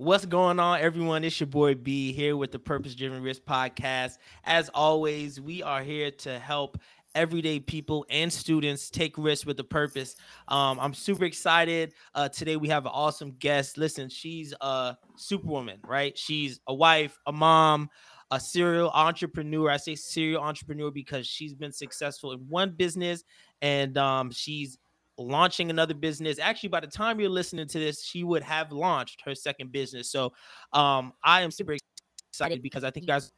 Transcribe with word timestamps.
What's 0.00 0.26
going 0.26 0.60
on, 0.60 0.78
everyone? 0.78 1.24
It's 1.24 1.40
your 1.40 1.48
boy 1.48 1.74
B 1.74 2.12
here 2.12 2.36
with 2.36 2.52
the 2.52 2.58
Purpose 2.60 2.94
Driven 2.94 3.20
Risk 3.20 3.42
Podcast. 3.42 4.18
As 4.44 4.68
always, 4.72 5.40
we 5.40 5.60
are 5.64 5.82
here 5.82 6.12
to 6.18 6.38
help 6.38 6.78
everyday 7.16 7.58
people 7.58 8.06
and 8.08 8.32
students 8.32 8.90
take 8.90 9.18
risks 9.18 9.44
with 9.44 9.58
a 9.58 9.64
purpose. 9.64 10.14
Um, 10.46 10.78
I'm 10.78 10.94
super 10.94 11.24
excited. 11.24 11.94
Uh, 12.14 12.28
today 12.28 12.54
we 12.54 12.68
have 12.68 12.86
an 12.86 12.92
awesome 12.94 13.32
guest. 13.40 13.76
Listen, 13.76 14.08
she's 14.08 14.54
a 14.60 14.96
superwoman, 15.16 15.80
right? 15.84 16.16
She's 16.16 16.60
a 16.68 16.74
wife, 16.74 17.18
a 17.26 17.32
mom, 17.32 17.90
a 18.30 18.38
serial 18.38 18.90
entrepreneur. 18.90 19.68
I 19.68 19.78
say 19.78 19.96
serial 19.96 20.40
entrepreneur 20.40 20.92
because 20.92 21.26
she's 21.26 21.54
been 21.54 21.72
successful 21.72 22.30
in 22.30 22.38
one 22.48 22.70
business 22.70 23.24
and 23.62 23.98
um, 23.98 24.30
she's 24.30 24.78
launching 25.18 25.70
another 25.70 25.94
business. 25.94 26.38
Actually, 26.38 26.70
by 26.70 26.80
the 26.80 26.86
time 26.86 27.20
you're 27.20 27.28
listening 27.28 27.66
to 27.66 27.78
this, 27.78 28.04
she 28.04 28.24
would 28.24 28.42
have 28.42 28.72
launched 28.72 29.22
her 29.24 29.34
second 29.34 29.72
business. 29.72 30.10
So 30.10 30.32
um, 30.72 31.12
I 31.22 31.42
am 31.42 31.50
super 31.50 31.76
excited 32.32 32.62
because 32.62 32.84
I 32.84 32.90
think 32.90 33.04
you 33.04 33.08
guys 33.08 33.32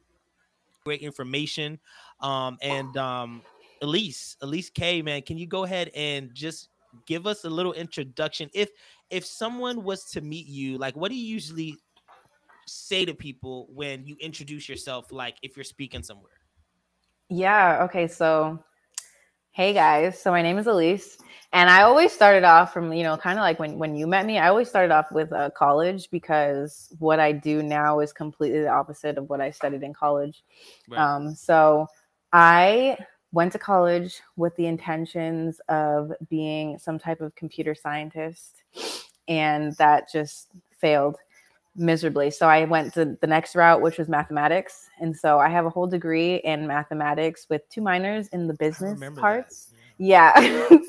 great 0.83 1.01
information. 1.01 1.79
Um, 2.19 2.57
and 2.61 2.95
um, 2.97 3.41
Aleise, 3.81 4.37
Aleise 4.41 4.69
Kay, 4.69 5.01
man, 5.01 5.21
can 5.21 5.37
you 5.37 5.47
go 5.47 5.63
ahead 5.63 5.91
and 5.95 6.33
just 6.33 6.69
give 7.05 7.27
us 7.27 7.45
a 7.45 7.49
little 7.49 7.73
introduction? 7.73 8.49
If 8.53 8.69
if 9.09 9.25
someone 9.25 9.83
was 9.83 10.05
to 10.11 10.21
meet 10.21 10.47
you, 10.47 10.77
like 10.77 10.95
what 10.95 11.09
do 11.09 11.15
you 11.15 11.25
usually 11.25 11.77
say 12.67 13.05
to 13.05 13.13
people 13.13 13.67
when 13.73 14.05
you 14.05 14.15
introduce 14.19 14.69
yourself, 14.69 15.11
like 15.11 15.37
if 15.41 15.57
you're 15.57 15.63
speaking 15.63 16.03
somewhere? 16.03 16.31
Yeah, 17.29 17.83
okay, 17.83 18.07
so 18.07 18.61
hey 19.53 19.73
guys, 19.73 20.17
so 20.17 20.31
my 20.31 20.41
name 20.41 20.57
is 20.57 20.65
Aleise. 20.65 21.17
And 21.51 21.69
I 21.69 21.81
always 21.81 22.13
started 22.13 22.45
off 22.45 22.71
from, 22.71 22.93
you 22.93 23.03
know, 23.03 23.17
kind 23.17 23.37
of 23.37 23.43
like 23.43 23.59
when, 23.59 23.77
when 23.77 23.97
you 23.97 24.07
met 24.07 24.25
me, 24.25 24.37
I 24.37 24.47
always 24.47 24.69
started 24.69 24.93
off 24.93 25.11
with 25.11 25.33
uh, 25.33 25.49
college 25.49 26.09
because 26.09 26.87
what 26.99 27.19
I 27.19 27.33
do 27.33 27.61
now 27.61 27.99
is 27.99 28.13
completely 28.13 28.61
the 28.61 28.69
opposite 28.69 29.17
of 29.17 29.29
what 29.29 29.41
I 29.41 29.51
studied 29.51 29.83
in 29.83 29.93
college. 29.93 30.43
Right. 30.89 30.99
Um, 30.99 31.35
so 31.35 31.87
I 32.31 32.97
went 33.33 33.51
to 33.51 33.59
college 33.59 34.21
with 34.37 34.55
the 34.55 34.67
intentions 34.67 35.59
of 35.67 36.13
being 36.29 36.79
some 36.79 36.97
type 36.97 37.19
of 37.19 37.35
computer 37.35 37.75
scientist, 37.75 38.63
and 39.27 39.75
that 39.75 40.09
just 40.09 40.47
failed 40.79 41.17
miserably. 41.75 42.31
So 42.31 42.47
I 42.47 42.65
went 42.65 42.93
to 42.93 43.17
the 43.21 43.27
next 43.27 43.55
route, 43.55 43.81
which 43.81 43.97
was 43.97 44.09
mathematics. 44.09 44.89
And 44.99 45.15
so 45.15 45.39
I 45.39 45.49
have 45.49 45.65
a 45.65 45.69
whole 45.69 45.87
degree 45.87 46.35
in 46.37 46.67
mathematics 46.67 47.47
with 47.49 47.67
two 47.69 47.81
minors 47.81 48.27
in 48.29 48.47
the 48.47 48.53
business 48.53 49.01
parts. 49.17 49.65
That. 49.65 49.77
Yeah. 49.97 50.39
yeah. 50.39 50.77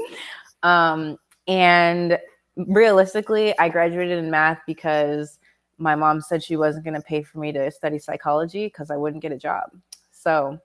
Um, 0.65 1.19
and 1.49 2.19
realistically, 2.57 3.57
I 3.59 3.69
graduated 3.69 4.19
in 4.19 4.31
math 4.31 4.61
because 4.65 5.41
my 5.79 5.95
mom 5.95 6.21
said 6.21 6.43
she 6.43 6.57
wasn't 6.57 6.85
going 6.85 6.95
to 6.95 7.01
pay 7.01 7.23
for 7.23 7.39
me 7.39 7.53
to 7.53 7.71
study 7.71 7.99
psychology 7.99 8.67
because 8.67 8.91
I 8.91 8.97
wouldn't 8.97 9.23
get 9.23 9.33
a 9.33 9.37
job. 9.37 9.71
So, 10.13 10.51
wow. 10.51 10.61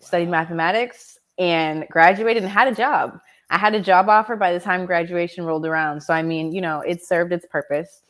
studied 0.00 0.28
mathematics 0.28 1.18
and 1.38 1.86
graduated 1.90 2.42
and 2.42 2.52
had 2.52 2.68
a 2.68 2.74
job. 2.74 3.18
I 3.50 3.56
had 3.56 3.74
a 3.74 3.80
job 3.80 4.10
offer 4.10 4.36
by 4.36 4.52
the 4.52 4.60
time 4.60 4.84
graduation 4.84 5.44
rolled 5.44 5.64
around. 5.64 6.02
So, 6.02 6.12
I 6.12 6.22
mean, 6.22 6.52
you 6.52 6.60
know, 6.60 6.80
it 6.80 7.02
served 7.02 7.32
its 7.32 7.46
purpose. 7.46 8.02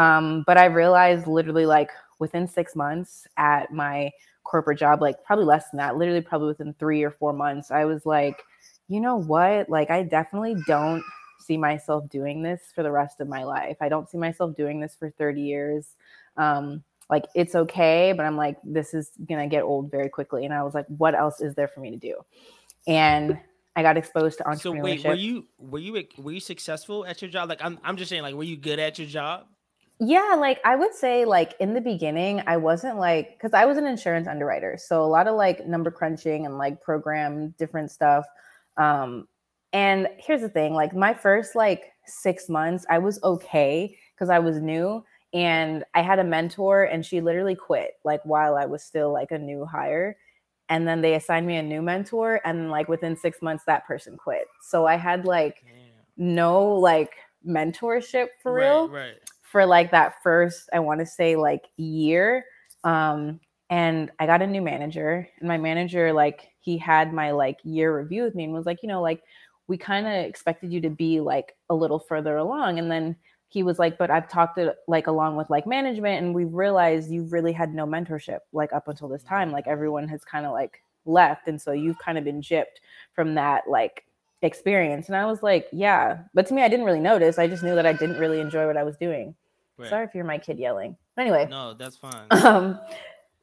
Um, 0.00 0.44
but 0.46 0.56
I 0.56 0.64
realized 0.64 1.26
literally 1.26 1.66
like 1.66 1.90
within 2.18 2.48
six 2.48 2.74
months 2.74 3.26
at 3.36 3.70
my 3.70 4.10
corporate 4.44 4.78
job, 4.78 5.02
like 5.02 5.22
probably 5.24 5.44
less 5.44 5.68
than 5.68 5.76
that, 5.76 5.98
literally 5.98 6.22
probably 6.22 6.48
within 6.48 6.74
three 6.78 7.02
or 7.02 7.10
four 7.10 7.34
months, 7.34 7.70
I 7.70 7.84
was 7.84 8.06
like, 8.06 8.42
you 8.88 8.98
know 8.98 9.16
what? 9.16 9.68
Like, 9.68 9.90
I 9.90 10.02
definitely 10.02 10.56
don't 10.66 11.04
see 11.38 11.58
myself 11.58 12.08
doing 12.08 12.42
this 12.42 12.62
for 12.74 12.82
the 12.82 12.90
rest 12.90 13.20
of 13.20 13.28
my 13.28 13.44
life. 13.44 13.76
I 13.82 13.90
don't 13.90 14.08
see 14.08 14.16
myself 14.16 14.56
doing 14.56 14.80
this 14.80 14.96
for 14.98 15.10
30 15.10 15.42
years. 15.42 15.96
Um, 16.38 16.82
like, 17.10 17.26
it's 17.34 17.54
okay, 17.54 18.14
but 18.16 18.24
I'm 18.24 18.38
like, 18.38 18.56
this 18.64 18.94
is 18.94 19.10
gonna 19.28 19.48
get 19.48 19.64
old 19.64 19.90
very 19.90 20.08
quickly. 20.08 20.46
And 20.46 20.54
I 20.54 20.62
was 20.62 20.72
like, 20.72 20.86
what 20.86 21.14
else 21.14 21.42
is 21.42 21.54
there 21.56 21.68
for 21.68 21.80
me 21.80 21.90
to 21.90 21.98
do? 21.98 22.16
And 22.86 23.38
I 23.76 23.82
got 23.82 23.98
exposed 23.98 24.38
to 24.38 24.44
entrepreneurship. 24.44 24.62
So 24.62 24.72
wait, 24.82 25.04
were 25.04 25.14
you 25.14 25.46
were 25.58 25.78
you 25.78 26.04
were 26.16 26.32
you 26.32 26.40
successful 26.40 27.04
at 27.04 27.20
your 27.20 27.30
job? 27.30 27.50
Like, 27.50 27.62
I'm 27.62 27.78
I'm 27.84 27.98
just 27.98 28.08
saying, 28.08 28.22
like, 28.22 28.34
were 28.34 28.44
you 28.44 28.56
good 28.56 28.78
at 28.78 28.98
your 28.98 29.06
job? 29.06 29.46
Yeah, 30.02 30.34
like 30.38 30.60
I 30.64 30.76
would 30.76 30.94
say, 30.94 31.26
like 31.26 31.54
in 31.60 31.74
the 31.74 31.80
beginning, 31.80 32.42
I 32.46 32.56
wasn't 32.56 32.98
like 32.98 33.32
because 33.32 33.52
I 33.52 33.66
was 33.66 33.76
an 33.76 33.86
insurance 33.86 34.26
underwriter, 34.26 34.78
so 34.78 35.04
a 35.04 35.06
lot 35.06 35.28
of 35.28 35.36
like 35.36 35.66
number 35.66 35.90
crunching 35.90 36.46
and 36.46 36.56
like 36.56 36.80
program 36.80 37.54
different 37.58 37.90
stuff. 37.90 38.24
Um, 38.78 39.28
and 39.74 40.08
here's 40.18 40.40
the 40.40 40.48
thing 40.48 40.72
like 40.72 40.94
my 40.94 41.12
first 41.12 41.54
like 41.54 41.92
six 42.06 42.48
months, 42.48 42.86
I 42.88 42.98
was 42.98 43.22
okay 43.22 43.94
because 44.14 44.30
I 44.30 44.38
was 44.38 44.60
new 44.60 45.04
and 45.32 45.84
I 45.94 46.02
had 46.02 46.18
a 46.18 46.24
mentor 46.24 46.84
and 46.84 47.04
she 47.04 47.20
literally 47.20 47.54
quit 47.54 47.92
like 48.04 48.20
while 48.24 48.56
I 48.56 48.66
was 48.66 48.82
still 48.82 49.12
like 49.12 49.30
a 49.30 49.38
new 49.38 49.64
hire. 49.64 50.16
And 50.68 50.86
then 50.86 51.02
they 51.02 51.14
assigned 51.14 51.46
me 51.46 51.56
a 51.56 51.62
new 51.62 51.82
mentor. 51.82 52.40
And 52.44 52.70
like 52.70 52.88
within 52.88 53.16
six 53.16 53.42
months, 53.42 53.64
that 53.66 53.86
person 53.86 54.16
quit. 54.16 54.46
So 54.62 54.86
I 54.86 54.96
had 54.96 55.24
like 55.24 55.64
no 56.16 56.64
like 56.64 57.12
mentorship 57.46 58.28
for 58.42 58.52
right, 58.52 58.64
real 58.64 58.88
right. 58.88 59.14
For 59.50 59.66
like 59.66 59.90
that 59.90 60.22
first, 60.22 60.70
I 60.72 60.78
want 60.78 61.00
to 61.00 61.06
say 61.06 61.36
like 61.36 61.64
year. 61.76 62.44
Um, 62.84 63.40
and 63.68 64.10
I 64.18 64.26
got 64.26 64.42
a 64.42 64.46
new 64.46 64.62
manager, 64.62 65.28
and 65.38 65.48
my 65.48 65.58
manager 65.58 66.12
like 66.12 66.48
he 66.60 66.76
had 66.78 67.12
my 67.12 67.30
like 67.30 67.58
year 67.64 67.96
review 67.96 68.22
with 68.24 68.34
me 68.34 68.44
and 68.44 68.52
was 68.52 68.66
like, 68.66 68.82
you 68.82 68.88
know, 68.88 69.02
like 69.02 69.22
we 69.66 69.76
kind 69.76 70.06
of 70.06 70.12
expected 70.12 70.72
you 70.72 70.80
to 70.80 70.90
be 70.90 71.20
like 71.20 71.56
a 71.68 71.74
little 71.74 71.98
further 71.98 72.36
along. 72.36 72.78
And 72.78 72.90
then 72.90 73.16
he 73.48 73.62
was 73.62 73.78
like, 73.78 73.98
but 73.98 74.10
I've 74.10 74.28
talked 74.28 74.56
to 74.58 74.74
like 74.86 75.06
along 75.06 75.36
with 75.36 75.50
like 75.50 75.66
management 75.66 76.24
and 76.24 76.34
we've 76.34 76.52
realized 76.52 77.10
you've 77.10 77.32
really 77.32 77.52
had 77.52 77.74
no 77.74 77.86
mentorship 77.86 78.40
like 78.52 78.72
up 78.72 78.88
until 78.88 79.08
this 79.08 79.22
time. 79.22 79.52
Like 79.52 79.66
everyone 79.66 80.08
has 80.08 80.24
kind 80.24 80.46
of 80.46 80.52
like 80.52 80.82
left. 81.04 81.48
And 81.48 81.60
so 81.60 81.72
you've 81.72 81.98
kind 81.98 82.18
of 82.18 82.24
been 82.24 82.40
gypped 82.40 82.80
from 83.14 83.34
that 83.34 83.64
like 83.68 84.04
experience. 84.42 85.08
And 85.08 85.16
I 85.16 85.26
was 85.26 85.42
like, 85.42 85.68
yeah. 85.72 86.18
But 86.34 86.46
to 86.46 86.54
me, 86.54 86.62
I 86.62 86.68
didn't 86.68 86.86
really 86.86 87.00
notice. 87.00 87.38
I 87.38 87.46
just 87.46 87.62
knew 87.62 87.74
that 87.74 87.86
I 87.86 87.92
didn't 87.92 88.18
really 88.18 88.40
enjoy 88.40 88.66
what 88.66 88.76
I 88.76 88.82
was 88.82 88.96
doing. 88.96 89.34
Right. 89.80 89.88
Sorry 89.88 90.04
if 90.04 90.14
you're 90.14 90.24
my 90.24 90.38
kid 90.38 90.58
yelling. 90.58 90.96
Anyway. 91.16 91.46
No, 91.50 91.74
that's 91.74 91.96
fine. 91.96 92.26
Um, 92.30 92.78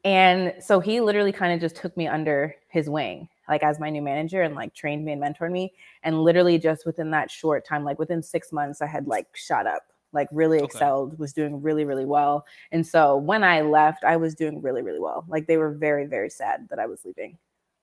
and 0.04 0.54
so 0.60 0.78
he 0.78 1.00
literally 1.00 1.32
kind 1.32 1.52
of 1.52 1.60
just 1.60 1.76
took 1.76 1.96
me 1.96 2.06
under 2.06 2.54
his 2.68 2.88
wing, 2.88 3.28
like 3.48 3.64
as 3.64 3.80
my 3.80 3.90
new 3.90 4.00
manager, 4.00 4.42
and 4.42 4.54
like 4.54 4.72
trained 4.72 5.04
me 5.04 5.12
and 5.12 5.20
mentored 5.20 5.50
me. 5.50 5.72
And 6.04 6.22
literally, 6.22 6.56
just 6.58 6.86
within 6.86 7.10
that 7.10 7.30
short 7.30 7.66
time, 7.66 7.84
like 7.84 7.98
within 7.98 8.22
six 8.22 8.52
months, 8.52 8.80
I 8.80 8.86
had 8.86 9.08
like 9.08 9.26
shot 9.34 9.66
up, 9.66 9.82
like 10.12 10.28
really 10.30 10.58
okay. 10.58 10.66
excelled, 10.66 11.18
was 11.18 11.32
doing 11.32 11.60
really, 11.60 11.84
really 11.84 12.04
well. 12.04 12.46
And 12.70 12.86
so 12.86 13.16
when 13.16 13.42
I 13.42 13.62
left, 13.62 14.04
I 14.04 14.16
was 14.16 14.34
doing 14.36 14.62
really, 14.62 14.82
really 14.82 15.00
well. 15.00 15.24
Like 15.28 15.46
they 15.46 15.56
were 15.56 15.72
very, 15.72 16.06
very 16.06 16.30
sad 16.30 16.68
that 16.70 16.78
I 16.78 16.86
was 16.86 17.04
leaving. 17.04 17.36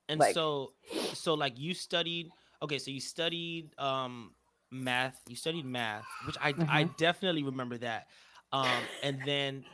And 0.08 0.20
like, 0.20 0.34
so, 0.34 0.72
so 1.14 1.34
like 1.34 1.60
you 1.60 1.74
studied, 1.74 2.30
okay, 2.62 2.80
so 2.80 2.92
you 2.92 3.02
studied 3.02 3.78
um 3.78 4.32
math, 4.72 5.20
you 5.28 5.36
studied 5.36 5.66
math, 5.66 6.06
which 6.26 6.38
I 6.42 6.54
mm-hmm. 6.54 6.70
I 6.70 6.84
definitely 6.98 7.44
remember 7.44 7.78
that. 7.80 8.08
Um, 8.56 8.84
and 9.04 9.20
then 9.26 9.66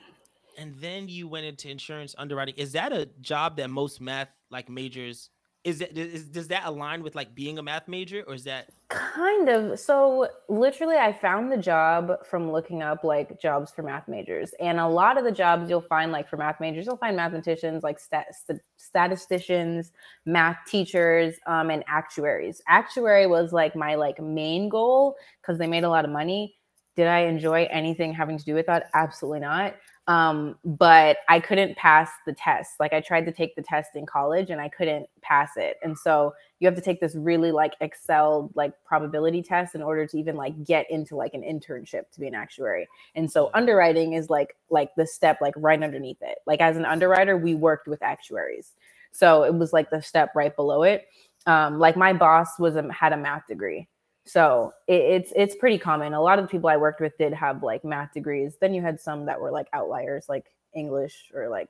and 0.58 0.76
then 0.80 1.08
you 1.08 1.28
went 1.28 1.46
into 1.46 1.70
insurance 1.70 2.16
underwriting. 2.18 2.56
Is 2.58 2.72
that 2.74 2.92
a 2.92 3.08
job 3.22 3.58
that 3.58 3.70
most 3.70 4.02
math 4.02 4.30
like 4.50 4.70
majors 4.70 5.30
is 5.64 5.78
that 5.78 5.96
is, 5.96 6.26
does 6.26 6.48
that 6.48 6.64
align 6.66 7.04
with 7.04 7.14
like 7.14 7.36
being 7.36 7.60
a 7.60 7.64
math 7.64 7.88
major 7.88 8.24
or 8.28 8.34
is 8.34 8.44
that 8.46 8.70
kind 8.90 9.48
of. 9.50 9.80
So 9.80 10.28
literally 10.50 10.96
i 10.96 11.14
found 11.14 11.52
the 11.52 11.58
job 11.58 12.26
from 12.26 12.52
looking 12.52 12.82
up 12.82 13.04
like 13.04 13.40
jobs 13.40 13.70
for 13.70 13.84
math 13.84 14.08
majors. 14.08 14.52
And 14.60 14.80
a 14.80 14.88
lot 14.88 15.20
of 15.20 15.24
the 15.24 15.32
jobs 15.32 15.70
you'll 15.70 15.82
find 15.82 16.12
like 16.12 16.28
for 16.28 16.38
math 16.38 16.60
majors 16.60 16.88
you'll 16.88 16.98
find 16.98 17.16
mathematicians 17.16 17.84
like 17.84 18.00
stat- 18.00 18.34
statisticians 18.78 19.92
math 20.26 20.58
teachers 20.66 21.36
um, 21.46 21.70
and 21.70 21.84
actuaries. 21.88 22.64
Actuary 22.68 23.28
was 23.28 23.54
like 23.54 23.76
my 23.76 23.94
like 23.94 24.20
main 24.20 24.70
goal 24.70 25.16
because 25.40 25.60
they 25.60 25.68
made 25.68 25.84
a 25.84 25.90
lot 25.90 26.04
of 26.04 26.10
money 26.10 26.56
did 26.96 27.08
i 27.08 27.20
enjoy 27.20 27.68
anything 27.72 28.14
having 28.14 28.38
to 28.38 28.46
do 28.46 28.54
with 28.54 28.66
that 28.66 28.90
absolutely 28.94 29.40
not 29.40 29.76
um, 30.08 30.58
but 30.66 31.18
I 31.30 31.40
couldn't 31.40 31.78
pass 31.78 32.10
the 32.26 32.34
test. 32.34 32.72
Like 32.80 32.92
I 32.92 33.02
tried 33.02 33.26
to 33.28 33.32
take 33.32 33.56
the 33.56 33.62
test 33.62 33.92
in 33.96 34.06
college 34.06 34.50
and 34.50 34.60
I 34.60 34.68
couldn't 34.68 35.08
pass 35.22 35.52
it. 35.56 35.78
And 35.84 35.98
so 35.98 36.34
you 36.60 36.68
have 36.68 36.76
to 36.76 36.82
take 36.82 37.00
this 37.00 37.16
really 37.16 37.52
like 37.52 37.76
Excel 37.82 38.52
like 38.56 38.74
probability 38.84 39.44
test 39.44 39.76
in 39.76 39.82
order 39.82 40.08
to 40.08 40.18
even 40.18 40.36
like 40.36 40.66
get 40.66 40.90
into 40.90 41.16
like 41.16 41.34
an 41.34 41.44
internship 41.44 42.10
to 42.12 42.20
be 42.20 42.28
an 42.28 42.36
actuary. 42.36 42.88
And 43.16 43.32
so 43.32 43.52
underwriting 43.54 44.14
is 44.14 44.30
like 44.30 44.56
like 44.70 44.90
the 44.98 45.06
step 45.06 45.38
like 45.40 45.54
right 45.56 45.82
underneath 45.82 46.22
it. 46.22 46.40
Like 46.48 46.62
as 46.62 46.78
an 46.78 46.86
underwriter, 46.86 47.38
we 47.38 47.54
worked 47.54 47.88
with 47.88 48.02
actuaries. 48.02 48.74
So 49.12 49.44
it 49.44 49.54
was 49.54 49.72
like 49.72 49.92
the 49.92 50.02
step 50.02 50.32
right 50.36 50.56
below 50.56 50.84
it. 50.84 51.06
Um, 51.46 51.80
like 51.80 51.96
my 51.96 52.14
boss 52.14 52.60
was 52.60 52.76
a, 52.76 52.92
had 52.92 53.14
a 53.14 53.18
math 53.18 53.48
degree 53.48 53.88
so 54.26 54.74
it, 54.88 55.02
it's 55.02 55.34
it's 55.36 55.56
pretty 55.56 55.78
common. 55.78 56.14
A 56.14 56.22
lot 56.22 56.40
of 56.40 56.46
the 56.46 56.50
people 56.50 56.70
I 56.70 56.78
worked 56.78 57.02
with 57.02 57.18
did 57.18 57.34
have 57.34 57.64
like 57.64 57.84
math 57.84 58.14
degrees. 58.14 58.58
Then 58.60 58.74
you 58.74 58.82
had 58.82 59.00
some 59.00 59.26
that 59.26 59.40
were 59.40 59.52
like 59.52 59.68
outliers, 59.74 60.26
like 60.30 60.46
English 60.74 61.32
or 61.34 61.50
like 61.50 61.70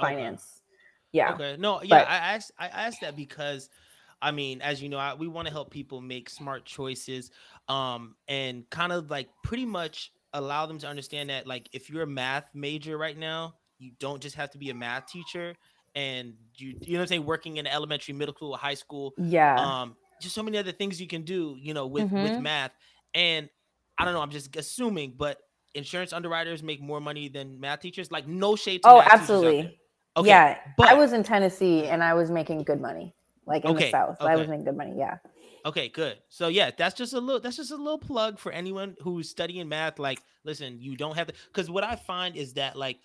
finance. 0.00 0.42
Okay. 0.42 0.60
Yeah. 1.12 1.34
Okay. 1.34 1.56
No. 1.58 1.82
Yeah. 1.82 2.00
But, 2.00 2.08
I 2.08 2.16
asked. 2.16 2.52
I 2.58 2.66
asked 2.66 3.00
that 3.02 3.16
because, 3.16 3.70
I 4.20 4.32
mean, 4.32 4.60
as 4.60 4.82
you 4.82 4.88
know, 4.88 4.98
I, 4.98 5.14
we 5.14 5.28
want 5.28 5.46
to 5.46 5.52
help 5.52 5.70
people 5.70 6.00
make 6.00 6.28
smart 6.28 6.64
choices, 6.64 7.30
um, 7.68 8.16
and 8.28 8.68
kind 8.70 8.92
of 8.92 9.10
like 9.10 9.28
pretty 9.44 9.66
much 9.66 10.12
allow 10.32 10.66
them 10.66 10.78
to 10.78 10.88
understand 10.88 11.30
that 11.30 11.46
like 11.46 11.68
if 11.72 11.88
you're 11.88 12.02
a 12.02 12.06
math 12.06 12.48
major 12.54 12.98
right 12.98 13.16
now, 13.16 13.54
you 13.78 13.92
don't 14.00 14.20
just 14.20 14.34
have 14.34 14.50
to 14.50 14.58
be 14.58 14.70
a 14.70 14.74
math 14.74 15.06
teacher 15.06 15.54
and 15.94 16.34
you 16.56 16.74
you 16.80 16.92
know 16.92 16.98
what 16.98 17.02
I'm 17.02 17.08
saying, 17.08 17.24
working 17.24 17.56
in 17.58 17.66
elementary, 17.66 18.14
middle 18.14 18.34
school, 18.34 18.56
high 18.56 18.74
school. 18.74 19.14
Yeah. 19.16 19.54
Um, 19.56 19.96
just 20.20 20.34
so 20.34 20.42
many 20.42 20.58
other 20.58 20.72
things 20.72 21.00
you 21.00 21.06
can 21.06 21.22
do, 21.22 21.56
you 21.60 21.74
know, 21.74 21.86
with 21.86 22.10
with 22.10 22.32
Mhm. 22.32 22.42
math. 22.42 22.72
And 23.14 23.48
I 23.98 24.04
don't 24.04 24.14
know, 24.14 24.20
I'm 24.20 24.30
just 24.30 24.54
assuming, 24.56 25.14
but 25.16 25.38
insurance 25.74 26.12
underwriters 26.12 26.62
make 26.62 26.80
more 26.80 27.00
money 27.00 27.28
than 27.28 27.58
math 27.60 27.80
teachers. 27.80 28.10
Like 28.10 28.26
no 28.26 28.56
shade 28.56 28.82
to 28.82 28.88
Oh, 28.88 29.00
absolutely. 29.00 29.78
Okay. 30.16 30.28
yeah. 30.28 30.58
but- 30.76 30.88
I 30.88 30.94
was 30.94 31.12
in 31.12 31.22
Tennessee 31.24 31.86
and 31.86 32.02
I 32.02 32.14
was 32.14 32.30
making 32.30 32.62
good 32.64 32.80
money. 32.80 33.14
Like 33.46 33.64
in 33.64 33.72
Okay, 33.72 33.86
the 33.86 33.90
South. 33.90 34.16
I 34.20 34.36
was 34.36 34.48
making 34.48 34.64
good 34.64 34.76
money. 34.76 34.94
Yeah. 34.96 35.18
Okay, 35.66 35.88
good. 35.88 36.18
So 36.28 36.48
yeah, 36.48 36.70
that's 36.76 36.94
just 36.94 37.12
a 37.14 37.20
little 37.20 37.40
that's 37.40 37.56
just 37.56 37.70
a 37.72 37.76
little 37.76 37.98
plug 37.98 38.38
for 38.38 38.52
anyone 38.52 38.96
who's 39.02 39.28
studying 39.28 39.68
math. 39.68 39.98
Like, 39.98 40.20
listen, 40.44 40.80
you 40.80 40.96
don't 40.96 41.16
have 41.16 41.26
to 41.28 41.34
because 41.48 41.70
what 41.70 41.84
I 41.84 41.96
find 41.96 42.36
is 42.36 42.54
that 42.54 42.76
like 42.76 42.98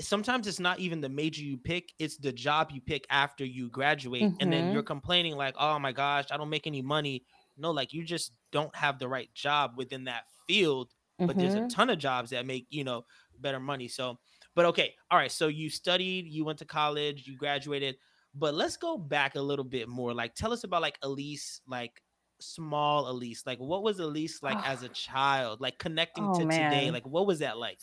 sometimes 0.00 0.46
it's 0.46 0.60
not 0.60 0.78
even 0.80 1.00
the 1.00 1.08
major 1.08 1.42
you 1.42 1.56
pick, 1.58 1.92
it's 1.98 2.16
the 2.16 2.32
job 2.32 2.70
you 2.72 2.80
pick 2.80 3.06
after 3.10 3.44
you 3.44 3.70
graduate. 3.70 4.32
And 4.40 4.52
then 4.52 4.68
you're 4.68 4.82
complaining, 4.82 5.36
like, 5.36 5.54
oh 5.58 5.78
my 5.78 5.92
gosh, 5.92 6.26
I 6.30 6.36
don't 6.36 6.50
make 6.50 6.66
any 6.66 6.82
money. 6.82 7.24
No, 7.56 7.70
like 7.70 7.92
you 7.92 8.04
just 8.04 8.32
don't 8.52 8.74
have 8.76 8.98
the 8.98 9.08
right 9.08 9.32
job 9.34 9.72
within 9.76 10.04
that 10.04 10.24
field. 10.46 10.94
But 11.26 11.38
there's 11.38 11.56
a 11.56 11.60
Mhm. 11.60 11.68
ton 11.68 11.90
of 11.90 11.98
jobs 11.98 12.30
that 12.30 12.46
make, 12.46 12.66
you 12.70 12.84
know, 12.84 13.04
better 13.38 13.60
money. 13.60 13.88
So, 13.88 14.18
but 14.54 14.64
okay, 14.66 14.94
all 15.10 15.18
right. 15.18 15.30
So 15.30 15.48
you 15.48 15.68
studied, 15.70 16.26
you 16.26 16.44
went 16.44 16.58
to 16.60 16.64
college, 16.64 17.26
you 17.26 17.36
graduated. 17.36 17.96
But 18.34 18.54
let's 18.54 18.76
go 18.76 18.96
back 18.98 19.34
a 19.34 19.40
little 19.40 19.64
bit 19.64 19.88
more. 19.88 20.14
Like, 20.14 20.34
tell 20.34 20.52
us 20.52 20.64
about 20.64 20.82
like 20.82 20.98
Aleise, 21.02 21.60
like 21.66 22.02
small 22.40 23.08
Aleise. 23.08 23.44
Like, 23.46 23.58
what 23.58 23.82
was 23.82 23.98
Aleise 24.00 24.42
like 24.42 24.60
as 24.64 24.82
a 24.82 24.88
child? 24.88 25.60
Like 25.60 25.78
connecting 25.78 26.30
Oh, 26.30 26.32
to 26.32 26.46
today. 26.46 26.90
Like, 26.90 27.06
what 27.06 27.26
was 27.26 27.40
that 27.40 27.58
like? 27.58 27.78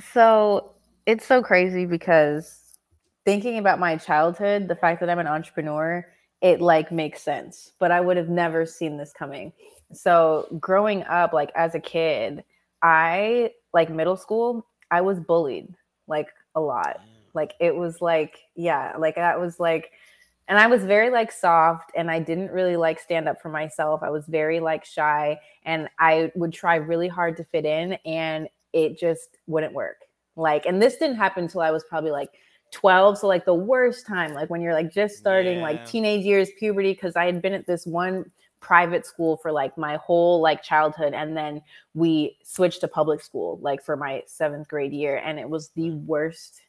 So 0.00 0.75
it's 1.06 1.24
so 1.24 1.42
crazy 1.42 1.86
because 1.86 2.66
thinking 3.24 3.58
about 3.58 3.78
my 3.78 3.96
childhood, 3.96 4.68
the 4.68 4.76
fact 4.76 5.00
that 5.00 5.08
I'm 5.08 5.18
an 5.18 5.26
entrepreneur, 5.26 6.06
it 6.42 6.60
like 6.60 6.92
makes 6.92 7.22
sense. 7.22 7.72
But 7.78 7.90
I 7.90 8.00
would 8.00 8.16
have 8.16 8.28
never 8.28 8.66
seen 8.66 8.96
this 8.96 9.12
coming. 9.12 9.52
So 9.92 10.48
growing 10.60 11.04
up, 11.04 11.32
like 11.32 11.52
as 11.54 11.74
a 11.74 11.80
kid, 11.80 12.44
I 12.82 13.52
like 13.72 13.88
middle 13.88 14.16
school, 14.16 14.66
I 14.90 15.00
was 15.00 15.20
bullied 15.20 15.74
like 16.08 16.28
a 16.54 16.60
lot. 16.60 16.98
Mm. 16.98 17.34
Like 17.34 17.54
it 17.60 17.74
was 17.74 18.00
like, 18.00 18.38
yeah, 18.54 18.92
like 18.98 19.14
that 19.14 19.40
was 19.40 19.60
like, 19.60 19.90
and 20.48 20.58
I 20.58 20.66
was 20.68 20.84
very 20.84 21.10
like 21.10 21.32
soft 21.32 21.90
and 21.96 22.10
I 22.10 22.20
didn't 22.20 22.52
really 22.52 22.76
like 22.76 23.00
stand 23.00 23.28
up 23.28 23.40
for 23.42 23.48
myself. 23.48 24.02
I 24.02 24.10
was 24.10 24.24
very 24.26 24.60
like 24.60 24.84
shy 24.84 25.38
and 25.64 25.88
I 25.98 26.30
would 26.36 26.52
try 26.52 26.76
really 26.76 27.08
hard 27.08 27.36
to 27.38 27.44
fit 27.44 27.64
in 27.64 27.94
and 28.04 28.48
it 28.72 28.98
just 28.98 29.38
wouldn't 29.46 29.72
work. 29.72 30.05
Like, 30.36 30.66
and 30.66 30.80
this 30.80 30.96
didn't 30.96 31.16
happen 31.16 31.44
until 31.44 31.62
I 31.62 31.70
was 31.70 31.84
probably 31.84 32.10
like 32.10 32.30
12. 32.72 33.18
So, 33.18 33.26
like, 33.26 33.44
the 33.44 33.54
worst 33.54 34.06
time, 34.06 34.34
like 34.34 34.50
when 34.50 34.60
you're 34.60 34.74
like 34.74 34.92
just 34.92 35.16
starting 35.16 35.56
Yeah. 35.56 35.62
like 35.62 35.86
teenage 35.86 36.24
years, 36.24 36.50
puberty, 36.58 36.92
because 36.92 37.16
I 37.16 37.24
had 37.26 37.40
been 37.42 37.54
at 37.54 37.66
this 37.66 37.86
one 37.86 38.30
private 38.60 39.06
school 39.06 39.36
for 39.36 39.52
like 39.52 39.76
my 39.78 39.96
whole 39.96 40.40
like 40.40 40.62
childhood 40.62 41.12
and 41.14 41.36
then 41.36 41.60
we 41.94 42.36
switched 42.42 42.80
to 42.80 42.88
public 42.88 43.20
school 43.20 43.58
like 43.62 43.84
for 43.84 43.96
my 43.96 44.22
seventh 44.26 44.66
grade 44.66 44.92
year 44.92 45.18
and 45.24 45.38
it 45.38 45.48
was 45.48 45.68
the 45.76 45.90
worst 45.90 46.62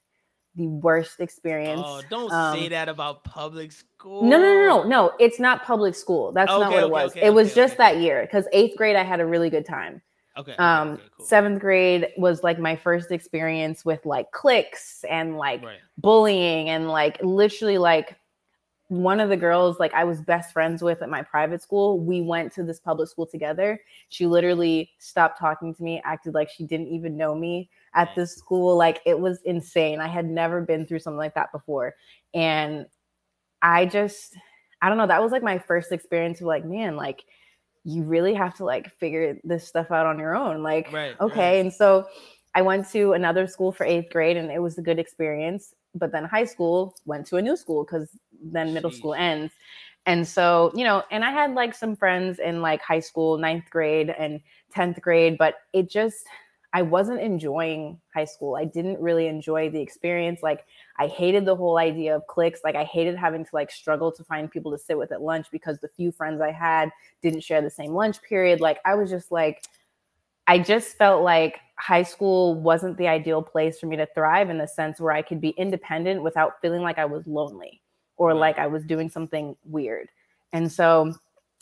the 0.56 0.68
worst 0.68 1.20
experience 1.22 1.82
Oh, 1.84 2.02
don't 2.10 2.30
say 2.30 2.66
Um, 2.66 2.70
that 2.70 2.90
about 2.90 3.24
public 3.24 3.72
school. 3.72 4.24
no, 4.24 4.38
no, 4.38 4.44
no, 4.44 4.84
no, 4.84 4.84
no. 4.88 5.12
It's 5.20 5.40
not 5.40 5.64
public 5.64 5.96
school. 5.96 6.32
That's 6.34 6.50
not 6.50 6.64
Okay, 6.64 6.76
what 6.76 6.84
it 6.84 6.90
was. 6.92 7.12
okay, 7.12 7.26
it 7.26 7.30
was 7.34 7.56
just 7.56 7.78
that 7.78 7.98
year 7.98 8.22
because 8.22 8.46
eighth 8.52 8.76
grade 8.78 8.96
I 8.96 9.04
had 9.04 9.20
a 9.20 9.26
really 9.26 9.50
good 9.50 9.66
time. 9.66 10.02
Okay. 10.38 10.56
Um, 10.58 10.94
okay, 10.94 11.04
cool. 11.18 11.26
seventh 11.26 11.60
grade 11.60 12.10
was 12.18 12.44
like 12.44 12.60
my 12.60 12.76
first 12.76 13.12
experience 13.12 13.84
with 13.84 14.06
like 14.06 14.32
cliques 14.32 15.04
and 15.10 15.38
like 15.38 15.64
Right. 15.64 15.80
bullying 15.98 16.70
and 16.70 16.88
like 16.90 17.18
literally 17.24 17.78
like 17.78 18.18
one 18.90 19.20
of 19.20 19.28
the 19.28 19.36
girls 19.36 19.80
like 19.80 19.94
I 19.94 20.06
was 20.06 20.22
best 20.22 20.54
friends 20.54 20.82
with 20.82 21.02
at 21.02 21.10
my 21.10 21.22
private 21.22 21.62
school. 21.62 22.00
We 22.00 22.22
went 22.22 22.54
to 22.54 22.64
this 22.64 22.80
public 22.80 23.10
school 23.10 23.26
together. 23.26 23.80
She 24.10 24.26
literally 24.26 24.92
stopped 25.00 25.40
talking 25.40 25.76
to 25.76 25.84
me, 25.84 26.02
acted 26.06 26.34
like 26.34 26.50
she 26.50 26.64
didn't 26.64 26.88
even 26.88 27.18
know 27.18 27.36
me 27.36 27.70
at 27.96 28.16
this 28.16 28.36
school. 28.36 28.78
Like 28.78 29.02
it 29.06 29.20
was 29.20 29.42
insane. 29.42 30.00
I 30.00 30.08
had 30.08 30.26
never 30.26 30.62
been 30.62 30.86
through 30.86 31.00
something 31.00 31.18
like 31.18 31.36
that 31.36 31.52
before. 31.52 31.96
And 32.34 32.86
I 33.62 33.86
just 33.86 34.38
I 34.82 34.90
don't 34.90 34.98
know, 34.98 35.08
that 35.08 35.22
was 35.22 35.32
like 35.32 35.44
my 35.44 35.58
first 35.58 35.92
experience 35.92 36.40
of 36.40 36.48
like, 36.48 36.64
man, 36.64 36.96
like 36.96 37.26
you 37.88 38.04
really 38.04 38.34
have 38.34 38.54
to 38.54 38.66
like 38.66 38.92
figure 39.00 39.40
this 39.46 39.66
stuff 39.66 39.92
out 39.92 40.06
on 40.06 40.20
your 40.20 40.36
own. 40.36 40.62
Like, 40.62 40.92
Right, 40.92 41.16
okay. 41.22 41.56
right. 41.56 41.66
And 41.66 41.74
so 41.74 42.06
I 42.54 42.62
went 42.62 42.90
to 42.92 43.14
another 43.14 43.48
school 43.48 43.72
for 43.72 43.86
eighth 43.86 44.12
grade 44.12 44.36
and 44.36 44.52
it 44.52 44.62
was 44.62 44.78
a 44.78 44.82
good 44.82 45.00
experience. 45.00 45.74
But 45.96 46.12
then 46.12 46.26
high 46.26 46.44
school 46.44 46.94
went 47.06 47.26
to 47.28 47.38
a 47.38 47.42
new 47.42 47.56
school 47.56 47.86
because 47.86 48.10
then 48.44 48.74
middle 48.74 48.92
school 48.92 49.14
ends. 49.14 49.54
And 50.06 50.28
so, 50.28 50.74
you 50.76 50.84
know, 50.84 51.04
and 51.12 51.24
I 51.24 51.32
had 51.32 51.54
like 51.54 51.74
some 51.74 51.96
friends 51.96 52.40
in 52.40 52.62
like 52.62 52.82
high 52.82 53.00
school, 53.00 53.38
ninth 53.38 53.70
grade 53.70 54.10
and 54.10 54.42
10th 54.76 55.00
grade, 55.00 55.38
but 55.38 55.56
it 55.72 55.90
just, 55.90 56.26
I 56.74 56.82
wasn't 56.82 57.22
enjoying 57.22 58.00
high 58.14 58.26
school. 58.26 58.56
I 58.56 58.66
didn't 58.66 59.00
really 59.00 59.28
enjoy 59.28 59.70
the 59.70 59.80
experience. 59.80 60.42
Like, 60.44 60.66
I 61.00 61.08
hated 61.08 61.46
the 61.46 61.56
whole 61.56 61.78
idea 61.78 62.16
of 62.16 62.28
cliques. 62.28 62.62
Like, 62.64 62.76
I 62.76 62.84
hated 62.84 63.16
having 63.16 63.46
to 63.46 63.50
like 63.54 63.72
struggle 63.72 64.12
to 64.12 64.24
find 64.24 64.52
people 64.52 64.72
to 64.72 64.78
sit 64.78 64.98
with 64.98 65.12
at 65.12 65.22
lunch 65.22 65.48
because 65.52 65.80
the 65.80 65.88
few 65.88 66.12
friends 66.12 66.42
I 66.42 66.52
had 66.52 66.92
didn't 67.22 67.42
share 67.42 67.62
the 67.62 67.70
same 67.70 67.94
lunch 67.94 68.22
period. 68.22 68.60
Like, 68.60 68.80
I 68.86 68.96
was 68.96 69.10
just 69.10 69.32
like, 69.32 69.64
I 70.48 70.60
just 70.60 70.98
felt 70.98 71.24
like 71.24 71.60
high 71.78 72.04
school 72.04 72.56
wasn't 72.56 72.98
the 72.98 73.08
ideal 73.08 73.42
place 73.42 73.80
for 73.80 73.86
me 73.86 73.96
to 73.98 74.08
thrive 74.14 74.50
in 74.50 74.58
the 74.58 74.68
sense 74.68 75.00
where 75.00 75.14
I 75.14 75.22
could 75.22 75.42
be 75.42 75.50
independent 75.50 76.24
without 76.24 76.62
feeling 76.62 76.82
like 76.82 76.98
I 76.98 77.06
was 77.06 77.26
lonely 77.28 77.82
or 78.18 78.34
like 78.34 78.58
I 78.58 78.68
was 78.68 78.84
doing 78.84 79.10
something 79.10 79.56
weird. 79.64 80.10
And 80.54 80.72
so 80.72 81.14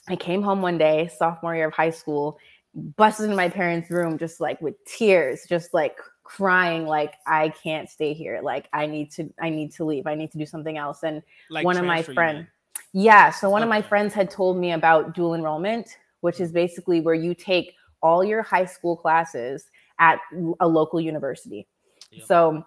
I 0.08 0.16
came 0.16 0.42
home 0.42 0.62
one 0.62 0.78
day, 0.78 1.10
sophomore 1.18 1.56
year 1.56 1.68
of 1.68 1.74
high 1.74 1.90
school, 1.90 2.38
busted 2.76 3.26
into 3.26 3.36
my 3.36 3.50
parents' 3.50 3.90
room 3.90 4.18
just 4.18 4.40
like 4.40 4.62
with 4.62 4.76
tears, 4.86 5.46
just 5.48 5.74
like 5.74 5.98
crying 6.24 6.86
like 6.86 7.16
I 7.26 7.50
can't 7.50 7.90
stay 7.90 8.14
here. 8.14 8.42
Like 8.44 8.68
I 8.74 8.86
need 8.86 9.12
to 9.14 9.30
I 9.42 9.50
need 9.50 9.72
to 9.74 9.86
leave. 9.86 10.08
I 10.08 10.16
need 10.16 10.32
to 10.32 10.38
do 10.38 10.46
something 10.46 10.78
else. 10.78 11.04
And 11.04 11.22
Like 11.50 11.64
one 11.66 11.78
of 11.78 11.86
my 11.86 12.02
friends 12.04 12.48
yeah 12.94 13.30
so 13.30 13.50
one 13.50 13.62
of 13.62 13.68
my 13.68 13.82
friends 13.82 14.14
had 14.14 14.30
told 14.30 14.58
me 14.58 14.72
about 14.72 15.14
dual 15.14 15.34
enrollment 15.36 15.98
which 16.22 16.40
is 16.40 16.52
basically 16.52 17.02
where 17.02 17.14
you 17.14 17.34
take 17.36 17.74
all 18.02 18.24
your 18.24 18.42
high 18.42 18.64
school 18.66 18.96
classes 18.96 19.70
at 20.00 20.18
a 20.62 20.68
local 20.68 21.02
university 21.02 21.68
Yep. 22.12 22.26
so 22.26 22.66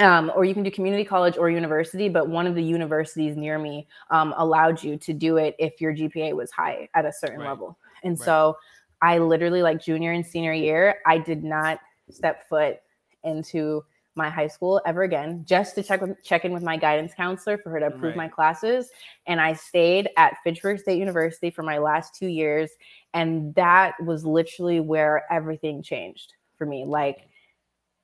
um, 0.00 0.30
or 0.34 0.44
you 0.44 0.52
can 0.54 0.64
do 0.64 0.70
community 0.70 1.04
college 1.04 1.38
or 1.38 1.48
university 1.48 2.10
but 2.10 2.28
one 2.28 2.46
of 2.46 2.54
the 2.54 2.62
universities 2.62 3.36
near 3.36 3.58
me 3.58 3.86
um, 4.10 4.34
allowed 4.36 4.82
you 4.82 4.98
to 4.98 5.14
do 5.14 5.38
it 5.38 5.54
if 5.58 5.80
your 5.80 5.94
gpa 5.94 6.34
was 6.34 6.50
high 6.50 6.86
at 6.94 7.06
a 7.06 7.12
certain 7.12 7.40
Right. 7.40 7.48
level 7.50 7.78
and 8.02 8.18
Right. 8.18 8.24
so 8.24 8.56
i 9.04 9.18
literally 9.18 9.62
like 9.62 9.78
junior 9.82 10.12
and 10.12 10.26
senior 10.26 10.52
year 10.52 10.96
i 11.06 11.16
did 11.18 11.44
not 11.44 11.78
step 12.10 12.48
foot 12.48 12.76
into 13.22 13.84
my 14.16 14.30
high 14.30 14.46
school 14.46 14.80
ever 14.86 15.02
again 15.02 15.44
just 15.44 15.74
to 15.74 15.82
check 15.82 16.00
with, 16.00 16.22
check 16.22 16.44
in 16.44 16.52
with 16.52 16.62
my 16.62 16.76
guidance 16.76 17.12
counselor 17.14 17.58
for 17.58 17.70
her 17.70 17.80
to 17.80 17.86
approve 17.86 18.14
Right. 18.14 18.16
my 18.16 18.28
classes. 18.28 18.90
And 19.26 19.40
i 19.40 19.52
stayed 19.54 20.08
at 20.16 20.36
fitchburg 20.44 20.78
state 20.78 20.98
university 20.98 21.50
for 21.50 21.62
my 21.64 21.78
last 21.78 22.14
two 22.14 22.28
years 22.28 22.70
and 23.12 23.54
that 23.56 23.94
was 24.00 24.24
literally 24.24 24.78
where 24.80 25.24
everything 25.30 25.82
changed 25.82 26.32
for 26.56 26.64
me. 26.66 26.84
Like 26.84 27.28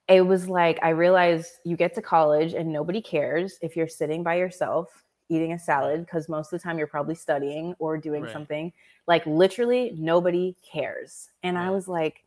it 0.09 0.23
was 0.23 0.49
like 0.49 0.79
i 0.83 0.89
realized 0.89 1.51
you 1.65 1.77
get 1.77 1.95
to 1.95 2.03
college 2.03 2.55
and 2.55 2.73
nobody 2.73 3.01
cares 3.01 3.59
if 3.63 3.77
you're 3.77 3.87
sitting 4.01 4.25
by 4.25 4.35
yourself 4.35 4.89
eating 5.31 5.53
a 5.55 5.59
salad 5.59 6.01
because 6.05 6.29
most 6.29 6.53
of 6.53 6.61
the 6.61 6.63
time 6.63 6.79
you're 6.79 6.87
probably 6.87 7.15
studying 7.15 7.75
or 7.79 7.97
doing 7.97 8.25
Right. 8.25 8.33
something 8.33 8.73
like 9.07 9.25
literally 9.27 9.93
nobody 9.97 10.55
cares 10.71 11.31
and 11.43 11.57
i 11.59 11.71
was 11.71 11.89
like 11.89 12.25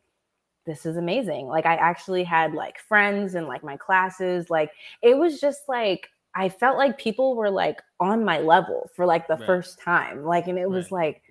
this 0.66 0.86
is 0.86 0.96
amazing. 0.96 1.46
Like 1.46 1.66
I 1.66 1.76
actually 1.76 2.24
had 2.24 2.54
like 2.54 2.78
friends 2.78 3.34
and 3.34 3.46
like 3.46 3.62
my 3.62 3.76
classes. 3.76 4.48
Like 4.50 4.70
it 5.02 5.16
was 5.16 5.40
just 5.40 5.68
like 5.68 6.08
I 6.34 6.48
felt 6.48 6.78
like 6.78 6.98
people 6.98 7.36
were 7.36 7.50
like 7.50 7.82
on 8.00 8.24
my 8.24 8.40
level 8.40 8.90
for 8.96 9.06
like 9.06 9.28
the 9.28 9.36
Right. 9.36 9.46
first 9.46 9.78
time. 9.78 10.24
Like 10.24 10.48
and 10.48 10.58
it 10.58 10.70
was 10.70 10.90
like 10.90 11.22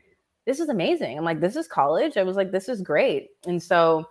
this 0.46 0.60
is 0.60 0.70
amazing. 0.70 1.18
I'm 1.18 1.24
like 1.25 1.39
this 1.39 1.56
is 1.56 1.68
college. 1.68 2.18
I 2.18 2.24
was 2.24 2.36
like 2.36 2.51
this 2.51 2.70
is 2.70 2.82
great. 2.82 3.30
And 3.48 3.62
so 3.62 4.06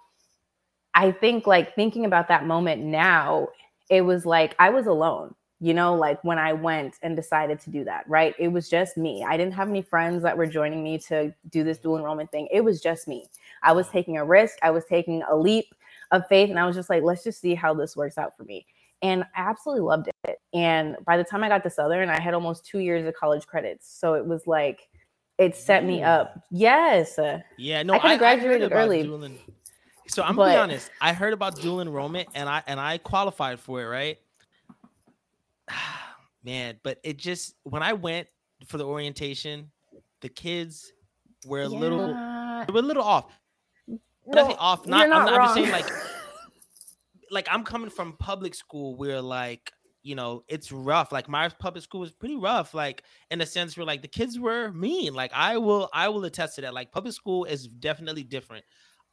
I 0.95 1.12
think 1.12 1.47
like 1.47 1.75
thinking 1.75 2.04
about 2.04 2.28
that 2.28 2.47
moment 2.47 2.83
now, 2.83 3.49
it 3.90 4.02
was 4.02 4.26
like 4.26 4.54
I 4.59 4.71
was 4.71 4.87
alone. 4.87 5.35
You 5.62 5.75
know, 5.75 5.95
like 5.95 6.23
when 6.25 6.40
I 6.40 6.52
went 6.52 6.97
and 7.02 7.14
decided 7.14 7.61
to 7.61 7.71
do 7.71 7.85
that, 7.85 8.02
right? 8.09 8.35
It 8.37 8.49
was 8.49 8.69
just 8.69 8.97
me. 8.97 9.25
I 9.25 9.37
didn't 9.37 9.54
have 9.54 9.69
any 9.69 9.81
friends 9.81 10.21
that 10.25 10.37
were 10.37 10.45
joining 10.45 10.83
me 10.83 10.99
to 11.07 11.33
do 11.50 11.62
this 11.62 11.78
dual 11.78 11.92
mm-hmm. 11.95 12.00
enrollment 12.00 12.33
thing. 12.33 12.49
It 12.50 12.62
was 12.62 12.81
just 12.81 13.07
me. 13.07 13.28
I 13.62 13.71
was 13.71 13.88
taking 13.88 14.16
a 14.16 14.25
risk. 14.25 14.59
I 14.62 14.73
was 14.73 14.85
taking 14.87 15.23
a 15.31 15.37
leap 15.37 15.73
of 16.11 16.26
faith. 16.26 16.50
And 16.50 16.59
I 16.59 16.66
was 16.66 16.75
just 16.75 16.90
like, 16.90 17.04
let's 17.04 17.23
just 17.23 17.40
see 17.40 17.54
how 17.54 17.75
this 17.75 17.97
works 17.97 18.19
out 18.19 18.37
for 18.37 18.42
me. 18.42 18.66
And 19.02 19.23
I 19.37 19.42
absolutely 19.42 19.83
loved 19.83 20.09
it. 20.25 20.40
And 20.52 20.97
by 21.07 21.16
the 21.16 21.23
time 21.23 21.45
I 21.45 21.49
got 21.49 21.62
to 21.62 21.71
Southern, 21.71 22.09
I 22.09 22.19
had 22.19 22.35
almost 22.35 22.66
two 22.66 22.81
years 22.81 23.07
of 23.07 23.14
college 23.14 23.47
credits. 23.47 23.88
So 23.88 24.14
it 24.14 24.26
was 24.26 24.49
like, 24.49 24.88
it 25.38 25.54
set 25.54 25.85
me 25.85 26.02
up. 26.02 26.42
Yes. 26.50 27.21
Yeah, 27.57 27.85
no, 27.85 27.95
I 27.95 27.99
coulda 27.99 28.09
I, 28.09 28.14
I 28.14 28.16
graduated 28.16 28.73
early. 28.73 29.04
So 30.09 30.25
I'm 30.25 30.35
But- 30.35 30.47
gonna 30.47 30.54
be 30.54 30.59
honest. 30.59 30.90
I 31.00 31.12
heard 31.12 31.33
about 31.33 31.54
dual 31.61 31.81
enrollment 31.81 32.31
and 32.35 32.49
I 32.49 32.64
and 32.66 32.81
I 32.81 32.99
qualified 32.99 33.61
for 33.61 33.81
it, 33.81 33.87
right? 33.87 34.19
Man, 36.44 36.78
but 36.82 36.98
it 37.04 37.18
just 37.18 37.54
when 37.62 37.82
I 37.82 37.92
went 37.92 38.26
for 38.66 38.78
the 38.78 38.84
orientation, 38.86 39.70
the 40.20 40.28
kids 40.28 40.92
were 41.46 41.62
a 41.62 41.68
little 41.68 42.08
they 42.08 42.72
were 42.72 42.80
a 42.80 42.82
little 42.82 43.02
off. 43.04 43.26
When 43.86 44.38
I 44.38 44.42
say 44.42 44.48
No, 44.48 44.54
off, 44.58 44.86
not, 44.86 45.04
I'm, 45.04 45.10
not 45.10 45.24
not 45.26 45.34
I'm 45.34 45.42
just 45.46 45.54
saying 45.54 45.70
like 45.70 45.86
like 47.30 47.48
I'm 47.50 47.64
coming 47.64 47.90
from 47.90 48.12
public 48.14 48.54
school 48.54 48.94
where 48.96 49.20
like 49.20 49.72
you 50.02 50.14
know 50.14 50.42
it's 50.48 50.70
rough. 50.72 51.12
Like 51.12 51.28
my 51.28 51.48
public 51.48 51.82
school 51.82 52.00
was 52.00 52.12
pretty 52.12 52.36
rough. 52.36 52.74
Like 52.74 53.02
in 53.30 53.40
a 53.40 53.46
sense 53.46 53.76
where 53.76 53.86
like 53.86 54.02
the 54.02 54.08
kids 54.08 54.38
were 54.38 54.70
mean. 54.72 55.14
Like 55.14 55.32
I 55.34 55.58
will 55.58 55.88
I 55.92 56.08
will 56.08 56.24
attest 56.24 56.56
to 56.56 56.60
that. 56.62 56.74
Like 56.74 56.92
public 56.92 57.14
school 57.14 57.44
is 57.44 57.66
definitely 57.66 58.22
different. 58.24 58.64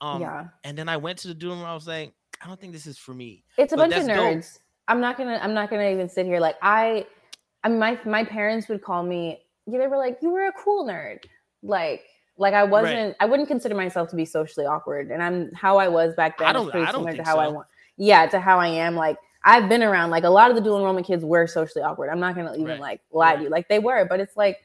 Um 0.01 0.21
yeah. 0.21 0.47
and 0.63 0.77
then 0.77 0.89
I 0.89 0.97
went 0.97 1.19
to 1.19 1.27
the 1.27 1.33
dual 1.33 1.53
enrollment. 1.53 1.71
I 1.71 1.75
was 1.75 1.87
like, 1.87 2.13
I 2.41 2.47
don't 2.47 2.59
think 2.59 2.73
this 2.73 2.87
is 2.87 2.97
for 2.97 3.13
me. 3.13 3.43
It's 3.57 3.73
a 3.73 3.75
But 3.75 3.89
bunch 3.89 4.01
of 4.01 4.05
that's 4.07 4.53
dope. 4.55 4.61
I'm 4.89 4.99
not 4.99 5.17
gonna 5.17 5.39
I'm 5.41 5.53
not 5.53 5.69
gonna 5.69 5.89
even 5.89 6.09
sit 6.09 6.25
here 6.25 6.39
like 6.41 6.57
I 6.61 7.05
I 7.63 7.69
mean 7.69 7.79
my 7.79 7.97
my 8.05 8.23
parents 8.25 8.67
would 8.67 8.81
call 8.81 9.03
me 9.03 9.39
yeah, 9.67 9.77
they 9.77 9.87
were 9.87 9.97
like, 9.97 10.17
you 10.21 10.31
were 10.31 10.47
a 10.47 10.51
cool 10.53 10.85
nerd. 10.85 11.19
Like 11.63 12.01
like 12.37 12.53
I 12.53 12.63
wasn't 12.63 13.15
I 13.19 13.25
wouldn't 13.25 13.47
consider 13.47 13.75
myself 13.75 14.09
to 14.09 14.15
be 14.17 14.25
socially 14.25 14.65
awkward. 14.65 15.11
And 15.11 15.21
I'm 15.23 15.51
how 15.53 15.77
I 15.77 15.87
was 15.87 16.13
back 16.15 16.37
then 16.37 16.47
I 16.47 16.53
don't- 16.53 16.69
pretty 16.71 16.85
I 16.87 16.91
don't 16.91 17.01
similar 17.05 17.15
to 17.17 17.23
how 17.23 17.37
I 17.37 17.47
want 17.47 17.67
yeah, 17.97 18.25
to 18.27 18.39
how 18.39 18.59
I 18.59 18.67
am. 18.67 18.95
Like 18.95 19.17
I've 19.45 19.69
been 19.69 19.83
around 19.83 20.09
like 20.09 20.23
a 20.25 20.29
lot 20.29 20.49
of 20.49 20.55
the 20.55 20.61
dual 20.61 20.77
enrollment 20.77 21.05
kids 21.07 21.23
were 21.23 21.47
socially 21.47 21.83
awkward. 21.83 22.09
I'm 22.09 22.19
not 22.19 22.35
gonna 22.35 22.53
even 22.55 22.65
Right. 22.67 22.79
like 22.79 23.01
lie 23.11 23.35
to 23.37 23.43
you. 23.43 23.49
Like 23.49 23.69
they 23.69 23.79
were, 23.79 24.05
but 24.09 24.19
it's 24.19 24.35
like 24.35 24.57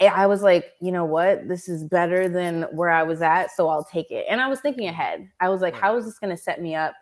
eh, 0.00 0.10
I 0.12 0.26
was 0.26 0.42
like, 0.42 0.72
you 0.80 0.90
know 0.92 1.04
what? 1.04 1.48
This 1.48 1.68
is 1.68 1.84
better 1.84 2.28
than 2.28 2.62
where 2.72 2.90
I 2.90 3.04
was 3.04 3.22
at, 3.22 3.52
so 3.52 3.68
I'll 3.68 3.84
take 3.84 4.10
it. 4.10 4.26
And 4.28 4.40
I 4.40 4.48
was 4.48 4.60
thinking 4.60 4.88
ahead. 4.88 5.28
I 5.40 5.48
was 5.48 5.60
like, 5.62 5.74
Right. 5.74 5.82
how 5.82 5.96
is 5.96 6.04
this 6.04 6.18
going 6.18 6.34
to 6.36 6.42
set 6.42 6.60
me 6.60 6.74
up 6.74 6.94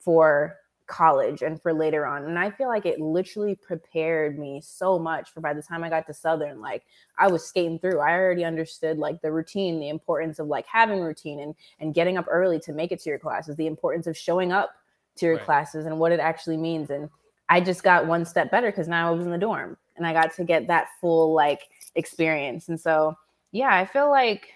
for 0.00 0.56
college 0.90 1.42
and 1.42 1.62
for 1.62 1.72
later 1.72 2.06
on? 2.06 2.24
And 2.24 2.38
I 2.38 2.50
feel 2.50 2.68
like 2.68 2.84
it 2.84 3.00
literally 3.00 3.54
prepared 3.54 4.38
me 4.38 4.60
so 4.62 4.98
much 4.98 5.32
for 5.32 5.40
by 5.40 5.54
the 5.54 5.62
time 5.62 5.82
I 5.84 5.88
got 5.88 6.06
to 6.08 6.14
Southern, 6.14 6.60
like 6.60 6.84
I 7.18 7.28
was 7.28 7.46
skating 7.46 7.78
through. 7.78 8.00
I 8.00 8.12
already 8.12 8.44
understood 8.44 8.98
like 8.98 9.22
the 9.22 9.32
routine, 9.32 9.80
the 9.80 9.88
importance 9.88 10.38
of 10.38 10.48
like 10.48 10.66
having 10.66 11.00
routine 11.00 11.40
and 11.40 11.54
and 11.78 11.94
getting 11.94 12.18
up 12.18 12.26
early 12.28 12.60
to 12.60 12.72
make 12.72 12.92
it 12.92 13.00
to 13.00 13.08
your 13.10 13.18
classes, 13.18 13.56
the 13.56 13.66
importance 13.66 14.06
of 14.06 14.16
showing 14.18 14.52
up 14.52 14.74
to 15.16 15.26
your 15.26 15.38
Right. 15.38 15.44
classes 15.46 15.86
and 15.86 15.98
what 15.98 16.12
it 16.12 16.20
actually 16.20 16.56
means. 16.56 16.90
And 16.90 17.08
I 17.48 17.60
just 17.60 17.82
got 17.82 18.06
one 18.06 18.24
step 18.24 18.50
better 18.50 18.70
because 18.70 18.88
now 18.88 19.08
I 19.08 19.10
was 19.14 19.24
in 19.24 19.32
the 19.32 19.38
dorm 19.38 19.76
and 19.96 20.06
I 20.06 20.12
got 20.12 20.34
to 20.34 20.44
get 20.44 20.66
that 20.68 20.88
full 21.00 21.34
like 21.34 21.62
experience. 21.94 22.68
And 22.68 22.80
so, 22.80 23.16
yeah, 23.52 23.74
I 23.74 23.84
feel 23.86 24.10
like 24.10 24.48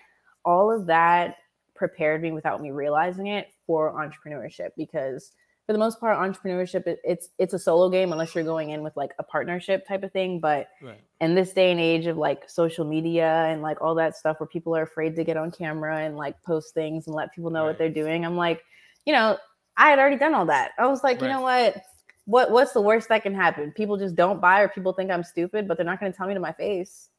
all 0.44 0.70
of 0.70 0.86
that 0.86 1.36
prepared 1.74 2.22
me 2.22 2.32
without 2.32 2.60
me 2.60 2.70
realizing 2.70 3.26
it 3.26 3.48
for 3.66 3.92
entrepreneurship 3.92 4.70
because 4.76 5.32
for 5.66 5.72
the 5.72 5.78
most 5.78 5.98
part 6.00 6.16
entrepreneurship 6.18 6.86
it, 6.86 7.00
it's 7.04 7.30
it's 7.38 7.54
a 7.54 7.58
solo 7.58 7.88
game 7.88 8.12
unless 8.12 8.34
you're 8.34 8.44
going 8.44 8.70
in 8.70 8.82
with 8.82 8.96
like 8.96 9.12
a 9.18 9.22
partnership 9.22 9.86
type 9.86 10.02
of 10.02 10.12
thing 10.12 10.40
but 10.40 10.68
Right. 10.82 11.00
in 11.20 11.34
this 11.34 11.52
day 11.52 11.70
and 11.70 11.80
age 11.80 12.06
of 12.06 12.16
like 12.18 12.48
social 12.50 12.84
media 12.84 13.46
and 13.48 13.62
like 13.62 13.80
all 13.80 13.94
that 13.94 14.16
stuff 14.16 14.40
where 14.40 14.46
people 14.46 14.76
are 14.76 14.82
afraid 14.82 15.16
to 15.16 15.24
get 15.24 15.36
on 15.36 15.50
camera 15.50 16.00
and 16.04 16.16
like 16.16 16.40
post 16.42 16.74
things 16.74 17.06
and 17.06 17.16
let 17.16 17.32
people 17.34 17.50
know 17.50 17.60
Right. 17.62 17.68
what 17.68 17.78
they're 17.78 17.88
doing 17.88 18.24
i'm 18.26 18.36
like 18.36 18.62
you 19.06 19.12
know 19.12 19.38
i 19.76 19.88
had 19.90 19.98
already 19.98 20.18
done 20.18 20.34
all 20.34 20.46
that 20.46 20.72
i 20.78 20.86
was 20.86 21.02
like 21.02 21.20
you 21.20 21.28
know 21.28 21.40
what 21.40 21.82
what 22.26 22.50
what's 22.50 22.72
the 22.72 22.80
worst 22.80 23.08
that 23.08 23.22
can 23.22 23.34
happen 23.34 23.72
people 23.72 23.96
just 23.96 24.14
don't 24.16 24.40
buy 24.40 24.60
or 24.60 24.68
people 24.68 24.92
think 24.92 25.10
i'm 25.10 25.24
stupid 25.24 25.66
but 25.68 25.76
they're 25.76 25.86
not 25.86 26.00
going 26.00 26.10
to 26.12 26.16
tell 26.16 26.26
me 26.26 26.34
to 26.34 26.40
my 26.40 26.52
face 26.52 27.10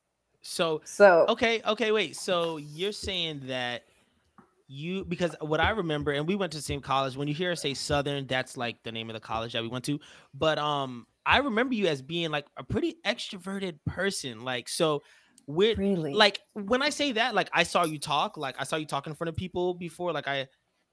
So 0.42 0.82
so 0.86 1.26
okay, 1.30 1.62
okay, 1.66 1.92
wait. 1.92 2.16
So 2.16 2.58
you're 2.58 2.92
saying 2.92 3.42
that 3.48 3.84
you 4.68 5.06
because 5.06 5.36
what 5.42 5.60
I 5.60 5.70
remember, 5.72 6.12
and 6.12 6.28
we 6.28 6.36
went 6.36 6.52
to 6.54 6.58
the 6.58 6.64
same 6.64 6.82
college. 6.82 7.16
When 7.16 7.28
you 7.28 7.34
hear 7.34 7.52
us 7.52 7.62
say 7.62 7.74
Southern, 7.74 8.28
that's 8.28 8.58
like 8.58 8.82
the 8.84 8.92
name 8.92 9.10
of 9.10 9.14
the 9.14 9.20
college 9.20 9.54
that 9.54 9.62
we 9.62 9.68
went 9.68 9.86
to. 9.86 10.00
But 10.34 10.58
um, 10.58 11.06
I 11.26 11.38
remember 11.38 11.76
you 11.76 11.88
as 11.88 12.02
being 12.02 12.32
like 12.32 12.46
a 12.58 12.64
pretty 12.64 12.98
extroverted 13.06 13.78
person. 13.86 14.44
Like 14.44 14.68
so, 14.68 15.04
we're 15.48 15.76
really 15.76 16.14
like 16.14 16.40
when 16.54 16.82
I 16.82 16.90
say 16.90 17.12
that, 17.14 17.36
like 17.36 17.50
I 17.54 17.64
saw 17.64 17.86
you 17.86 18.00
talk, 18.00 18.38
like 18.38 18.56
I 18.60 18.64
saw 18.64 18.76
you 18.76 18.86
talk 18.86 19.08
in 19.08 19.14
front 19.14 19.30
of 19.30 19.36
people 19.36 19.74
before. 19.76 20.12
Like 20.12 20.28
I, 20.28 20.48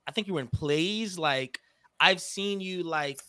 I 0.06 0.12
think 0.12 0.26
you 0.26 0.34
were 0.34 0.40
in 0.40 0.48
plays. 0.48 1.18
Like 1.18 1.58
I've 1.98 2.20
seen 2.20 2.60
you 2.60 2.82
like 2.82 3.20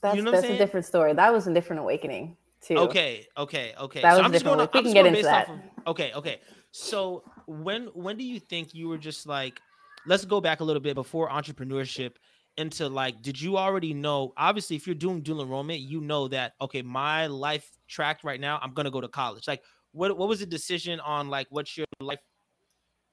that's, 0.00 0.20
know 0.20 0.32
that's 0.32 0.48
a 0.48 0.58
different 0.58 0.84
story 0.84 1.12
that 1.12 1.32
was 1.32 1.46
a 1.46 1.54
different 1.54 1.80
awakening 1.80 2.36
too 2.60 2.76
Okay, 2.76 3.26
okay, 3.36 3.74
okay. 3.78 4.02
That 4.02 4.12
so 4.12 4.18
was 4.18 4.26
I'm 4.26 4.32
just 4.32 4.44
going. 4.44 4.58
We 4.58 4.64
I'm 4.64 4.84
can 4.84 4.92
get 4.92 5.06
into 5.06 5.22
that. 5.22 5.48
of. 5.48 5.58
Okay, 5.86 6.12
okay. 6.12 6.40
So 6.70 7.24
when 7.46 7.86
when 7.94 8.16
do 8.16 8.24
you 8.24 8.40
think 8.40 8.74
you 8.74 8.88
were 8.88 8.98
just 8.98 9.26
like? 9.26 9.60
Let's 10.06 10.24
go 10.24 10.40
back 10.40 10.60
a 10.60 10.64
little 10.64 10.82
bit 10.82 10.94
before 10.94 11.28
entrepreneurship 11.28 12.16
into 12.56 12.88
like. 12.88 13.22
Did 13.22 13.40
you 13.40 13.56
already 13.56 13.94
know? 13.94 14.32
Obviously, 14.36 14.76
if 14.76 14.86
you're 14.86 14.94
doing 14.94 15.22
dual 15.22 15.42
enrollment, 15.42 15.80
you 15.80 16.00
know 16.00 16.28
that 16.28 16.52
okay, 16.60 16.82
my 16.82 17.26
life 17.26 17.68
track 17.88 18.20
right 18.24 18.40
now, 18.40 18.58
I'm 18.62 18.74
gonna 18.74 18.90
go 18.90 19.00
to 19.00 19.08
college. 19.08 19.46
Like, 19.46 19.62
what 19.92 20.16
what 20.16 20.28
was 20.28 20.40
the 20.40 20.46
decision 20.46 21.00
on 21.00 21.28
like 21.28 21.46
what's 21.50 21.76
your 21.76 21.86
life 22.00 22.18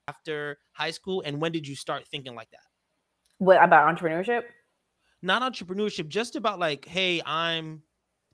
after 0.07 0.57
high 0.71 0.91
school, 0.91 1.21
and 1.25 1.39
when 1.39 1.51
did 1.51 1.67
you 1.67 1.75
start 1.75 2.07
thinking 2.07 2.35
like 2.35 2.49
that? 2.51 2.61
what 3.39 3.63
about 3.63 3.95
entrepreneurship 3.95 4.43
Not 5.21 5.41
entrepreneurship, 5.41 6.07
just 6.07 6.35
about 6.35 6.59
like, 6.59 6.85
hey, 6.85 7.21
I'm 7.25 7.83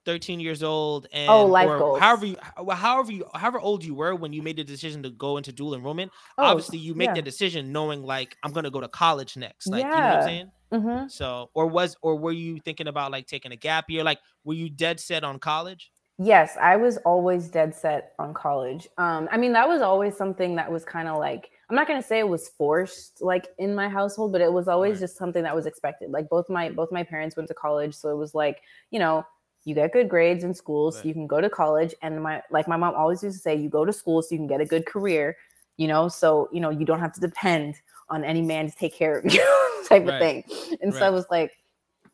13 0.05 0.39
years 0.39 0.63
old 0.63 1.07
and 1.11 1.25
Oh, 1.27 1.45
life 1.47 1.75
goals. 1.77 2.05
however 2.05 2.25
you 2.25 2.37
however 2.71 3.11
you 3.11 3.25
however 3.33 3.59
old 3.59 3.83
you 3.83 3.95
were 3.95 4.15
when 4.15 4.33
you 4.33 4.41
made 4.41 4.57
the 4.57 4.63
decision 4.63 5.03
to 5.03 5.09
go 5.09 5.37
into 5.37 5.51
dual 5.51 5.73
enrollment 5.75 6.11
Oh, 6.37 6.63
obviously 6.63 6.77
you 6.77 6.93
make 6.95 7.13
yeah. 7.13 7.15
that 7.15 7.25
decision 7.25 7.71
knowing 7.71 8.03
like 8.03 8.37
i'm 8.43 8.51
gonna 8.53 8.71
go 8.71 8.81
to 8.81 8.87
college 8.89 9.35
next 9.37 9.71
like 9.71 9.95
you 9.95 10.01
know 10.01 10.07
what 10.07 10.13
i'm 10.15 10.21
Yeah. 10.21 10.31
saying 10.31 10.51
hmm 10.71 11.07
so 11.07 11.49
or 11.53 11.67
was 11.67 11.95
or 12.01 12.17
were 12.17 12.31
you 12.31 12.59
thinking 12.59 12.87
about 12.87 13.11
like 13.11 13.27
taking 13.27 13.51
a 13.51 13.55
gap 13.55 13.89
year 13.89 14.03
like 14.03 14.19
were 14.43 14.53
you 14.55 14.69
dead 14.69 14.99
set 14.99 15.23
on 15.23 15.39
college 15.39 15.91
Yes, 16.17 16.55
I 16.61 16.77
was 16.77 16.95
always 16.99 17.49
dead 17.49 17.75
set 17.75 18.13
on 18.19 18.33
college. 18.33 18.87
Um, 18.97 19.27
I 19.31 19.37
mean, 19.37 19.51
that 19.51 19.67
was 19.67 19.81
always 19.81 20.15
something 20.15 20.55
that 20.55 20.71
was 20.71 20.85
kind 20.85 21.09
of 21.09 21.17
like 21.17 21.51
I'm 21.69 21.75
not 21.75 21.87
gonna 21.87 22.01
say 22.01 22.19
it 22.19 22.29
was 22.29 22.47
forced 22.49 23.21
like 23.21 23.47
in 23.57 23.75
my 23.75 23.89
household, 23.89 24.31
but 24.31 24.39
it 24.39 24.53
was 24.53 24.67
always 24.69 24.97
Right. 24.97 24.99
just 24.99 25.17
something 25.17 25.43
that 25.43 25.55
was 25.55 25.65
expected. 25.65 26.11
Like 26.11 26.29
both 26.29 26.49
my 26.49 26.69
both 26.69 26.89
my 26.91 27.03
parents 27.03 27.35
went 27.35 27.49
to 27.49 27.53
college, 27.53 27.93
so 27.95 28.09
it 28.11 28.15
was 28.17 28.33
like 28.33 28.61
you 28.91 28.99
know 28.99 29.25
you 29.65 29.75
get 29.75 29.91
good 29.91 30.07
grades 30.07 30.43
in 30.43 30.53
school, 30.53 30.91
so 30.91 30.99
Right. 30.99 31.07
you 31.07 31.13
can 31.13 31.27
go 31.27 31.41
to 31.41 31.49
college. 31.49 31.93
And 32.01 32.21
my 32.21 32.41
like 32.51 32.67
my 32.67 32.77
mom 32.77 32.93
always 32.95 33.21
used 33.23 33.35
to 33.37 33.41
say, 33.41 33.55
you 33.55 33.67
go 33.69 33.83
to 33.83 33.91
school 33.91 34.21
so 34.21 34.29
you 34.31 34.37
can 34.37 34.47
get 34.47 34.61
a 34.61 34.65
good 34.65 34.85
career. 34.85 35.35
You 35.77 35.87
know, 35.87 36.07
so 36.07 36.47
you 36.53 36.61
know 36.61 36.69
you 36.69 36.85
don't 36.85 36.99
have 37.01 37.13
to 37.13 37.19
depend 37.19 37.75
on 38.09 38.23
any 38.23 38.41
man 38.41 38.69
to 38.69 38.75
take 38.75 38.93
care 38.93 39.17
of 39.17 39.25
you, 39.33 39.41
type 39.89 40.07
of 40.07 40.17
thing. 40.19 40.43
And 40.81 40.93
so 40.93 41.05
I 41.05 41.09
was 41.09 41.25
like, 41.29 41.51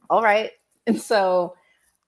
all 0.09 0.23
right. 0.23 0.51
And 0.87 0.99
so, 0.99 1.55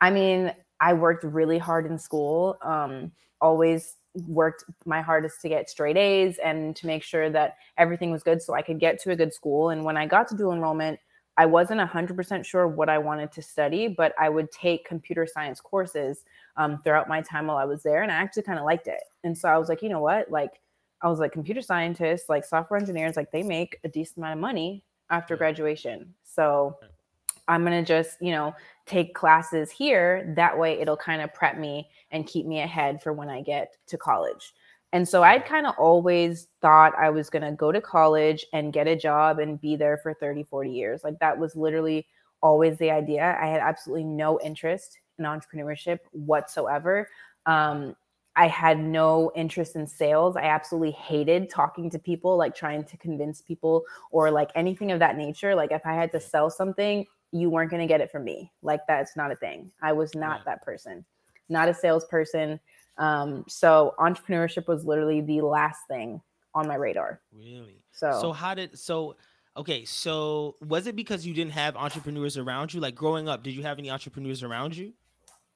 I 0.01 0.09
mean, 0.09 0.53
I 0.79 0.93
worked 0.93 1.23
really 1.23 1.57
hard 1.59 1.85
in 1.85 1.99
school. 1.99 2.57
Um, 2.61 3.11
always 3.39 3.95
worked 4.27 4.63
my 4.85 5.01
hardest 5.01 5.41
to 5.41 5.49
get 5.49 5.69
straight 5.69 5.97
A's 5.97 6.37
and 6.37 6.75
to 6.75 6.87
make 6.87 7.03
sure 7.03 7.29
that 7.29 7.57
everything 7.77 8.11
was 8.11 8.23
good 8.23 8.41
so 8.41 8.53
I 8.53 8.61
could 8.61 8.79
get 8.79 8.99
to 9.01 9.11
a 9.11 9.15
good 9.15 9.33
school. 9.33 9.69
And 9.69 9.83
when 9.83 9.97
I 9.97 10.07
got 10.07 10.27
to 10.29 10.35
dual 10.35 10.53
enrollment, 10.53 10.99
I 11.37 11.45
wasn't 11.45 11.81
100% 11.81 12.45
sure 12.45 12.67
what 12.67 12.89
I 12.89 12.97
wanted 12.97 13.31
to 13.31 13.41
study, 13.41 13.87
but 13.87 14.13
I 14.19 14.29
would 14.29 14.51
take 14.51 14.85
computer 14.85 15.25
science 15.25 15.59
courses 15.59 16.25
um, 16.57 16.79
throughout 16.83 17.07
my 17.07 17.21
time 17.21 17.47
while 17.47 17.57
I 17.57 17.65
was 17.65 17.81
there. 17.81 18.03
And 18.03 18.11
I 18.11 18.15
actually 18.15 18.43
kind 18.43 18.59
of 18.59 18.65
liked 18.65 18.87
it. 18.87 19.01
And 19.23 19.35
so 19.37 19.49
I 19.49 19.57
was 19.57 19.67
like, 19.67 19.81
you 19.81 19.89
know 19.89 20.01
what? 20.01 20.29
Like, 20.29 20.61
I 21.01 21.09
was 21.09 21.19
like, 21.19 21.31
computer 21.31 21.61
scientists, 21.61 22.29
like 22.29 22.45
software 22.45 22.79
engineers, 22.79 23.17
like 23.17 23.31
they 23.31 23.43
make 23.43 23.79
a 23.83 23.89
decent 23.89 24.19
amount 24.19 24.33
of 24.35 24.39
money 24.39 24.83
after 25.09 25.35
graduation. 25.35 26.13
So 26.23 26.77
I'm 27.47 27.65
going 27.65 27.83
to 27.83 27.87
just, 27.87 28.21
you 28.21 28.31
know, 28.31 28.55
take 28.85 29.13
classes 29.13 29.69
here. 29.69 30.33
That 30.35 30.57
way 30.57 30.79
it'll 30.79 30.97
kind 30.97 31.21
of 31.21 31.33
prep 31.33 31.57
me 31.57 31.89
and 32.11 32.27
keep 32.27 32.45
me 32.45 32.61
ahead 32.61 33.01
for 33.01 33.11
when 33.11 33.29
I 33.29 33.41
get 33.41 33.75
to 33.87 33.97
college. 33.97 34.53
And 34.93 35.09
so 35.09 35.23
I'd 35.23 35.45
kind 35.45 35.65
of 35.65 35.73
always 35.79 36.47
thought 36.61 36.93
I 36.97 37.09
was 37.09 37.29
going 37.29 37.41
to 37.41 37.51
go 37.51 37.71
to 37.71 37.81
college 37.81 38.45
and 38.53 38.71
get 38.71 38.87
a 38.87 38.95
job 38.95 39.39
and 39.39 39.59
be 39.59 39.75
there 39.75 39.97
for 39.97 40.13
30, 40.13 40.43
40 40.43 40.69
years. 40.69 41.03
Like 41.03 41.17
that 41.19 41.37
was 41.37 41.55
literally 41.55 42.05
always 42.43 42.77
the 42.77 42.91
idea. 42.91 43.35
I 43.41 43.47
had 43.47 43.59
absolutely 43.59 44.03
no 44.03 44.39
interest 44.41 44.99
in 45.17 45.25
entrepreneurship 45.25 45.97
whatsoever. 46.11 47.09
Um, 47.47 47.95
I 48.35 48.47
had 48.47 48.79
no 48.79 49.31
interest 49.35 49.75
in 49.75 49.87
sales. 49.87 50.35
I 50.35 50.43
absolutely 50.43 50.91
hated 50.91 51.49
talking 51.49 51.89
to 51.89 51.97
people, 51.97 52.37
like 52.37 52.55
trying 52.55 52.83
to 52.83 52.97
convince 52.97 53.41
people 53.41 53.83
or 54.11 54.29
like 54.29 54.51
anything 54.53 54.91
of 54.91 54.99
that 54.99 55.17
nature. 55.17 55.55
Like 55.55 55.71
if 55.71 55.85
I 55.85 55.93
had 55.93 56.11
to 56.11 56.19
sell 56.19 56.51
something, 56.51 57.05
you 57.31 57.49
weren't 57.49 57.71
going 57.71 57.81
to 57.81 57.91
get 57.91 58.01
it 58.01 58.11
from 58.11 58.23
me. 58.23 58.51
Like 58.61 58.81
that's 58.87 59.15
not 59.15 59.31
a 59.31 59.35
thing. 59.35 59.71
I 59.81 59.91
was 59.93 60.13
not 60.13 60.45
that 60.45 60.61
person, 60.61 61.03
not 61.49 61.67
a 61.67 61.73
salesperson. 61.73 62.59
Um, 62.97 63.45
so 63.47 63.95
entrepreneurship 63.99 64.67
was 64.67 64.85
literally 64.85 65.21
the 65.21 65.41
last 65.41 65.81
thing 65.87 66.21
on 66.53 66.67
my 66.67 66.75
radar. 66.75 67.21
really 67.35 67.81
So, 67.91 68.11
so 68.21 68.31
how 68.31 68.53
did 68.53 68.77
so 68.77 69.15
okay 69.57 69.85
so 69.85 70.55
was 70.61 70.87
it 70.87 70.95
because 70.95 71.25
you 71.25 71.33
didn't 71.33 71.51
have 71.51 71.75
entrepreneurs 71.75 72.37
around 72.37 72.73
you 72.73 72.79
like 72.79 72.95
growing 72.95 73.29
up 73.29 73.43
did 73.43 73.51
you 73.51 73.61
have 73.61 73.77
any 73.77 73.91
entrepreneurs 73.91 74.41
around 74.41 74.75
you 74.75 74.93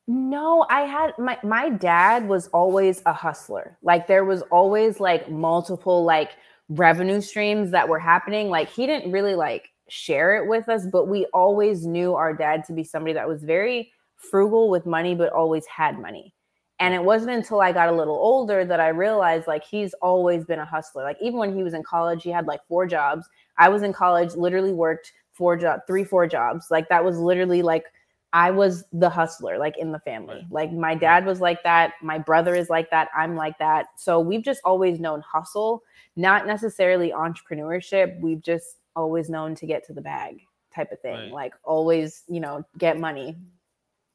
No, 0.08 0.66
I 0.70 0.82
had 0.82 1.18
my 1.18 1.38
my 1.44 1.70
dad 1.70 2.30
was 2.30 2.48
always 2.48 3.02
a 3.06 3.12
hustler. 3.12 3.78
Like 3.82 4.08
there 4.08 4.24
was 4.24 4.42
always 4.44 5.02
like 5.02 5.30
multiple 5.30 6.06
like 6.06 6.32
revenue 6.70 7.20
streams 7.20 7.72
that 7.72 7.90
were 7.90 8.00
happening. 8.00 8.50
Like 8.50 8.70
he 8.70 8.86
didn't 8.86 9.12
really 9.12 9.36
like 9.36 9.70
share 9.90 10.38
it 10.38 10.48
with 10.48 10.70
us, 10.70 10.86
but 10.90 11.10
we 11.10 11.26
always 11.34 11.86
knew 11.86 12.16
our 12.16 12.34
dad 12.34 12.64
to 12.66 12.74
be 12.74 12.86
somebody 12.86 13.14
that 13.14 13.28
was 13.28 13.44
very 13.44 13.92
frugal 14.16 14.70
with 14.70 14.86
money, 14.86 15.14
but 15.14 15.34
always 15.34 15.66
had 15.66 16.00
money. 16.00 16.34
And 16.80 16.94
it 16.94 17.04
wasn't 17.04 17.32
until 17.32 17.60
I 17.60 17.72
got 17.72 17.90
a 17.90 17.92
little 17.92 18.16
older 18.16 18.64
that 18.64 18.80
I 18.80 18.90
realized 18.90 19.48
like 19.48 19.64
he's 19.64 19.94
always 19.96 20.46
been 20.46 20.60
a 20.60 20.66
hustler. 20.66 21.04
Like 21.04 21.18
even 21.22 21.40
when 21.40 21.56
he 21.56 21.64
was 21.64 21.74
in 21.74 21.84
college, 21.84 22.22
he 22.22 22.30
had 22.30 22.46
like 22.46 22.64
four 22.68 22.86
jobs. 22.86 23.28
I 23.58 23.70
was 23.70 23.82
in 23.82 23.94
college, 23.94 24.36
literally 24.36 24.74
worked 24.74 25.12
four 25.32 25.58
job, 25.58 25.82
three, 25.88 26.04
four 26.04 26.28
jobs. 26.28 26.68
Like 26.70 26.88
that 26.90 27.04
was 27.04 27.18
literally 27.18 27.62
like 27.62 27.86
I 28.34 28.52
was 28.52 28.84
the 28.92 29.10
hustler, 29.10 29.58
like 29.58 29.78
in 29.78 29.92
the 29.92 30.00
family. 30.00 30.46
Like 30.52 30.72
my 30.72 30.94
dad 30.94 31.26
was 31.26 31.40
like 31.40 31.64
that. 31.64 31.94
My 32.04 32.20
brother 32.20 32.54
is 32.54 32.70
like 32.70 32.92
that. 32.92 33.08
I'm 33.16 33.36
like 33.36 33.58
that. 33.58 33.88
So 33.96 34.20
we've 34.20 34.44
just 34.44 34.62
always 34.64 35.00
known 35.00 35.22
hustle, 35.22 35.82
not 36.16 36.46
necessarily 36.46 37.12
entrepreneurship. 37.12 38.20
We've 38.20 38.42
just 38.42 38.78
always 38.96 39.30
known 39.30 39.56
to 39.56 39.66
get 39.66 39.86
to 39.88 39.94
the 39.94 40.02
bag 40.02 40.42
type 40.76 40.92
of 40.92 41.00
thing. 41.00 41.16
Right. 41.16 41.32
Like 41.32 41.54
always, 41.64 42.24
you 42.28 42.40
know, 42.40 42.64
get 42.78 43.00
money, 43.00 43.38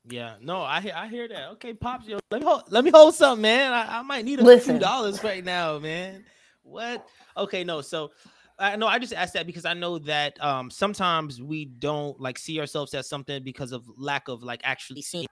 yeah, 0.08 0.34
no, 0.40 0.62
I 0.62 0.80
hear 0.80 0.92
I 0.96 1.08
hear 1.08 1.28
that. 1.28 1.50
Okay, 1.52 1.74
pops, 1.74 2.06
yo, 2.06 2.18
let 2.30 2.40
me 2.40 2.46
hold, 2.46 2.62
let 2.70 2.84
me 2.84 2.90
hold 2.90 3.14
something, 3.14 3.42
man. 3.42 3.72
I, 3.72 3.98
I 3.98 4.02
might 4.02 4.24
need 4.24 4.40
a 4.40 4.42
Listen. 4.42 4.74
few 4.74 4.80
dollars 4.80 5.22
right 5.22 5.44
now, 5.44 5.78
man. 5.78 6.24
What? 6.62 7.06
Okay, 7.36 7.64
no, 7.64 7.80
so 7.80 8.10
I 8.58 8.76
know 8.76 8.86
I 8.86 8.98
just 8.98 9.12
asked 9.12 9.34
that 9.34 9.46
because 9.46 9.64
I 9.64 9.74
know 9.74 9.98
that 10.00 10.42
um 10.42 10.70
sometimes 10.70 11.40
we 11.40 11.64
don't 11.66 12.20
like 12.20 12.38
see 12.38 12.58
ourselves 12.60 12.94
as 12.94 13.08
something 13.08 13.42
because 13.42 13.72
of 13.72 13.84
lack 13.96 14.28
of 14.28 14.42
like 14.42 14.60
actually 14.64 15.02
seeing 15.02 15.26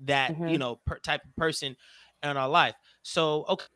that 0.00 0.32
mm-hmm. 0.32 0.48
you 0.48 0.58
know 0.58 0.80
per, 0.86 0.98
type 0.98 1.24
of 1.24 1.34
person 1.36 1.76
in 2.22 2.36
our 2.36 2.48
life. 2.48 2.74
So 3.02 3.44
okay, 3.48 3.66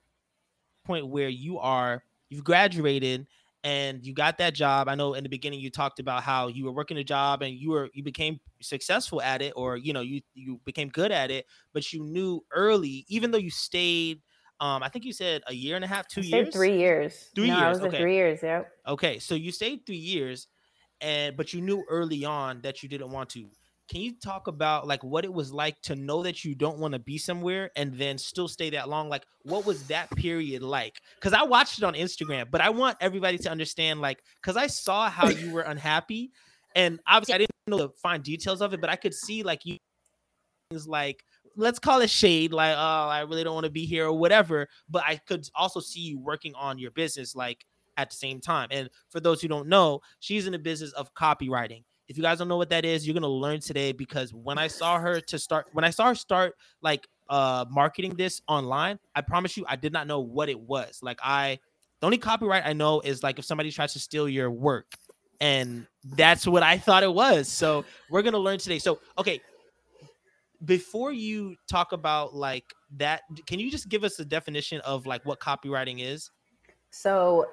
point 0.85 1.09
where 1.09 1.29
you 1.29 1.59
are, 1.59 2.03
you've 2.29 2.45
graduated 2.45 3.27
and 3.63 4.05
you 4.05 4.15
got 4.15 4.39
that 4.39 4.55
job. 4.55 4.89
I 4.89 4.95
know 4.95 5.15
in 5.15 5.23
the 5.23 5.29
beginning 5.29 5.61
you 5.61 5.71
talked 5.71 6.01
about 6.01 6.23
how 6.23 6.49
you 6.49 6.65
were 6.65 6.73
working 6.73 6.97
a 6.97 7.05
job 7.05 7.43
and 7.43 7.55
you 7.55 7.71
were 7.71 7.91
you 7.93 8.03
became 8.03 8.41
successful 8.63 9.21
at 9.21 9.43
it 9.43 9.53
or 9.57 9.77
you 9.77 9.93
know 9.93 10.01
you 10.01 10.21
you 10.35 10.61
became 10.65 10.89
good 10.89 11.13
at 11.13 11.31
it, 11.31 11.47
but 11.73 11.93
you 11.93 12.03
knew 12.03 12.41
early 12.53 13.05
even 13.09 13.31
though 13.31 13.39
you 13.39 13.51
stayed 13.51 14.23
um 14.61 14.83
I 14.83 14.89
think 14.89 15.05
you 15.05 15.13
said 15.13 15.43
a 15.47 15.55
year 15.55 15.77
and 15.77 15.85
a 15.85 15.89
half, 15.89 16.09
two 16.09 16.23
years, 16.23 16.55
3 16.55 16.77
years. 16.79 17.31
3 17.35 17.49
no, 17.49 17.55
years. 17.55 17.65
I 17.65 17.69
was 17.69 17.81
okay. 17.81 17.99
3 17.99 18.15
years, 18.15 18.41
yeah. 18.43 18.63
Okay, 18.87 19.19
so 19.19 19.35
you 19.35 19.53
stayed 19.53 19.85
3 19.87 19.97
years 19.97 20.49
and 21.01 21.37
but 21.37 21.53
you 21.53 21.61
knew 21.61 21.85
early 21.89 22.25
on 22.25 22.61
that 22.63 22.83
you 22.83 22.89
didn't 22.89 23.11
want 23.11 23.31
to 23.31 23.51
can 23.91 24.01
you 24.01 24.13
talk 24.13 24.47
about 24.47 24.87
like 24.87 25.03
what 25.03 25.25
it 25.25 25.33
was 25.33 25.53
like 25.53 25.81
to 25.83 25.97
know 25.97 26.23
that 26.23 26.45
you 26.45 26.55
don't 26.55 26.79
want 26.79 26.93
to 26.93 27.01
be 27.01 27.19
somewhere 27.19 27.71
and 27.75 27.93
then 27.95 28.17
still 28.17 28.47
stay 28.47 28.71
that 28.71 28.89
long? 28.89 29.09
Like 29.09 29.27
what 29.43 29.67
was 29.67 29.83
that 29.89 30.09
period 30.13 30.63
like? 30.63 31.01
Because 31.17 31.33
i 31.33 31.43
watched 31.43 31.79
it 31.79 31.85
on 31.85 31.95
instagram 31.95 32.51
but 32.51 32.61
i 32.61 32.71
want 32.71 32.97
everybody 33.01 33.39
to 33.39 33.51
understand 33.51 34.01
like 34.01 34.23
because 34.41 34.57
i 34.57 34.67
saw 34.67 35.11
how 35.11 35.29
you 35.29 35.53
were 35.53 35.63
unhappy 35.63 36.31
and 36.75 37.01
obviously 37.07 37.35
i 37.35 37.39
didn't 37.39 37.51
know 37.67 37.79
the 37.79 37.89
fine 38.03 38.23
details 38.23 38.61
of 38.61 38.73
it 38.73 38.81
but 38.81 38.91
i 38.91 38.97
could 38.97 39.15
see 39.15 39.43
like 39.43 39.65
you 39.65 39.77
things 40.71 40.87
like 40.87 41.25
let's 41.57 41.79
call 41.79 42.01
it 42.01 42.11
shade 42.11 42.53
like 42.53 42.75
oh 42.77 43.09
i 43.09 43.21
really 43.21 43.45
don't 43.45 43.55
want 43.55 43.65
to 43.65 43.71
be 43.71 43.85
here 43.85 44.07
or 44.07 44.13
whatever 44.13 44.69
but 44.89 45.03
i 45.07 45.17
could 45.17 45.47
also 45.55 45.81
see 45.81 46.01
you 46.01 46.19
working 46.19 46.55
on 46.55 46.79
your 46.79 46.91
business 46.93 47.35
like 47.35 47.65
at 47.97 48.09
the 48.11 48.17
same 48.17 48.41
time 48.41 48.69
and 48.71 48.89
for 49.09 49.21
those 49.21 49.43
who 49.43 49.49
don't 49.49 49.69
know 49.69 50.01
she's 50.21 50.47
in 50.47 50.53
the 50.53 50.59
business 50.59 50.93
of 50.93 51.13
copywriting 51.15 51.83
if 52.11 52.17
you 52.17 52.25
guys 52.25 52.39
don't 52.39 52.49
know 52.49 52.57
what 52.57 52.71
that 52.71 52.85
is, 52.85 53.07
you're 53.07 53.15
gonna 53.15 53.29
learn 53.29 53.61
today 53.61 53.93
because 53.93 54.35
when 54.35 54.59
I 54.59 54.67
saw 54.67 54.99
her 54.99 55.21
to 55.21 55.39
start, 55.39 55.69
when 55.73 55.85
I 55.85 55.91
saw 55.91 56.09
her 56.09 56.17
start 56.17 56.55
like 56.83 57.07
uh 57.29 57.65
marketing 57.71 58.17
this 58.17 58.43
online, 58.49 58.99
I 59.15 59.21
promise 59.21 59.57
you, 59.57 59.65
I 59.69 59.77
did 59.77 59.93
not 59.93 60.09
know 60.09 60.19
what 60.19 60.49
it 60.49 60.59
was. 60.59 60.99
Like 61.03 61.21
I, 61.23 61.61
the 62.01 62.07
only 62.07 62.19
copyright 62.19 62.67
I 62.67 62.73
know 62.73 63.01
is 63.01 63.23
like 63.23 63.39
if 63.39 63.45
somebody 63.45 63.71
tries 63.71 63.93
to 63.93 64.01
steal 64.01 64.29
your 64.29 64.51
work, 64.51 64.87
and 65.41 65.87
that's 66.17 66.49
what 66.49 66.65
I 66.65 66.79
thought 66.79 67.05
it 67.05 67.15
was. 67.15 67.47
So 67.47 67.85
we're 68.11 68.23
gonna 68.23 68.39
learn 68.39 68.59
today. 68.59 68.81
So 68.81 68.99
okay, 69.17 69.41
before 70.65 71.13
you 71.13 71.55
talk 71.71 71.93
about 71.93 72.35
like 72.35 72.75
that, 72.97 73.23
can 73.47 73.61
you 73.61 73.71
just 73.71 73.89
give 73.89 74.03
us 74.03 74.19
a 74.19 74.25
definition 74.25 74.81
of 74.81 75.07
like 75.07 75.25
what 75.25 75.39
copywriting 75.39 76.01
is? 76.01 76.29
So 76.91 77.47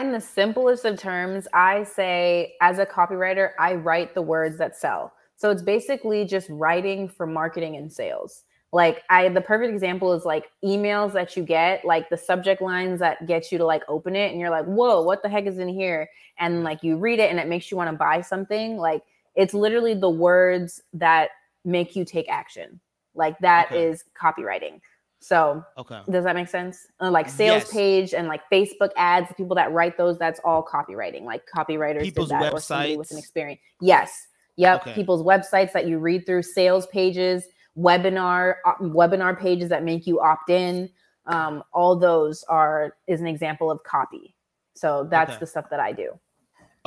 in 0.00 0.12
the 0.12 0.20
simplest 0.20 0.84
of 0.84 0.98
terms, 0.98 1.48
I 1.52 1.84
say 1.84 2.54
as 2.60 2.78
a 2.78 2.86
copywriter, 2.86 3.50
I 3.58 3.74
write 3.74 4.14
the 4.14 4.22
words 4.22 4.58
that 4.58 4.76
sell. 4.76 5.12
So 5.36 5.50
it's 5.50 5.62
basically 5.62 6.24
just 6.24 6.48
writing 6.50 7.08
for 7.08 7.26
marketing 7.26 7.76
and 7.76 7.92
sales. 7.92 8.44
Like 8.72 9.02
I 9.08 9.28
the 9.30 9.40
perfect 9.40 9.72
example 9.72 10.12
is 10.12 10.26
like 10.26 10.50
emails 10.62 11.12
that 11.14 11.36
you 11.36 11.42
get, 11.42 11.84
like 11.84 12.10
the 12.10 12.18
subject 12.18 12.60
lines 12.60 13.00
that 13.00 13.26
get 13.26 13.50
you 13.50 13.56
to 13.58 13.64
like 13.64 13.82
open 13.88 14.14
it 14.14 14.30
and 14.30 14.38
you're 14.40 14.50
like, 14.50 14.66
"Whoa, 14.66 15.02
what 15.02 15.22
the 15.22 15.28
heck 15.28 15.46
is 15.46 15.58
in 15.58 15.68
here?" 15.68 16.08
and 16.38 16.64
like 16.64 16.82
you 16.82 16.96
read 16.96 17.18
it 17.18 17.30
and 17.30 17.40
it 17.40 17.48
makes 17.48 17.70
you 17.70 17.76
want 17.76 17.90
to 17.90 17.96
buy 17.96 18.20
something. 18.20 18.76
Like 18.76 19.02
it's 19.34 19.54
literally 19.54 19.94
the 19.94 20.10
words 20.10 20.82
that 20.92 21.30
make 21.64 21.96
you 21.96 22.04
take 22.04 22.28
action. 22.28 22.80
Like 23.14 23.38
that 23.38 23.66
okay. 23.66 23.84
is 23.84 24.04
copywriting. 24.20 24.80
So, 25.20 25.64
okay, 25.76 26.00
does 26.10 26.24
that 26.24 26.36
make 26.36 26.48
sense? 26.48 26.86
Uh, 27.00 27.10
like 27.10 27.28
sales 27.28 27.64
yes. 27.64 27.72
page 27.72 28.14
and 28.14 28.28
like 28.28 28.42
Facebook 28.52 28.90
ads, 28.96 29.32
people 29.36 29.56
that 29.56 29.72
write 29.72 29.98
those, 29.98 30.18
that's 30.18 30.40
all 30.44 30.64
copywriting. 30.64 31.24
Like 31.24 31.42
copywriters 31.54 32.02
people's 32.02 32.28
did 32.28 32.40
that 32.40 32.52
websites. 32.52 32.56
or 32.56 32.60
somebody 32.60 32.96
with 32.96 33.10
an 33.10 33.18
experience. 33.18 33.60
Yes, 33.80 34.28
yep. 34.56 34.82
Okay. 34.82 34.94
People's 34.94 35.22
websites 35.22 35.72
that 35.72 35.88
you 35.88 35.98
read 35.98 36.24
through, 36.24 36.42
sales 36.42 36.86
pages, 36.86 37.44
webinar 37.76 38.56
uh, 38.64 38.74
webinar 38.80 39.38
pages 39.38 39.68
that 39.70 39.82
make 39.82 40.06
you 40.06 40.20
opt 40.20 40.50
in. 40.50 40.88
Um, 41.26 41.62
all 41.72 41.96
those 41.96 42.44
are 42.44 42.96
is 43.06 43.20
an 43.20 43.26
example 43.26 43.70
of 43.70 43.82
copy. 43.82 44.34
So 44.74 45.08
that's 45.10 45.32
okay. 45.32 45.40
the 45.40 45.46
stuff 45.46 45.68
that 45.70 45.80
I 45.80 45.92
do. 45.92 46.18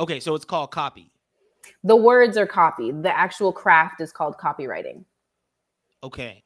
Okay, 0.00 0.20
so 0.20 0.34
it's 0.34 0.46
called 0.46 0.70
copy. 0.70 1.12
The 1.84 1.96
words 1.96 2.36
are 2.36 2.46
copy. 2.46 2.92
The 2.92 3.16
actual 3.16 3.52
craft 3.52 4.00
is 4.00 4.10
called 4.10 4.36
copywriting. 4.38 5.04
Okay. 6.02 6.42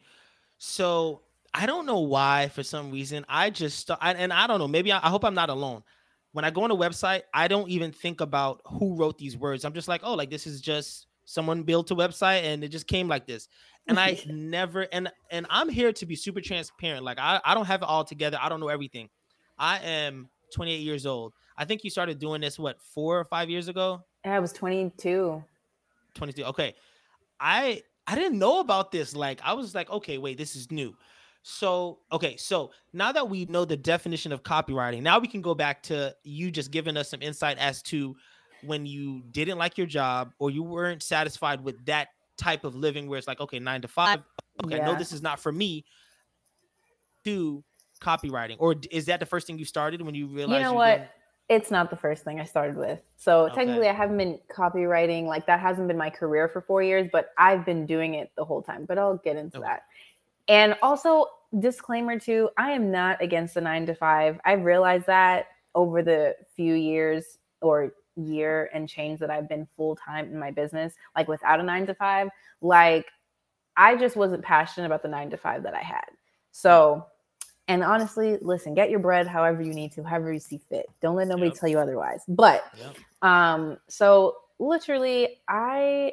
So 0.59 1.22
I 1.57 1.64
don't 1.64 1.87
know 1.87 2.01
why, 2.01 2.49
for 2.49 2.62
some 2.62 2.90
reason, 2.90 3.25
I 3.31 3.49
just 3.49 3.90
I, 3.90 4.12
and 4.12 4.31
I 4.31 4.47
don't 4.47 4.59
know. 4.59 4.69
Maybe 4.69 4.92
I, 4.92 4.99
I, 4.99 5.09
hope 5.09 5.25
I'm 5.25 5.35
not 5.35 5.49
alone. 5.49 5.83
When 6.33 6.45
I 6.45 6.51
go 6.51 6.64
on 6.64 6.71
a 6.71 6.77
website, 6.77 7.23
I 7.33 7.49
don't 7.49 7.71
even 7.71 7.92
think 7.92 8.21
about 8.21 8.61
who 8.66 8.95
wrote 8.95 9.16
these 9.16 9.38
words. 9.38 9.64
I'm 9.64 9.73
just 9.73 9.88
like, 9.88 10.03
oh, 10.05 10.12
like 10.12 10.29
this 10.29 10.47
is 10.47 10.61
just 10.61 11.07
someone 11.25 11.62
built 11.62 11.90
a 11.90 11.95
website 11.97 12.42
and 12.42 12.62
it 12.62 12.69
just 12.69 12.87
came 12.87 13.09
like 13.09 13.27
this. 13.27 13.49
And 13.88 13.99
I 13.99 14.23
never 14.29 14.87
and 14.92 15.11
and 15.31 15.47
I'm 15.49 15.71
here 15.71 15.95
to 15.95 16.05
be 16.05 16.14
super 16.14 16.42
transparent. 16.42 17.05
Like 17.05 17.19
I, 17.19 17.40
I 17.42 17.55
don't 17.55 17.64
have 17.64 17.81
it 17.81 17.88
all 17.88 18.05
together. 18.05 18.38
I 18.38 18.51
don't 18.51 18.61
know 18.61 18.69
everything. 18.69 19.09
I 19.59 19.79
am 19.79 20.29
28 20.55 20.77
years 20.81 21.07
old. 21.07 21.33
I 21.57 21.64
think 21.64 21.85
you 21.85 21.90
started 21.90 22.19
doing 22.19 22.42
this 22.42 22.59
what 22.59 22.83
four 22.83 23.19
or 23.19 23.25
five 23.25 23.49
years 23.49 23.69
ago. 23.69 24.03
I 24.27 24.40
was 24.40 24.53
22. 24.53 25.42
22. 26.14 26.45
Okay. 26.45 26.75
I 27.40 27.83
I 28.07 28.14
didn't 28.14 28.38
know 28.38 28.61
about 28.61 28.92
this. 28.92 29.16
Like 29.16 29.40
I 29.42 29.55
was 29.55 29.75
like, 29.75 29.88
okay, 29.88 30.19
wait, 30.19 30.37
this 30.37 30.55
is 30.55 30.71
new. 30.71 30.95
So, 31.49 32.01
okay, 32.11 32.37
so 32.37 32.73
now 32.93 33.13
that 33.13 33.31
we 33.31 33.45
know 33.45 33.65
the 33.65 33.77
definition 33.77 34.33
of 34.33 34.43
copywriting, 34.43 35.01
now 35.01 35.21
we 35.21 35.29
can 35.29 35.41
go 35.41 35.55
back 35.55 35.81
to 35.85 36.13
you 36.25 36.51
just 36.51 36.73
giving 36.73 36.97
us 36.97 37.09
some 37.09 37.23
insight 37.23 37.57
as 37.59 37.83
to 37.83 38.17
when 38.65 38.85
you 38.85 39.23
didn't 39.31 39.57
like 39.57 39.79
your 39.79 39.87
job 39.87 40.33
or 40.41 40.51
you 40.51 40.65
weren't 40.65 41.05
satisfied 41.05 41.63
with 41.63 41.87
that 41.87 42.09
type 42.37 42.65
of 42.65 42.75
living 42.75 43.09
where 43.09 43.17
it's 43.17 43.29
like, 43.29 43.39
okay, 43.39 43.61
nine 43.61 43.81
to 43.83 43.87
five. 43.87 44.25
Okay, 44.65 44.79
yeah. 44.79 44.87
no, 44.87 44.97
this 44.97 45.13
is 45.13 45.23
not 45.23 45.39
for 45.39 45.53
me. 45.53 45.85
Do 47.23 47.63
copywriting, 48.01 48.57
or 48.59 48.75
is 48.91 49.07
that 49.07 49.21
the 49.21 49.27
first 49.27 49.47
thing 49.47 49.57
you 49.57 49.65
started 49.65 50.03
when 50.03 50.17
you 50.17 50.27
realized? 50.27 50.57
You 50.57 50.63
know 50.65 50.71
you 50.73 50.77
what? 50.77 50.97
Didn't... 50.97 51.09
It's 51.49 51.71
not 51.71 51.91
the 51.91 51.97
first 51.97 52.25
thing 52.25 52.41
I 52.41 52.45
started 52.45 52.77
with. 52.77 52.99
So 53.19 53.45
okay. 53.45 53.55
technically, 53.55 53.87
I 53.89 53.93
haven't 53.93 54.19
been 54.19 54.41
copywriting 54.51 55.27
like 55.27 55.47
that. 55.47 55.61
Hasn't 55.61 55.87
been 55.87 55.97
my 55.97 56.11
career 56.11 56.49
for 56.49 56.61
four 56.61 56.83
years, 56.83 57.09
but 57.13 57.31
I've 57.39 57.65
been 57.65 57.87
doing 57.87 58.15
it 58.15 58.33
the 58.37 58.45
whole 58.45 58.63
time. 58.63 58.85
But 58.85 58.99
I'll 58.99 59.19
get 59.19 59.37
into 59.37 59.59
okay. 59.59 59.69
that. 59.69 59.83
And 60.49 60.77
also, 60.81 61.27
disclaimer 61.59 62.19
too, 62.19 62.51
I 62.57 62.73
am 62.73 62.91
not 62.91 63.23
against 63.23 63.55
the 63.55 63.61
nine 63.61 63.87
to 63.87 63.95
five. 63.95 64.41
I've 64.45 64.65
realized 64.65 65.07
that 65.07 65.47
over 65.75 66.03
the 66.03 66.35
few 66.55 66.75
years 66.75 67.39
or 67.61 67.93
year 68.17 68.71
and 68.73 68.89
change 68.89 69.21
that 69.21 69.31
I've 69.31 69.49
been 69.49 69.67
full 69.77 69.97
time 69.97 70.27
in 70.27 70.39
my 70.39 70.51
business, 70.51 70.95
like 71.15 71.29
without 71.29 71.61
a 71.61 71.63
nine 71.63 71.87
to 71.87 71.95
five, 71.95 72.29
like 72.61 73.07
I 73.77 73.97
just 73.97 74.17
wasn't 74.17 74.43
passionate 74.43 74.87
about 74.87 75.03
the 75.03 75.09
nine 75.09 75.31
to 75.31 75.37
five 75.37 75.63
that 75.65 75.75
I 75.75 75.83
had. 75.83 76.07
So, 76.53 77.05
and 77.69 77.83
honestly, 77.83 78.39
listen, 78.41 78.75
get 78.75 78.91
your 78.91 79.01
bread 79.01 79.27
however 79.27 79.61
you 79.61 79.75
need 79.75 79.93
to, 79.93 80.03
however 80.03 80.33
you 80.33 80.41
see 80.41 80.61
fit. 80.71 80.87
Don't 81.03 81.17
let 81.17 81.29
nobody 81.29 81.49
yep. 81.49 81.57
tell 81.57 81.69
you 81.69 81.79
otherwise. 81.79 82.21
But, 82.29 82.65
yep. 82.79 82.97
um, 83.23 83.77
so 83.89 84.37
literally, 84.59 85.41
I, 85.49 86.13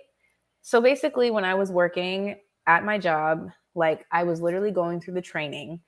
so 0.61 0.81
basically, 0.81 1.31
when 1.31 1.45
I 1.45 1.53
was 1.53 1.71
working 1.71 2.37
at 2.67 2.83
my 2.83 2.97
job, 2.97 3.49
like 3.75 4.05
I 4.11 4.23
was 4.23 4.41
literally 4.41 4.71
going 4.71 4.99
through 4.99 5.15
the 5.15 5.21
training. 5.21 5.79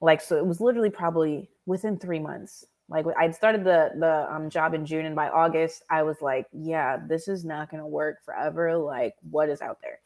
Like 0.00 0.20
so 0.20 0.36
it 0.36 0.46
was 0.46 0.60
literally 0.60 0.90
probably 0.90 1.50
within 1.66 1.98
3 1.98 2.18
months. 2.20 2.64
Like 2.88 3.04
I'd 3.18 3.34
started 3.34 3.64
the 3.64 3.90
the 3.98 4.32
um, 4.32 4.48
job 4.48 4.74
in 4.74 4.86
June 4.86 5.06
and 5.06 5.16
by 5.16 5.28
August 5.28 5.82
I 5.90 6.02
was 6.02 6.16
like, 6.20 6.46
yeah, 6.52 6.98
this 7.06 7.28
is 7.28 7.44
not 7.44 7.70
going 7.70 7.82
to 7.82 7.86
work 7.86 8.24
forever. 8.24 8.76
Like 8.76 9.14
what 9.28 9.48
is 9.48 9.60
out 9.60 9.78
there? 9.82 9.98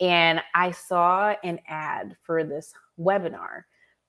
And 0.00 0.40
I 0.54 0.70
saw 0.70 1.34
an 1.44 1.60
ad 1.68 2.16
for 2.22 2.44
this 2.44 2.72
webinar 2.98 3.62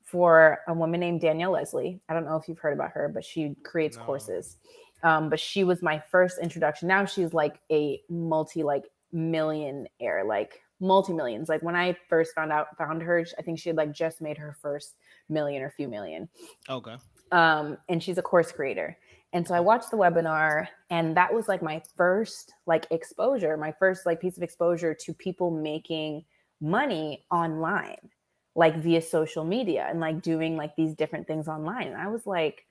for 0.03 0.59
a 0.67 0.73
woman 0.73 0.99
named 0.99 1.21
Danielle 1.21 1.51
Leslie. 1.51 1.99
I 2.07 2.13
don't 2.13 2.25
know 2.25 2.35
if 2.35 2.47
you've 2.47 2.59
heard 2.59 2.73
about 2.73 2.91
her, 2.91 3.09
but 3.13 3.25
she 3.25 3.55
creates 3.63 3.97
no. 3.97 4.03
courses. 4.03 4.57
Um, 5.01 5.29
but 5.29 5.39
she 5.39 5.63
was 5.63 5.81
my 5.81 5.99
first 6.11 6.39
introduction. 6.39 6.87
Now 6.87 7.05
she's 7.05 7.33
like 7.33 7.59
a 7.71 8.01
multi 8.09 8.63
like 8.63 8.85
millionaire, 9.11 10.23
like 10.25 10.61
multi 10.84 11.13
millions. 11.13 11.50
Like 11.50 11.63
when 11.63 11.76
I 11.76 11.98
first 12.10 12.36
found 12.36 12.52
out 12.52 12.78
found 12.78 13.02
her, 13.02 13.26
I 13.39 13.41
think 13.41 13.58
she 13.58 13.69
had 13.69 13.78
like 13.78 13.91
just 13.91 14.22
made 14.22 14.38
her 14.38 14.56
first 14.62 14.96
million 15.30 15.63
or 15.63 15.72
few 15.72 15.88
million. 15.88 16.30
Okay. 16.69 16.96
Um, 17.32 17.78
and 17.89 18.04
she's 18.04 18.17
a 18.17 18.22
course 18.22 18.52
creator. 18.52 18.98
And 19.32 19.48
so 19.48 19.56
I 19.56 19.60
watched 19.62 19.89
the 19.89 19.98
webinar 19.98 20.67
and 20.91 21.17
that 21.17 21.34
was 21.34 21.48
like 21.48 21.63
my 21.63 21.82
first 21.98 22.54
like 22.67 22.86
exposure, 22.91 23.58
my 23.58 23.74
first 23.80 24.06
like 24.06 24.22
piece 24.22 24.38
of 24.38 24.43
exposure 24.43 24.93
to 24.93 25.13
people 25.13 25.50
making 25.50 26.26
money 26.62 27.26
online, 27.32 28.10
like 28.54 28.76
via 28.78 29.02
social 29.02 29.43
media 29.43 29.88
and 29.89 30.00
like 30.00 30.22
doing 30.22 30.56
like 30.56 30.76
these 30.76 30.93
different 30.93 31.26
things 31.26 31.48
online. 31.48 31.88
And 31.88 31.98
I 31.98 32.10
was 32.10 32.28
like, 32.28 32.67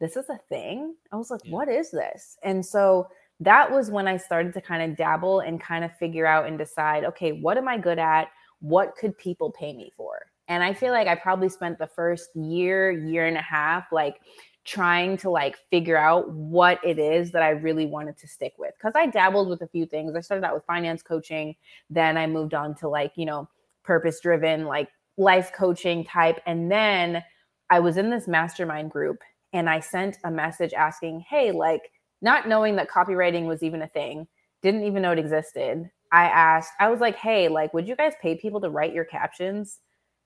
this 0.00 0.16
is 0.16 0.28
a 0.28 0.40
thing. 0.48 0.96
I 1.12 1.16
was 1.16 1.30
like, 1.30 1.42
Yeah. 1.44 1.52
what 1.52 1.68
is 1.68 1.92
this? 1.92 2.36
And 2.42 2.66
so 2.66 3.06
that 3.40 3.72
was 3.72 3.90
when 3.90 4.06
I 4.06 4.18
started 4.18 4.52
to 4.54 4.60
kind 4.60 4.82
of 4.82 4.96
dabble 4.96 5.40
and 5.40 5.60
kind 5.60 5.84
of 5.84 5.96
figure 5.96 6.26
out 6.26 6.46
and 6.46 6.58
decide, 6.58 7.04
okay, 7.04 7.32
what 7.32 7.56
am 7.56 7.68
I 7.68 7.78
good 7.78 7.98
at? 7.98 8.28
What 8.60 8.94
could 8.96 9.16
people 9.16 9.50
pay 9.50 9.72
me 9.72 9.90
for? 9.96 10.26
And 10.48 10.62
I 10.62 10.74
feel 10.74 10.92
like 10.92 11.08
I 11.08 11.14
probably 11.14 11.48
spent 11.48 11.78
the 11.78 11.86
first 11.86 12.30
year, 12.34 12.90
year 12.90 13.26
and 13.26 13.36
a 13.36 13.42
half, 13.42 13.92
like 13.92 14.20
trying 14.64 15.16
to 15.16 15.30
like 15.30 15.56
figure 15.70 15.96
out 15.96 16.30
what 16.30 16.78
it 16.84 16.98
is 16.98 17.30
that 17.30 17.42
I 17.42 17.50
really 17.50 17.86
wanted 17.86 18.18
to 18.18 18.28
stick 18.28 18.52
with. 18.58 18.74
Cause 18.80 18.92
I 18.94 19.06
dabbled 19.06 19.48
with 19.48 19.62
a 19.62 19.68
few 19.68 19.86
things. 19.86 20.14
I 20.14 20.20
started 20.20 20.44
out 20.44 20.54
with 20.54 20.64
finance 20.64 21.02
coaching, 21.02 21.56
then 21.88 22.18
I 22.18 22.26
moved 22.26 22.52
on 22.52 22.74
to 22.76 22.88
like, 22.88 23.12
you 23.16 23.24
know, 23.24 23.48
purpose 23.84 24.20
driven, 24.20 24.64
like 24.64 24.90
life 25.16 25.52
coaching 25.56 26.04
type. 26.04 26.40
And 26.46 26.70
then 26.70 27.22
I 27.70 27.80
was 27.80 27.96
in 27.96 28.10
this 28.10 28.28
mastermind 28.28 28.90
group 28.90 29.22
and 29.52 29.70
I 29.70 29.80
sent 29.80 30.18
a 30.24 30.30
message 30.30 30.74
asking, 30.74 31.24
hey, 31.28 31.52
like, 31.52 31.90
not 32.20 32.48
knowing 32.48 32.76
that 32.76 32.90
copywriting 32.90 33.46
was 33.46 33.62
even 33.62 33.82
a 33.82 33.88
thing, 33.88 34.26
didn't 34.62 34.84
even 34.84 35.02
know 35.02 35.12
it 35.12 35.18
existed. 35.18 35.90
I 36.12 36.24
asked, 36.24 36.72
I 36.80 36.88
was 36.88 37.00
like, 37.00 37.16
hey, 37.16 37.48
like, 37.48 37.72
would 37.72 37.86
you 37.86 37.96
guys 37.96 38.12
pay 38.20 38.34
people 38.34 38.60
to 38.60 38.70
write 38.70 38.92
your 38.92 39.04
captions? 39.04 39.78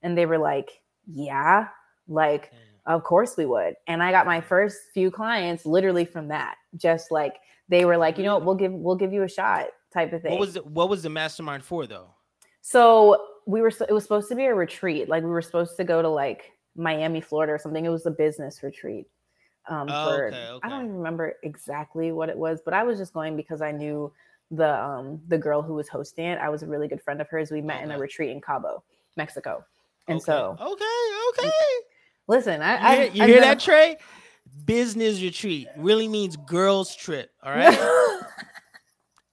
And 0.03 0.17
they 0.17 0.27
were 0.27 0.39
like, 0.39 0.83
yeah, 1.07 1.69
like, 2.09 2.51
hmm. 2.51 2.93
of 2.93 3.05
course 3.05 3.37
we 3.37 3.47
would. 3.47 3.75
And 3.87 4.03
I 4.03 4.11
got 4.11 4.27
my 4.27 4.41
first 4.41 4.79
few 4.93 5.11
clients 5.11 5.67
literally 5.67 6.05
from 6.05 6.29
that. 6.29 6.57
Just 6.77 7.11
like 7.11 7.37
they 7.69 7.85
were 7.85 7.97
like, 7.97 8.19
you 8.19 8.25
know 8.25 8.35
what, 8.35 8.45
we'll 8.45 8.55
give 8.55 8.73
we'll 8.73 8.97
give 8.97 9.13
you 9.13 9.23
a 9.23 9.29
shot 9.29 9.67
type 9.93 10.13
of 10.13 10.23
thing. 10.23 10.33
What 10.33 10.41
was 10.41 10.55
the, 10.55 10.63
what 10.63 10.89
was 10.89 11.03
the 11.03 11.11
mastermind 11.11 11.65
for 11.65 11.87
though? 11.87 12.09
So 12.63 13.27
we 13.47 13.61
were 13.61 13.69
it 13.89 13.93
was 13.93 14.03
supposed 14.03 14.29
to 14.31 14.35
be 14.35 14.45
a 14.45 14.55
retreat. 14.55 15.09
Like 15.09 15.23
we 15.23 15.31
were 15.31 15.43
supposed 15.43 15.77
to 15.77 15.85
go 15.85 16.03
to 16.03 16.09
like 16.09 16.53
Miami, 16.77 17.21
Florida 17.21 17.53
or 17.53 17.59
something. 17.59 17.85
It 17.85 17.91
was 17.91 18.07
a 18.07 18.11
business 18.11 18.63
retreat. 18.63 19.07
Um 19.69 19.89
Oh, 19.89 20.05
for 20.05 20.27
okay, 20.27 20.49
I 20.63 20.69
don't 20.69 20.85
even 20.85 20.97
remember 20.97 21.35
exactly 21.43 22.13
what 22.13 22.29
it 22.29 22.37
was, 22.37 22.61
but 22.65 22.75
I 22.75 22.85
was 22.85 22.99
just 22.99 23.13
going 23.13 23.37
because 23.37 23.63
I 23.63 23.73
knew 23.73 24.13
the 24.51 24.83
um 24.83 25.21
the 25.29 25.39
girl 25.39 25.63
who 25.63 25.75
was 25.75 25.89
hosting 25.89 26.27
it. 26.27 26.39
I 26.39 26.49
was 26.49 26.63
a 26.63 26.67
really 26.67 26.89
good 26.89 27.01
friend 27.03 27.21
of 27.21 27.29
hers. 27.29 27.51
We 27.51 27.61
met 27.63 27.83
in 27.83 27.91
a 27.91 27.99
retreat 27.99 28.31
in 28.31 28.41
Cabo, 28.41 28.83
Mexico. 29.17 29.65
And 30.09 30.17
Okay, 30.17 30.25
so 30.25 30.57
okay, 30.61 31.41
okay. 31.41 31.51
listen, 32.29 32.61
I 32.61 32.75
You 32.75 32.87
I 32.87 32.97
hear, 32.97 33.05
you 33.13 33.23
I've 33.23 33.29
hear 33.29 33.41
that, 33.41 33.61
Trey? 33.61 33.97
Business 34.67 35.21
retreat 35.23 35.69
really 35.77 36.07
means 36.09 36.37
girls 36.37 36.95
trip. 36.95 37.31
All 37.43 37.53
right. 37.53 37.77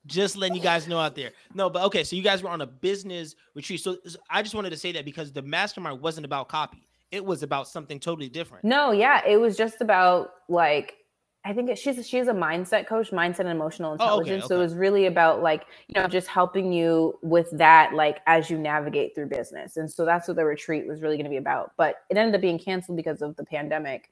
just 0.08 0.36
letting 0.36 0.56
you 0.56 0.62
guys 0.62 0.88
know 0.88 1.00
out 1.00 1.16
there. 1.16 1.32
No, 1.54 1.70
but 1.70 1.84
okay, 1.84 2.04
so 2.04 2.16
you 2.16 2.24
guys 2.24 2.42
were 2.42 2.50
on 2.50 2.62
a 2.62 2.68
business 2.68 3.36
retreat. 3.54 3.82
So 3.82 3.98
so 4.08 4.18
I 4.30 4.42
just 4.42 4.56
wanted 4.56 4.72
to 4.72 4.78
say 4.78 4.92
that 4.94 5.06
because 5.06 5.32
the 5.32 5.42
mastermind 5.42 6.02
wasn't 6.02 6.26
about 6.26 6.48
copy. 6.48 6.88
It 7.12 7.24
was 7.24 7.44
about 7.44 7.68
something 7.68 8.00
totally 8.00 8.30
different. 8.30 8.64
No, 8.64 8.92
yeah, 8.92 9.22
it 9.28 9.38
was 9.38 9.58
just 9.58 9.82
about 9.82 10.32
like 10.48 10.96
I 11.44 11.54
think 11.54 11.70
it, 11.70 11.80
she's 11.80 12.08
she's 12.08 12.28
a 12.28 12.34
mindset 12.34 12.88
coach, 12.88 13.10
mindset 13.12 13.42
and 13.42 13.50
emotional 13.50 13.92
Oh, 13.92 13.94
okay, 13.94 14.04
intelligence. 14.04 14.48
So 14.48 14.58
it 14.58 14.60
was 14.60 14.76
really 14.76 15.08
about 15.08 15.42
like 15.42 15.66
you 15.88 16.00
know 16.00 16.08
just 16.08 16.28
helping 16.28 16.72
you 16.72 17.18
with 17.24 17.50
that 17.54 17.94
like 17.94 18.20
as 18.28 18.50
you 18.50 18.60
navigate 18.60 19.16
through 19.16 19.28
business. 19.28 19.78
And 19.78 19.92
so 19.92 20.06
that's 20.06 20.28
what 20.28 20.38
the 20.38 20.46
retreat 20.46 20.88
was 20.88 21.02
really 21.02 21.18
going 21.18 21.26
to 21.26 21.32
be 21.32 21.38
about. 21.38 21.72
But 21.78 21.96
it 22.10 22.18
ended 22.18 22.36
up 22.36 22.42
being 22.42 22.60
canceled 22.60 22.96
because 22.96 23.22
of 23.22 23.36
the 23.38 23.46
pandemic. 23.46 24.12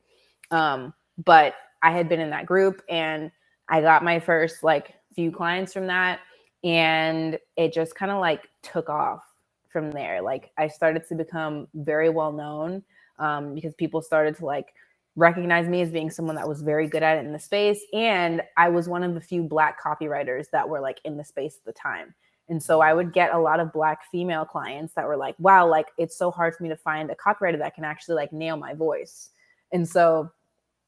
Um, 0.50 0.94
but 1.24 1.54
I 1.84 1.92
had 1.92 2.10
been 2.10 2.20
in 2.20 2.32
that 2.32 2.48
group 2.48 2.82
and 2.90 3.32
I 3.70 3.82
got 3.82 4.04
my 4.04 4.20
first 4.20 4.64
like 4.64 4.96
few 5.14 5.32
clients 5.32 5.72
from 5.72 5.88
that, 5.88 6.22
and 6.64 7.38
it 7.56 7.74
just 7.74 7.94
kind 7.94 8.12
of 8.12 8.20
like 8.20 8.48
took 8.64 8.90
off 8.90 9.24
from 9.72 9.92
there. 9.92 10.22
Like 10.22 10.52
I 10.58 10.68
started 10.68 11.08
to 11.10 11.16
become 11.16 11.68
very 11.74 12.10
well 12.10 12.32
known 12.32 12.84
um, 13.18 13.54
because 13.54 13.74
people 13.76 14.02
started 14.02 14.36
to 14.38 14.46
like 14.46 14.74
recognize 15.16 15.68
me 15.68 15.82
as 15.82 15.90
being 15.90 16.10
someone 16.10 16.36
that 16.36 16.48
was 16.48 16.62
very 16.62 16.88
good 16.88 17.04
at 17.04 17.18
it 17.18 17.26
in 17.26 17.34
the 17.34 17.40
space. 17.40 17.82
And 17.94 18.42
I 18.58 18.70
was 18.70 18.88
one 18.88 19.04
of 19.04 19.14
the 19.14 19.22
few 19.22 19.44
black 19.44 19.82
copywriters 19.82 20.50
that 20.52 20.68
were 20.68 20.80
like 20.80 21.00
in 21.04 21.18
the 21.18 21.24
space 21.24 21.58
at 21.58 21.66
the 21.66 21.74
time. 21.74 22.14
And 22.48 22.62
so 22.62 22.82
I 22.82 22.94
would 22.94 23.14
get 23.14 23.34
a 23.34 23.38
lot 23.38 23.60
of 23.60 23.72
black 23.72 24.10
female 24.12 24.46
clients 24.46 24.94
that 24.96 25.06
were 25.06 25.18
like, 25.18 25.36
wow, 25.38 25.68
like 25.68 25.88
it's 25.98 26.18
so 26.18 26.32
hard 26.32 26.56
for 26.56 26.64
me 26.64 26.70
to 26.70 26.76
find 26.76 27.12
a 27.12 27.16
copywriter 27.16 27.60
that 27.60 27.76
can 27.76 27.84
actually 27.84 28.16
like 28.16 28.34
nail 28.34 28.58
my 28.58 28.74
voice. 28.74 29.30
And 29.72 29.88
so 29.88 30.32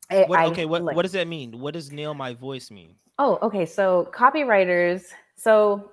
What, 0.10 0.40
I, 0.40 0.46
okay, 0.48 0.66
what, 0.66 0.82
like- 0.84 0.96
what 0.96 1.04
does 1.04 1.12
that 1.12 1.28
mean? 1.28 1.60
What 1.60 1.74
does 1.74 1.92
nail 1.92 2.14
my 2.14 2.34
voice 2.34 2.72
mean? 2.72 2.96
Oh, 3.20 3.38
okay. 3.44 3.66
So 3.68 4.10
copywriters. 4.12 5.04
So 5.36 5.92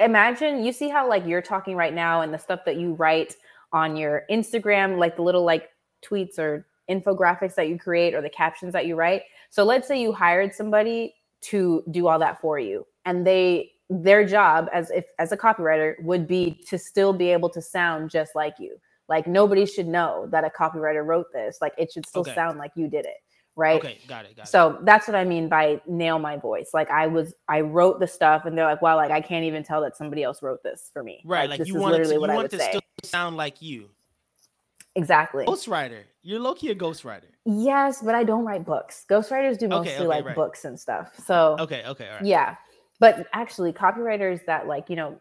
imagine 0.00 0.64
you 0.64 0.72
see 0.72 0.88
how 0.88 1.08
like 1.08 1.26
you're 1.26 1.42
talking 1.42 1.76
right 1.76 1.94
now 1.94 2.22
and 2.22 2.32
the 2.32 2.38
stuff 2.38 2.60
that 2.66 2.76
you 2.76 2.94
write 2.94 3.36
on 3.72 3.96
your 3.96 4.24
Instagram, 4.30 4.98
like 4.98 5.16
the 5.16 5.22
little 5.22 5.44
like 5.44 5.70
tweets 6.04 6.38
or 6.38 6.66
infographics 6.90 7.54
that 7.56 7.68
you 7.68 7.78
create 7.78 8.14
or 8.14 8.22
the 8.22 8.30
captions 8.30 8.72
that 8.72 8.86
you 8.86 8.96
write. 8.96 9.22
So 9.50 9.64
let's 9.64 9.88
say 9.88 10.00
you 10.00 10.12
hired 10.12 10.54
somebody 10.54 11.14
to 11.42 11.84
do 11.90 12.08
all 12.08 12.18
that 12.18 12.40
for 12.40 12.58
you 12.58 12.86
and 13.04 13.26
they 13.26 13.72
their 13.90 14.26
job 14.26 14.68
as 14.72 14.90
if 14.90 15.06
as 15.18 15.32
a 15.32 15.36
copywriter 15.36 15.94
would 16.02 16.26
be 16.26 16.62
to 16.68 16.78
still 16.78 17.12
be 17.12 17.30
able 17.30 17.50
to 17.50 17.62
sound 17.62 18.10
just 18.10 18.34
like 18.34 18.54
you. 18.58 18.76
Like 19.08 19.26
nobody 19.26 19.66
should 19.66 19.88
know 19.88 20.28
that 20.32 20.44
a 20.44 20.50
copywriter 20.50 21.04
wrote 21.06 21.26
this. 21.32 21.58
Like 21.60 21.74
it 21.78 21.92
should 21.92 22.06
still 22.06 22.22
Okay. 22.22 22.34
sound 22.34 22.58
like 22.58 22.72
you 22.76 22.88
did 22.88 23.06
it. 23.06 23.16
Right. 23.58 23.74
Okay, 23.74 23.98
got 24.06 24.24
it, 24.24 24.36
got 24.36 24.44
it. 24.44 24.48
So 24.50 24.78
that's 24.82 25.08
what 25.08 25.16
I 25.16 25.24
mean 25.24 25.48
by 25.48 25.80
nail 25.88 26.20
my 26.20 26.36
voice. 26.36 26.70
Like 26.72 26.88
I 26.92 27.08
was, 27.08 27.34
I 27.48 27.60
wrote 27.62 27.98
the 27.98 28.06
stuff, 28.06 28.44
and 28.44 28.56
they're 28.56 28.64
like, 28.64 28.80
"Wow, 28.80 28.94
like 28.94 29.10
I 29.10 29.20
can't 29.20 29.44
even 29.44 29.64
tell 29.64 29.80
that 29.82 29.96
somebody 29.96 30.22
else 30.22 30.44
wrote 30.44 30.62
this 30.62 30.90
for 30.92 31.02
me." 31.02 31.22
Right, 31.24 31.50
like, 31.50 31.58
this 31.58 31.66
you 31.66 31.74
is 31.74 31.82
want 31.82 31.96
it 31.96 31.98
to, 31.98 32.02
literally 32.04 32.14
you 32.14 32.20
what 32.20 32.30
I 32.30 32.36
would 32.36 32.50
to 32.52 32.58
say. 32.58 32.68
still 32.68 32.80
sound 33.02 33.36
like 33.36 33.60
you. 33.60 33.90
exactly. 34.94 35.44
Ghostwriter. 35.44 36.02
You're 36.22 36.38
low 36.38 36.54
key 36.54 36.70
a 36.70 36.74
ghostwriter. 36.76 37.24
Yes, 37.46 38.00
but 38.00 38.14
I 38.14 38.22
don't 38.22 38.44
write 38.44 38.64
books. 38.64 39.04
Ghostwriters 39.10 39.58
do 39.58 39.66
Okay, 39.66 39.76
mostly 39.76 39.94
okay, 39.94 40.06
like 40.06 40.24
right. 40.24 40.36
books 40.36 40.64
and 40.64 40.78
stuff. 40.78 41.18
So 41.26 41.56
Okay, 41.58 41.82
okay, 41.84 42.08
all 42.10 42.14
right. 42.18 42.24
yeah, 42.24 42.54
but 43.00 43.26
actually, 43.32 43.72
copywriters 43.72 44.44
that 44.46 44.68
like 44.68 44.88
you 44.88 44.94
know, 44.94 45.20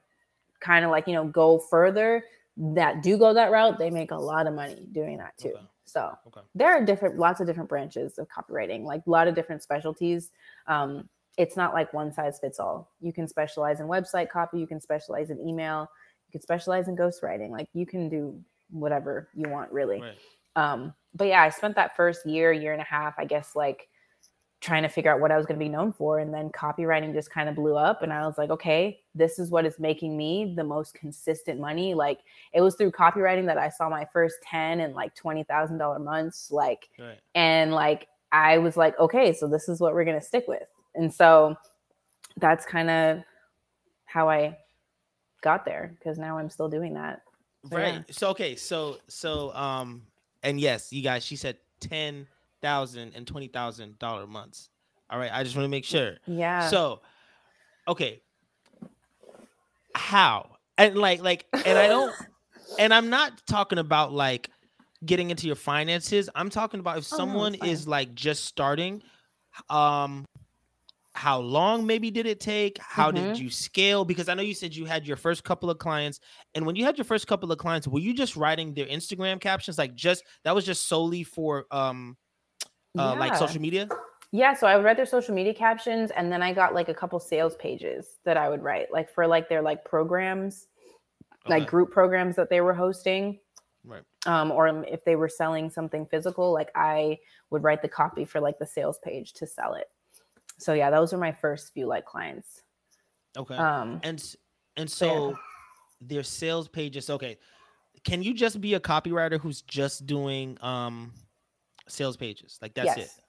kind 0.59 0.85
of 0.85 0.91
like 0.91 1.07
you 1.07 1.13
know 1.13 1.25
go 1.25 1.57
further 1.57 2.23
that 2.55 3.01
do 3.01 3.17
go 3.17 3.33
that 3.33 3.49
route, 3.49 3.79
they 3.79 3.89
make 3.89 4.11
a 4.11 4.15
lot 4.15 4.45
of 4.45 4.53
money 4.53 4.87
doing 4.91 5.17
that 5.17 5.35
too. 5.39 5.55
Okay. 5.55 5.65
So 5.87 6.17
Okay. 6.27 6.41
there 6.53 6.69
are 6.69 6.85
different, 6.85 7.17
lots 7.17 7.39
of 7.39 7.47
different 7.47 7.69
branches 7.69 8.19
of 8.19 8.27
copywriting, 8.27 8.83
like 8.83 9.01
a 9.07 9.09
lot 9.09 9.27
of 9.27 9.35
different 9.35 9.63
specialties. 9.63 10.31
Um, 10.67 11.09
it's 11.37 11.55
not 11.55 11.73
like 11.73 11.93
one 11.93 12.11
size 12.11 12.39
fits 12.39 12.59
all. 12.59 12.91
You 12.99 13.13
can 13.13 13.27
specialize 13.27 13.79
in 13.79 13.87
website 13.87 14.29
copy, 14.29 14.59
you 14.59 14.67
can 14.67 14.81
specialize 14.81 15.29
in 15.29 15.39
email, 15.39 15.89
you 16.27 16.31
can 16.31 16.41
specialize 16.41 16.87
in 16.87 16.97
ghostwriting. 16.97 17.49
Like 17.49 17.69
you 17.73 17.85
can 17.85 18.09
do 18.09 18.39
whatever 18.69 19.29
you 19.33 19.49
want, 19.49 19.71
really. 19.71 20.01
Right. 20.01 20.17
Um, 20.55 20.93
but 21.13 21.27
yeah, 21.27 21.41
I 21.41 21.49
spent 21.49 21.75
that 21.75 21.95
first 21.95 22.25
year, 22.25 22.51
year 22.51 22.73
and 22.73 22.81
a 22.81 22.85
half, 22.85 23.15
I 23.17 23.25
guess, 23.25 23.55
like 23.55 23.87
trying 24.59 24.83
to 24.83 24.89
figure 24.89 25.13
out 25.13 25.19
what 25.19 25.31
I 25.31 25.37
was 25.37 25.45
going 25.45 25.59
to 25.59 25.63
be 25.63 25.69
known 25.69 25.93
for. 25.93 26.19
And 26.19 26.33
then 26.33 26.49
copywriting 26.49 27.13
just 27.13 27.29
kind 27.29 27.47
of 27.47 27.55
blew 27.55 27.75
up. 27.75 28.01
And 28.01 28.11
I 28.11 28.25
was 28.25 28.37
like, 28.37 28.49
okay, 28.49 28.99
this 29.13 29.37
is 29.37 29.51
what 29.51 29.65
is 29.65 29.77
making 29.79 30.17
me 30.17 30.53
the 30.55 30.63
most 30.63 30.95
consistent 30.95 31.59
money. 31.59 31.93
Like 31.93 32.19
it 32.53 32.61
was 32.61 32.75
through 32.75 32.91
copywriting 32.91 33.45
that 33.45 33.57
I 33.59 33.69
saw 33.69 33.87
my 33.87 34.07
first 34.11 34.37
10 34.43 34.79
and 34.79 34.95
like 34.95 35.15
$20,000 35.15 36.03
months. 36.03 36.51
Like, 36.51 36.89
Right. 36.97 37.19
and 37.35 37.71
like, 37.73 38.07
I 38.31 38.57
was 38.57 38.75
like, 38.75 38.97
okay, 38.99 39.31
so 39.31 39.47
this 39.47 39.69
is 39.69 39.79
what 39.79 39.93
we're 39.93 40.03
going 40.05 40.19
to 40.19 40.25
stick 40.25 40.45
with. 40.47 40.67
And 40.95 41.13
so 41.13 41.55
that's 42.37 42.65
kind 42.65 42.89
of 42.89 43.23
how 44.05 44.27
I 44.29 44.57
got 45.41 45.65
there 45.65 45.95
because 45.99 46.17
now 46.17 46.37
I'm 46.37 46.49
still 46.49 46.67
doing 46.69 46.93
that. 46.95 47.21
So, 47.69 47.77
Right. 47.77 47.93
yeah. 47.93 48.01
So 48.09 48.29
okay, 48.29 48.55
so 48.55 48.97
so 49.07 49.53
um 49.53 50.01
and 50.43 50.59
yes, 50.59 50.91
you 50.91 51.01
guys, 51.03 51.23
she 51.25 51.35
said 51.35 51.57
ten 51.79 52.27
thousand 52.61 53.13
and 53.15 53.25
twenty 53.27 53.47
thousand 53.47 53.99
dollar 53.99 54.27
months. 54.27 54.69
All 55.09 55.17
right. 55.19 55.31
I 55.33 55.43
just 55.43 55.55
want 55.55 55.65
to 55.65 55.69
make 55.69 55.85
sure. 55.85 56.17
Yeah. 56.25 56.69
So 56.69 57.01
okay. 57.87 58.21
How? 59.95 60.49
And 60.77 60.95
like 60.97 61.21
like 61.21 61.45
and 61.65 61.77
I 61.77 61.87
don't 61.87 62.13
and 62.79 62.93
I'm 62.93 63.09
not 63.09 63.41
talking 63.47 63.79
about 63.79 64.13
like 64.13 64.49
getting 65.05 65.29
into 65.29 65.47
your 65.47 65.55
finances. 65.55 66.29
I'm 66.35 66.49
talking 66.49 66.79
about 66.79 66.97
if 66.97 67.07
Oh, 67.13 67.17
no, 67.17 67.17
someone 67.17 67.53
fine. 67.55 67.69
is 67.69 67.87
like 67.87 68.13
just 68.13 68.45
starting, 68.45 69.01
um 69.69 70.25
how 71.13 71.39
long 71.39 71.87
maybe 71.87 72.11
did 72.11 72.27
it 72.27 72.39
take? 72.39 72.77
How 72.77 73.09
did 73.09 73.25
Mhm. 73.29 73.39
you 73.39 73.49
scale? 73.49 74.05
Because 74.05 74.29
I 74.29 74.35
know 74.35 74.43
you 74.43 74.53
said 74.53 74.75
you 74.75 74.85
had 74.85 75.07
your 75.07 75.17
first 75.17 75.43
couple 75.43 75.67
of 75.71 75.79
clients, 75.79 76.19
and 76.53 76.63
when 76.63 76.75
you 76.75 76.85
had 76.85 76.95
your 76.95 77.05
first 77.05 77.25
couple 77.25 77.51
of 77.51 77.57
clients, 77.57 77.87
were 77.87 77.97
you 77.99 78.13
just 78.13 78.35
writing 78.35 78.75
their 78.75 78.85
Instagram 78.85 79.41
captions 79.41 79.79
like 79.79 79.95
just 79.95 80.23
that 80.43 80.53
was 80.53 80.63
just 80.63 80.87
solely 80.87 81.23
for 81.23 81.65
um 81.71 82.17
uh, 82.99 83.15
like 83.15 83.35
social 83.35 83.61
media? 83.61 83.87
Yeah, 84.31 84.53
so 84.53 84.67
I 84.67 84.75
would 84.75 84.83
write 84.83 84.97
their 84.97 85.05
social 85.05 85.33
media 85.33 85.53
captions 85.53 86.11
and 86.11 86.31
then 86.31 86.41
I 86.41 86.53
got 86.53 86.73
like 86.73 86.89
a 86.89 86.93
couple 86.93 87.19
sales 87.19 87.55
pages 87.55 88.17
that 88.25 88.35
I 88.35 88.49
would 88.49 88.61
write 88.61 88.91
like 88.91 89.09
for 89.09 89.25
like 89.25 89.47
their 89.47 89.61
like 89.61 89.85
programs, 89.85 90.67
Okay. 91.45 91.59
like 91.59 91.69
group 91.69 91.91
programs 91.91 92.35
that 92.35 92.49
they 92.49 92.59
were 92.59 92.73
hosting. 92.73 93.39
Right. 93.85 94.03
Um, 94.25 94.51
or 94.51 94.83
if 94.85 95.05
they 95.05 95.15
were 95.15 95.29
selling 95.29 95.69
something 95.69 96.05
physical, 96.05 96.51
like 96.51 96.69
I 96.75 97.19
would 97.51 97.63
write 97.63 97.81
the 97.81 97.87
copy 97.87 98.25
for 98.25 98.41
like 98.41 98.59
the 98.59 98.65
sales 98.65 98.99
page 99.01 99.31
to 99.33 99.47
sell 99.47 99.75
it. 99.75 99.89
So 100.57 100.73
yeah, 100.73 100.89
those 100.89 101.13
were 101.13 101.19
my 101.19 101.31
first 101.31 101.73
few 101.73 101.87
like 101.87 102.05
clients. 102.05 102.63
Okay. 103.37 103.55
Um, 103.55 104.01
and 104.03 104.21
and 104.75 104.89
so, 104.89 105.05
yeah. 105.05 105.13
so 105.13 105.35
their 106.01 106.23
sales 106.23 106.67
pages. 106.67 107.09
Okay. 107.09 107.37
Can 108.03 108.21
you 108.21 108.33
just 108.33 108.59
be 108.59 108.73
a 108.73 108.79
copywriter 108.79 109.39
who's 109.39 109.61
just 109.61 110.05
doing 110.05 110.57
um 110.61 111.13
sales 111.87 112.17
pages? 112.17 112.57
Like 112.61 112.73
that's 112.73 112.97
Yes. 112.97 113.19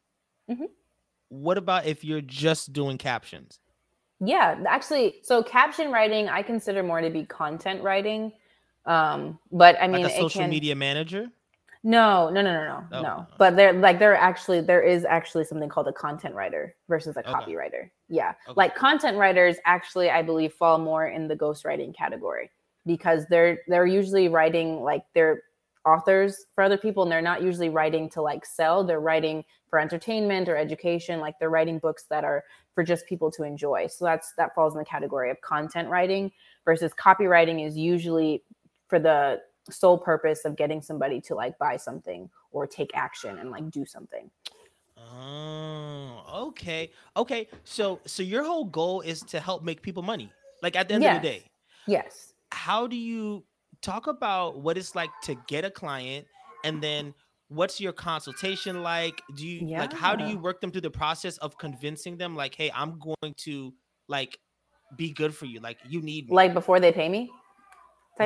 it. 0.48 0.54
Mhm. 0.54 0.68
What 1.28 1.58
about 1.58 1.86
if 1.86 2.04
you're 2.04 2.20
just 2.20 2.72
doing 2.72 2.98
captions? 2.98 3.60
Yeah, 4.20 4.62
actually, 4.66 5.20
so 5.22 5.42
caption 5.42 5.92
writing 5.92 6.28
I 6.28 6.42
consider 6.42 6.82
more 6.82 7.00
to 7.00 7.10
be 7.10 7.24
content 7.24 7.82
writing. 7.82 8.32
Um, 8.84 9.38
but 9.52 9.76
I 9.80 9.86
mean, 9.86 10.02
like 10.02 10.12
social 10.12 10.40
can, 10.40 10.50
media 10.50 10.74
manager? 10.74 11.30
No, 11.84 12.28
no, 12.28 12.42
no, 12.42 12.52
no, 12.52 12.64
no, 12.64 12.84
Oh, 12.92 13.02
no. 13.02 13.02
no. 13.02 13.26
But 13.38 13.54
there, 13.54 13.72
like, 13.72 13.98
there 13.98 14.16
actually 14.16 14.60
there 14.60 14.82
is 14.82 15.04
actually 15.04 15.44
something 15.44 15.68
called 15.68 15.86
a 15.86 15.92
content 15.92 16.34
writer 16.34 16.74
versus 16.88 17.16
a 17.16 17.20
Okay. 17.20 17.30
copywriter. 17.30 17.90
Yeah, 18.08 18.34
Okay. 18.48 18.54
like 18.56 18.74
content 18.74 19.16
writers 19.16 19.56
actually, 19.64 20.10
I 20.10 20.22
believe, 20.22 20.52
fall 20.52 20.78
more 20.78 21.06
in 21.06 21.28
the 21.28 21.36
ghostwriting 21.36 21.94
category 21.94 22.50
because 22.86 23.26
they're 23.30 23.60
they're 23.68 23.86
usually 23.86 24.28
writing 24.28 24.82
like 24.82 25.04
they're 25.14 25.42
authors 25.94 26.46
for 26.54 26.62
other 26.64 26.78
people, 26.78 27.02
and 27.02 27.12
they're 27.12 27.22
not 27.22 27.42
usually 27.42 27.68
writing 27.68 28.08
to 28.10 28.22
like 28.22 28.44
sell. 28.44 28.84
They're 28.84 29.00
writing 29.00 29.44
for 29.70 29.78
entertainment 29.78 30.48
or 30.48 30.56
education. 30.56 31.20
Like 31.20 31.38
they're 31.38 31.50
writing 31.50 31.78
books 31.78 32.04
that 32.10 32.24
are 32.24 32.44
for 32.74 32.84
just 32.84 33.06
people 33.06 33.30
to 33.32 33.42
enjoy. 33.42 33.86
So 33.88 34.04
that's 34.04 34.32
that 34.36 34.54
falls 34.54 34.74
in 34.74 34.78
the 34.78 34.84
category 34.84 35.30
of 35.30 35.40
content 35.40 35.88
writing 35.88 36.30
versus 36.64 36.92
copywriting 36.94 37.66
is 37.66 37.76
usually 37.76 38.42
for 38.88 38.98
the 38.98 39.40
sole 39.70 39.98
purpose 39.98 40.44
of 40.44 40.56
getting 40.56 40.80
somebody 40.80 41.20
to 41.20 41.34
like 41.34 41.58
buy 41.58 41.76
something 41.76 42.30
or 42.52 42.66
take 42.66 42.90
action 42.94 43.38
and 43.38 43.50
like 43.50 43.70
do 43.70 43.84
something. 43.84 44.30
Oh, 44.96 46.48
okay. 46.48 46.90
Okay. 47.16 47.48
So 47.64 48.00
so 48.06 48.22
your 48.22 48.44
whole 48.44 48.64
goal 48.64 49.00
is 49.02 49.20
to 49.22 49.40
help 49.40 49.62
make 49.62 49.82
people 49.82 50.02
money. 50.02 50.32
Like 50.62 50.76
at 50.76 50.88
the 50.88 50.94
end 50.94 51.04
of 51.04 51.22
the 51.22 51.28
day. 51.28 51.44
Yes. 51.86 52.34
how 52.50 52.86
do 52.86 52.96
you 52.96 53.44
talk 53.82 54.06
about 54.06 54.60
what 54.60 54.76
it's 54.76 54.94
like 54.94 55.10
to 55.24 55.36
get 55.46 55.64
a 55.64 55.70
client 55.70 56.26
and 56.64 56.82
then 56.82 57.14
what's 57.48 57.80
your 57.80 57.92
consultation 57.92 58.82
like? 58.82 59.20
Do 59.36 59.46
you 59.46 59.76
like 59.76 59.92
how 59.92 60.16
do 60.16 60.24
you 60.24 60.38
work 60.38 60.60
them 60.60 60.70
through 60.70 60.82
the 60.82 60.90
process 60.90 61.38
of 61.38 61.56
convincing 61.58 62.16
them 62.16 62.36
like 62.36 62.54
hey 62.54 62.70
i'm 62.74 62.98
going 62.98 63.34
to 63.38 63.72
like 64.08 64.38
be 64.96 65.12
good 65.12 65.34
for 65.34 65.46
you. 65.46 65.60
Like 65.60 65.78
you 65.88 66.00
need 66.00 66.28
me. 66.28 66.34
Like 66.34 66.54
before 66.54 66.80
they 66.80 66.92
pay 66.92 67.08
me? 67.08 67.30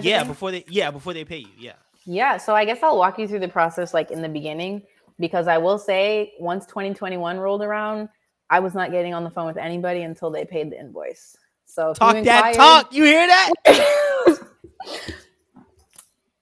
yeah 0.01 0.25
before 0.25 0.51
they 0.51 0.65
yeah 0.69 0.91
before 0.91 1.13
they 1.13 1.25
pay 1.25 1.39
you 1.39 1.49
yeah. 1.59 1.73
Yeah, 2.05 2.37
so 2.37 2.55
I 2.55 2.65
guess 2.65 2.83
I'll 2.83 2.99
walk 2.99 3.19
you 3.21 3.29
through 3.29 3.41
the 3.41 3.49
process 3.49 3.95
like 3.95 4.11
in 4.11 4.23
the 4.23 4.29
beginning 4.29 4.83
because 5.21 5.47
I 5.47 5.59
will 5.59 5.79
say 5.79 6.33
once 6.41 6.67
2021 6.67 7.39
rolled 7.39 7.63
around, 7.63 8.09
I 8.51 8.59
was 8.59 8.75
not 8.75 8.91
getting 8.91 9.15
on 9.15 9.23
the 9.23 9.31
phone 9.31 9.47
with 9.47 9.57
anybody 9.57 10.03
until 10.03 10.29
they 10.31 10.45
paid 10.45 10.71
the 10.73 10.81
invoice. 10.81 11.37
So 11.65 11.95
talk 11.95 12.15
that 12.15 12.19
inquired- 12.25 12.57
talk 12.57 12.93
you 12.93 13.05
hear 13.05 13.27
that 13.27 13.53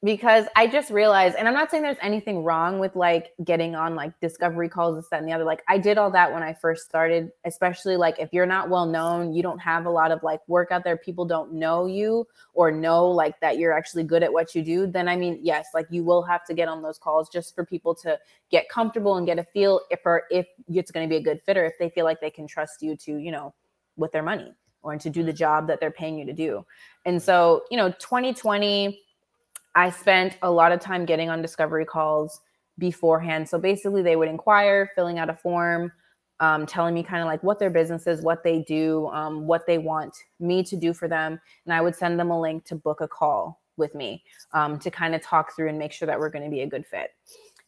because 0.02 0.46
I 0.56 0.66
just 0.66 0.90
realized, 0.90 1.36
and 1.36 1.46
I'm 1.46 1.52
not 1.52 1.70
saying 1.70 1.82
there's 1.82 1.98
anything 2.00 2.42
wrong 2.42 2.78
with 2.78 2.96
like 2.96 3.32
getting 3.44 3.74
on 3.74 3.94
like 3.94 4.18
discovery 4.20 4.68
calls, 4.68 4.96
this, 4.96 5.06
that, 5.10 5.20
and 5.20 5.28
the 5.28 5.32
other. 5.34 5.44
Like 5.44 5.62
I 5.68 5.76
did 5.76 5.98
all 5.98 6.10
that 6.12 6.32
when 6.32 6.42
I 6.42 6.54
first 6.54 6.86
started, 6.86 7.30
especially 7.44 7.98
like 7.98 8.18
if 8.18 8.30
you're 8.32 8.46
not 8.46 8.70
well 8.70 8.86
known, 8.86 9.34
you 9.34 9.42
don't 9.42 9.58
have 9.58 9.84
a 9.84 9.90
lot 9.90 10.10
of 10.10 10.22
like 10.22 10.40
work 10.48 10.70
out 10.70 10.84
there, 10.84 10.96
people 10.96 11.26
don't 11.26 11.52
know 11.52 11.84
you 11.84 12.26
or 12.54 12.70
know 12.70 13.06
like 13.06 13.38
that 13.40 13.58
you're 13.58 13.74
actually 13.74 14.04
good 14.04 14.22
at 14.22 14.32
what 14.32 14.54
you 14.54 14.62
do, 14.62 14.86
then 14.86 15.06
I 15.06 15.16
mean, 15.16 15.38
yes, 15.42 15.66
like 15.74 15.86
you 15.90 16.02
will 16.02 16.22
have 16.22 16.46
to 16.46 16.54
get 16.54 16.66
on 16.66 16.80
those 16.80 16.96
calls 16.96 17.28
just 17.28 17.54
for 17.54 17.66
people 17.66 17.94
to 17.96 18.18
get 18.50 18.70
comfortable 18.70 19.16
and 19.16 19.26
get 19.26 19.38
a 19.38 19.44
feel 19.44 19.82
if 19.90 20.00
or 20.06 20.22
if 20.30 20.46
it's 20.66 20.90
going 20.90 21.06
to 21.06 21.10
be 21.10 21.16
a 21.16 21.22
good 21.22 21.42
fit 21.42 21.58
or 21.58 21.66
if 21.66 21.74
they 21.78 21.90
feel 21.90 22.06
like 22.06 22.22
they 22.22 22.30
can 22.30 22.46
trust 22.46 22.80
you 22.80 22.96
to, 22.96 23.18
you 23.18 23.30
know, 23.30 23.52
with 23.96 24.12
their 24.12 24.22
money 24.22 24.54
or 24.82 24.96
to 24.96 25.10
do 25.10 25.22
the 25.22 25.30
mm-hmm. 25.30 25.36
job 25.36 25.66
that 25.66 25.78
they're 25.78 25.90
paying 25.90 26.18
you 26.18 26.24
to 26.24 26.32
do. 26.32 26.64
And 27.04 27.22
so, 27.22 27.64
you 27.70 27.76
know, 27.76 27.90
2020 27.90 28.98
I 29.74 29.90
spent 29.90 30.36
a 30.42 30.50
lot 30.50 30.72
of 30.72 30.80
time 30.80 31.04
getting 31.04 31.30
on 31.30 31.42
discovery 31.42 31.84
calls 31.84 32.40
beforehand. 32.78 33.48
So 33.48 33.58
basically, 33.58 34.02
they 34.02 34.16
would 34.16 34.28
inquire, 34.28 34.90
filling 34.94 35.18
out 35.18 35.30
a 35.30 35.34
form, 35.34 35.92
um, 36.40 36.66
telling 36.66 36.94
me 36.94 37.02
kind 37.02 37.20
of 37.20 37.26
like 37.26 37.42
what 37.42 37.58
their 37.58 37.70
business 37.70 38.06
is, 38.06 38.22
what 38.22 38.42
they 38.42 38.62
do, 38.62 39.08
um, 39.08 39.46
what 39.46 39.66
they 39.66 39.78
want 39.78 40.16
me 40.40 40.62
to 40.64 40.76
do 40.76 40.92
for 40.94 41.06
them. 41.06 41.38
And 41.66 41.74
I 41.74 41.80
would 41.80 41.94
send 41.94 42.18
them 42.18 42.30
a 42.30 42.40
link 42.40 42.64
to 42.64 42.74
book 42.74 43.00
a 43.00 43.08
call 43.08 43.60
with 43.76 43.94
me 43.94 44.24
um, 44.52 44.78
to 44.78 44.90
kind 44.90 45.14
of 45.14 45.22
talk 45.22 45.54
through 45.54 45.68
and 45.68 45.78
make 45.78 45.92
sure 45.92 46.06
that 46.06 46.18
we're 46.18 46.30
going 46.30 46.44
to 46.44 46.50
be 46.50 46.62
a 46.62 46.66
good 46.66 46.86
fit. 46.86 47.10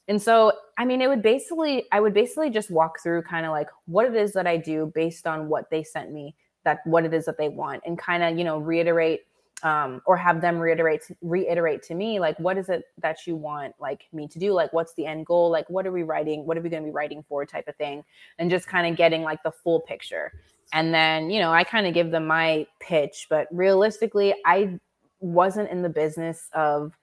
And 0.09 0.21
so, 0.21 0.53
I 0.79 0.85
mean, 0.85 1.01
it 1.01 1.09
would 1.09 1.23
basically, 1.23 1.85
I 1.93 2.01
would 2.01 2.15
basically 2.15 2.51
just 2.51 2.71
walk 2.71 3.01
through 3.03 3.23
kind 3.23 3.47
of 3.47 3.53
like 3.53 3.69
what 3.87 4.07
it 4.07 4.15
is 4.15 4.33
that 4.33 4.47
I 4.47 4.57
do 4.57 4.91
based 4.95 5.27
on 5.27 5.49
what 5.49 5.71
they 5.71 5.85
sent 5.85 6.11
me, 6.11 6.35
that 6.65 6.81
what 6.85 7.05
it 7.05 7.15
is 7.15 7.27
that 7.27 7.39
they 7.39 7.49
want, 7.49 7.83
and 7.87 7.99
kind 7.99 8.23
of, 8.23 8.37
you 8.37 8.45
know, 8.45 8.59
reiterate 8.59 9.21
um, 9.63 10.03
or 10.07 10.17
have 10.17 10.41
them 10.41 10.59
reiterate 10.59 11.03
reiterate 11.21 11.83
to 11.85 11.95
me 11.95 12.19
like 12.19 12.39
what 12.39 12.59
is 12.59 12.69
it 12.69 12.85
that 12.99 13.27
you 13.27 13.37
want 13.37 13.75
like 13.81 14.09
me 14.13 14.27
to 14.29 14.39
do? 14.39 14.53
Like 14.53 14.73
what's 14.73 14.95
the 14.95 15.07
end 15.07 15.27
goal? 15.27 15.51
Like 15.51 15.69
what 15.71 15.87
are 15.87 15.93
we 15.93 16.03
writing? 16.03 16.47
What 16.47 16.57
are 16.59 16.61
we 16.61 16.69
going 16.69 16.83
to 16.83 16.89
be 16.89 16.93
writing 16.93 17.25
for 17.29 17.45
type 17.47 17.69
of 17.69 17.77
thing? 17.77 18.05
And 18.39 18.51
just 18.51 18.67
kind 18.67 18.87
of 18.87 18.97
getting 18.97 19.23
like 19.23 19.43
the 19.43 19.53
full 19.53 19.81
picture. 19.81 20.33
And 20.73 20.95
then 20.95 21.29
you 21.29 21.39
know 21.39 21.53
i 21.53 21.65
kind 21.65 21.87
of 21.87 21.93
give 21.93 22.11
them 22.11 22.27
my 22.27 22.67
pitch 22.81 23.27
but 23.29 23.47
realistically 23.51 24.35
i 24.47 24.79
wasn't 25.21 25.71
in 25.71 25.83
the 25.83 25.89
business 25.89 26.49
of 26.53 26.97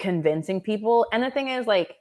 convincing 0.00 0.60
people. 0.60 1.06
And 1.12 1.22
the 1.22 1.30
thing 1.30 1.48
is 1.48 1.66
like 1.66 1.96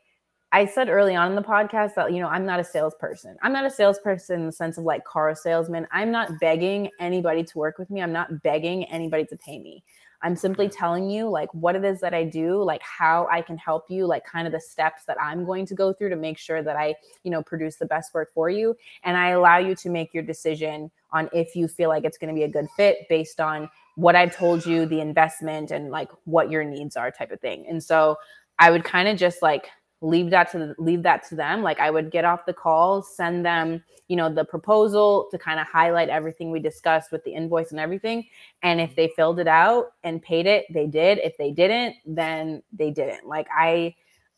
I 0.52 0.66
said 0.66 0.90
early 0.90 1.16
on 1.16 1.30
in 1.30 1.36
the 1.36 1.44
podcast 1.44 1.94
that 1.96 2.12
you 2.12 2.20
know 2.20 2.28
I'm 2.28 2.46
not 2.46 2.60
a 2.60 2.64
salesperson. 2.64 3.38
I'm 3.42 3.54
not 3.54 3.66
a 3.66 3.70
salesperson 3.70 4.42
in 4.42 4.46
the 4.48 4.52
sense 4.52 4.78
of 4.78 4.84
like 4.84 5.06
car 5.06 5.34
salesman. 5.36 5.88
I'm 5.92 6.12
not 6.12 6.40
begging 6.40 6.90
anybody 7.00 7.44
to 7.44 7.58
work 7.58 7.78
with 7.78 7.90
me. 7.90 8.02
I'm 8.02 8.14
not 8.14 8.42
begging 8.42 8.86
anybody 8.86 9.26
to 9.26 9.38
pay 9.38 9.60
me. 9.60 9.84
I'm 10.22 10.36
simply 10.36 10.68
mm-hmm. 10.68 10.78
telling 10.78 11.10
you 11.10 11.30
like 11.30 11.54
what 11.54 11.76
it 11.76 11.86
is 11.86 12.02
that 12.02 12.14
I 12.14 12.24
do, 12.24 12.62
like 12.62 12.82
how 12.82 13.28
I 13.32 13.42
can 13.42 13.58
help 13.58 13.86
you, 13.90 14.06
like 14.06 14.26
kind 14.26 14.48
of 14.48 14.54
the 14.54 14.60
steps 14.60 15.04
that 15.06 15.18
I'm 15.22 15.46
going 15.46 15.66
to 15.68 15.76
go 15.76 15.94
through 15.94 16.10
to 16.10 16.16
make 16.16 16.38
sure 16.38 16.62
that 16.62 16.76
I, 16.76 16.96
you 17.24 17.32
know, 17.32 17.42
produce 17.42 17.78
the 17.78 17.86
best 17.86 18.14
work 18.14 18.34
for 18.34 18.50
you 18.50 18.76
and 19.04 19.16
I 19.16 19.30
allow 19.30 19.58
you 19.58 19.76
to 19.76 19.90
make 19.90 20.14
your 20.14 20.24
decision 20.24 20.92
on 21.12 21.30
if 21.34 21.56
you 21.56 21.68
feel 21.68 21.90
like 21.90 22.04
it's 22.04 22.18
going 22.18 22.34
to 22.34 22.38
be 22.38 22.44
a 22.44 22.50
good 22.50 22.68
fit 22.76 23.08
based 23.08 23.40
on 23.40 23.70
what 23.96 24.16
I've 24.16 24.36
told 24.36 24.66
you, 24.66 24.86
the 24.86 25.00
investment 25.00 25.72
and 25.72 25.90
like 25.90 26.10
what 26.26 26.52
your 26.52 26.64
needs 26.64 26.96
are 26.96 27.12
type 27.12 27.32
of 27.32 27.40
thing. 27.40 27.66
And 27.68 27.84
so 27.84 28.18
I 28.60 28.72
would 28.72 28.84
kind 28.84 29.08
of 29.08 29.18
just 29.18 29.42
like 29.42 29.70
leave 30.02 30.30
that 30.30 30.52
to 30.52 30.74
leave 30.78 31.04
that 31.04 31.28
to 31.30 31.36
them. 31.36 31.62
Like 31.62 31.80
i 31.80 31.90
would 31.90 32.12
get 32.12 32.26
off 32.26 32.46
the 32.46 32.54
call 32.54 33.02
send 33.02 33.46
them 33.46 33.84
you 34.08 34.16
know 34.16 34.34
the 34.34 34.46
proposal 34.46 35.28
to 35.32 35.38
kind 35.38 35.60
of 35.60 35.68
highlight 35.68 36.10
everything 36.10 36.52
we 36.52 36.60
discussed 36.60 37.12
with 37.12 37.24
the 37.24 37.34
invoice 37.34 37.72
and 37.72 37.80
everything. 37.80 38.26
And 38.64 38.80
if 38.80 38.96
they 38.96 39.12
filled 39.16 39.40
it 39.40 39.48
out 39.48 39.92
and 40.04 40.22
paid 40.22 40.46
it 40.46 40.66
they 40.74 40.88
did. 40.88 41.20
If 41.20 41.38
they 41.38 41.52
didn't 41.52 41.96
then 42.06 42.64
they 42.72 42.92
didn't. 42.92 43.28
Like 43.28 43.48
i 43.56 43.96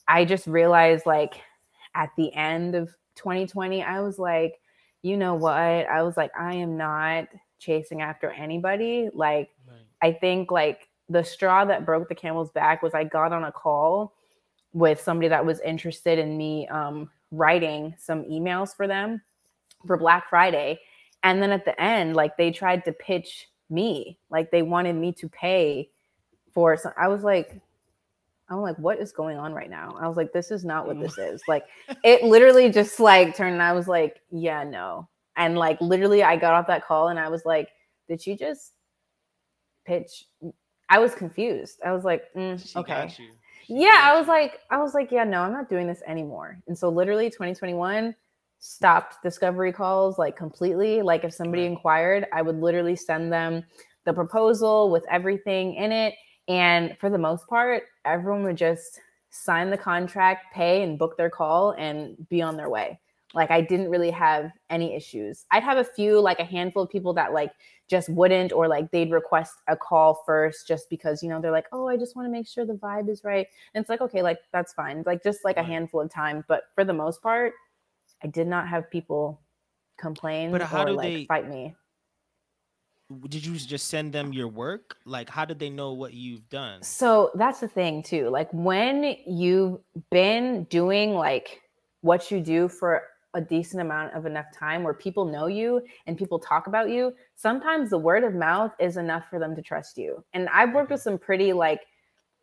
i 0.08 0.26
just 0.26 0.48
realized 0.48 1.06
like 1.06 1.36
at 1.96 2.10
the 2.18 2.34
end 2.34 2.76
of 2.76 2.90
2020 3.16 3.84
i 3.84 4.00
was 4.00 4.18
like 4.18 4.60
you 5.04 5.18
know 5.18 5.34
what? 5.34 5.54
I 5.54 6.04
was 6.04 6.16
like 6.16 6.32
i 6.40 6.54
am 6.56 6.78
not 6.78 7.28
chasing 7.62 8.02
after 8.02 8.30
anybody. 8.32 9.10
Like 9.14 9.50
I 10.02 10.12
think 10.12 10.52
like 10.52 10.90
the 11.08 11.24
straw 11.24 11.64
that 11.66 11.86
broke 11.86 12.10
the 12.10 12.16
camel's 12.16 12.52
back 12.52 12.82
was 12.82 12.94
I 12.94 13.04
got 13.04 13.32
on 13.32 13.44
a 13.44 13.52
call 13.52 14.14
with 14.74 15.00
somebody 15.02 15.28
that 15.28 15.46
was 15.46 15.60
interested 15.62 16.20
in 16.20 16.38
me 16.38 16.68
um, 16.68 17.10
writing 17.32 17.94
some 17.98 18.24
emails 18.24 18.76
for 18.76 18.88
them 18.88 19.22
for 19.86 19.98
Black 19.98 20.30
Friday. 20.30 20.80
And 21.24 21.42
then 21.42 21.52
at 21.52 21.66
the 21.66 21.80
end, 21.82 22.16
like 22.16 22.38
they 22.38 22.52
tried 22.52 22.86
to 22.86 22.94
pitch 22.94 23.48
me, 23.70 24.18
like 24.30 24.52
they 24.52 24.62
wanted 24.62 24.96
me 24.96 25.12
to 25.14 25.30
pay 25.30 25.90
for 26.54 26.76
some. 26.78 26.94
I 26.98 27.08
was 27.08 27.24
like, 27.24 27.60
I'm 28.50 28.62
like, 28.62 28.78
what 28.78 29.00
is 29.00 29.14
going 29.14 29.38
on 29.38 29.54
right 29.54 29.70
now? 29.70 29.96
I 30.00 30.08
was 30.08 30.18
like, 30.18 30.34
this 30.34 30.52
is 30.52 30.66
not 30.66 30.86
what 30.86 31.00
this 31.00 31.18
is. 31.18 31.42
Like, 31.48 31.66
it 32.04 32.24
literally 32.24 32.70
just 32.70 33.00
like 33.00 33.36
turned. 33.36 33.54
And 33.54 33.64
I 33.64 33.72
was 33.72 33.88
like, 33.88 34.20
yeah, 34.30 34.66
no. 34.66 35.08
And 35.38 35.58
like, 35.58 35.80
literally, 35.80 36.22
I 36.22 36.36
got 36.36 36.54
off 36.54 36.68
that 36.68 36.86
call 36.86 37.08
and 37.08 37.18
I 37.18 37.30
was 37.30 37.46
like, 37.46 37.70
did 38.10 38.22
she 38.22 38.36
just 38.36 38.74
pitch? 39.86 40.26
I 40.90 41.00
was 41.00 41.16
confused. 41.16 41.80
I 41.86 41.94
was 41.94 42.04
like, 42.04 42.24
mm, 42.36 42.76
okay. 42.76 43.16
Got 43.72 43.88
you. 43.88 43.98
She 43.98 44.02
Yeah, 44.02 44.02
I 44.04 44.18
was 44.18 44.28
like, 44.28 44.60
I 44.70 44.78
was 44.78 44.94
like, 44.94 45.12
yeah, 45.12 45.24
no, 45.24 45.42
I'm 45.42 45.52
not 45.54 45.70
doing 45.70 45.88
this 45.88 46.02
anymore. 46.08 46.60
And 46.68 46.78
so 46.78 46.90
literally 46.90 47.30
2021 47.30 48.16
stopped 48.60 49.24
discovery 49.24 49.74
calls 49.74 50.18
like 50.18 50.38
completely. 50.38 51.02
Like 51.02 51.24
if 51.24 51.34
somebody 51.34 51.66
inquired, 51.66 52.28
I 52.34 52.42
would 52.42 52.60
literally 52.60 52.96
send 52.96 53.32
them 53.32 53.64
the 54.06 54.14
proposal 54.14 54.90
with 54.92 55.06
everything 55.10 55.76
in 55.76 55.92
it. 55.92 56.16
And 56.48 56.98
for 57.00 57.10
the 57.10 57.18
most 57.18 57.48
part, 57.48 57.84
everyone 58.06 58.44
would 58.44 58.58
just 58.58 59.00
sign 59.30 59.70
the 59.70 59.78
contract, 59.78 60.54
pay 60.54 60.84
and 60.84 61.00
book 61.00 61.18
their 61.18 61.30
call 61.30 61.72
and 61.72 62.28
be 62.30 62.42
on 62.42 62.58
their 62.58 62.70
way. 62.70 63.00
Like 63.34 63.52
I 63.52 63.62
didn't 63.62 63.90
really 63.90 64.12
have 64.12 64.52
any 64.70 64.96
issues. 64.96 65.46
I'd 65.52 65.64
have 65.64 65.78
a 65.78 65.84
few, 65.84 66.20
like 66.20 66.40
a 66.40 66.44
handful 66.44 66.84
of 66.84 66.90
people 66.90 67.14
that 67.14 67.34
like 67.34 67.52
just 67.88 68.10
wouldn't, 68.10 68.52
or 68.52 68.68
like 68.68 68.92
they'd 68.92 69.12
request 69.12 69.54
a 69.68 69.76
call 69.76 70.24
first 70.26 70.68
just 70.68 70.90
because, 70.90 71.24
you 71.24 71.30
know, 71.30 71.42
they're 71.42 71.52
like, 71.52 71.68
oh, 71.72 71.88
I 71.88 71.98
just 71.98 72.16
want 72.16 72.26
to 72.26 72.32
make 72.32 72.48
sure 72.48 72.66
the 72.66 72.74
vibe 72.74 73.10
is 73.10 73.24
right. 73.24 73.48
And 73.74 73.82
it's 73.82 73.90
like, 73.90 74.02
okay, 74.02 74.22
like 74.22 74.40
that's 74.52 74.74
fine. 74.74 75.04
Like 75.06 75.24
just 75.24 75.46
like 75.46 75.58
a 75.58 75.64
handful 75.64 76.02
of 76.02 76.10
time. 76.10 76.44
But 76.48 76.64
for 76.76 76.84
the 76.84 76.94
most 76.94 77.22
part, 77.22 77.54
I 78.24 78.28
did 78.28 78.48
not 78.48 78.68
have 78.68 78.90
people 78.90 79.40
complain 79.98 80.52
but 80.52 80.62
how 80.62 80.84
or 80.84 80.88
do 80.88 80.94
like 80.94 81.14
they 81.14 81.26
fight 81.26 81.48
me. 81.50 81.76
Did 83.28 83.46
you 83.46 83.56
just 83.56 83.88
send 83.88 84.14
them 84.14 84.32
your 84.32 84.48
work? 84.48 84.96
Like, 85.06 85.30
how 85.30 85.44
did 85.44 85.60
they 85.60 85.70
know 85.70 85.92
what 85.92 86.14
you've 86.14 86.48
done? 86.50 86.82
So 86.82 87.32
that's 87.36 87.60
the 87.60 87.68
thing, 87.68 88.04
too. 88.04 88.30
Like, 88.30 88.48
when 88.54 89.18
you've 89.28 89.80
been 90.12 90.64
doing 90.66 91.14
like 91.14 91.62
what 92.00 92.32
you 92.32 92.40
do 92.40 92.70
for 92.70 93.04
a 93.34 93.42
decent 93.42 93.82
amount 93.82 94.14
of 94.14 94.26
enough 94.26 94.48
time 94.54 94.84
where 94.84 94.94
people 94.94 95.26
know 95.26 95.48
you 95.48 95.82
and 96.08 96.18
people 96.18 96.40
talk 96.40 96.68
about 96.68 96.90
you, 96.90 97.14
sometimes 97.36 97.90
the 97.90 97.98
word 97.98 98.24
of 98.24 98.34
mouth 98.34 98.74
is 98.80 98.98
enough 98.98 99.30
for 99.30 99.40
them 99.40 99.56
to 99.56 99.62
trust 99.62 99.98
you. 99.98 100.24
And 100.34 100.50
I've 100.50 100.74
worked 100.74 100.88
mm-hmm. 100.88 100.96
with 100.96 101.02
some 101.02 101.18
pretty 101.18 101.54
like 101.54 101.82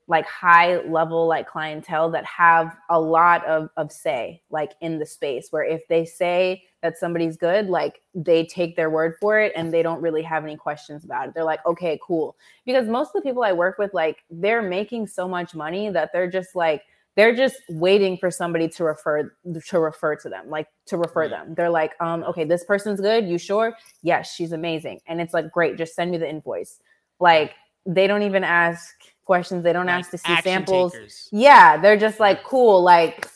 like 0.08 0.26
high 0.26 0.80
level 0.86 1.26
like 1.26 1.46
clientele 1.46 2.10
that 2.10 2.24
have 2.24 2.74
a 2.88 2.98
lot 2.98 3.44
of 3.44 3.68
of 3.76 3.92
say 3.92 4.42
like 4.50 4.72
in 4.80 4.98
the 4.98 5.04
space 5.04 5.48
where 5.50 5.64
if 5.64 5.86
they 5.88 6.04
say 6.04 6.62
that 6.82 6.96
somebody's 6.96 7.36
good 7.36 7.66
like 7.66 8.00
they 8.14 8.46
take 8.46 8.74
their 8.74 8.88
word 8.88 9.14
for 9.20 9.38
it 9.38 9.52
and 9.54 9.72
they 9.72 9.82
don't 9.82 10.00
really 10.00 10.22
have 10.22 10.44
any 10.44 10.56
questions 10.56 11.04
about 11.04 11.28
it. 11.28 11.34
They're 11.34 11.44
like 11.44 11.64
okay 11.66 12.00
cool. 12.02 12.36
Because 12.64 12.88
most 12.88 13.08
of 13.08 13.22
the 13.22 13.28
people 13.28 13.42
i 13.42 13.52
work 13.52 13.78
with 13.78 13.92
like 13.92 14.24
they're 14.30 14.62
making 14.62 15.06
so 15.06 15.28
much 15.28 15.54
money 15.54 15.90
that 15.90 16.10
they're 16.12 16.30
just 16.30 16.56
like 16.56 16.82
they're 17.18 17.34
just 17.34 17.56
waiting 17.68 18.16
for 18.16 18.30
somebody 18.30 18.68
to 18.68 18.84
refer 18.84 19.34
to 19.66 19.80
refer 19.80 20.14
to 20.14 20.28
them 20.28 20.48
like 20.48 20.68
to 20.86 20.96
refer 20.96 21.28
them. 21.28 21.52
They're 21.56 21.68
like 21.68 22.00
um 22.00 22.22
okay 22.22 22.44
this 22.44 22.64
person's 22.64 23.00
good. 23.00 23.26
You 23.26 23.38
sure? 23.38 23.76
Yes 24.02 24.32
she's 24.32 24.52
amazing. 24.52 25.00
And 25.08 25.20
it's 25.20 25.34
like 25.34 25.50
great 25.50 25.76
just 25.76 25.96
send 25.96 26.12
me 26.12 26.18
the 26.18 26.30
invoice. 26.30 26.78
Like 27.18 27.54
they 27.84 28.06
don't 28.06 28.22
even 28.22 28.44
ask 28.44 28.94
questions. 29.24 29.64
They 29.64 29.72
don't 29.72 29.86
like 29.86 29.98
ask 29.98 30.12
to 30.12 30.18
see 30.18 30.40
samples. 30.42 30.92
takers. 30.92 31.28
yeah 31.32 31.76
they're 31.76 31.96
just 31.96 32.20
like 32.20 32.44
cool 32.44 32.82
like 32.84 33.28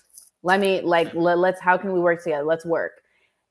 let 0.44 0.60
me 0.60 0.80
like 0.80 1.12
let, 1.14 1.38
us 1.38 1.60
how 1.60 1.76
can 1.76 1.92
we 1.92 1.98
work 1.98 2.22
together? 2.22 2.44
Let's 2.44 2.64
work. 2.64 2.92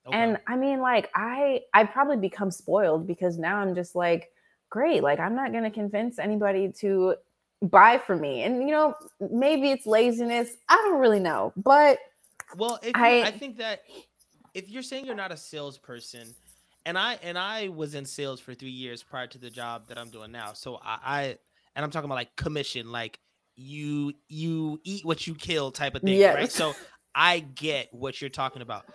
Okay. 0.07 0.17
and 0.17 0.37
i 0.47 0.55
mean 0.55 0.79
like 0.79 1.11
i 1.13 1.59
i 1.75 1.83
probably 1.83 2.17
become 2.17 2.49
spoiled 2.49 3.05
because 3.05 3.37
now 3.37 3.57
i'm 3.57 3.75
just 3.75 3.93
like 3.93 4.31
great 4.71 5.03
like 5.03 5.19
i'm 5.19 5.35
not 5.35 5.51
going 5.51 5.63
to 5.63 5.69
convince 5.69 6.17
anybody 6.17 6.71
to 6.79 7.13
buy 7.61 7.97
for 7.97 8.15
me. 8.15 8.43
And 8.43 8.61
you 8.61 8.71
know, 8.71 8.95
maybe 9.31 9.71
it's 9.71 9.85
laziness. 9.85 10.51
I 10.69 10.75
don't 10.75 10.99
really 10.99 11.19
know. 11.19 11.53
But 11.55 11.99
well, 12.57 12.79
I, 12.95 13.23
I 13.23 13.31
think 13.31 13.57
that 13.57 13.81
if 14.53 14.69
you're 14.69 14.83
saying 14.83 15.05
you're 15.05 15.15
not 15.15 15.31
a 15.31 15.37
salesperson, 15.37 16.33
and 16.85 16.97
I 16.97 17.19
and 17.23 17.37
I 17.37 17.69
was 17.69 17.95
in 17.95 18.05
sales 18.05 18.39
for 18.39 18.53
three 18.53 18.69
years 18.69 19.03
prior 19.03 19.27
to 19.27 19.37
the 19.37 19.49
job 19.49 19.87
that 19.87 19.97
I'm 19.97 20.09
doing 20.09 20.31
now. 20.31 20.53
So 20.53 20.79
I, 20.83 20.99
I 21.03 21.21
and 21.75 21.85
I'm 21.85 21.91
talking 21.91 22.05
about 22.05 22.15
like 22.15 22.35
commission, 22.35 22.91
like 22.91 23.19
you 23.55 24.13
you 24.27 24.79
eat 24.83 25.05
what 25.05 25.27
you 25.27 25.35
kill 25.35 25.71
type 25.71 25.95
of 25.95 26.01
thing, 26.01 26.17
yes. 26.17 26.35
right? 26.35 26.51
So 26.51 26.73
I 27.15 27.39
get 27.39 27.93
what 27.93 28.21
you're 28.21 28.29
talking 28.29 28.61
about. 28.61 28.85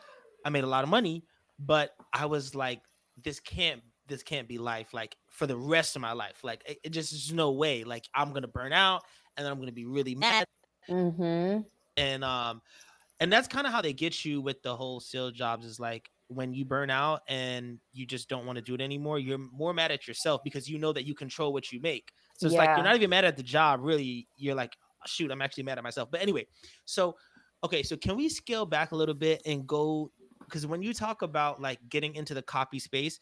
I 0.45 0.51
made 0.51 0.65
a 0.65 0.69
lot 0.69 0.85
of 0.85 0.91
money, 0.91 1.25
but 1.59 1.95
I 2.13 2.27
was 2.27 2.55
like, 2.55 2.81
this 3.23 3.41
can't 3.41 3.83
this 4.09 4.23
can't 4.23 4.49
be 4.49 4.59
life 4.59 4.93
like 4.95 5.17
for 5.29 5.47
the 5.47 5.57
rest 5.57 5.97
of 5.97 6.03
my 6.03 6.13
life. 6.13 6.43
Like 6.43 6.63
it, 6.67 6.79
it 6.85 6.91
just 6.91 7.13
is 7.13 7.33
no 7.33 7.53
way. 7.53 7.85
Like 7.85 8.05
I'm 8.15 8.33
gonna 8.33 8.49
burn 8.49 8.73
out 8.73 9.03
and 9.37 9.45
then 9.45 9.53
I'm 9.53 9.59
gonna 9.59 9.73
be 9.73 9.87
really 9.87 10.15
mad. 10.15 10.47
Mm-hmm. 10.89 11.61
And 11.97 12.25
um 12.25 12.63
and 13.21 13.33
that's 13.33 13.49
kind 13.49 13.67
of 13.67 13.73
how 13.73 13.81
they 13.81 13.93
get 13.93 14.25
you 14.25 14.41
with 14.41 14.63
the 14.63 14.77
whole 14.77 15.01
sales 15.01 15.33
jobs 15.33 15.65
is 15.65 15.81
like 15.81 16.11
when 16.29 16.53
you 16.53 16.65
burn 16.65 16.91
out 16.91 17.23
and 17.29 17.79
you 17.93 18.05
just 18.05 18.29
don't 18.29 18.47
want 18.47 18.57
to 18.57 18.63
do 18.63 18.75
it 18.75 18.81
anymore, 18.81 19.19
you're 19.19 19.39
more 19.39 19.73
mad 19.73 19.91
at 19.91 20.09
yourself 20.09 20.43
because 20.45 20.69
you 20.69 20.79
know 20.79 20.93
that 20.93 21.07
you 21.07 21.15
control 21.15 21.53
what 21.53 21.73
you 21.73 21.81
make. 21.81 22.11
So 22.37 22.47
it's 22.47 22.55
yeah. 22.55 22.61
like 22.61 22.77
you're 22.77 22.85
not 22.85 22.97
even 22.97 23.11
mad 23.11 23.25
at 23.25 23.37
the 23.37 23.43
job, 23.43 23.81
really. 23.83 24.29
You're 24.37 24.55
like, 24.55 24.77
shoot, 25.07 25.31
I'm 25.31 25.41
actually 25.41 25.63
mad 25.63 25.79
at 25.79 25.85
myself. 25.85 26.11
But 26.11 26.21
anyway, 26.21 26.47
so 26.85 27.17
okay, 27.65 27.83
so 27.83 27.97
can 27.97 28.17
we 28.17 28.29
scale 28.29 28.67
back 28.67 28.93
a 28.93 28.97
little 28.97 29.15
bit 29.15 29.41
and 29.47 29.67
go 29.67 30.11
because 30.41 30.67
when 30.67 30.83
you 30.83 30.93
talk 30.93 31.23
about 31.23 31.61
like 31.61 31.79
getting 31.89 32.15
into 32.15 32.35
the 32.35 32.43
copy 32.43 32.79
space, 32.79 33.19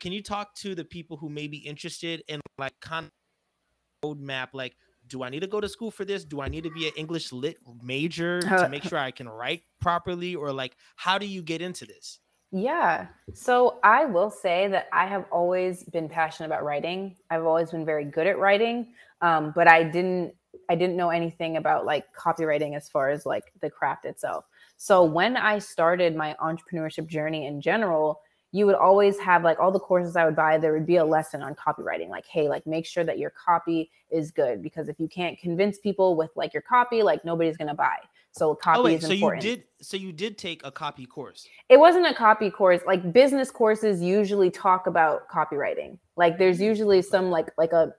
can 0.00 0.12
you 0.12 0.22
talk 0.22 0.54
to 0.56 0.74
the 0.74 0.84
people 0.84 1.16
who 1.16 1.28
may 1.28 1.46
be 1.46 1.58
interested 1.58 2.22
in 2.28 2.40
like 2.58 2.74
kind 2.80 3.06
of 3.06 4.16
roadmap 4.16 4.48
like 4.52 4.76
do 5.08 5.22
I 5.22 5.28
need 5.28 5.40
to 5.40 5.46
go 5.46 5.60
to 5.60 5.68
school 5.68 5.90
for 5.90 6.04
this? 6.04 6.24
Do 6.24 6.40
I 6.40 6.48
need 6.48 6.64
to 6.64 6.70
be 6.70 6.86
an 6.86 6.94
English 6.96 7.32
lit 7.32 7.58
major 7.82 8.40
to 8.40 8.68
make 8.70 8.84
sure 8.84 8.98
I 8.98 9.10
can 9.10 9.28
write 9.28 9.62
properly? 9.80 10.34
Or 10.34 10.52
like, 10.52 10.76
how 10.96 11.18
do 11.18 11.26
you 11.26 11.42
get 11.42 11.60
into 11.60 11.84
this? 11.84 12.20
Yeah. 12.50 13.08
So 13.32 13.80
I 13.82 14.04
will 14.04 14.30
say 14.30 14.68
that 14.68 14.86
I 14.92 15.06
have 15.06 15.24
always 15.32 15.82
been 15.84 16.08
passionate 16.08 16.46
about 16.46 16.64
writing. 16.64 17.16
I've 17.28 17.44
always 17.44 17.70
been 17.70 17.84
very 17.84 18.04
good 18.04 18.26
at 18.26 18.38
writing, 18.38 18.94
um, 19.20 19.52
but 19.54 19.66
I 19.66 19.82
didn't 19.82 20.34
I 20.70 20.76
didn't 20.76 20.96
know 20.96 21.10
anything 21.10 21.56
about 21.56 21.84
like 21.84 22.04
copywriting 22.14 22.76
as 22.76 22.88
far 22.88 23.10
as 23.10 23.26
like 23.26 23.52
the 23.60 23.68
craft 23.68 24.04
itself. 24.04 24.46
So 24.76 25.02
when 25.02 25.36
I 25.36 25.58
started 25.58 26.14
my 26.14 26.36
entrepreneurship 26.40 27.08
journey 27.08 27.46
in 27.46 27.60
general, 27.60 28.20
you 28.54 28.66
would 28.66 28.76
always 28.76 29.18
have 29.18 29.42
like 29.42 29.58
all 29.58 29.72
the 29.72 29.80
courses 29.80 30.14
I 30.14 30.24
would 30.24 30.36
buy, 30.36 30.58
there 30.58 30.72
would 30.72 30.86
be 30.86 30.98
a 30.98 31.04
lesson 31.04 31.42
on 31.42 31.56
copywriting. 31.56 32.08
Like, 32.08 32.24
hey, 32.24 32.48
like 32.48 32.64
make 32.68 32.86
sure 32.86 33.02
that 33.02 33.18
your 33.18 33.30
copy 33.30 33.90
is 34.10 34.30
good 34.30 34.62
because 34.62 34.88
if 34.88 35.00
you 35.00 35.08
can't 35.08 35.36
convince 35.40 35.76
people 35.76 36.14
with 36.14 36.30
like 36.36 36.52
your 36.52 36.62
copy, 36.62 37.02
like 37.02 37.24
nobody's 37.24 37.56
gonna 37.56 37.74
buy. 37.74 37.96
So 38.30 38.54
copy 38.54 38.78
oh, 38.78 38.84
wait, 38.84 39.02
is 39.02 39.06
so 39.06 39.12
important. 39.12 39.42
you 39.42 39.56
did 39.56 39.64
so 39.80 39.96
you 39.96 40.12
did 40.12 40.38
take 40.38 40.64
a 40.64 40.70
copy 40.70 41.04
course. 41.04 41.48
It 41.68 41.80
wasn't 41.80 42.06
a 42.06 42.14
copy 42.14 42.48
course. 42.48 42.80
Like 42.86 43.12
business 43.12 43.50
courses 43.50 44.00
usually 44.00 44.52
talk 44.52 44.86
about 44.86 45.28
copywriting. 45.28 45.98
Like 46.16 46.38
there's 46.38 46.58
mm-hmm. 46.58 46.66
usually 46.66 47.02
some 47.02 47.30
like 47.30 47.50
like 47.58 47.72
a 47.72 47.92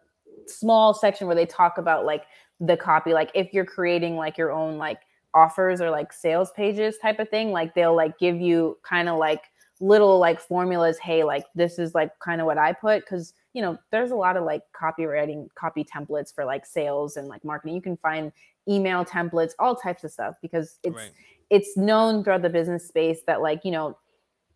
small 0.48 0.94
section 0.94 1.28
where 1.28 1.36
they 1.36 1.46
talk 1.46 1.78
about 1.78 2.06
like 2.06 2.24
the 2.62 2.78
copy. 2.78 3.12
Like 3.12 3.30
if 3.36 3.54
you're 3.54 3.66
creating 3.66 4.16
like 4.16 4.38
your 4.38 4.54
own 4.54 4.78
like 4.78 5.00
offers 5.34 5.82
or 5.82 5.90
like 5.90 6.14
sales 6.14 6.52
pages 6.56 6.98
type 7.02 7.20
of 7.20 7.28
thing, 7.28 7.52
like 7.52 7.76
they'll 7.76 7.94
like 7.94 8.18
give 8.18 8.40
you 8.40 8.78
kind 8.84 9.10
of 9.10 9.18
like 9.18 9.42
little 9.80 10.20
like 10.20 10.40
formulas 10.40 10.98
hey 11.00 11.24
like 11.24 11.46
this 11.54 11.78
is 11.80 11.94
like 11.94 12.12
kind 12.20 12.40
of 12.40 12.48
what 12.48 12.58
i 12.58 12.72
put 12.72 13.02
because 13.02 13.34
you 13.54 13.62
know 13.62 13.78
there's 13.92 14.12
a 14.12 14.16
lot 14.16 14.38
of 14.38 14.44
like 14.44 14.62
copywriting 14.80 15.48
copy 15.56 15.84
templates 15.84 16.34
for 16.34 16.46
like 16.46 16.66
sales 16.66 17.18
and 17.18 17.28
like 17.28 17.44
marketing 17.44 17.76
you 17.76 17.82
can 17.82 17.98
find 17.98 18.32
email 18.70 19.04
templates 19.04 19.52
all 19.60 19.76
types 19.76 20.04
of 20.04 20.12
stuff 20.12 20.36
because 20.42 20.80
it's 20.84 20.96
right. 20.96 21.12
it's 21.50 21.76
known 21.76 22.24
throughout 22.24 22.42
the 22.42 22.50
business 22.50 22.88
space 22.88 23.20
that 23.28 23.42
like 23.42 23.66
you 23.66 23.72
know 23.72 23.98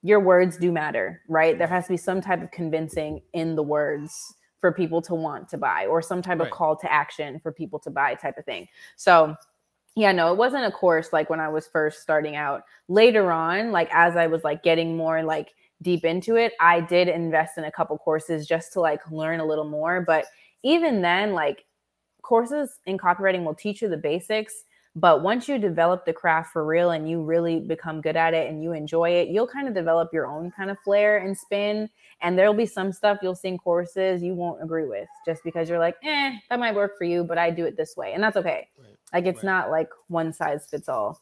your 0.01 0.21
words 0.21 0.57
do 0.57 0.71
matter 0.71 1.21
right 1.27 1.57
there 1.57 1.67
mm-hmm. 1.67 1.75
has 1.75 1.85
to 1.85 1.93
be 1.93 1.97
some 1.97 2.21
type 2.21 2.41
of 2.41 2.49
convincing 2.51 3.21
in 3.33 3.55
the 3.55 3.63
words 3.63 4.35
for 4.59 4.71
people 4.71 5.01
to 5.01 5.15
want 5.15 5.49
to 5.49 5.57
buy 5.57 5.85
or 5.85 6.01
some 6.01 6.21
type 6.21 6.39
right. 6.39 6.47
of 6.47 6.51
call 6.51 6.75
to 6.75 6.91
action 6.91 7.39
for 7.39 7.51
people 7.51 7.77
to 7.79 7.89
buy 7.89 8.15
type 8.15 8.37
of 8.37 8.45
thing 8.45 8.67
so 8.95 9.35
yeah 9.95 10.11
no 10.11 10.31
it 10.31 10.37
wasn't 10.37 10.65
a 10.65 10.71
course 10.71 11.11
like 11.11 11.29
when 11.29 11.39
i 11.39 11.47
was 11.47 11.67
first 11.67 12.01
starting 12.01 12.35
out. 12.35 12.63
Later 12.87 13.31
on 13.31 13.71
like 13.71 13.89
as 13.93 14.15
i 14.15 14.25
was 14.25 14.43
like 14.43 14.63
getting 14.63 14.97
more 14.97 15.21
like 15.23 15.49
deep 15.81 16.03
into 16.03 16.35
it 16.35 16.53
i 16.59 16.79
did 16.81 17.07
invest 17.07 17.57
in 17.57 17.65
a 17.65 17.71
couple 17.71 17.97
courses 17.97 18.47
just 18.47 18.73
to 18.73 18.81
like 18.81 18.99
learn 19.11 19.39
a 19.39 19.45
little 19.45 19.69
more 19.69 20.01
but 20.01 20.25
even 20.63 21.01
then 21.01 21.33
like 21.33 21.65
courses 22.23 22.79
in 22.85 22.97
copywriting 22.97 23.43
will 23.43 23.55
teach 23.55 23.81
you 23.81 23.89
the 23.89 23.95
basics 23.97 24.63
but 24.99 25.23
once 25.23 25.47
you 25.47 25.57
develop 25.57 26.05
the 26.05 26.11
craft 26.11 26.51
for 26.51 26.65
real 26.65 26.91
and 26.91 27.09
you 27.09 27.21
really 27.21 27.59
become 27.61 28.01
good 28.01 28.17
at 28.17 28.33
it 28.33 28.49
and 28.49 28.61
you 28.61 28.73
enjoy 28.73 29.09
it, 29.11 29.29
you'll 29.29 29.47
kind 29.47 29.67
of 29.67 29.73
develop 29.73 30.09
your 30.11 30.27
own 30.27 30.51
kind 30.51 30.69
of 30.69 30.77
flair 30.79 31.19
and 31.19 31.37
spin. 31.37 31.89
And 32.21 32.37
there'll 32.37 32.53
be 32.53 32.65
some 32.65 32.91
stuff 32.91 33.19
you'll 33.21 33.35
see 33.35 33.47
in 33.49 33.57
courses 33.57 34.21
you 34.21 34.33
won't 34.33 34.61
agree 34.61 34.85
with 34.85 35.07
just 35.25 35.41
because 35.43 35.69
you're 35.69 35.79
like, 35.79 35.95
eh, 36.03 36.37
that 36.49 36.59
might 36.59 36.75
work 36.75 36.97
for 36.97 37.05
you, 37.05 37.23
but 37.23 37.37
I 37.37 37.49
do 37.49 37.65
it 37.65 37.77
this 37.77 37.95
way. 37.95 38.13
And 38.13 38.21
that's 38.21 38.35
okay. 38.35 38.67
Right. 38.77 38.97
Like 39.13 39.25
it's 39.25 39.37
right. 39.37 39.51
not 39.51 39.71
like 39.71 39.89
one 40.07 40.33
size 40.33 40.67
fits 40.69 40.89
all. 40.89 41.21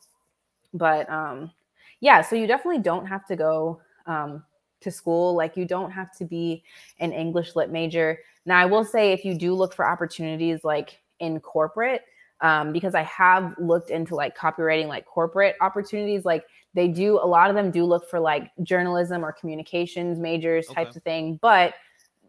But 0.73 1.09
um 1.09 1.51
yeah, 1.99 2.21
so 2.21 2.35
you 2.35 2.47
definitely 2.47 2.81
don't 2.81 3.05
have 3.05 3.27
to 3.27 3.35
go 3.35 3.81
um 4.07 4.43
to 4.81 4.89
school. 4.89 5.35
Like 5.35 5.55
you 5.55 5.65
don't 5.65 5.91
have 5.91 6.15
to 6.17 6.25
be 6.25 6.63
an 6.99 7.11
English 7.11 7.55
lit 7.55 7.69
major. 7.69 8.17
Now 8.45 8.57
I 8.57 8.65
will 8.65 8.85
say 8.85 9.13
if 9.13 9.23
you 9.23 9.35
do 9.35 9.53
look 9.53 9.73
for 9.73 9.87
opportunities 9.87 10.63
like 10.63 10.99
in 11.19 11.39
corporate, 11.39 12.03
um, 12.41 12.71
because 12.71 12.95
I 12.95 13.03
have 13.03 13.55
looked 13.57 13.89
into 13.89 14.15
like 14.15 14.37
copywriting, 14.37 14.87
like 14.87 15.05
corporate 15.05 15.55
opportunities. 15.61 16.25
Like 16.25 16.45
they 16.73 16.87
do, 16.87 17.17
a 17.17 17.25
lot 17.25 17.49
of 17.49 17.55
them 17.55 17.71
do 17.71 17.83
look 17.83 18.09
for 18.09 18.19
like 18.19 18.51
journalism 18.63 19.23
or 19.23 19.31
communications 19.31 20.19
majors 20.19 20.67
okay. 20.69 20.83
types 20.83 20.95
of 20.95 21.03
thing, 21.03 21.39
but 21.41 21.73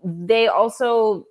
they 0.03 0.47
also 0.49 1.27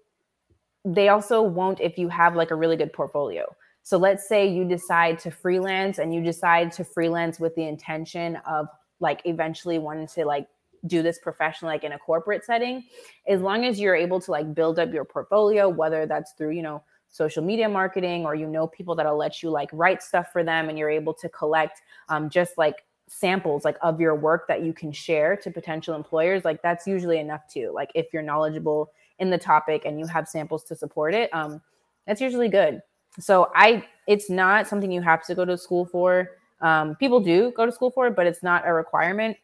they 0.85 1.09
also 1.09 1.41
won't 1.41 1.81
if 1.81 1.97
you 1.97 2.07
have 2.07 2.35
like 2.35 2.51
a 2.51 2.55
really 2.55 2.77
good 2.77 2.93
portfolio. 2.93 3.45
So 3.83 3.97
let's 3.97 4.27
say 4.27 4.47
you 4.47 4.65
decide 4.65 5.19
to 5.19 5.31
freelance 5.31 5.97
and 5.97 6.13
you 6.13 6.21
decide 6.21 6.71
to 6.73 6.83
freelance 6.83 7.39
with 7.39 7.55
the 7.55 7.63
intention 7.63 8.37
of 8.47 8.67
like 8.99 9.21
eventually 9.25 9.79
wanting 9.79 10.07
to 10.07 10.25
like 10.25 10.47
do 10.85 11.01
this 11.01 11.19
professionally 11.19 11.73
like 11.73 11.83
in 11.83 11.93
a 11.93 11.97
corporate 11.97 12.45
setting 12.45 12.83
as 13.27 13.41
long 13.41 13.65
as 13.65 13.79
you're 13.79 13.95
able 13.95 14.19
to 14.19 14.31
like 14.31 14.53
build 14.53 14.77
up 14.77 14.93
your 14.93 15.03
portfolio 15.03 15.67
whether 15.67 16.05
that's 16.05 16.33
through 16.33 16.51
you 16.51 16.61
know 16.61 16.83
social 17.09 17.43
media 17.43 17.67
marketing 17.67 18.25
or 18.25 18.35
you 18.35 18.47
know 18.47 18.67
people 18.67 18.95
that'll 18.95 19.17
let 19.17 19.41
you 19.41 19.49
like 19.49 19.69
write 19.73 20.03
stuff 20.03 20.27
for 20.31 20.43
them 20.43 20.69
and 20.69 20.77
you're 20.77 20.89
able 20.89 21.13
to 21.13 21.29
collect 21.29 21.81
um, 22.09 22.29
just 22.29 22.57
like 22.57 22.85
samples 23.07 23.63
like 23.63 23.77
of 23.81 24.01
your 24.01 24.15
work 24.15 24.47
that 24.47 24.63
you 24.63 24.73
can 24.73 24.91
share 24.91 25.35
to 25.35 25.49
potential 25.49 25.95
employers 25.95 26.43
like 26.43 26.61
that's 26.61 26.85
usually 26.85 27.19
enough 27.19 27.41
too. 27.51 27.71
Like 27.73 27.89
if 27.95 28.07
you're 28.11 28.21
knowledgeable 28.21 28.91
in 29.19 29.29
the 29.29 29.37
topic 29.37 29.83
and 29.85 29.99
you 29.99 30.05
have 30.07 30.27
samples 30.27 30.63
to 30.65 30.75
support 30.75 31.13
it 31.13 31.33
um 31.33 31.61
that's 32.05 32.21
usually 32.21 32.49
good. 32.49 32.81
So 33.19 33.49
i 33.55 33.83
it's 34.07 34.29
not 34.29 34.67
something 34.67 34.91
you 34.91 35.01
have 35.01 35.25
to 35.25 35.35
go 35.35 35.45
to 35.45 35.57
school 35.57 35.85
for. 35.85 36.31
Um 36.59 36.95
people 36.95 37.19
do 37.21 37.51
go 37.55 37.65
to 37.65 37.71
school 37.71 37.91
for 37.91 38.07
it 38.07 38.15
but 38.15 38.27
it's 38.27 38.43
not 38.43 38.67
a 38.67 38.73
requirement. 38.73 39.37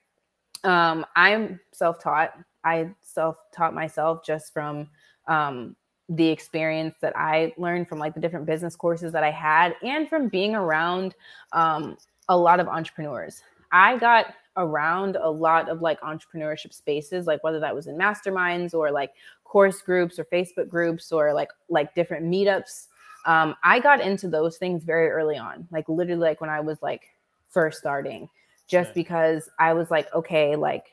Um 0.63 1.05
i'm 1.15 1.59
self-taught. 1.71 2.37
I 2.65 2.89
self-taught 3.01 3.73
myself 3.73 4.25
just 4.25 4.53
from 4.53 4.89
um 5.27 5.77
the 6.15 6.27
experience 6.27 6.95
that 7.01 7.15
I 7.15 7.53
learned 7.57 7.87
from 7.87 7.99
like 7.99 8.13
the 8.13 8.19
different 8.19 8.45
business 8.45 8.75
courses 8.75 9.11
that 9.13 9.23
I 9.23 9.31
had 9.31 9.75
and 9.83 10.07
from 10.07 10.27
being 10.27 10.55
around 10.55 11.15
um, 11.53 11.97
a 12.29 12.37
lot 12.37 12.59
of 12.59 12.67
entrepreneurs. 12.67 13.41
I 13.71 13.97
got 13.97 14.33
around 14.57 15.17
a 15.19 15.29
lot 15.29 15.69
of 15.69 15.81
like 15.81 15.99
entrepreneurship 16.01 16.73
spaces, 16.73 17.25
like 17.25 17.43
whether 17.43 17.59
that 17.59 17.73
was 17.73 17.87
in 17.87 17.97
masterminds 17.97 18.73
or 18.73 18.91
like 18.91 19.11
course 19.43 19.81
groups 19.81 20.19
or 20.19 20.25
Facebook 20.25 20.69
groups 20.69 21.11
or 21.11 21.33
like 21.33 21.49
like 21.69 21.95
different 21.95 22.25
meetups. 22.25 22.87
Um, 23.25 23.55
I 23.63 23.79
got 23.79 24.01
into 24.01 24.27
those 24.27 24.57
things 24.57 24.83
very 24.83 25.09
early 25.09 25.37
on, 25.37 25.67
like 25.71 25.87
literally 25.87 26.21
like 26.21 26.41
when 26.41 26.49
I 26.49 26.59
was 26.59 26.81
like 26.81 27.03
first 27.49 27.79
starting, 27.79 28.29
just 28.67 28.91
okay. 28.91 29.01
because 29.01 29.49
I 29.59 29.73
was 29.73 29.89
like, 29.89 30.13
okay, 30.13 30.55
like 30.55 30.87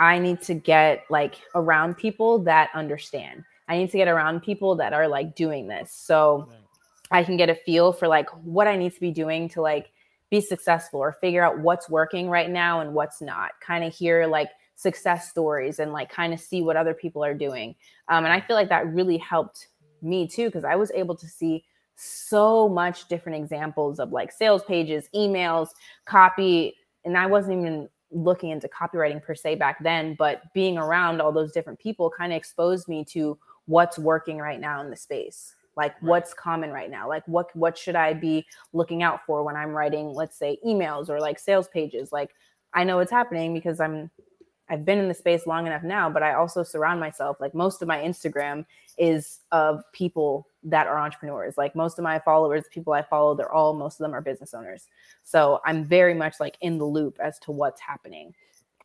I 0.00 0.18
need 0.18 0.40
to 0.42 0.54
get 0.54 1.04
like 1.10 1.34
around 1.54 1.96
people 1.96 2.38
that 2.40 2.70
understand. 2.74 3.44
I 3.68 3.76
need 3.76 3.90
to 3.90 3.98
get 3.98 4.08
around 4.08 4.42
people 4.42 4.74
that 4.76 4.92
are 4.92 5.06
like 5.08 5.34
doing 5.34 5.68
this. 5.68 5.92
So. 5.92 6.48
I 7.10 7.24
can 7.24 7.36
get 7.36 7.48
a 7.48 7.54
feel 7.54 7.92
for 7.92 8.08
like 8.08 8.28
what 8.44 8.68
I 8.68 8.76
need 8.76 8.94
to 8.94 9.00
be 9.00 9.10
doing 9.10 9.48
to 9.50 9.62
like 9.62 9.92
be 10.30 10.40
successful 10.40 11.00
or 11.00 11.12
figure 11.12 11.42
out 11.42 11.58
what's 11.58 11.88
working 11.88 12.28
right 12.28 12.50
now 12.50 12.80
and 12.80 12.92
what's 12.92 13.20
not. 13.20 13.52
Kind 13.60 13.84
of 13.84 13.94
hear 13.94 14.26
like 14.26 14.50
success 14.74 15.30
stories 15.30 15.78
and 15.78 15.92
like 15.92 16.10
kind 16.10 16.32
of 16.34 16.40
see 16.40 16.62
what 16.62 16.76
other 16.76 16.94
people 16.94 17.24
are 17.24 17.34
doing. 17.34 17.74
Um, 18.08 18.24
and 18.24 18.32
I 18.32 18.40
feel 18.40 18.56
like 18.56 18.68
that 18.68 18.86
really 18.92 19.18
helped 19.18 19.68
me 20.02 20.28
too 20.28 20.46
because 20.46 20.64
I 20.64 20.76
was 20.76 20.90
able 20.92 21.16
to 21.16 21.26
see 21.26 21.64
so 21.96 22.68
much 22.68 23.08
different 23.08 23.42
examples 23.42 23.98
of 23.98 24.12
like 24.12 24.30
sales 24.30 24.62
pages, 24.64 25.08
emails, 25.14 25.70
copy, 26.04 26.76
and 27.04 27.16
I 27.16 27.26
wasn't 27.26 27.60
even 27.60 27.88
looking 28.10 28.50
into 28.50 28.68
copywriting 28.68 29.22
per 29.22 29.34
se 29.34 29.56
back 29.56 29.82
then, 29.82 30.14
but 30.18 30.42
being 30.54 30.78
around 30.78 31.20
all 31.20 31.32
those 31.32 31.52
different 31.52 31.78
people 31.78 32.10
kind 32.16 32.32
of 32.32 32.36
exposed 32.36 32.88
me 32.88 33.04
to 33.04 33.36
what's 33.68 33.98
working 33.98 34.38
right 34.38 34.60
now 34.60 34.80
in 34.80 34.90
the 34.90 34.96
space? 34.96 35.54
Like 35.76 35.92
right. 35.94 36.02
what's 36.02 36.34
common 36.34 36.70
right 36.70 36.90
now? 36.90 37.08
Like 37.08 37.26
what 37.28 37.54
what 37.54 37.78
should 37.78 37.94
i 37.94 38.12
be 38.12 38.44
looking 38.72 39.02
out 39.02 39.24
for 39.24 39.44
when 39.44 39.56
i'm 39.56 39.70
writing 39.70 40.12
let's 40.12 40.36
say 40.36 40.58
emails 40.66 41.08
or 41.08 41.20
like 41.20 41.38
sales 41.38 41.68
pages? 41.68 42.10
Like 42.10 42.30
i 42.74 42.82
know 42.82 42.98
it's 42.98 43.10
happening 43.10 43.54
because 43.54 43.80
i'm 43.80 44.10
i've 44.68 44.84
been 44.84 44.98
in 44.98 45.08
the 45.08 45.14
space 45.14 45.46
long 45.46 45.66
enough 45.66 45.82
now 45.82 46.10
but 46.10 46.22
i 46.22 46.34
also 46.34 46.62
surround 46.62 47.00
myself 47.00 47.38
like 47.40 47.54
most 47.54 47.80
of 47.80 47.88
my 47.88 47.96
instagram 47.96 48.62
is 48.98 49.40
of 49.52 49.82
people 49.92 50.46
that 50.64 50.86
are 50.86 50.98
entrepreneurs. 50.98 51.56
Like 51.56 51.76
most 51.76 51.98
of 51.98 52.02
my 52.02 52.18
followers 52.18 52.64
people 52.70 52.92
i 52.92 53.02
follow 53.02 53.34
they're 53.34 53.52
all 53.52 53.74
most 53.74 54.00
of 54.00 54.04
them 54.04 54.14
are 54.14 54.20
business 54.20 54.54
owners. 54.54 54.88
So 55.22 55.60
i'm 55.64 55.84
very 55.84 56.14
much 56.14 56.34
like 56.40 56.56
in 56.60 56.78
the 56.78 56.84
loop 56.84 57.18
as 57.20 57.38
to 57.40 57.52
what's 57.52 57.80
happening 57.80 58.34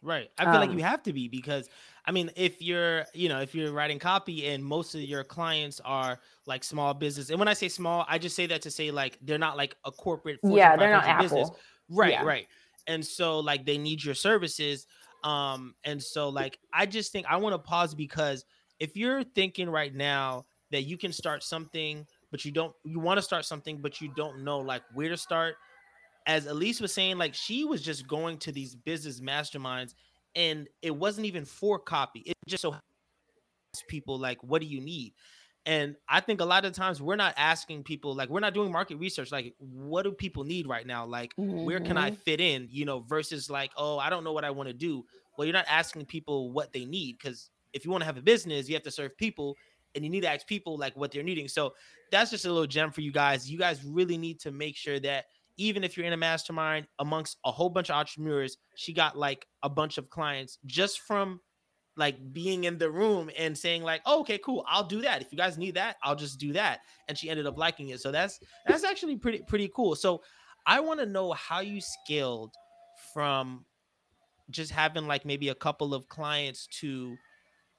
right 0.03 0.29
i 0.37 0.43
feel 0.43 0.53
um, 0.53 0.59
like 0.59 0.71
you 0.71 0.83
have 0.83 1.01
to 1.01 1.13
be 1.13 1.27
because 1.27 1.69
I 2.05 2.11
mean, 2.11 2.31
if 2.35 2.61
you're, 2.61 3.05
you 3.13 3.29
know, 3.29 3.39
if 3.39 3.55
you're 3.55 3.71
writing 3.71 3.97
copy 3.97 4.47
and 4.47 4.63
most 4.63 4.93
of 4.93 5.01
your 5.01 5.23
clients 5.23 5.79
are 5.85 6.19
like 6.45 6.63
small 6.63 6.93
business, 6.93 7.29
and 7.29 7.39
when 7.39 7.47
I 7.47 7.53
say 7.53 7.69
small, 7.69 8.05
I 8.09 8.17
just 8.17 8.35
say 8.35 8.45
that 8.47 8.61
to 8.63 8.71
say 8.71 8.91
like 8.91 9.17
they're 9.21 9.37
not 9.37 9.55
like 9.55 9.75
a 9.85 9.91
corporate. 9.91 10.39
yeah, 10.43 10.75
they're 10.75 10.91
not 10.91 11.21
business. 11.21 11.47
Apple. 11.47 11.59
Right, 11.89 12.11
yeah. 12.11 12.23
right. 12.23 12.47
And 12.87 13.05
so 13.05 13.39
like 13.39 13.65
they 13.65 13.77
need 13.77 14.03
your 14.03 14.15
services. 14.15 14.85
Um, 15.23 15.75
and 15.85 16.03
so 16.03 16.27
like 16.27 16.59
I 16.73 16.85
just 16.85 17.13
think 17.13 17.25
I 17.29 17.37
want 17.37 17.53
to 17.53 17.59
pause 17.59 17.95
because 17.95 18.43
if 18.79 18.97
you're 18.97 19.23
thinking 19.23 19.69
right 19.69 19.93
now 19.93 20.45
that 20.71 20.83
you 20.83 20.97
can 20.97 21.13
start 21.13 21.43
something, 21.43 22.05
but 22.31 22.43
you 22.43 22.51
don't, 22.51 22.73
you 22.83 22.99
want 22.99 23.17
to 23.17 23.21
start 23.21 23.45
something, 23.45 23.77
but 23.77 24.01
you 24.01 24.11
don't 24.17 24.43
know 24.43 24.59
like 24.59 24.81
where 24.93 25.07
to 25.07 25.15
start. 25.15 25.55
As 26.25 26.45
Aleise 26.45 26.81
was 26.81 26.93
saying, 26.93 27.17
like 27.17 27.33
she 27.33 27.65
was 27.65 27.81
just 27.81 28.07
going 28.07 28.37
to 28.39 28.51
these 28.51 28.75
business 28.75 29.19
masterminds 29.19 29.93
and 30.35 30.67
it 30.81 30.95
wasn't 30.95 31.27
even 31.27 31.45
for 31.45 31.79
copy. 31.79 32.21
It 32.21 32.35
just 32.47 32.61
so 32.61 32.75
people 33.87 34.17
like, 34.17 34.41
what 34.43 34.61
do 34.61 34.67
you 34.67 34.81
need? 34.81 35.13
And 35.65 35.95
I 36.09 36.19
think 36.19 36.41
a 36.41 36.45
lot 36.45 36.65
of 36.65 36.73
times 36.73 37.01
we're 37.01 37.15
not 37.15 37.33
asking 37.37 37.83
people 37.83 38.13
like 38.13 38.29
we're 38.29 38.41
not 38.41 38.53
doing 38.53 38.71
market 38.71 38.97
research 38.97 39.31
like 39.31 39.53
what 39.59 40.03
do 40.03 40.11
people 40.11 40.43
need 40.43 40.67
right 40.67 40.85
now? 40.85 41.05
Like 41.05 41.33
mm-hmm. 41.39 41.63
where 41.63 41.79
can 41.79 41.97
I 41.97 42.11
mm-hmm. 42.11 42.19
fit 42.21 42.41
in, 42.41 42.67
you 42.69 42.83
know, 42.83 42.99
versus 42.99 43.49
like, 43.49 43.71
oh, 43.77 43.97
I 43.97 44.09
don't 44.09 44.25
know 44.25 44.33
what 44.33 44.43
I 44.43 44.51
want 44.51 44.67
to 44.67 44.73
do. 44.73 45.05
Well, 45.37 45.45
you're 45.45 45.53
not 45.53 45.65
asking 45.69 46.05
people 46.05 46.51
what 46.51 46.73
they 46.73 46.83
need 46.83 47.17
because 47.17 47.49
if 47.71 47.85
you 47.85 47.91
want 47.91 48.01
to 48.01 48.05
have 48.05 48.17
a 48.17 48.21
business, 48.21 48.67
you 48.67 48.75
have 48.75 48.83
to 48.83 48.91
serve 48.91 49.17
people 49.17 49.55
and 49.95 50.03
you 50.03 50.09
need 50.09 50.21
to 50.21 50.29
ask 50.29 50.45
people 50.47 50.77
like 50.77 50.97
what 50.97 51.11
they're 51.11 51.23
needing. 51.23 51.47
So 51.47 51.73
that's 52.11 52.29
just 52.29 52.45
a 52.45 52.51
little 52.51 52.67
gem 52.67 52.91
for 52.91 53.01
you 53.01 53.11
guys. 53.11 53.49
You 53.49 53.57
guys 53.57 53.83
really 53.85 54.17
need 54.17 54.39
to 54.41 54.51
make 54.51 54.75
sure 54.75 54.99
that 54.99 55.25
even 55.57 55.83
if 55.83 55.95
you're 55.97 56.05
in 56.05 56.13
a 56.13 56.17
mastermind 56.17 56.87
amongst 56.99 57.37
a 57.45 57.51
whole 57.51 57.69
bunch 57.69 57.89
of 57.89 57.95
entrepreneurs, 57.95 58.57
she 58.75 58.93
got 58.93 59.17
like 59.17 59.45
a 59.61 59.69
bunch 59.69 59.97
of 59.97 60.09
clients 60.09 60.57
just 60.65 61.01
from 61.01 61.39
like 61.95 62.33
being 62.33 62.63
in 62.63 62.77
the 62.77 62.89
room 62.89 63.29
and 63.37 63.55
saying 63.57 63.83
like, 63.83 64.01
oh, 64.05 64.21
"Okay, 64.21 64.39
cool, 64.39 64.65
I'll 64.67 64.83
do 64.83 65.01
that. 65.01 65.21
If 65.21 65.31
you 65.31 65.37
guys 65.37 65.57
need 65.57 65.75
that, 65.75 65.97
I'll 66.03 66.15
just 66.15 66.39
do 66.39 66.53
that." 66.53 66.79
And 67.07 67.17
she 67.17 67.29
ended 67.29 67.45
up 67.45 67.57
liking 67.57 67.89
it. 67.89 68.01
So 68.01 68.11
that's 68.11 68.39
that's 68.67 68.83
actually 68.83 69.17
pretty 69.17 69.43
pretty 69.47 69.69
cool. 69.75 69.95
So 69.95 70.23
I 70.65 70.79
want 70.79 70.99
to 71.01 71.05
know 71.05 71.33
how 71.33 71.59
you 71.59 71.81
scaled 71.81 72.53
from 73.13 73.65
just 74.49 74.71
having 74.71 75.07
like 75.07 75.25
maybe 75.25 75.49
a 75.49 75.55
couple 75.55 75.93
of 75.93 76.09
clients 76.09 76.67
to 76.79 77.15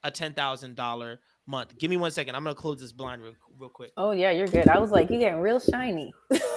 a 0.03 0.11
ten 0.11 0.33
thousand 0.33 0.75
dollar 0.75 1.19
month. 1.45 1.77
Give 1.77 1.89
me 1.89 1.97
one 1.97 2.11
second. 2.11 2.35
I'm 2.35 2.43
gonna 2.43 2.55
close 2.55 2.79
this 2.79 2.91
blind 2.93 3.21
real, 3.21 3.33
real 3.59 3.69
quick. 3.69 3.91
Oh 3.97 4.11
yeah, 4.11 4.31
you're 4.31 4.47
good. 4.47 4.69
I 4.69 4.79
was 4.79 4.91
like, 4.91 5.09
you 5.09 5.19
getting 5.19 5.41
real 5.41 5.59
shiny. 5.59 6.13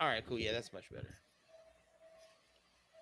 All 0.00 0.08
right, 0.08 0.24
cool. 0.26 0.38
Yeah, 0.38 0.52
that's 0.52 0.72
much 0.72 0.90
better. 0.92 1.14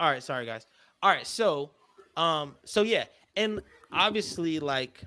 All 0.01 0.11
right, 0.11 0.23
sorry 0.23 0.47
guys. 0.47 0.67
All 1.03 1.11
right, 1.11 1.27
so 1.27 1.71
um 2.17 2.57
so 2.65 2.83
yeah, 2.83 3.05
and 3.37 3.61
obviously 3.93 4.61
like 4.61 5.01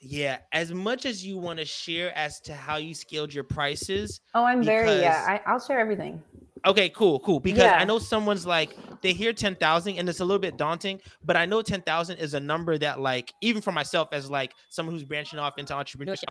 yeah, 0.00 0.38
as 0.52 0.72
much 0.72 1.04
as 1.04 1.24
you 1.24 1.36
want 1.36 1.58
to 1.58 1.64
share 1.64 2.16
as 2.16 2.40
to 2.40 2.54
how 2.54 2.76
you 2.76 2.94
scaled 2.94 3.34
your 3.34 3.44
prices. 3.44 4.20
Oh, 4.34 4.44
I'm 4.44 4.60
because, 4.60 4.84
very 4.84 5.00
yeah, 5.00 5.24
I, 5.26 5.50
I'll 5.50 5.60
share 5.60 5.80
everything. 5.80 6.22
Okay, 6.64 6.88
cool, 6.90 7.20
cool. 7.20 7.40
Because 7.40 7.64
yeah. 7.64 7.78
I 7.78 7.84
know 7.84 7.98
someone's 7.98 8.46
like 8.46 8.76
they 9.02 9.12
hear 9.12 9.32
ten 9.32 9.56
thousand 9.56 9.98
and 9.98 10.08
it's 10.08 10.20
a 10.20 10.24
little 10.24 10.40
bit 10.40 10.56
daunting, 10.56 11.00
but 11.24 11.36
I 11.36 11.46
know 11.46 11.62
ten 11.62 11.82
thousand 11.82 12.18
is 12.18 12.34
a 12.34 12.40
number 12.40 12.78
that 12.78 13.00
like 13.00 13.32
even 13.40 13.62
for 13.62 13.72
myself 13.72 14.08
as 14.12 14.30
like 14.30 14.52
someone 14.68 14.94
who's 14.94 15.04
branching 15.04 15.38
off 15.38 15.58
into 15.58 15.74
entrepreneurship, 15.74 16.24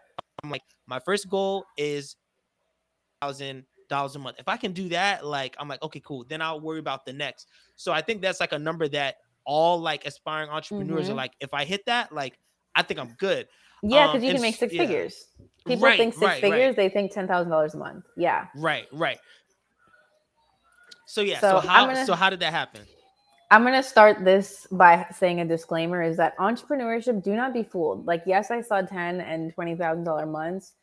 I'm 0.43 0.49
like 0.49 0.63
my 0.87 0.99
first 0.99 1.29
goal 1.29 1.65
is 1.77 2.15
thousand 3.25 3.65
dollars 3.89 4.15
a 4.15 4.19
month. 4.19 4.37
If 4.39 4.47
I 4.47 4.57
can 4.57 4.73
do 4.73 4.89
that, 4.89 5.25
like 5.25 5.55
I'm 5.59 5.67
like, 5.67 5.81
okay, 5.83 6.01
cool. 6.01 6.25
Then 6.27 6.41
I'll 6.41 6.59
worry 6.59 6.79
about 6.79 7.05
the 7.05 7.13
next. 7.13 7.47
So 7.75 7.91
I 7.91 8.01
think 8.01 8.21
that's 8.21 8.39
like 8.39 8.53
a 8.53 8.59
number 8.59 8.87
that 8.89 9.17
all 9.45 9.79
like 9.79 10.05
aspiring 10.05 10.49
entrepreneurs 10.49 11.03
mm-hmm. 11.03 11.11
are 11.11 11.15
like, 11.15 11.33
if 11.39 11.53
I 11.53 11.65
hit 11.65 11.85
that, 11.85 12.11
like 12.11 12.37
I 12.75 12.83
think 12.83 12.99
I'm 12.99 13.15
good. 13.19 13.47
Yeah, 13.83 14.07
because 14.07 14.21
um, 14.21 14.23
you 14.23 14.33
can 14.33 14.41
make 14.41 14.55
six 14.55 14.73
yeah. 14.73 14.81
figures. 14.81 15.25
People 15.65 15.85
right, 15.85 15.97
think 15.97 16.13
six 16.13 16.25
right, 16.25 16.41
figures, 16.41 16.67
right. 16.67 16.75
they 16.75 16.89
think 16.89 17.11
ten 17.11 17.27
thousand 17.27 17.51
dollars 17.51 17.73
a 17.73 17.77
month. 17.77 18.05
Yeah. 18.17 18.47
Right, 18.55 18.87
right. 18.91 19.19
So 21.07 21.21
yeah, 21.21 21.39
so, 21.39 21.61
so 21.61 21.67
how 21.67 21.85
gonna, 21.85 22.05
so 22.05 22.15
how 22.15 22.29
did 22.29 22.39
that 22.39 22.51
happen? 22.51 22.81
I'm 23.51 23.63
gonna 23.63 23.83
start 23.83 24.25
this 24.25 24.65
by 24.71 25.05
saying 25.15 25.39
a 25.39 25.45
disclaimer: 25.45 26.01
is 26.01 26.17
that 26.17 26.37
entrepreneurship, 26.37 27.23
do 27.23 27.35
not 27.35 27.53
be 27.53 27.63
fooled. 27.63 28.05
Like, 28.05 28.23
yes, 28.25 28.49
I 28.49 28.61
saw 28.61 28.81
ten 28.81 29.21
and 29.21 29.53
twenty 29.53 29.75
thousand 29.75 30.03
dollar 30.03 30.25
months 30.25 30.73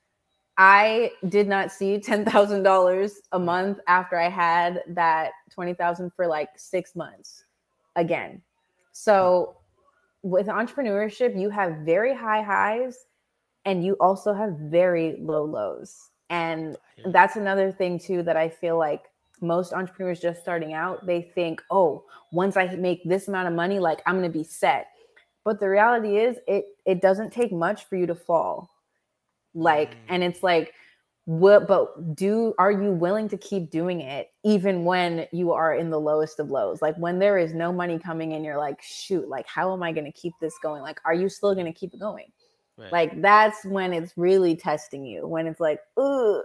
I 0.59 1.13
did 1.29 1.49
not 1.49 1.73
see 1.73 1.99
ten 1.99 2.25
thousand 2.25 2.63
dollars 2.63 3.21
a 3.33 3.39
month 3.39 3.79
after 3.87 4.19
I 4.19 4.29
had 4.29 4.83
that 4.89 5.33
twenty 5.51 5.75
thousand 5.75 6.13
for 6.15 6.27
like 6.27 6.51
six 6.57 6.95
months 6.95 7.45
again. 7.97 8.43
So 8.93 9.57
with 10.23 10.47
entrepreneurship, 10.47 11.39
you 11.39 11.51
have 11.51 11.79
very 11.79 12.15
high 12.15 12.43
highs 12.43 13.07
and 13.65 13.85
you 13.85 13.95
also 14.01 14.33
have 14.33 14.53
very 14.59 15.17
low 15.19 15.45
lows. 15.45 16.11
And 16.31 16.77
that's 17.07 17.37
another 17.37 17.73
thing 17.73 17.99
too 17.99 18.23
that 18.23 18.37
I 18.37 18.49
feel 18.49 18.79
like 18.79 19.05
most 19.41 19.73
entrepreneurs 19.73 20.21
just 20.21 20.41
starting 20.41 20.73
out, 20.73 21.05
they 21.05 21.23
think, 21.35 21.61
oh, 21.71 22.05
once 22.31 22.57
I 22.57 22.77
make 22.77 23.03
this 23.05 23.27
amount 23.29 23.49
of 23.49 23.55
money, 23.55 23.79
like 23.79 24.01
I'm 24.07 24.17
gonna 24.17 24.29
be 24.29 24.45
set. 24.45 24.89
But 25.45 25.59
the 25.59 25.69
reality 25.69 26.19
is 26.19 26.37
it 26.47 26.67
it 26.85 27.01
doesn't 27.01 27.33
take 27.33 27.53
much 27.53 27.85
for 27.85 27.97
you 27.97 28.07
to 28.07 28.15
fall 28.15 28.71
like, 29.55 29.93
mm. 29.93 29.99
and 30.09 30.23
it's 30.23 30.43
like, 30.43 30.75
what, 31.25 31.69
but 31.69 32.17
do, 32.17 32.55
are 32.59 32.73
you 32.73 32.91
willing 32.91 33.29
to 33.29 33.37
keep 33.37 33.71
doing 33.71 34.01
it 34.01 34.31
even 34.45 34.85
when 34.85 35.27
you 35.33 35.53
are 35.53 35.75
in 35.75 35.91
the 35.91 36.01
lowest 36.01 36.41
of 36.41 36.51
lows? 36.51 36.83
Like, 36.83 36.97
when 36.97 37.19
there 37.19 37.39
is 37.39 37.55
no 37.55 37.73
money 37.73 37.99
coming 37.99 38.33
in, 38.33 38.43
you're 38.43 38.59
like, 38.59 38.83
shoot, 38.83 39.29
like, 39.29 39.47
how 39.47 39.73
am 39.73 39.83
I 39.83 39.93
going 39.93 40.07
to 40.07 40.13
keep 40.13 40.33
this 40.41 40.55
going? 40.63 40.83
Like, 40.83 41.01
are 41.05 41.15
you 41.15 41.29
still 41.29 41.55
going 41.55 41.67
to 41.67 41.73
keep 41.73 41.95
it 41.95 42.01
going? 42.01 42.27
Right. 42.79 42.91
Like 42.91 43.21
that's 43.21 43.67
when 43.67 43.93
it's 43.93 44.15
really 44.17 44.57
testing 44.57 45.05
you. 45.05 45.29
When 45.29 45.47
it's 45.47 45.61
like, 45.61 45.79
ugh. 45.99 46.43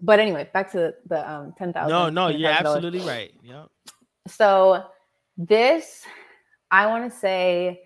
But 0.00 0.20
anyway, 0.20 0.48
back 0.54 0.70
to 0.72 0.78
the, 0.78 0.94
the 1.08 1.30
um 1.30 1.54
ten 1.58 1.72
thousand. 1.72 1.90
No, 1.90 2.08
no, 2.08 2.28
you're 2.28 2.50
absolutely 2.50 3.00
right. 3.00 3.32
Yeah. 3.42 3.64
So 4.28 4.84
this, 5.36 6.04
I 6.70 6.86
want 6.86 7.10
to 7.10 7.18
say, 7.18 7.82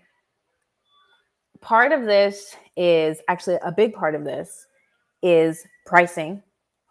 part 1.63 1.91
of 1.91 2.03
this 2.03 2.55
is 2.77 3.19
actually 3.27 3.57
a 3.63 3.71
big 3.71 3.93
part 3.93 4.13
of 4.13 4.23
this 4.23 4.67
is 5.23 5.65
pricing. 5.85 6.43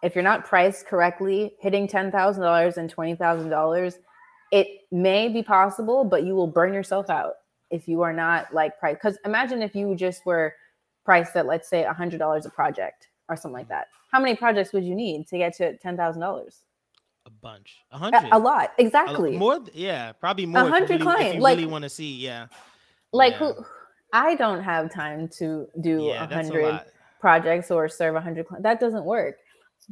If 0.03 0.17
you're 0.17 0.25
not 0.25 0.45
priced 0.45 0.87
correctly, 0.87 1.55
hitting 1.61 1.87
ten 1.87 2.11
thousand 2.11 2.43
dollars 2.43 2.79
and 2.79 2.91
twenty 2.91 3.15
thousand 3.15 3.51
dollars, 3.51 3.99
it 4.51 4.67
may 4.91 5.29
be 5.29 5.43
possible, 5.43 6.05
but 6.05 6.25
you 6.25 6.35
will 6.35 6.49
burn 6.49 6.75
yourself 6.75 7.09
out 7.09 7.35
if 7.71 7.87
you 7.87 8.03
are 8.03 8.13
not 8.13 8.53
like 8.53 8.79
price. 8.81 8.97
Because 8.97 9.19
imagine 9.25 9.63
if 9.63 9.77
you 9.77 9.95
just 9.95 10.27
were 10.27 10.55
priced 11.05 11.37
at 11.37 11.47
let's 11.47 11.69
say 11.69 11.85
a 11.85 11.93
hundred 11.93 12.19
dollars 12.19 12.47
a 12.47 12.51
project 12.51 13.09
or 13.29 13.37
something 13.37 13.59
like 13.59 13.69
that. 13.69 13.89
How 14.11 14.21
many 14.21 14.35
projects 14.35 14.73
would 14.73 14.85
you 14.85 14.95
need 14.95 15.29
to 15.29 15.39
get 15.39 15.55
to 15.59 15.77
ten 15.79 15.97
thousand 15.97 16.21
dollars? 16.21 16.65
A 17.25 17.31
bunch, 17.31 17.77
a 17.93 17.99
hundred, 17.99 18.29
a, 18.33 18.39
lot, 18.39 18.73
exactly. 18.79 19.37
A, 19.37 19.39
more, 19.39 19.61
yeah, 19.73 20.11
probably 20.11 20.45
more. 20.45 20.63
A 20.63 20.69
hundred 20.69 21.01
clients, 21.01 21.41
like, 21.41 21.57
really 21.57 21.71
want 21.71 21.85
to 21.85 21.89
see, 21.89 22.17
yeah. 22.17 22.47
Like 23.13 23.35
yeah. 23.35 23.53
who? 23.53 23.65
I 24.13 24.35
don't 24.35 24.63
have 24.63 24.93
time 24.93 25.29
to 25.39 25.67
do 25.81 26.01
a 26.01 26.09
yeah, 26.09 26.27
hundred 26.27 26.81
projects 27.21 27.71
or 27.71 27.89
serve 27.89 28.15
a 28.15 28.21
hundred. 28.21 28.47
That 28.61 28.81
doesn't 28.81 29.05
work. 29.05 29.37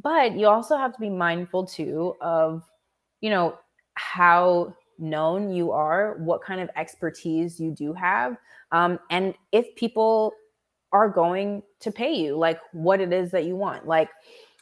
But 0.01 0.37
you 0.37 0.47
also 0.47 0.77
have 0.77 0.93
to 0.93 0.99
be 0.99 1.09
mindful 1.09 1.65
too 1.65 2.15
of, 2.21 2.63
you 3.19 3.29
know, 3.29 3.57
how 3.95 4.75
known 4.97 5.51
you 5.51 5.71
are, 5.71 6.15
what 6.19 6.43
kind 6.43 6.61
of 6.61 6.69
expertise 6.75 7.59
you 7.59 7.71
do 7.71 7.93
have, 7.93 8.37
um, 8.71 8.99
and 9.09 9.33
if 9.51 9.75
people 9.75 10.33
are 10.93 11.09
going 11.09 11.63
to 11.79 11.91
pay 11.91 12.13
you, 12.13 12.35
like 12.37 12.59
what 12.73 13.01
it 13.01 13.11
is 13.11 13.31
that 13.31 13.45
you 13.45 13.55
want. 13.55 13.87
Like 13.87 14.09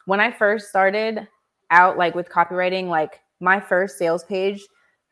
when 0.06 0.20
I 0.20 0.32
first 0.32 0.70
started 0.70 1.28
out, 1.72 1.98
like 1.98 2.16
with 2.16 2.30
copywriting, 2.30 2.88
like 2.88 3.20
my 3.40 3.60
first 3.60 3.98
sales 3.98 4.24
page, 4.24 4.62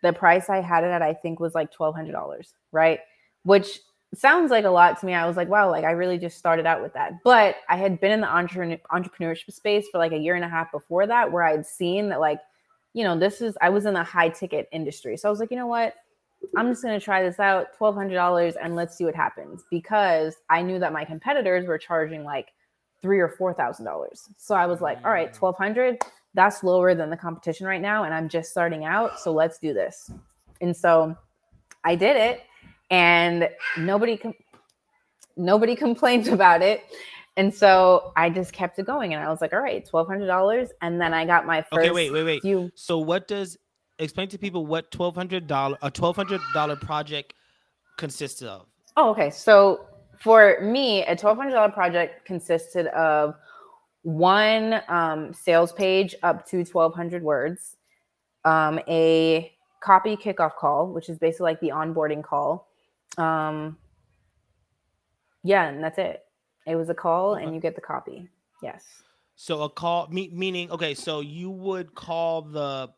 the 0.03 0.13
price 0.13 0.49
I 0.49 0.61
had 0.61 0.83
it 0.83 0.87
at, 0.87 1.01
I 1.01 1.13
think 1.13 1.39
was 1.39 1.55
like 1.55 1.71
twelve 1.71 1.95
hundred 1.95 2.11
dollars, 2.13 2.53
right? 2.71 2.99
Which 3.43 3.79
sounds 4.16 4.51
like 4.51 4.66
a 4.66 4.70
lot 4.70 4.99
to 4.99 5.05
me. 5.05 5.14
I 5.14 5.26
was 5.26 5.38
like, 5.38 5.49
wow, 5.49 5.70
like 5.70 5.84
I 5.84 5.91
really 5.91 6.18
just 6.18 6.38
started 6.38 6.66
out 6.66 6.82
with 6.82 6.93
that. 6.93 7.14
But 7.24 7.58
I 7.70 7.78
had 7.78 7.99
been 7.99 8.12
in 8.12 8.22
the 8.22 8.28
entre- 8.28 8.80
entrepreneurship 8.91 9.53
space 9.53 9.88
for 9.91 9.97
like 9.97 10.12
a 10.12 10.18
year 10.18 10.36
and 10.36 10.45
a 10.45 10.49
half 10.49 10.72
before 10.72 11.08
that, 11.08 11.32
where 11.32 11.43
I'd 11.43 11.66
seen 11.66 12.10
that 12.10 12.20
like 12.20 12.39
you 12.97 13.03
know, 13.03 13.16
this 13.16 13.41
is 13.41 13.55
I 13.62 13.70
was 13.70 13.86
in 13.86 13.93
the 13.93 14.03
high 14.03 14.30
ticket 14.30 14.68
industry. 14.72 15.18
So 15.18 15.30
I 15.30 15.32
was 15.32 15.39
like, 15.39 15.51
you 15.51 15.58
know 15.58 15.68
what? 15.68 15.93
I'm 16.55 16.70
just 16.70 16.82
going 16.82 16.97
to 16.99 17.03
try 17.03 17.22
this 17.22 17.39
out, 17.39 17.68
$1200 17.80 18.55
and 18.60 18.76
let's 18.76 18.97
see 18.97 19.05
what 19.05 19.14
happens 19.14 19.64
because 19.70 20.36
I 20.49 20.64
knew 20.64 20.80
that 20.80 20.93
my 20.93 21.05
competitors 21.05 21.68
were 21.68 21.78
charging 21.78 22.24
like 22.24 22.49
3 23.03 23.20
or 23.20 23.30
$4,000. 23.30 24.08
So 24.38 24.55
I 24.55 24.66
was 24.66 24.82
like, 24.82 24.97
all 25.05 25.12
right, 25.12 25.32
mm. 25.32 25.41
1200, 25.41 25.99
that's 26.34 26.64
lower 26.64 26.95
than 26.95 27.12
the 27.12 27.18
competition 27.18 27.68
right 27.68 27.82
now 27.82 28.03
and 28.03 28.14
I'm 28.14 28.30
just 28.30 28.49
starting 28.49 28.86
out, 28.86 29.20
so 29.20 29.32
let's 29.32 29.60
do 29.60 29.74
this. 29.74 30.12
And 30.62 30.76
so 30.76 31.16
I 31.84 31.95
did 31.95 32.16
it 32.18 32.41
and 32.89 33.49
nobody 33.77 34.17
com- 34.17 34.33
nobody 35.35 35.75
complained 35.85 36.27
about 36.27 36.61
it 36.61 36.83
and 37.38 37.53
so 37.53 38.11
I 38.15 38.31
just 38.31 38.51
kept 38.51 38.79
it 38.79 38.88
going, 38.88 39.13
and 39.13 39.23
I 39.23 39.29
was 39.29 39.41
like, 39.41 39.53
"All 39.53 39.61
right, 39.61 39.88
twelve 39.88 40.07
hundred 40.07 40.25
dollars." 40.25 40.69
And 40.81 40.99
then 40.99 41.13
I 41.13 41.23
got 41.23 41.45
my 41.45 41.61
first. 41.61 41.73
Okay, 41.73 41.91
wait, 41.91 42.11
wait, 42.11 42.23
wait. 42.23 42.41
Few... 42.41 42.71
So 42.73 42.97
what 42.97 43.27
does 43.27 43.55
explain 43.99 44.27
to 44.29 44.39
people 44.39 44.65
what 44.65 44.89
twelve 44.91 45.15
hundred 45.15 45.45
dollar 45.45 45.77
a 45.83 45.91
twelve 45.91 46.15
hundred 46.15 46.41
dollar 46.55 46.75
project 46.75 47.35
consists 47.97 48.41
of? 48.41 48.65
Oh, 48.97 49.11
okay. 49.11 49.29
So 49.29 49.85
for 50.19 50.57
me, 50.61 51.05
a 51.05 51.15
twelve 51.15 51.38
hundred 51.38 51.51
dollar 51.51 51.71
project 51.71 52.25
consisted 52.25 52.88
of 52.88 53.35
one 54.01 54.81
um, 54.88 55.31
sales 55.31 55.71
page 55.71 56.15
up 56.23 56.47
to 56.49 56.65
twelve 56.65 56.95
hundred 56.95 57.21
words, 57.21 57.77
um, 58.45 58.79
a 58.88 59.53
copy 59.79 60.17
kickoff 60.17 60.55
call, 60.55 60.91
which 60.91 61.07
is 61.07 61.19
basically 61.19 61.43
like 61.43 61.59
the 61.59 61.69
onboarding 61.69 62.23
call. 62.23 62.66
Um, 63.18 63.78
yeah, 65.43 65.68
and 65.68 65.84
that's 65.84 65.97
it. 65.97 66.24
It 66.66 66.76
was 66.76 66.89
a 66.89 66.93
call 66.93 67.36
and 67.36 67.53
you 67.53 67.62
get 67.62 67.76
the 67.76 67.82
copy. 67.82 68.28
Yes. 68.62 68.84
So 69.36 69.64
a 69.64 69.70
call 69.70 70.08
me, 70.10 70.30
meaning 70.34 70.72
okay, 70.72 70.93
so 70.93 71.22
you 71.22 71.49
would 71.49 71.95
call 71.95 72.41
the 72.41 72.89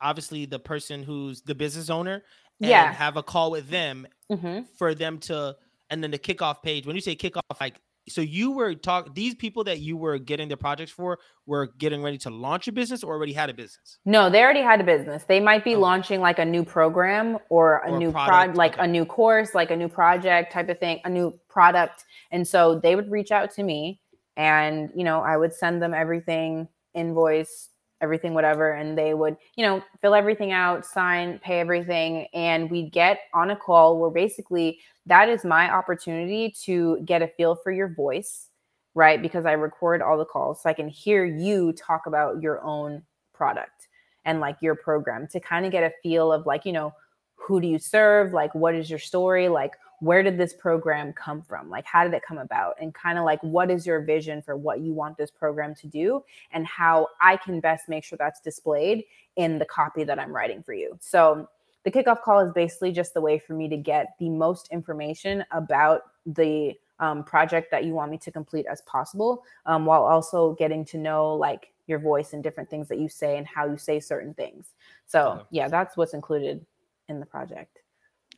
obviously 0.00 0.46
the 0.46 0.58
person 0.58 1.02
who's 1.02 1.42
the 1.42 1.54
business 1.54 1.90
owner 1.90 2.24
and 2.60 2.70
yeah. 2.70 2.92
have 2.92 3.16
a 3.16 3.22
call 3.22 3.50
with 3.50 3.68
them 3.68 4.06
mm-hmm. 4.30 4.62
for 4.76 4.94
them 4.94 5.18
to 5.18 5.54
and 5.90 6.02
then 6.02 6.10
the 6.10 6.18
kickoff 6.18 6.62
page. 6.62 6.86
When 6.86 6.96
you 6.96 7.02
say 7.02 7.14
kickoff, 7.14 7.42
like 7.60 7.74
so 8.08 8.20
you 8.20 8.50
were 8.50 8.74
talk 8.74 9.14
these 9.14 9.34
people 9.34 9.62
that 9.64 9.80
you 9.80 9.96
were 9.96 10.18
getting 10.18 10.48
the 10.48 10.56
projects 10.56 10.90
for 10.90 11.18
were 11.46 11.68
getting 11.78 12.02
ready 12.02 12.18
to 12.18 12.30
launch 12.30 12.66
a 12.66 12.72
business 12.72 13.04
or 13.04 13.14
already 13.14 13.32
had 13.32 13.48
a 13.48 13.54
business 13.54 13.98
no 14.04 14.28
they 14.28 14.42
already 14.42 14.60
had 14.60 14.80
a 14.80 14.84
business 14.84 15.24
they 15.24 15.40
might 15.40 15.64
be 15.64 15.74
oh. 15.74 15.80
launching 15.80 16.20
like 16.20 16.38
a 16.38 16.44
new 16.44 16.64
program 16.64 17.38
or 17.48 17.78
a 17.86 17.92
or 17.92 17.98
new 17.98 18.10
product 18.10 18.56
like 18.56 18.74
okay. 18.74 18.84
a 18.84 18.86
new 18.86 19.04
course 19.04 19.54
like 19.54 19.70
a 19.70 19.76
new 19.76 19.88
project 19.88 20.52
type 20.52 20.68
of 20.68 20.78
thing 20.78 21.00
a 21.04 21.10
new 21.10 21.32
product 21.48 22.04
and 22.30 22.46
so 22.46 22.80
they 22.80 22.96
would 22.96 23.10
reach 23.10 23.30
out 23.30 23.50
to 23.50 23.62
me 23.62 24.00
and 24.36 24.90
you 24.96 25.04
know 25.04 25.20
i 25.20 25.36
would 25.36 25.54
send 25.54 25.80
them 25.80 25.94
everything 25.94 26.66
invoice 26.94 27.68
everything 28.02 28.34
whatever 28.34 28.72
and 28.72 28.98
they 28.98 29.14
would 29.14 29.36
you 29.56 29.64
know 29.64 29.82
fill 30.00 30.14
everything 30.14 30.52
out 30.52 30.84
sign 30.84 31.38
pay 31.38 31.60
everything 31.60 32.26
and 32.34 32.70
we'd 32.70 32.92
get 32.92 33.20
on 33.32 33.50
a 33.50 33.56
call 33.56 33.98
where 33.98 34.10
basically 34.10 34.78
that 35.06 35.28
is 35.28 35.44
my 35.44 35.72
opportunity 35.72 36.54
to 36.64 37.00
get 37.04 37.22
a 37.22 37.28
feel 37.28 37.56
for 37.56 37.72
your 37.72 37.88
voice, 37.88 38.48
right? 38.94 39.20
Because 39.20 39.46
I 39.46 39.52
record 39.52 40.00
all 40.00 40.16
the 40.16 40.24
calls 40.24 40.62
so 40.62 40.70
I 40.70 40.74
can 40.74 40.88
hear 40.88 41.24
you 41.24 41.72
talk 41.72 42.06
about 42.06 42.40
your 42.40 42.62
own 42.62 43.02
product 43.34 43.88
and 44.24 44.38
like 44.38 44.56
your 44.60 44.76
program 44.76 45.26
to 45.28 45.40
kind 45.40 45.66
of 45.66 45.72
get 45.72 45.82
a 45.82 45.92
feel 46.02 46.32
of 46.32 46.46
like, 46.46 46.64
you 46.64 46.72
know, 46.72 46.92
who 47.34 47.60
do 47.60 47.66
you 47.66 47.78
serve? 47.78 48.32
Like, 48.32 48.54
what 48.54 48.74
is 48.74 48.88
your 48.88 49.00
story? 49.00 49.48
Like, 49.48 49.72
where 50.02 50.24
did 50.24 50.36
this 50.36 50.52
program 50.52 51.12
come 51.12 51.42
from? 51.42 51.70
Like, 51.70 51.86
how 51.86 52.02
did 52.02 52.12
it 52.12 52.22
come 52.26 52.38
about? 52.38 52.74
And 52.80 52.92
kind 52.92 53.18
of 53.18 53.24
like, 53.24 53.40
what 53.44 53.70
is 53.70 53.86
your 53.86 54.00
vision 54.00 54.42
for 54.42 54.56
what 54.56 54.80
you 54.80 54.92
want 54.92 55.16
this 55.16 55.30
program 55.30 55.76
to 55.76 55.86
do 55.86 56.24
and 56.50 56.66
how 56.66 57.06
I 57.20 57.36
can 57.36 57.60
best 57.60 57.88
make 57.88 58.02
sure 58.02 58.18
that's 58.18 58.40
displayed 58.40 59.04
in 59.36 59.60
the 59.60 59.64
copy 59.64 60.02
that 60.02 60.18
I'm 60.18 60.34
writing 60.34 60.60
for 60.60 60.74
you. 60.74 60.98
So, 61.00 61.48
the 61.84 61.90
kickoff 61.90 62.22
call 62.22 62.40
is 62.40 62.52
basically 62.52 62.90
just 62.90 63.14
the 63.14 63.20
way 63.20 63.38
for 63.38 63.54
me 63.54 63.68
to 63.68 63.76
get 63.76 64.14
the 64.18 64.28
most 64.28 64.68
information 64.72 65.44
about 65.52 66.02
the 66.26 66.74
um, 66.98 67.22
project 67.22 67.70
that 67.70 67.84
you 67.84 67.92
want 67.92 68.10
me 68.10 68.18
to 68.18 68.30
complete 68.32 68.66
as 68.70 68.82
possible 68.82 69.44
um, 69.66 69.84
while 69.84 70.02
also 70.02 70.54
getting 70.54 70.84
to 70.86 70.98
know 70.98 71.34
like 71.34 71.72
your 71.86 71.98
voice 71.98 72.32
and 72.32 72.42
different 72.42 72.70
things 72.70 72.88
that 72.88 72.98
you 73.00 73.08
say 73.08 73.36
and 73.36 73.46
how 73.46 73.66
you 73.66 73.76
say 73.76 73.98
certain 73.98 74.32
things 74.34 74.74
so 75.06 75.44
yeah 75.50 75.66
that's 75.66 75.96
what's 75.96 76.14
included 76.14 76.64
in 77.08 77.18
the 77.18 77.26
project 77.26 77.80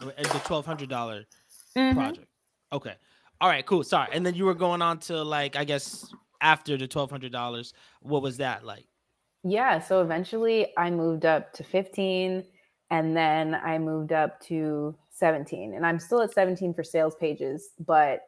and 0.00 0.10
the 0.10 0.38
$1200 0.40 1.26
mm-hmm. 1.76 1.98
project. 1.98 2.26
Okay. 2.72 2.94
All 3.40 3.48
right 3.48 3.64
cool. 3.66 3.84
Sorry. 3.84 4.08
And 4.12 4.24
then 4.24 4.34
you 4.34 4.44
were 4.44 4.54
going 4.54 4.82
on 4.82 4.98
to 5.00 5.22
like 5.22 5.56
i 5.56 5.64
guess 5.64 6.12
after 6.40 6.76
the 6.76 6.86
$1200 6.86 7.72
what 8.00 8.22
was 8.22 8.36
that 8.38 8.64
like? 8.64 8.86
Yeah 9.42 9.78
so 9.78 10.00
eventually 10.00 10.68
i 10.76 10.90
moved 10.90 11.24
up 11.24 11.52
to 11.54 11.64
15 11.64 12.44
and 12.90 13.16
then 13.16 13.54
I 13.54 13.78
moved 13.78 14.12
up 14.12 14.40
to 14.42 14.94
17 15.10 15.74
and 15.74 15.86
I'm 15.86 15.98
still 15.98 16.20
at 16.20 16.32
17 16.32 16.74
for 16.74 16.84
sales 16.84 17.14
pages 17.16 17.70
but 17.84 18.20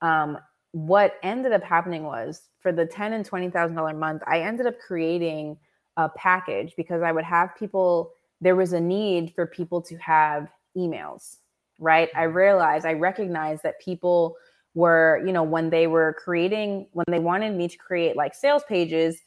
um, 0.00 0.38
what 0.72 1.14
ended 1.22 1.52
up 1.52 1.62
happening 1.62 2.04
was 2.04 2.48
for 2.60 2.72
the 2.72 2.86
10 2.86 3.12
and 3.12 3.24
20,000 3.24 3.76
dollar 3.76 3.94
month 3.94 4.22
I 4.26 4.40
ended 4.40 4.66
up 4.66 4.78
creating 4.80 5.56
a 5.96 6.08
package 6.08 6.74
because 6.76 7.02
I 7.02 7.12
would 7.12 7.24
have 7.24 7.56
people 7.56 8.12
there 8.40 8.56
was 8.56 8.72
a 8.72 8.80
need 8.80 9.32
for 9.34 9.46
people 9.46 9.80
to 9.82 9.96
have 9.98 10.48
emails 10.76 11.36
right 11.82 12.08
I 12.14 12.22
mm-hmm. 12.22 12.36
realized 12.36 12.86
I 12.86 12.94
recognized 12.94 13.62
that 13.64 13.80
people 13.80 14.36
were 14.74 15.22
you 15.26 15.32
know 15.32 15.42
when 15.42 15.70
they 15.70 15.86
were 15.86 16.16
creating 16.18 16.86
when 16.92 17.04
they 17.08 17.18
wanted 17.18 17.54
me 17.54 17.68
to 17.68 17.76
create 17.76 18.16
like 18.16 18.34
sales 18.34 18.62
pages 18.68 19.20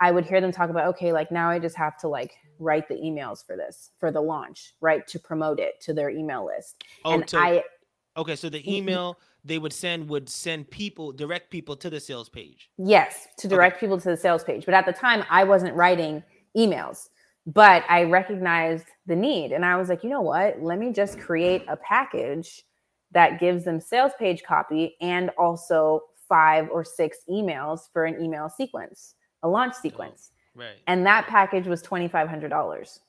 I 0.00 0.10
would 0.10 0.26
hear 0.26 0.40
them 0.40 0.52
talk 0.52 0.70
about 0.70 0.86
okay 0.88 1.12
like 1.12 1.30
now 1.30 1.48
I 1.48 1.58
just 1.58 1.76
have 1.76 1.96
to 1.98 2.08
like 2.08 2.32
write 2.60 2.88
the 2.88 2.94
emails 2.94 3.44
for 3.44 3.56
this 3.56 3.90
for 3.98 4.12
the 4.12 4.20
launch, 4.20 4.74
right? 4.80 5.06
To 5.08 5.18
promote 5.18 5.58
it 5.58 5.80
to 5.82 5.94
their 5.94 6.10
email 6.10 6.46
list. 6.46 6.84
Oh, 7.04 7.14
and 7.14 7.26
to, 7.28 7.38
I 7.38 7.62
okay, 8.16 8.36
so 8.36 8.48
the 8.48 8.62
email 8.72 9.18
they 9.44 9.58
would 9.58 9.72
send 9.72 10.08
would 10.08 10.28
send 10.28 10.70
people 10.70 11.12
direct 11.12 11.50
people 11.50 11.74
to 11.76 11.90
the 11.90 11.98
sales 11.98 12.28
page. 12.28 12.70
Yes, 12.78 13.26
to 13.38 13.48
direct 13.48 13.76
okay. 13.76 13.86
people 13.86 13.98
to 13.98 14.10
the 14.10 14.16
sales 14.16 14.44
page. 14.44 14.64
But 14.64 14.74
at 14.74 14.86
the 14.86 14.92
time, 14.92 15.24
I 15.30 15.44
wasn't 15.44 15.74
writing 15.74 16.22
emails, 16.56 17.08
but 17.46 17.84
I 17.88 18.04
recognized 18.04 18.86
the 19.06 19.16
need, 19.16 19.52
and 19.52 19.64
I 19.64 19.76
was 19.76 19.88
like, 19.88 20.04
you 20.04 20.10
know 20.10 20.20
what? 20.20 20.60
Let 20.60 20.78
me 20.78 20.92
just 20.92 21.18
create 21.18 21.64
a 21.68 21.76
package 21.76 22.62
that 23.12 23.40
gives 23.40 23.64
them 23.64 23.80
sales 23.80 24.12
page 24.18 24.42
copy 24.42 24.96
and 25.00 25.30
also 25.38 26.02
five 26.28 26.68
or 26.70 26.84
six 26.84 27.18
emails 27.28 27.80
for 27.92 28.04
an 28.04 28.22
email 28.22 28.48
sequence, 28.48 29.14
a 29.42 29.48
launch 29.48 29.74
oh. 29.76 29.80
sequence. 29.82 30.30
Right. 30.54 30.76
And 30.86 31.06
that 31.06 31.26
package 31.26 31.66
was 31.66 31.82
twenty 31.82 32.08
five 32.08 32.28
hundred 32.28 32.48
dollars. 32.48 33.00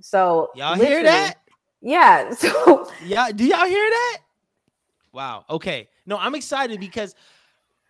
So 0.00 0.50
y'all 0.54 0.74
hear 0.74 1.02
that? 1.02 1.34
Yeah. 1.80 2.32
So 2.34 2.90
yeah, 3.04 3.30
do 3.30 3.44
y'all 3.44 3.66
hear 3.66 3.90
that? 3.90 4.18
Wow. 5.12 5.44
Okay. 5.48 5.88
No, 6.06 6.18
I'm 6.18 6.34
excited 6.34 6.80
because, 6.80 7.14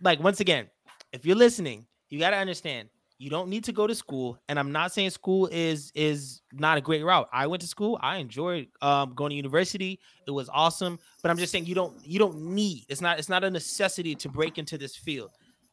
like, 0.02 0.20
once 0.20 0.40
again, 0.40 0.68
if 1.12 1.24
you're 1.24 1.36
listening, 1.36 1.86
you 2.10 2.18
got 2.18 2.30
to 2.30 2.36
understand 2.36 2.88
you 3.18 3.30
don't 3.30 3.48
need 3.48 3.64
to 3.64 3.72
go 3.72 3.86
to 3.86 3.94
school 3.94 4.38
and 4.48 4.58
i'm 4.58 4.72
not 4.72 4.92
saying 4.92 5.10
school 5.10 5.48
is 5.52 5.92
is 5.94 6.42
not 6.52 6.78
a 6.78 6.80
great 6.80 7.04
route. 7.04 7.28
I 7.32 7.46
went 7.46 7.60
to 7.62 7.68
school 7.68 7.98
i 8.02 8.16
enjoyed 8.16 8.68
um, 8.82 9.14
going 9.14 9.30
to 9.30 9.36
university 9.36 10.00
it 10.26 10.30
was 10.30 10.48
awesome 10.52 10.98
but 11.22 11.30
i'm 11.30 11.38
just 11.38 11.52
saying 11.52 11.66
you 11.66 11.74
don't 11.74 11.94
you 12.04 12.18
don't 12.18 12.40
need 12.40 12.84
it's 12.88 13.00
not 13.00 13.18
it's 13.18 13.28
not 13.28 13.44
a 13.44 13.50
necessity 13.50 14.14
to 14.16 14.28
break 14.28 14.58
into 14.58 14.78
this 14.78 14.96
field. 14.96 15.30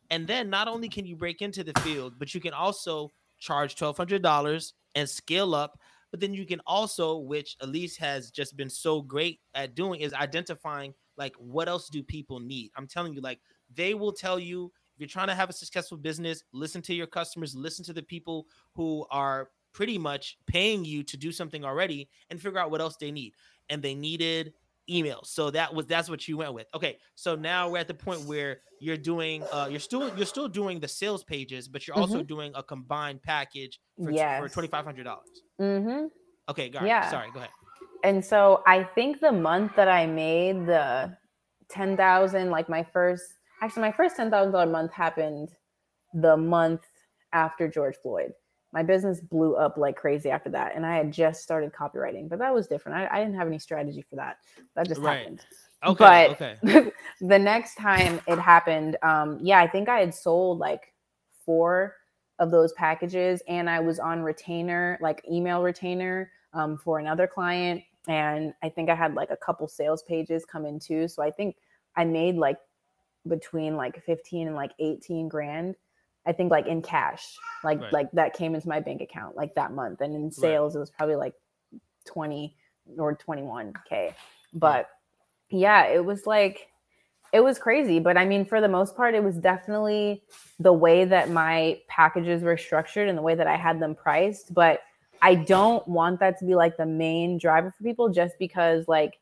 And 0.09 0.27
then 0.27 0.49
not 0.49 0.67
only 0.67 0.89
can 0.89 1.05
you 1.05 1.15
break 1.15 1.41
into 1.41 1.63
the 1.63 1.73
field 1.81 2.13
but 2.19 2.33
you 2.33 2.41
can 2.41 2.53
also 2.53 3.09
charge 3.39 3.75
$1200 3.75 4.73
and 4.95 5.09
scale 5.09 5.55
up 5.55 5.79
but 6.11 6.19
then 6.19 6.33
you 6.33 6.45
can 6.45 6.61
also 6.67 7.17
which 7.17 7.55
Aleise 7.61 7.97
has 7.97 8.29
just 8.29 8.57
been 8.57 8.69
so 8.69 9.01
great 9.01 9.39
at 9.55 9.73
doing 9.73 10.01
is 10.01 10.13
identifying 10.13 10.93
like 11.17 11.33
what 11.37 11.67
else 11.67 11.87
do 11.89 12.03
people 12.03 12.39
need? 12.39 12.71
I'm 12.75 12.87
telling 12.87 13.13
you 13.13 13.21
like 13.21 13.39
they 13.73 13.93
will 13.93 14.11
tell 14.11 14.37
you 14.37 14.71
you're 15.01 15.07
trying 15.07 15.27
to 15.27 15.35
have 15.35 15.49
a 15.49 15.53
successful 15.53 15.97
business, 15.97 16.43
listen 16.53 16.81
to 16.83 16.93
your 16.93 17.07
customers, 17.07 17.55
listen 17.55 17.83
to 17.85 17.93
the 17.93 18.03
people 18.03 18.47
who 18.75 19.05
are 19.11 19.49
pretty 19.73 19.97
much 19.97 20.37
paying 20.47 20.85
you 20.85 21.03
to 21.03 21.17
do 21.17 21.31
something 21.31 21.65
already 21.65 22.07
and 22.29 22.39
figure 22.39 22.59
out 22.59 22.71
what 22.71 22.79
else 22.79 22.95
they 22.97 23.11
need. 23.11 23.33
And 23.69 23.81
they 23.81 23.95
needed 23.95 24.53
emails. 24.89 25.27
So 25.27 25.49
that 25.51 25.73
was 25.73 25.85
that's 25.85 26.09
what 26.09 26.27
you 26.27 26.37
went 26.37 26.53
with. 26.53 26.67
Okay. 26.75 26.97
So 27.15 27.35
now 27.35 27.69
we're 27.69 27.79
at 27.79 27.87
the 27.87 27.93
point 27.93 28.21
where 28.21 28.59
you're 28.79 28.97
doing 28.97 29.43
uh 29.51 29.67
you're 29.69 29.79
still 29.79 30.15
you're 30.17 30.25
still 30.25 30.47
doing 30.47 30.79
the 30.79 30.87
sales 30.87 31.23
pages, 31.23 31.67
but 31.67 31.87
you're 31.87 31.97
also 31.97 32.17
mm-hmm. 32.17 32.25
doing 32.25 32.51
a 32.55 32.63
combined 32.63 33.21
package 33.21 33.79
for, 34.03 34.11
yes. 34.11 34.41
for 34.41 34.49
twenty 34.49 34.67
five 34.67 34.83
hundred 34.85 35.03
dollars. 35.03 35.43
Mm-hmm. 35.59 36.07
Okay, 36.49 36.69
got 36.69 36.85
yeah. 36.85 37.09
Sorry, 37.09 37.29
go 37.31 37.39
ahead. 37.39 37.51
And 38.03 38.23
so 38.23 38.63
I 38.67 38.83
think 38.83 39.19
the 39.19 39.31
month 39.31 39.75
that 39.75 39.87
I 39.87 40.05
made 40.05 40.65
the 40.65 41.15
ten 41.69 41.95
thousand, 41.95 42.49
like 42.49 42.67
my 42.67 42.83
first 42.83 43.23
actually 43.61 43.81
my 43.83 43.91
first 43.91 44.17
$10,000 44.17 44.71
month 44.71 44.91
happened 44.91 45.49
the 46.13 46.35
month 46.35 46.81
after 47.33 47.67
George 47.67 47.95
Floyd. 48.01 48.33
My 48.73 48.83
business 48.83 49.19
blew 49.19 49.55
up 49.55 49.77
like 49.77 49.95
crazy 49.95 50.29
after 50.29 50.49
that. 50.51 50.75
And 50.75 50.85
I 50.85 50.95
had 50.95 51.11
just 51.11 51.43
started 51.43 51.71
copywriting, 51.73 52.29
but 52.29 52.39
that 52.39 52.53
was 52.53 52.67
different. 52.67 52.97
I, 52.97 53.17
I 53.17 53.19
didn't 53.19 53.35
have 53.35 53.47
any 53.47 53.59
strategy 53.59 54.03
for 54.09 54.15
that. 54.15 54.37
That 54.75 54.87
just 54.87 55.01
right. 55.01 55.19
happened. 55.19 55.45
Okay. 55.85 56.35
But 56.39 56.41
okay. 56.65 56.91
the 57.21 57.39
next 57.39 57.75
time 57.75 58.21
it 58.27 58.39
happened, 58.39 58.97
um, 59.03 59.39
yeah, 59.41 59.59
I 59.59 59.67
think 59.67 59.89
I 59.89 59.99
had 59.99 60.13
sold 60.13 60.59
like 60.59 60.93
four 61.45 61.95
of 62.39 62.49
those 62.49 62.71
packages 62.73 63.41
and 63.47 63.69
I 63.69 63.79
was 63.79 63.99
on 63.99 64.21
retainer, 64.21 64.97
like 65.01 65.23
email 65.29 65.61
retainer 65.61 66.31
um, 66.53 66.77
for 66.77 66.99
another 66.99 67.27
client. 67.27 67.83
And 68.07 68.53
I 68.63 68.69
think 68.69 68.89
I 68.89 68.95
had 68.95 69.13
like 69.13 69.31
a 69.31 69.37
couple 69.37 69.67
sales 69.67 70.01
pages 70.03 70.45
come 70.45 70.65
in 70.65 70.79
too. 70.79 71.07
So 71.07 71.21
I 71.21 71.29
think 71.29 71.57
I 71.95 72.05
made 72.05 72.35
like 72.35 72.57
between 73.27 73.75
like 73.75 74.03
15 74.03 74.47
and 74.47 74.55
like 74.55 74.71
18 74.79 75.27
grand 75.27 75.75
i 76.25 76.31
think 76.31 76.51
like 76.51 76.67
in 76.67 76.81
cash 76.81 77.35
like 77.63 77.79
right. 77.81 77.93
like 77.93 78.11
that 78.13 78.33
came 78.33 78.55
into 78.55 78.67
my 78.67 78.79
bank 78.79 79.01
account 79.01 79.35
like 79.35 79.53
that 79.55 79.71
month. 79.71 80.01
And 80.01 80.15
in 80.15 80.31
sales 80.31 80.73
right. 80.73 80.77
it 80.77 80.79
was 80.79 80.89
probably 80.89 81.15
like 81.15 81.33
20 82.05 82.55
or 82.97 83.15
21k 83.15 84.13
but 84.53 84.87
yeah 85.49 85.85
it 85.85 86.03
was 86.03 86.25
like 86.25 86.67
it 87.33 87.41
was 87.41 87.57
crazy. 87.57 87.99
But 87.99 88.17
i 88.17 88.25
mean 88.25 88.43
for 88.43 88.59
the 88.59 88.67
most 88.67 88.95
part 88.95 89.15
it 89.15 89.23
was 89.23 89.37
definitely 89.37 90.23
the 90.59 90.73
way 90.73 91.05
that 91.05 91.29
my 91.29 91.79
packages 91.87 92.43
were 92.43 92.57
structured 92.57 93.07
and 93.07 93.17
the 93.17 93.21
way 93.21 93.35
that 93.35 93.47
i 93.47 93.55
had 93.55 93.79
them 93.79 93.95
priced. 93.95 94.53
But 94.53 94.79
i 95.21 95.35
don't 95.35 95.87
want 95.87 96.19
that 96.19 96.39
to 96.39 96.45
be 96.45 96.55
like 96.55 96.77
the 96.77 96.85
main 96.85 97.37
driver 97.37 97.71
for 97.71 97.83
people 97.83 98.09
just 98.09 98.33
because 98.39 98.87
like 98.87 99.19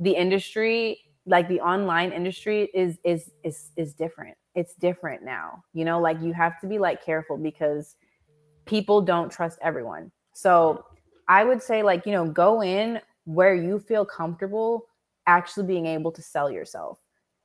the 0.00 0.12
industry 0.12 0.98
like 1.26 1.48
the 1.48 1.60
online 1.60 2.12
industry 2.12 2.70
is 2.74 2.98
is 3.04 3.30
is 3.44 3.70
is 3.76 3.94
different. 3.94 4.36
It's 4.54 4.74
different 4.74 5.22
now 5.24 5.62
you 5.72 5.84
know? 5.84 6.00
Like 6.00 6.20
you 6.20 6.32
have 6.32 6.60
to 6.60 6.66
be 6.66 6.78
like 6.78 7.04
careful 7.04 7.36
because 7.36 7.96
people 8.66 9.00
don't 9.00 9.30
trust 9.30 9.58
everyone. 9.62 10.10
So 10.32 10.84
i 11.28 11.44
would 11.44 11.62
say 11.62 11.82
like 11.84 12.04
you 12.06 12.12
know 12.12 12.26
go 12.26 12.60
in 12.60 13.00
where 13.24 13.54
you 13.54 13.78
feel 13.78 14.04
comfortable 14.04 14.86
actually 15.26 15.64
being 15.64 15.86
able 15.86 16.10
to 16.10 16.22
sell 16.22 16.50
yourself. 16.50 16.98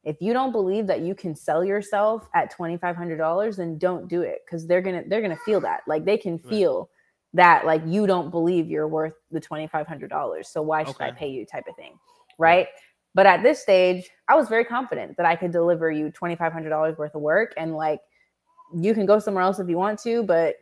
If 0.04 0.18
you 0.22 0.34
don't 0.34 0.52
believe 0.52 0.88
that 0.88 1.02
you 1.02 1.16
can 1.16 1.36
sell 1.36 1.64
yourself 1.64 2.28
at 2.34 2.56
$2500 2.56 3.58
then 3.58 3.78
don't 3.78 4.08
do 4.08 4.22
it 4.22 4.40
because 4.46 4.66
they're 4.66 4.82
gonna 4.82 5.04
they're 5.08 5.22
gonna 5.22 5.38
feel 5.46 5.62
that. 5.62 5.82
Like 5.88 6.06
they 6.06 6.18
can 6.18 6.40
feel 6.40 6.80
right. 6.80 6.88
that 7.34 7.66
like 7.66 7.82
you 7.86 8.08
don't 8.08 8.32
believe 8.32 8.68
you're 8.68 8.88
worth 8.88 9.14
the 9.32 9.42
$2500 9.42 10.46
so 10.46 10.62
why 10.62 10.84
should 10.84 10.96
okay. 10.96 11.06
i 11.06 11.12
pay 11.12 11.28
you 11.28 11.46
type 11.46 11.66
of 11.68 11.76
thing 11.76 11.98
right 12.38 12.68
but 13.16 13.26
at 13.26 13.42
this 13.42 13.62
stage, 13.62 14.10
I 14.28 14.36
was 14.36 14.50
very 14.50 14.66
confident 14.66 15.18
that 15.18 15.26
I 15.26 15.36
could 15.36 15.52
deliver 15.52 15.90
you 15.90 16.12
$2,500 16.12 16.98
worth 16.98 17.16
of 17.16 17.22
work 17.22 17.54
and 17.58 17.74
like 17.74 18.02
you 18.76 18.94
can 18.94 19.06
go 19.06 19.20
somewhere 19.20 19.44
else 19.44 19.58
if 19.58 19.70
you 19.70 19.78
want 19.78 20.00
to, 20.02 20.22
but 20.24 20.56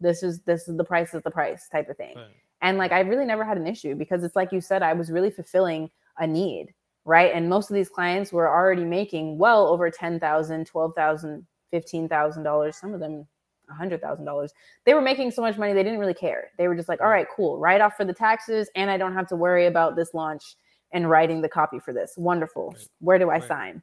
this 0.00 0.22
is 0.22 0.40
this 0.40 0.68
is 0.68 0.76
the 0.76 0.84
price 0.84 1.14
is 1.14 1.22
the 1.22 1.30
price 1.30 1.68
type 1.70 1.88
of 1.88 1.96
thing. 1.96 2.16
Right. 2.16 2.26
And 2.60 2.76
like 2.76 2.92
I 2.92 3.00
really 3.00 3.24
never 3.24 3.44
had 3.44 3.56
an 3.56 3.66
issue 3.66 3.94
because 3.94 4.24
it's 4.24 4.36
like 4.36 4.52
you 4.52 4.60
said, 4.60 4.82
I 4.82 4.92
was 4.94 5.10
really 5.10 5.30
fulfilling 5.30 5.88
a 6.18 6.26
need, 6.26 6.74
right? 7.04 7.32
And 7.32 7.48
most 7.48 7.70
of 7.70 7.74
these 7.74 7.88
clients 7.88 8.32
were 8.32 8.48
already 8.48 8.84
making 8.84 9.38
well 9.38 9.68
over 9.68 9.90
$10,000, 9.90 10.20
$12,000, 10.20 11.44
$15,000, 11.72 12.74
some 12.74 12.94
of 12.94 13.00
them 13.00 13.26
$100,000. 13.70 14.48
They 14.84 14.94
were 14.94 15.00
making 15.00 15.30
so 15.30 15.42
much 15.42 15.56
money, 15.56 15.72
they 15.72 15.82
didn't 15.82 16.00
really 16.00 16.14
care. 16.14 16.50
They 16.58 16.66
were 16.66 16.74
just 16.74 16.88
like, 16.88 17.00
all 17.00 17.08
right, 17.08 17.26
cool, 17.34 17.58
write 17.58 17.80
off 17.80 17.96
for 17.96 18.04
the 18.04 18.14
taxes, 18.14 18.70
and 18.74 18.90
I 18.90 18.96
don't 18.96 19.14
have 19.14 19.28
to 19.28 19.36
worry 19.36 19.66
about 19.66 19.94
this 19.94 20.14
launch 20.14 20.56
and 20.92 21.10
writing 21.10 21.40
the 21.40 21.48
copy 21.48 21.78
for 21.78 21.92
this. 21.92 22.14
Wonderful. 22.16 22.70
Right. 22.70 22.88
Where 23.00 23.18
do 23.18 23.30
I 23.30 23.34
right. 23.34 23.48
sign? 23.48 23.82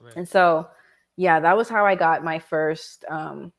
Right. 0.00 0.16
And 0.16 0.28
so, 0.28 0.68
yeah, 1.16 1.40
that 1.40 1.56
was 1.56 1.68
how 1.68 1.86
I 1.86 1.94
got 1.94 2.24
my 2.24 2.38
first 2.38 3.04
um, 3.08 3.52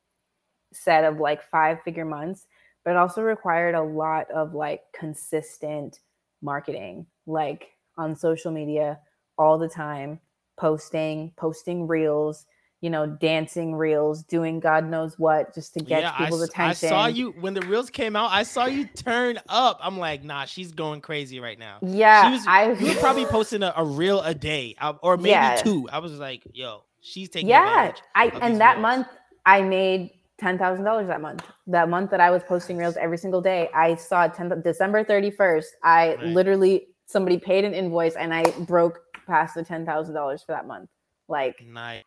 set 0.74 1.04
of 1.04 1.20
like 1.20 1.44
five 1.50 1.82
figure 1.84 2.06
months, 2.06 2.48
but 2.84 2.92
it 2.92 2.98
also 2.98 3.22
required 3.22 3.76
a 3.76 3.82
lot 3.82 4.30
of 4.32 4.54
like 4.54 4.82
consistent 4.98 6.00
marketing, 6.42 7.06
like 7.26 7.70
on 7.98 8.16
social 8.16 8.52
media 8.52 9.00
all 9.38 9.58
the 9.58 9.68
time, 9.68 10.20
posting, 10.58 11.32
posting 11.38 11.88
reels, 11.88 12.46
you 12.82 12.92
know, 12.92 13.08
dancing 13.08 13.76
reels, 13.76 14.24
doing 14.24 14.60
God 14.60 14.88
knows 14.88 15.18
what 15.18 15.54
just 15.56 15.74
to 15.74 15.80
get 15.80 16.02
yeah, 16.02 16.12
people's 16.12 16.42
I, 16.42 16.46
attention. 16.46 16.88
I 16.88 16.92
saw 16.92 17.06
you 17.08 17.32
when 17.40 17.54
the 17.54 17.62
reels 17.62 17.90
came 17.90 18.16
out. 18.16 18.32
I 18.32 18.44
saw 18.44 18.66
you 18.66 18.86
turn 18.86 19.40
up. 19.50 19.80
I'm 19.82 19.98
like, 19.98 20.24
nah, 20.24 20.46
she's 20.46 20.72
going 20.72 21.02
crazy 21.02 21.40
right 21.40 21.58
now. 21.58 21.80
Yeah, 21.82 22.32
was, 22.32 22.46
I 22.46 22.74
you 22.74 22.90
were 22.90 23.00
probably 23.00 23.26
posting 23.26 23.64
a, 23.64 23.74
a 23.76 23.84
reel 23.84 24.22
a 24.22 24.36
day 24.36 24.76
uh, 24.80 24.94
or 25.02 25.18
maybe 25.18 25.30
yeah. 25.30 25.56
two. 25.56 25.90
I 25.92 26.00
was 26.00 26.14
like, 26.14 26.44
yo, 26.54 26.84
she's 27.02 27.30
taking. 27.30 27.50
Yeah, 27.50 27.94
I 28.14 28.28
and 28.42 28.62
that 28.62 28.74
reels. 28.74 28.82
month 28.82 29.08
I 29.48 29.64
made 29.64 30.12
ten 30.40 30.60
thousand 30.60 30.86
dollars 30.86 31.08
that 31.08 31.20
month. 31.20 31.44
That 31.66 31.90
month 31.90 32.12
that 32.12 32.22
I 32.22 32.30
was 32.30 32.44
posting 32.44 32.78
reels 32.78 32.96
every 32.98 33.18
single 33.18 33.42
day, 33.42 33.70
I 33.74 33.96
saw 33.96 34.28
10, 34.28 34.62
December 34.62 35.04
thirty 35.04 35.32
first. 35.32 35.76
I 35.84 36.10
right. 36.10 36.26
literally 36.28 36.90
somebody 37.08 37.40
paid 37.40 37.66
an 37.66 37.74
invoice 37.74 38.16
and 38.16 38.36
I 38.36 38.44
broke 38.62 39.00
past 39.26 39.56
the 39.56 39.64
ten 39.64 39.84
thousand 39.84 40.14
dollars 40.14 40.44
for 40.44 40.52
that 40.52 40.68
month. 40.68 40.90
Like 41.28 41.66
nice 41.66 42.04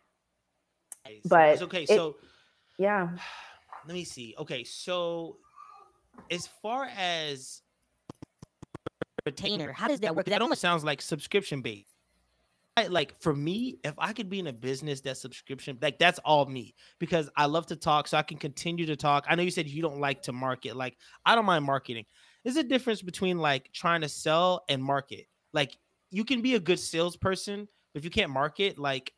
but 1.24 1.51
it's 1.51 1.62
okay. 1.62 1.82
It, 1.82 1.88
so 1.88 2.16
yeah, 2.78 3.11
let 3.86 3.94
me 3.94 4.05
see. 4.05 4.34
Okay, 4.38 4.64
so 4.64 5.36
as 6.30 6.46
far 6.62 6.88
as 6.96 7.62
retainer, 9.26 9.72
how 9.72 9.88
does 9.88 10.01
that 10.01 10.14
work? 10.14 10.26
That 10.26 10.42
almost 10.42 10.61
sounds 10.61 10.84
like 10.84 11.03
subscription 11.03 11.62
based. 11.62 11.94
Like 12.88 13.20
for 13.20 13.34
me, 13.34 13.78
if 13.84 13.92
I 13.98 14.14
could 14.14 14.30
be 14.30 14.38
in 14.38 14.46
a 14.46 14.55
business 14.55 15.03
that's 15.03 15.20
subscription, 15.20 15.76
like 15.82 15.98
that's 15.98 16.18
all 16.20 16.46
me 16.46 16.74
because 16.98 17.28
I 17.36 17.44
love 17.44 17.66
to 17.66 17.76
talk, 17.76 18.09
so 18.09 18.16
I 18.16 18.22
can 18.22 18.38
continue 18.38 18.86
to 18.86 18.96
talk. 18.96 19.26
I 19.28 19.34
know 19.34 19.42
you 19.42 19.51
said 19.51 19.66
you 19.66 19.82
don't 19.82 20.01
like 20.01 20.22
to 20.22 20.32
market. 20.32 20.76
Like 20.76 20.96
I 21.26 21.34
don't 21.34 21.44
mind 21.44 21.64
marketing. 21.64 22.07
There's 22.42 22.57
a 22.57 22.62
difference 22.62 23.03
between 23.03 23.38
like 23.38 23.70
trying 23.72 24.01
to 24.01 24.09
sell 24.09 24.64
and 24.70 24.82
market. 24.82 25.26
Like 25.53 25.76
you 26.11 26.24
can 26.24 26.40
be 26.40 26.55
a 26.55 26.61
good 26.61 26.78
salesperson, 26.78 27.68
but 27.92 27.98
if 27.98 28.05
you 28.05 28.11
can't 28.11 28.30
market, 28.30 28.78
like 28.78 29.12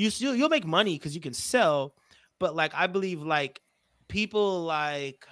you 0.00 0.10
still 0.10 0.34
you'll 0.34 0.48
make 0.48 0.66
money 0.66 0.94
because 0.94 1.14
you 1.14 1.20
can 1.20 1.34
sell, 1.34 1.94
but 2.38 2.56
like 2.56 2.72
I 2.74 2.86
believe 2.86 3.20
like 3.20 3.60
people 4.08 4.62
like 4.64 5.26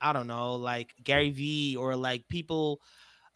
I 0.00 0.12
don't 0.12 0.26
know, 0.26 0.56
like 0.56 0.92
Gary 1.04 1.30
Vee 1.30 1.76
or 1.76 1.94
like 1.94 2.26
people 2.28 2.80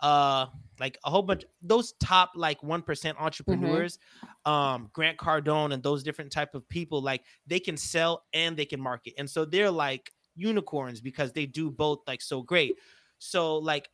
uh 0.00 0.46
like 0.80 0.98
a 1.04 1.10
whole 1.10 1.22
bunch 1.22 1.44
those 1.62 1.92
top 2.00 2.32
like 2.34 2.60
1% 2.60 2.82
mm-hmm. 2.82 3.22
entrepreneurs 3.22 3.98
mm-hmm. 4.24 4.50
um 4.50 4.90
grant 4.92 5.16
cardone 5.16 5.72
and 5.72 5.80
those 5.80 6.02
different 6.02 6.32
type 6.32 6.56
of 6.56 6.68
people 6.68 7.00
like 7.00 7.22
they 7.46 7.60
can 7.60 7.76
sell 7.76 8.24
and 8.32 8.56
they 8.56 8.64
can 8.64 8.80
market 8.80 9.14
and 9.16 9.30
so 9.30 9.44
they're 9.44 9.70
like 9.70 10.10
unicorns 10.34 11.00
because 11.00 11.32
they 11.32 11.46
do 11.46 11.70
both 11.70 12.00
like 12.08 12.20
so 12.20 12.42
great 12.42 12.74
so 13.18 13.58
like 13.58 13.88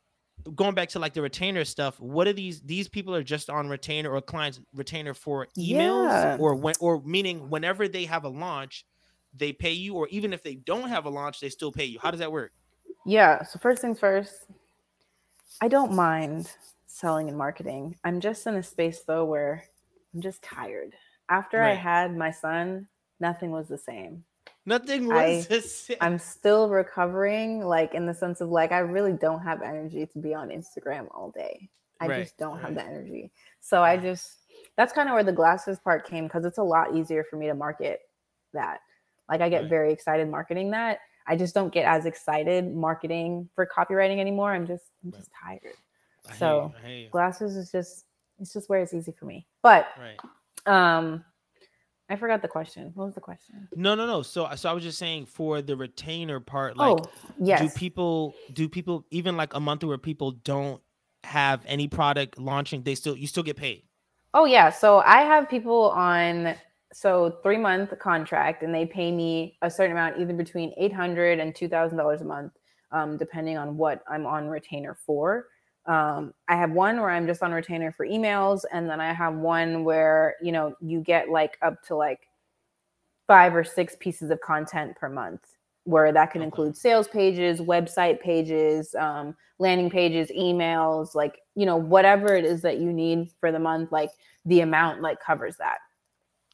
going 0.54 0.74
back 0.74 0.88
to 0.88 0.98
like 0.98 1.14
the 1.14 1.22
retainer 1.22 1.64
stuff 1.64 1.98
what 2.00 2.26
are 2.26 2.32
these 2.32 2.60
these 2.62 2.88
people 2.88 3.14
are 3.14 3.22
just 3.22 3.50
on 3.50 3.68
retainer 3.68 4.10
or 4.10 4.20
clients 4.20 4.60
retainer 4.74 5.14
for 5.14 5.46
emails 5.58 6.10
yeah. 6.10 6.36
or 6.38 6.54
when 6.54 6.74
or 6.80 7.02
meaning 7.02 7.50
whenever 7.50 7.88
they 7.88 8.04
have 8.04 8.24
a 8.24 8.28
launch 8.28 8.86
they 9.36 9.52
pay 9.52 9.72
you 9.72 9.94
or 9.94 10.08
even 10.08 10.32
if 10.32 10.42
they 10.42 10.54
don't 10.54 10.88
have 10.88 11.04
a 11.04 11.10
launch 11.10 11.40
they 11.40 11.48
still 11.48 11.72
pay 11.72 11.84
you 11.84 11.98
how 12.00 12.10
does 12.10 12.20
that 12.20 12.32
work 12.32 12.52
yeah 13.04 13.42
so 13.42 13.58
first 13.58 13.82
things 13.82 13.98
first 13.98 14.46
i 15.60 15.68
don't 15.68 15.92
mind 15.92 16.50
selling 16.98 17.28
and 17.28 17.38
marketing. 17.38 17.96
I'm 18.04 18.20
just 18.20 18.46
in 18.46 18.56
a 18.56 18.62
space 18.62 19.02
though 19.06 19.24
where 19.24 19.64
I'm 20.12 20.20
just 20.20 20.42
tired. 20.42 20.94
After 21.28 21.62
I 21.62 21.74
had 21.74 22.16
my 22.16 22.30
son, 22.30 22.88
nothing 23.20 23.50
was 23.50 23.68
the 23.68 23.78
same. 23.78 24.24
Nothing 24.68 25.10
I, 25.10 25.46
the 25.48 25.62
same. 25.62 25.96
I'm 26.02 26.18
still 26.18 26.68
recovering, 26.68 27.60
like 27.64 27.94
in 27.94 28.04
the 28.04 28.12
sense 28.12 28.42
of 28.42 28.50
like 28.50 28.70
I 28.70 28.80
really 28.80 29.14
don't 29.14 29.40
have 29.40 29.62
energy 29.62 30.04
to 30.06 30.18
be 30.18 30.34
on 30.34 30.50
Instagram 30.50 31.08
all 31.10 31.30
day. 31.34 31.70
I 32.00 32.08
Right, 32.08 32.24
just 32.24 32.36
don't 32.36 32.60
have 32.60 32.74
the 32.74 32.84
energy. 32.84 33.32
So 33.60 33.82
I 33.82 33.96
just 33.96 34.40
that's 34.76 34.92
kind 34.92 35.08
of 35.08 35.14
where 35.14 35.24
the 35.24 35.32
glasses 35.32 35.78
part 35.78 36.06
came 36.06 36.24
because 36.24 36.44
it's 36.44 36.58
a 36.58 36.62
lot 36.62 36.94
easier 36.94 37.24
for 37.24 37.36
me 37.36 37.46
to 37.46 37.54
market 37.54 38.00
that. 38.52 38.80
Like 39.30 39.40
I 39.40 39.48
get 39.48 39.62
Right. 39.62 39.70
very 39.70 39.92
excited 39.92 40.28
marketing 40.28 40.70
that. 40.72 40.98
I 41.26 41.34
just 41.34 41.54
don't 41.54 41.72
get 41.72 41.86
as 41.86 42.04
excited 42.04 42.74
marketing 42.74 43.48
for 43.54 43.66
copywriting 43.66 44.18
anymore. 44.20 44.52
I'm 44.52 44.66
just 44.66 44.90
I'm 45.02 45.10
Right. 45.10 45.18
just 45.18 45.30
tired. 45.32 45.76
I 46.28 46.34
so, 46.36 46.74
you, 46.74 46.74
I 46.84 46.88
hear 46.90 46.98
you. 46.98 47.08
Glasses 47.08 47.56
is 47.56 47.72
just 47.72 48.04
it's 48.38 48.52
just 48.52 48.68
where 48.68 48.80
it's 48.82 48.92
easy 48.92 49.12
for 49.12 49.24
me. 49.24 49.46
But 49.62 49.88
Right. 49.98 50.20
um 50.66 51.24
I 52.10 52.16
forgot 52.16 52.42
the 52.42 52.48
question. 52.48 52.90
What 52.94 53.06
was 53.06 53.14
the 53.14 53.20
question? 53.20 53.68
No, 53.74 53.94
no, 53.94 54.06
no. 54.06 54.22
So, 54.22 54.48
so 54.54 54.70
I 54.70 54.72
was 54.72 54.82
just 54.82 54.98
saying 54.98 55.26
for 55.26 55.60
the 55.60 55.76
retainer 55.76 56.40
part, 56.40 56.76
like, 56.76 56.98
oh, 57.00 57.10
yes. 57.38 57.60
do 57.60 57.68
people, 57.68 58.34
do 58.52 58.68
people 58.68 59.04
even 59.10 59.36
like 59.36 59.54
a 59.54 59.60
month 59.60 59.84
where 59.84 59.98
people 59.98 60.32
don't 60.32 60.80
have 61.24 61.62
any 61.66 61.86
product 61.86 62.38
launching, 62.38 62.82
they 62.82 62.94
still, 62.94 63.16
you 63.16 63.26
still 63.26 63.42
get 63.42 63.56
paid. 63.56 63.82
Oh 64.34 64.44
yeah, 64.44 64.70
so 64.70 64.98
I 64.98 65.22
have 65.22 65.48
people 65.48 65.90
on 65.90 66.54
so 66.92 67.38
three 67.42 67.56
month 67.56 67.98
contract, 67.98 68.62
and 68.62 68.74
they 68.74 68.86
pay 68.86 69.10
me 69.10 69.56
a 69.62 69.70
certain 69.70 69.92
amount, 69.92 70.18
either 70.20 70.34
between 70.34 70.72
eight 70.76 70.92
hundred 70.92 71.40
and 71.40 71.54
two 71.54 71.68
thousand 71.68 71.98
dollars 71.98 72.20
a 72.20 72.24
month, 72.24 72.52
um, 72.92 73.16
depending 73.16 73.56
on 73.56 73.76
what 73.76 74.02
I'm 74.08 74.26
on 74.26 74.48
retainer 74.48 74.96
for. 75.06 75.46
Um, 75.88 76.34
I 76.48 76.56
have 76.56 76.70
one 76.70 77.00
where 77.00 77.08
I'm 77.08 77.26
just 77.26 77.42
on 77.42 77.50
retainer 77.50 77.90
for 77.90 78.06
emails, 78.06 78.60
and 78.72 78.88
then 78.88 79.00
I 79.00 79.14
have 79.14 79.34
one 79.34 79.84
where 79.84 80.36
you 80.42 80.52
know 80.52 80.74
you 80.80 81.00
get 81.00 81.30
like 81.30 81.56
up 81.62 81.82
to 81.84 81.96
like 81.96 82.20
five 83.26 83.56
or 83.56 83.64
six 83.64 83.96
pieces 83.98 84.30
of 84.30 84.40
content 84.42 84.96
per 84.96 85.08
month, 85.08 85.40
where 85.84 86.12
that 86.12 86.30
can 86.30 86.42
include 86.42 86.76
sales 86.76 87.08
pages, 87.08 87.60
website 87.60 88.20
pages, 88.20 88.94
um, 88.96 89.34
landing 89.58 89.88
pages, 89.88 90.30
emails, 90.36 91.14
like 91.14 91.38
you 91.54 91.64
know 91.64 91.76
whatever 91.76 92.36
it 92.36 92.44
is 92.44 92.60
that 92.60 92.78
you 92.78 92.92
need 92.92 93.30
for 93.40 93.50
the 93.50 93.58
month, 93.58 93.90
like 93.90 94.10
the 94.44 94.60
amount 94.60 95.00
like 95.00 95.18
covers 95.20 95.56
that. 95.56 95.78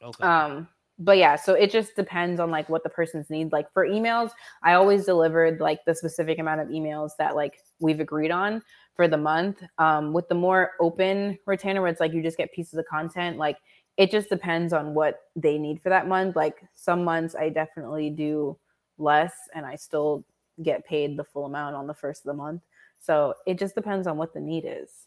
Okay. 0.00 0.24
Um, 0.24 0.68
but 0.98 1.18
yeah, 1.18 1.34
so 1.34 1.54
it 1.54 1.72
just 1.72 1.96
depends 1.96 2.38
on 2.38 2.52
like 2.52 2.68
what 2.68 2.84
the 2.84 2.88
person's 2.88 3.28
need. 3.28 3.50
Like 3.50 3.72
for 3.72 3.84
emails, 3.84 4.30
I 4.62 4.74
always 4.74 5.04
delivered 5.04 5.58
like 5.58 5.80
the 5.86 5.94
specific 5.94 6.38
amount 6.38 6.60
of 6.60 6.68
emails 6.68 7.10
that 7.18 7.34
like 7.34 7.58
we've 7.80 7.98
agreed 7.98 8.30
on 8.30 8.62
for 8.94 9.08
the 9.08 9.16
month. 9.16 9.62
Um, 9.78 10.12
with 10.12 10.28
the 10.28 10.34
more 10.34 10.72
open 10.80 11.38
retainer, 11.46 11.80
where 11.82 11.90
it's 11.90 12.00
like 12.00 12.12
you 12.12 12.22
just 12.22 12.38
get 12.38 12.52
pieces 12.52 12.78
of 12.78 12.86
content, 12.86 13.36
like 13.36 13.58
it 13.96 14.10
just 14.10 14.28
depends 14.28 14.72
on 14.72 14.94
what 14.94 15.20
they 15.36 15.58
need 15.58 15.80
for 15.80 15.88
that 15.88 16.08
month. 16.08 16.36
Like 16.36 16.62
some 16.74 17.04
months 17.04 17.34
I 17.34 17.48
definitely 17.48 18.10
do 18.10 18.56
less 18.98 19.32
and 19.54 19.64
I 19.66 19.76
still 19.76 20.24
get 20.62 20.86
paid 20.86 21.16
the 21.16 21.24
full 21.24 21.46
amount 21.46 21.74
on 21.76 21.86
the 21.86 21.94
first 21.94 22.22
of 22.22 22.26
the 22.26 22.34
month. 22.34 22.62
So 23.00 23.34
it 23.46 23.58
just 23.58 23.74
depends 23.74 24.06
on 24.06 24.16
what 24.16 24.32
the 24.32 24.40
need 24.40 24.64
is. 24.66 25.06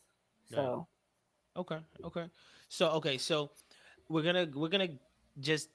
So 0.53 0.87
Okay. 1.57 1.79
Okay. 2.03 2.25
So 2.69 2.89
okay. 2.91 3.17
So 3.17 3.51
we're 4.09 4.21
gonna 4.21 4.47
we're 4.53 4.69
gonna 4.69 4.89
just 5.39 5.69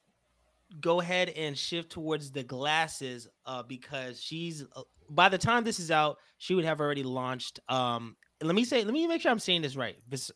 go 0.81 1.01
ahead 1.01 1.29
and 1.31 1.57
shift 1.57 1.91
towards 1.93 2.31
the 2.31 2.43
glasses 2.43 3.29
uh 3.47 3.63
because 3.63 4.21
she's 4.21 4.65
uh, 4.77 4.83
by 5.11 5.29
the 5.29 5.39
time 5.39 5.65
this 5.65 5.79
is 5.79 5.91
out 5.91 6.17
she 6.39 6.55
would 6.55 6.65
have 6.65 6.81
already 6.81 7.03
launched 7.03 7.61
um 7.69 8.17
let 8.43 8.55
me 8.55 8.65
say 8.65 8.85
let 8.85 8.93
me 8.93 9.07
make 9.07 9.21
sure 9.21 9.31
i'm 9.31 9.39
saying 9.39 9.63
this 9.63 9.77
right 9.77 9.97
Vis- 10.09 10.31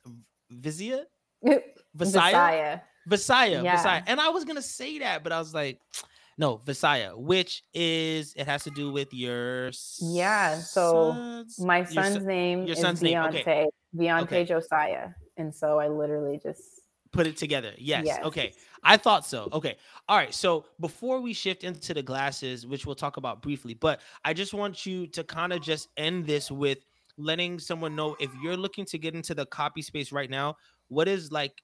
vizia 0.53 1.05
Visiah 1.43 1.63
Visiah. 1.95 2.83
Visiah 3.07 3.63
Yeah. 3.63 3.77
Visiah 3.77 4.03
and 4.07 4.21
i 4.21 4.29
was 4.29 4.45
gonna 4.45 4.63
say 4.63 4.99
that 4.99 5.23
but 5.23 5.33
i 5.33 5.39
was 5.39 5.55
like 5.55 5.79
no 6.39 6.57
Visiah 6.59 7.13
which 7.17 7.63
is 7.73 8.35
it 8.37 8.47
has 8.47 8.65
to 8.65 8.71
do 8.71 8.93
with 8.93 9.13
your 9.15 9.71
Yeah, 10.01 10.59
so 10.59 11.13
son's- 11.13 11.59
My 11.61 11.85
son's 11.85 12.15
son- 12.15 12.27
name 12.27 12.59
your 12.67 12.75
is 12.75 12.81
son's 12.81 13.01
name, 13.03 13.19
okay. 13.19 13.69
Deontay 13.97 14.23
Okay. 14.25 14.45
Josiah. 14.45 15.11
And 15.39 15.55
so 15.55 15.79
I 15.79 15.89
literally 15.89 16.39
just 16.43 16.61
put 17.13 17.27
it 17.27 17.37
together. 17.39 17.73
Yes. 17.79 18.05
Yes. 18.05 18.25
Okay. 18.25 18.53
I 18.83 18.97
thought 18.97 19.27
so. 19.27 19.49
Okay. 19.53 19.77
All 20.09 20.17
right. 20.17 20.35
So 20.35 20.67
before 20.81 21.21
we 21.21 21.33
shift 21.33 21.65
into 21.65 21.95
the 21.95 22.03
glasses, 22.03 22.67
which 22.67 22.87
we'll 22.87 22.95
talk 22.95 23.17
about 23.17 23.43
briefly, 23.43 23.75
but 23.75 24.01
I 24.25 24.33
just 24.33 24.55
want 24.55 24.87
you 24.87 25.07
to 25.09 25.25
kind 25.25 25.53
of 25.53 25.61
just 25.63 25.89
end 25.97 26.27
this 26.27 26.51
with 26.51 26.79
letting 27.19 27.59
someone 27.59 27.97
know 27.97 28.17
if 28.21 28.31
you're 28.43 28.57
looking 28.57 28.85
to 28.87 28.99
get 28.99 29.15
into 29.15 29.35
the 29.35 29.47
copy 29.47 29.83
space 29.83 30.13
right 30.13 30.31
now, 30.31 30.57
what 30.89 31.09
is 31.09 31.33
like, 31.33 31.63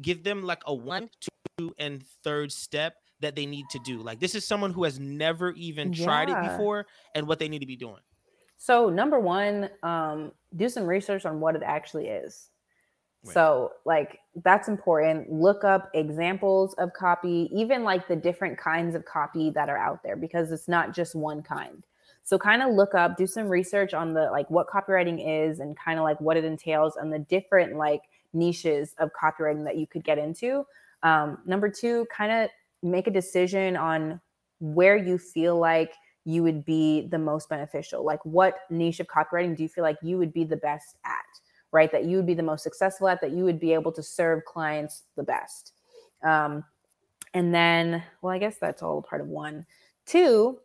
give 0.00 0.24
them 0.24 0.42
like 0.42 0.62
a 0.66 0.74
one, 0.74 1.10
two, 1.58 1.74
and 1.78 2.04
third 2.24 2.52
step 2.52 2.94
that 3.20 3.36
they 3.36 3.46
need 3.46 3.66
to 3.70 3.78
do. 3.84 4.00
Like, 4.00 4.20
this 4.20 4.34
is 4.34 4.46
someone 4.46 4.72
who 4.72 4.84
has 4.84 4.98
never 4.98 5.52
even 5.52 5.92
tried 5.92 6.28
it 6.28 6.40
before 6.42 6.86
and 7.14 7.26
what 7.26 7.38
they 7.38 7.48
need 7.48 7.60
to 7.60 7.66
be 7.66 7.76
doing. 7.76 8.00
So 8.56 8.88
number 8.88 9.18
one, 9.18 9.70
um, 9.82 10.32
do 10.54 10.68
some 10.68 10.86
research 10.86 11.26
on 11.26 11.40
what 11.40 11.56
it 11.56 11.62
actually 11.64 12.06
is. 12.06 12.50
So 13.24 13.72
like 13.84 14.18
that's 14.42 14.68
important. 14.68 15.30
Look 15.30 15.62
up 15.64 15.90
examples 15.94 16.74
of 16.74 16.92
copy, 16.92 17.48
even 17.52 17.84
like 17.84 18.08
the 18.08 18.16
different 18.16 18.58
kinds 18.58 18.94
of 18.94 19.04
copy 19.04 19.50
that 19.50 19.68
are 19.68 19.78
out 19.78 20.02
there, 20.02 20.16
because 20.16 20.50
it's 20.50 20.68
not 20.68 20.92
just 20.92 21.14
one 21.14 21.42
kind. 21.42 21.86
So 22.24 22.38
kind 22.38 22.62
of 22.62 22.74
look 22.74 22.94
up, 22.94 23.16
do 23.16 23.26
some 23.26 23.48
research 23.48 23.94
on 23.94 24.12
the 24.12 24.30
like 24.30 24.48
what 24.50 24.68
copywriting 24.68 25.22
is 25.24 25.60
and 25.60 25.76
kind 25.76 25.98
of 25.98 26.04
like 26.04 26.20
what 26.20 26.36
it 26.36 26.44
entails 26.44 26.96
and 26.96 27.12
the 27.12 27.20
different 27.20 27.76
like 27.76 28.02
niches 28.32 28.94
of 28.98 29.10
copywriting 29.12 29.64
that 29.64 29.76
you 29.76 29.86
could 29.86 30.04
get 30.04 30.18
into. 30.18 30.64
Um, 31.02 31.38
number 31.46 31.68
two, 31.68 32.06
kind 32.16 32.32
of 32.32 32.50
make 32.82 33.06
a 33.06 33.10
decision 33.10 33.76
on 33.76 34.20
where 34.60 34.96
you 34.96 35.18
feel 35.18 35.58
like 35.58 35.92
you 36.24 36.42
would 36.42 36.64
be 36.64 37.08
the 37.08 37.18
most 37.18 37.48
beneficial. 37.48 38.04
Like, 38.04 38.24
what 38.24 38.60
niche 38.70 39.00
of 39.00 39.08
copywriting 39.08 39.56
do 39.56 39.62
you 39.64 39.68
feel 39.68 39.82
like 39.82 39.96
you 40.02 40.18
would 40.18 40.32
be 40.32 40.44
the 40.44 40.56
best 40.56 40.96
at, 41.04 41.40
right? 41.72 41.90
That 41.90 42.04
you 42.04 42.16
would 42.16 42.26
be 42.26 42.34
the 42.34 42.42
most 42.42 42.62
successful 42.62 43.08
at, 43.08 43.20
that 43.20 43.32
you 43.32 43.44
would 43.44 43.58
be 43.58 43.72
able 43.72 43.92
to 43.92 44.02
serve 44.02 44.44
clients 44.44 45.04
the 45.16 45.22
best. 45.22 45.72
Um, 46.22 46.64
and 47.34 47.54
then, 47.54 48.02
well, 48.20 48.32
I 48.32 48.38
guess 48.38 48.56
that's 48.60 48.82
all 48.82 49.02
part 49.02 49.20
of 49.22 49.28
one. 49.28 49.66
Two, 50.06 50.58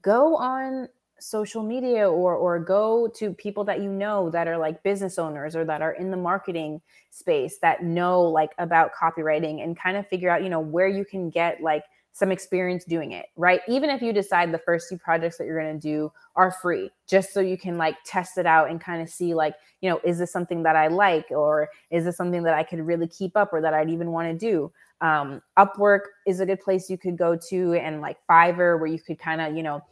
go 0.00 0.36
on 0.36 0.88
social 1.22 1.62
media 1.62 2.08
or 2.10 2.34
or 2.34 2.58
go 2.58 3.06
to 3.06 3.32
people 3.32 3.62
that 3.62 3.80
you 3.80 3.88
know 3.88 4.28
that 4.30 4.48
are 4.48 4.58
like 4.58 4.82
business 4.82 5.18
owners 5.18 5.54
or 5.54 5.64
that 5.64 5.80
are 5.80 5.92
in 5.92 6.10
the 6.10 6.16
marketing 6.16 6.80
space 7.10 7.58
that 7.58 7.84
know 7.84 8.22
like 8.22 8.50
about 8.58 8.90
copywriting 8.92 9.62
and 9.62 9.78
kind 9.78 9.96
of 9.96 10.06
figure 10.08 10.28
out 10.28 10.42
you 10.42 10.48
know 10.48 10.60
where 10.60 10.88
you 10.88 11.04
can 11.04 11.30
get 11.30 11.60
like 11.60 11.84
some 12.12 12.30
experience 12.30 12.84
doing 12.84 13.12
it 13.12 13.26
right? 13.36 13.60
Even 13.68 13.90
if 13.90 14.02
you 14.02 14.12
decide 14.12 14.52
the 14.52 14.58
first 14.58 14.88
few 14.88 14.98
projects 14.98 15.38
that 15.38 15.44
you're 15.44 15.60
going 15.60 15.78
to 15.78 15.80
do 15.80 16.12
are 16.36 16.50
free 16.50 16.90
just 17.08 17.32
so 17.32 17.40
you 17.40 17.58
can 17.58 17.76
like 17.78 17.96
test 18.04 18.38
it 18.38 18.46
out 18.46 18.70
and 18.70 18.80
kind 18.80 19.02
of 19.02 19.08
see 19.08 19.34
like 19.34 19.54
you 19.80 19.90
know 19.90 20.00
is 20.04 20.18
this 20.18 20.32
something 20.32 20.62
that 20.62 20.76
i 20.76 20.88
like 20.88 21.26
or 21.30 21.68
is 21.90 22.04
this 22.04 22.16
something 22.16 22.42
that 22.42 22.54
i 22.54 22.62
could 22.62 22.80
really 22.80 23.06
keep 23.08 23.36
up 23.36 23.50
or 23.52 23.60
that 23.60 23.74
i'd 23.74 23.90
even 23.90 24.10
want 24.12 24.28
to 24.28 24.46
do? 24.46 24.72
Um, 25.00 25.42
upwork 25.58 26.02
is 26.28 26.38
a 26.38 26.46
good 26.46 26.60
place 26.60 26.88
you 26.88 26.96
could 26.96 27.18
go 27.18 27.36
to 27.48 27.74
and 27.74 28.00
like 28.00 28.18
fiverr 28.30 28.78
where 28.78 28.86
you 28.86 29.00
could 29.00 29.18
kind 29.18 29.40
of 29.40 29.56
you 29.56 29.62
know 29.62 29.82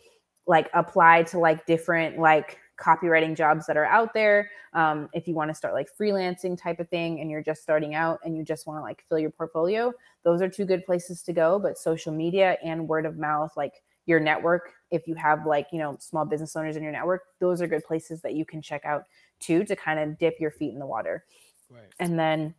like 0.47 0.69
apply 0.75 1.25
to 1.25 1.39
like 1.39 1.67
different 1.67 2.19
like 2.19 2.59
copywriting 2.81 3.37
jobs 3.37 3.67
that 3.67 3.77
are 3.77 3.87
out 3.87 4.15
there. 4.15 4.51
Um, 4.73 5.09
if 5.13 5.29
you 5.29 5.35
want 5.35 5.51
to 5.51 5.55
start 5.55 5.75
like 5.75 5.89
freelancing 5.99 6.61
type 6.61 6.81
of 6.81 6.89
thing 6.89 7.21
and 7.21 7.31
you're 7.31 7.43
just 7.43 7.63
starting 7.63 7.95
out 7.95 8.21
and 8.25 8.37
you 8.37 8.43
just 8.45 8.67
want 8.67 8.79
to 8.79 8.83
like 8.83 9.05
fill 9.09 9.19
your 9.19 9.31
portfolio 9.31 9.93
those 10.23 10.43
are 10.43 10.49
two 10.49 10.65
good 10.65 10.85
places 10.85 11.23
to 11.23 11.33
go. 11.33 11.59
But 11.59 11.79
social 11.79 12.13
media 12.13 12.57
and 12.63 12.87
word 12.87 13.07
of 13.07 13.17
mouth 13.17 13.53
like 13.57 13.83
your 14.07 14.21
network 14.21 14.73
if 14.91 15.07
you 15.07 15.15
have 15.15 15.47
like 15.47 15.67
you 15.73 15.79
know 15.79 15.97
small 16.01 16.25
business 16.25 16.57
owners 16.57 16.77
in 16.77 16.83
your 16.83 16.91
network 16.91 17.23
those 17.39 17.63
are 17.63 17.67
good 17.67 17.85
places 17.85 18.21
that 18.23 18.35
you 18.35 18.45
can 18.45 18.61
check 18.61 18.85
out 18.85 19.05
too 19.39 19.65
to 19.65 19.77
kind 19.77 20.01
of 20.01 20.19
dip 20.19 20.39
your 20.39 20.51
feet 20.51 20.73
in 20.73 20.79
the 20.79 20.87
water. 20.87 21.25
Right. 21.71 21.85
and 22.01 22.19
then 22.19 22.55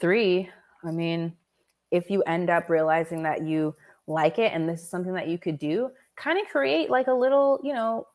three, 0.00 0.48
I 0.84 0.90
mean, 0.90 1.34
if 1.90 2.10
you 2.10 2.22
end 2.22 2.50
up 2.50 2.70
realizing 2.70 3.22
that 3.24 3.42
you 3.42 3.74
like 4.06 4.38
it 4.38 4.52
and 4.52 4.68
this 4.68 4.80
is 4.80 4.88
something 4.88 5.12
that 5.14 5.28
you 5.28 5.38
could 5.38 5.58
do, 5.58 5.90
kind 6.16 6.38
of 6.38 6.46
create 6.48 6.90
like 6.90 7.08
a 7.08 7.12
little, 7.12 7.60
you 7.62 7.72
know, 7.74 8.06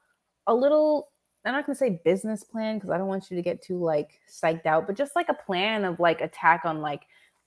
a 0.48 0.54
little, 0.54 1.10
I'm 1.46 1.54
not 1.54 1.66
to 1.68 1.76
say 1.76 2.02
business 2.04 2.44
plan 2.44 2.78
because 2.78 2.90
I 2.90 2.98
don't 2.98 3.08
want 3.08 3.30
you 3.30 3.38
to 3.38 3.44
get 3.44 3.62
too 3.62 3.78
like 3.78 4.20
psyched 4.30 4.66
out, 4.66 4.88
but 4.88 4.96
just 4.96 5.16
like 5.16 5.30
a 5.30 5.34
plan 5.34 5.86
of 5.86 6.00
like 6.00 6.22
attack 6.22 6.62
on 6.66 6.82
like 6.82 7.02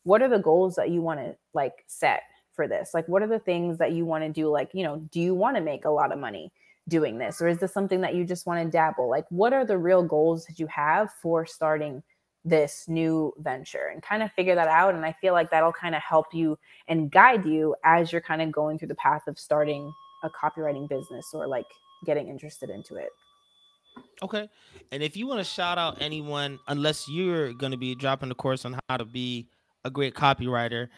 what 0.04 0.22
are 0.22 0.28
the 0.28 0.38
goals 0.38 0.76
that 0.76 0.90
you 0.90 1.02
want 1.02 1.20
to 1.20 1.36
like 1.52 1.84
set 1.86 2.22
for 2.54 2.66
this? 2.68 2.90
Like, 2.94 3.06
what 3.08 3.22
are 3.22 3.26
the 3.26 3.38
things 3.38 3.78
that 3.78 3.92
you 3.92 4.06
want 4.06 4.24
to 4.24 4.30
do? 4.30 4.48
Like, 4.48 4.70
you 4.72 4.82
know, 4.84 4.96
do 5.10 5.20
you 5.20 5.34
want 5.34 5.56
to 5.56 5.62
make 5.62 5.84
a 5.84 5.90
lot 5.90 6.12
of 6.12 6.18
money? 6.18 6.52
doing 6.88 7.18
this 7.18 7.42
or 7.42 7.48
is 7.48 7.58
this 7.58 7.70
something 7.70 8.00
that 8.00 8.14
you 8.14 8.24
just 8.24 8.46
want 8.46 8.64
to 8.64 8.70
dabble 8.70 9.10
like 9.10 9.26
what 9.28 9.52
are 9.52 9.66
the 9.66 9.76
real 9.76 10.02
goals 10.02 10.46
that 10.46 10.58
you 10.58 10.66
have 10.68 11.10
for 11.20 11.44
starting 11.44 12.02
this 12.48 12.86
new 12.88 13.32
venture 13.38 13.90
and 13.92 14.02
kind 14.02 14.22
of 14.22 14.32
figure 14.32 14.54
that 14.54 14.68
out. 14.68 14.94
And 14.94 15.04
I 15.04 15.12
feel 15.20 15.32
like 15.32 15.50
that'll 15.50 15.72
kind 15.72 15.94
of 15.94 16.02
help 16.02 16.26
you 16.32 16.58
and 16.88 17.10
guide 17.10 17.44
you 17.44 17.74
as 17.84 18.12
you're 18.12 18.20
kind 18.20 18.42
of 18.42 18.52
going 18.52 18.78
through 18.78 18.88
the 18.88 18.94
path 18.94 19.26
of 19.26 19.38
starting 19.38 19.92
a 20.24 20.30
copywriting 20.30 20.88
business 20.88 21.30
or 21.32 21.46
like 21.46 21.66
getting 22.04 22.28
interested 22.28 22.70
into 22.70 22.96
it. 22.96 23.10
Okay. 24.22 24.48
And 24.92 25.02
if 25.02 25.16
you 25.16 25.26
want 25.26 25.40
to 25.40 25.44
shout 25.44 25.78
out 25.78 25.98
anyone, 26.00 26.58
unless 26.68 27.08
you're 27.08 27.52
going 27.52 27.72
to 27.72 27.78
be 27.78 27.94
dropping 27.94 28.28
the 28.28 28.34
course 28.34 28.64
on 28.64 28.78
how 28.88 28.96
to 28.96 29.04
be 29.04 29.48
a 29.84 29.90
great 29.90 30.14
copywriter, 30.14 30.88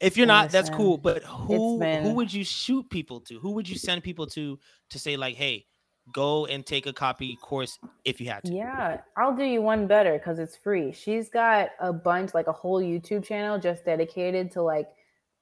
if 0.00 0.16
you're 0.16 0.26
not, 0.26 0.50
that's 0.50 0.70
cool. 0.70 0.96
But 0.96 1.22
who 1.24 1.78
been... 1.78 2.02
who 2.02 2.14
would 2.14 2.32
you 2.32 2.44
shoot 2.44 2.88
people 2.90 3.20
to? 3.22 3.38
Who 3.38 3.50
would 3.52 3.68
you 3.68 3.76
send 3.76 4.02
people 4.02 4.26
to 4.28 4.58
to 4.90 4.98
say 4.98 5.16
like, 5.16 5.36
hey, 5.36 5.66
go 6.12 6.46
and 6.46 6.64
take 6.64 6.86
a 6.86 6.92
copy 6.92 7.36
course 7.36 7.78
if 8.04 8.20
you 8.20 8.30
have 8.30 8.42
to? 8.44 8.52
Yeah, 8.52 9.00
I'll 9.16 9.36
do 9.36 9.44
you 9.44 9.60
one 9.60 9.86
better 9.86 10.14
because 10.14 10.38
it's 10.38 10.56
free. 10.56 10.92
She's 10.92 11.28
got 11.28 11.70
a 11.80 11.92
bunch, 11.92 12.32
like 12.34 12.46
a 12.46 12.52
whole 12.52 12.80
YouTube 12.80 13.24
channel 13.24 13.58
just 13.58 13.84
dedicated 13.84 14.50
to 14.52 14.62
like 14.62 14.88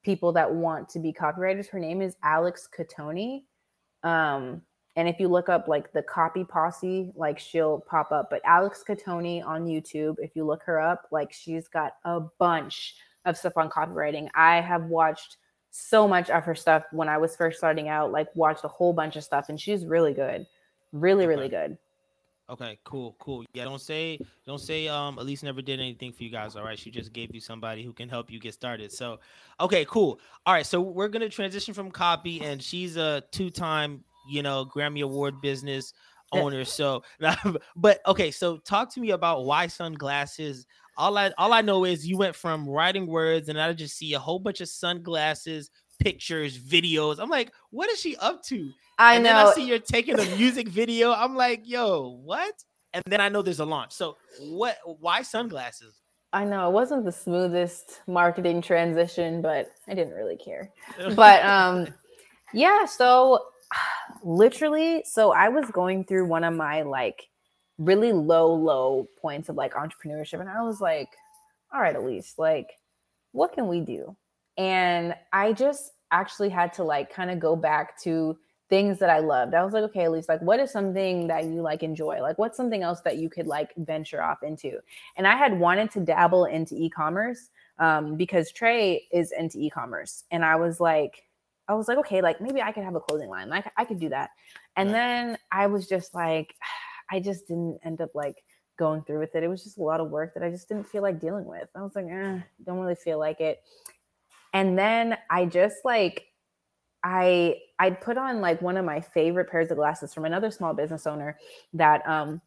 people 0.03 0.33
that 0.33 0.53
want 0.53 0.89
to 0.91 0.99
be 0.99 1.13
copywriters. 1.13 1.69
Her 1.69 1.79
name 1.79 2.03
is 2.03 2.17
Alex 2.23 2.69
Cattoni. 2.77 3.45
Um, 4.03 4.63
and 4.99 5.09
if 5.09 5.21
you 5.21 5.29
look 5.29 5.49
up 5.49 5.69
like 5.69 5.93
the 5.93 6.03
copy 6.03 6.43
posse, 6.43 7.13
like 7.15 7.39
she'll 7.39 7.79
pop 7.89 8.11
up. 8.11 8.31
But 8.31 8.43
Alex 8.45 8.83
Cattoni 8.87 9.47
on 9.47 9.65
YouTube, 9.65 10.17
if 10.19 10.35
you 10.35 10.45
look 10.45 10.65
her 10.65 10.81
up, 10.81 11.07
like 11.13 11.33
she's 11.33 11.69
got 11.69 11.93
a 12.05 12.19
bunch 12.19 12.97
of 13.25 13.37
stuff 13.37 13.53
on 13.57 13.71
copywriting. 13.71 14.29
I 14.35 14.61
have 14.61 14.87
watched 14.87 15.37
so 15.71 16.09
much 16.09 16.31
of 16.31 16.43
her 16.43 16.57
stuff 16.57 16.83
when 16.91 17.09
I 17.09 17.17
was 17.17 17.37
first 17.37 17.59
starting 17.59 17.89
out, 17.89 18.11
like 18.11 18.27
watched 18.35 18.65
a 18.65 18.69
whole 18.69 18.93
bunch 18.93 19.15
of 19.15 19.23
stuff, 19.23 19.49
and 19.51 19.61
she's 19.61 19.87
really 19.87 20.15
good. 20.15 20.45
Really, 20.93 21.27
okay. 21.27 21.29
really 21.29 21.49
good. 21.49 21.79
Okay, 22.51 22.79
cool, 22.83 23.15
cool. 23.21 23.45
Yeah, 23.53 23.65
don't 23.65 23.81
say 23.81 24.19
don't 24.47 24.61
say 24.61 24.89
um 24.89 25.17
Aleise 25.19 25.45
never 25.45 25.63
did 25.63 25.79
anything 25.79 26.13
for 26.13 26.25
you 26.25 26.31
guys. 26.31 26.57
All 26.57 26.65
right. 26.65 26.79
She 26.79 26.91
just 26.91 27.13
gave 27.13 27.33
you 27.35 27.41
somebody 27.41 27.85
who 27.85 27.93
can 27.93 28.09
help 28.09 28.33
you 28.33 28.41
get 28.41 28.55
started. 28.55 28.91
So 28.91 29.21
okay, 29.61 29.85
cool. 29.85 30.19
All 30.47 30.55
right. 30.55 30.67
So 30.67 30.81
we're 30.81 31.09
gonna 31.09 31.29
transition 31.29 31.75
from 31.75 31.91
copy, 31.91 32.41
and 32.41 32.61
she's 32.61 32.97
a 32.97 33.23
two-time, 33.33 34.03
you 34.29 34.43
know, 34.43 34.67
Grammy 34.67 35.03
Award 35.03 35.41
business 35.41 35.93
owner. 36.33 36.65
So 36.65 37.03
but 37.77 38.01
okay, 38.07 38.31
so 38.31 38.59
talk 38.59 38.93
to 38.95 39.01
me 39.01 39.11
about 39.11 39.45
why 39.45 39.67
sunglasses. 39.67 40.67
All 40.97 41.17
I 41.17 41.33
all 41.39 41.53
I 41.53 41.61
know 41.61 41.85
is 41.85 42.07
you 42.07 42.19
went 42.19 42.35
from 42.35 42.69
writing 42.69 43.07
words, 43.07 43.49
and 43.49 43.61
I 43.61 43.73
just 43.73 43.97
see 43.97 44.15
a 44.15 44.19
whole 44.19 44.39
bunch 44.39 44.61
of 44.61 44.69
sunglasses, 44.69 45.71
pictures, 45.99 46.59
videos. 46.59 47.19
I'm 47.19 47.31
like, 47.31 47.53
what 47.71 47.91
is 47.91 48.01
she 48.01 48.17
up 48.17 48.43
to? 48.45 48.71
I 48.99 49.15
and 49.15 49.25
know. 49.25 49.31
Then 49.31 49.47
I 49.47 49.53
see 49.53 49.67
you're 49.67 49.79
taking 49.79 50.19
a 50.19 50.37
music 50.37 50.69
video. 50.81 51.13
I'm 51.13 51.37
like, 51.37 51.63
yo, 51.65 52.21
what? 52.25 52.53
And 52.93 53.05
then 53.07 53.21
I 53.21 53.29
know 53.29 53.43
there's 53.43 53.61
a 53.61 53.65
launch. 53.65 53.93
So 53.93 54.17
what? 54.41 54.79
Why 54.85 55.23
sunglasses? 55.23 56.01
I 56.33 56.45
know 56.45 56.69
it 56.69 56.73
wasn't 56.73 57.05
the 57.05 57.13
smoothest 57.13 58.01
marketing 58.07 58.61
transition, 58.61 59.41
but 59.41 59.71
I 59.87 59.95
didn't 59.95 60.15
really 60.15 60.37
care. 60.37 60.71
But 61.15 61.45
um, 61.45 61.87
yeah. 62.53 62.85
So 62.85 63.45
literally, 64.29 65.03
so 65.07 65.33
I 65.33 65.49
was 65.49 65.71
going 65.71 66.05
through 66.05 66.27
one 66.27 66.45
of 66.45 66.55
my 66.55 66.83
like 66.83 67.29
really 67.79 68.13
low, 68.13 68.53
low 68.53 69.09
points 69.21 69.49
of 69.49 69.57
like 69.57 69.73
entrepreneurship, 69.73 70.41
and 70.41 70.51
I 70.51 70.63
was 70.63 70.81
like, 70.81 71.09
all 71.73 71.81
right, 71.81 71.97
Aleise, 71.97 72.35
like, 72.37 72.69
what 73.33 73.53
can 73.55 73.69
we 73.69 73.81
do? 73.81 74.15
And 74.59 75.15
I 75.33 75.53
just 75.55 75.93
actually 76.11 76.51
had 76.51 76.73
to 76.75 76.85
like 76.85 77.13
kind 77.13 77.31
of 77.31 77.41
go 77.41 77.57
back 77.57 77.99
to 78.03 78.37
things 78.69 78.99
that 78.99 79.09
I 79.09 79.21
loved. 79.21 79.55
I 79.55 79.65
was 79.65 79.73
like, 79.73 79.85
okay, 79.85 80.09
least 80.09 80.29
like 80.29 80.43
what 80.43 80.61
is 80.61 80.71
something 80.71 81.27
that 81.29 81.45
you 81.45 81.63
like 81.63 81.83
enjoy? 81.83 82.21
Like 82.21 82.37
what's 82.39 82.57
something 82.57 82.83
else 82.83 83.01
that 83.03 83.17
you 83.17 83.31
could 83.31 83.47
like 83.47 83.73
venture 83.79 84.23
off 84.23 84.43
into? 84.43 84.79
And 85.17 85.27
I 85.27 85.37
had 85.37 85.59
wanted 85.59 85.91
to 85.93 86.01
dabble 86.01 86.45
into 86.47 86.75
e-commerce 86.77 87.49
um, 87.79 88.17
because 88.17 88.53
Trey 88.53 89.07
is 89.11 89.33
into 89.33 89.59
e-commerce. 89.59 90.25
And 90.31 90.45
I 90.45 90.57
was 90.57 90.81
like, 90.81 91.23
I 91.69 91.75
was 91.75 91.89
like, 91.89 91.99
okay, 91.99 92.23
like 92.23 92.41
maybe 92.41 92.63
I 92.63 92.73
could 92.73 92.85
have 92.85 92.95
a 92.95 93.01
clothing 93.01 93.29
line. 93.29 93.49
Like 93.49 93.71
I 93.77 93.85
could 93.85 94.01
do 94.01 94.09
that. 94.09 94.31
And 94.77 94.91
then 94.93 95.37
I 95.53 95.67
was 95.67 95.87
just 95.87 96.15
like, 96.15 96.55
I 97.11 97.21
just 97.21 97.47
didn't 97.49 97.79
end 97.85 98.01
up 98.01 98.11
like 98.15 98.37
going 98.79 99.03
through 99.03 99.19
with 99.19 99.35
it. 99.35 99.43
It 99.43 99.49
was 99.49 99.65
just 99.65 99.79
a 99.79 99.83
lot 99.83 100.01
of 100.01 100.11
work 100.11 100.35
that 100.35 100.43
I 100.43 100.51
just 100.51 100.69
didn't 100.69 100.89
feel 100.89 101.03
like 101.03 101.21
dealing 101.21 101.47
with. 101.47 101.69
I 101.75 101.83
was 101.83 101.95
like, 101.95 102.07
eh, 102.07 102.41
don't 102.65 102.79
really 102.79 102.95
feel 102.95 103.19
like 103.19 103.41
it. 103.41 103.61
And 104.53 104.79
then 104.79 105.17
I 105.31 105.47
just 105.47 105.77
like 105.85 106.25
I 107.05 107.57
I'd 107.79 108.01
put 108.01 108.19
on 108.19 108.41
like 108.41 108.61
one 108.63 108.77
of 108.77 108.85
my 108.85 109.01
favorite 109.01 109.51
pairs 109.51 109.71
of 109.71 109.77
glasses 109.77 110.13
from 110.13 110.25
another 110.25 110.51
small 110.51 110.75
business 110.75 111.07
owner 111.07 111.39
that 111.75 112.07
um 112.09 112.41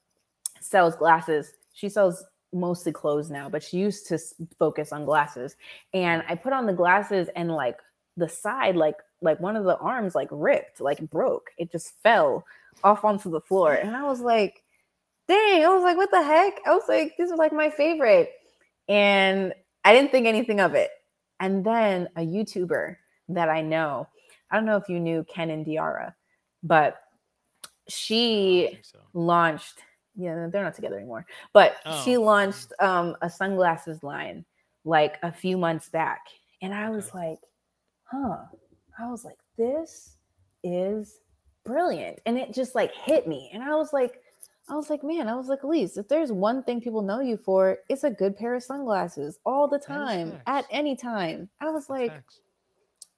sells 0.60 0.96
glasses. 0.96 1.54
She 1.74 1.90
sells 1.90 2.24
mostly 2.54 2.92
clothes 2.92 3.30
now, 3.30 3.50
but 3.50 3.64
she 3.64 3.78
used 3.78 4.08
to 4.08 4.20
focus 4.60 4.92
on 4.92 5.06
glasses. 5.06 5.56
And 5.94 6.24
I 6.28 6.36
put 6.36 6.54
on 6.54 6.66
the 6.66 6.74
glasses 6.74 7.30
and 7.36 7.52
like 7.52 7.78
the 8.18 8.28
side 8.28 8.76
like 8.76 8.96
like 9.22 9.40
one 9.40 9.56
of 9.56 9.64
the 9.64 9.78
arms 9.78 10.16
like 10.16 10.30
ripped, 10.32 10.82
like 10.82 11.00
broke. 11.10 11.52
It 11.58 11.72
just 11.72 11.94
fell 12.02 12.46
off 12.84 13.06
onto 13.06 13.30
the 13.30 13.42
floor. 13.42 13.74
And 13.74 13.96
I 13.96 14.04
was 14.04 14.22
like, 14.22 14.64
dang, 15.28 15.64
I 15.64 15.70
was 15.70 15.84
like, 15.84 15.98
what 15.98 16.12
the 16.12 16.24
heck? 16.24 16.60
I 16.66 16.72
was 16.74 16.84
like, 16.88 17.16
these 17.18 17.32
are 17.32 17.38
like 17.38 17.54
my 17.54 17.70
favorite. 17.70 18.32
And 18.88 19.54
I 19.86 19.94
didn't 19.94 20.12
think 20.12 20.28
anything 20.28 20.60
of 20.60 20.74
it. 20.76 20.92
And 21.40 21.64
then 21.64 22.10
a 22.16 22.22
YouTuber 22.22 22.96
that 23.30 23.50
I 23.50 23.62
know 23.62 24.08
I 24.52 24.58
don't 24.58 24.66
know 24.66 24.76
if 24.76 24.90
you 24.90 25.00
knew 25.00 25.26
Ken 25.34 25.50
and 25.50 25.66
Diara, 25.66 26.14
but 26.62 26.98
she 27.88 28.80
so. 28.84 29.00
launched. 29.14 29.80
Yeah, 30.16 30.48
they're 30.52 30.64
not 30.64 30.76
together 30.76 30.98
anymore. 30.98 31.26
But 31.54 31.78
oh. 31.86 32.02
she 32.04 32.18
launched 32.18 32.74
um, 32.80 33.16
a 33.22 33.30
sunglasses 33.30 34.04
line 34.04 34.46
like 34.84 35.18
a 35.24 35.32
few 35.32 35.58
months 35.58 35.88
back, 35.88 36.20
and 36.62 36.74
I 36.74 36.90
was 36.90 37.14
like, 37.14 37.40
"Huh." 38.04 38.38
I 39.02 39.10
was 39.10 39.26
like, 39.26 39.38
"This 39.58 40.18
is 40.64 41.20
brilliant," 41.66 42.20
and 42.26 42.38
it 42.38 42.54
just 42.54 42.76
like 42.76 42.94
hit 42.94 43.28
me, 43.28 43.50
and 43.54 43.64
I 43.64 43.76
was 43.76 43.94
like. 43.94 44.22
I 44.70 44.76
was 44.76 44.90
like, 44.90 45.04
man, 45.04 45.28
I 45.28 45.36
was 45.36 45.48
like, 45.48 45.64
Aleise, 45.64 45.98
if 45.98 46.08
there's 46.08 46.32
one 46.32 46.64
thing 46.64 46.80
people 46.80 47.02
know 47.02 47.20
you 47.20 47.36
for, 47.36 47.80
it's 47.90 48.06
a 48.06 48.12
good 48.12 48.38
pair 48.38 48.56
of 48.56 48.64
sunglasses 48.64 49.38
all 49.44 49.68
the 49.68 49.80
time, 49.80 50.40
at 50.46 50.66
any 50.70 50.96
time. 50.96 51.50
I 51.60 51.72
was 51.72 51.90
like, 51.90 52.14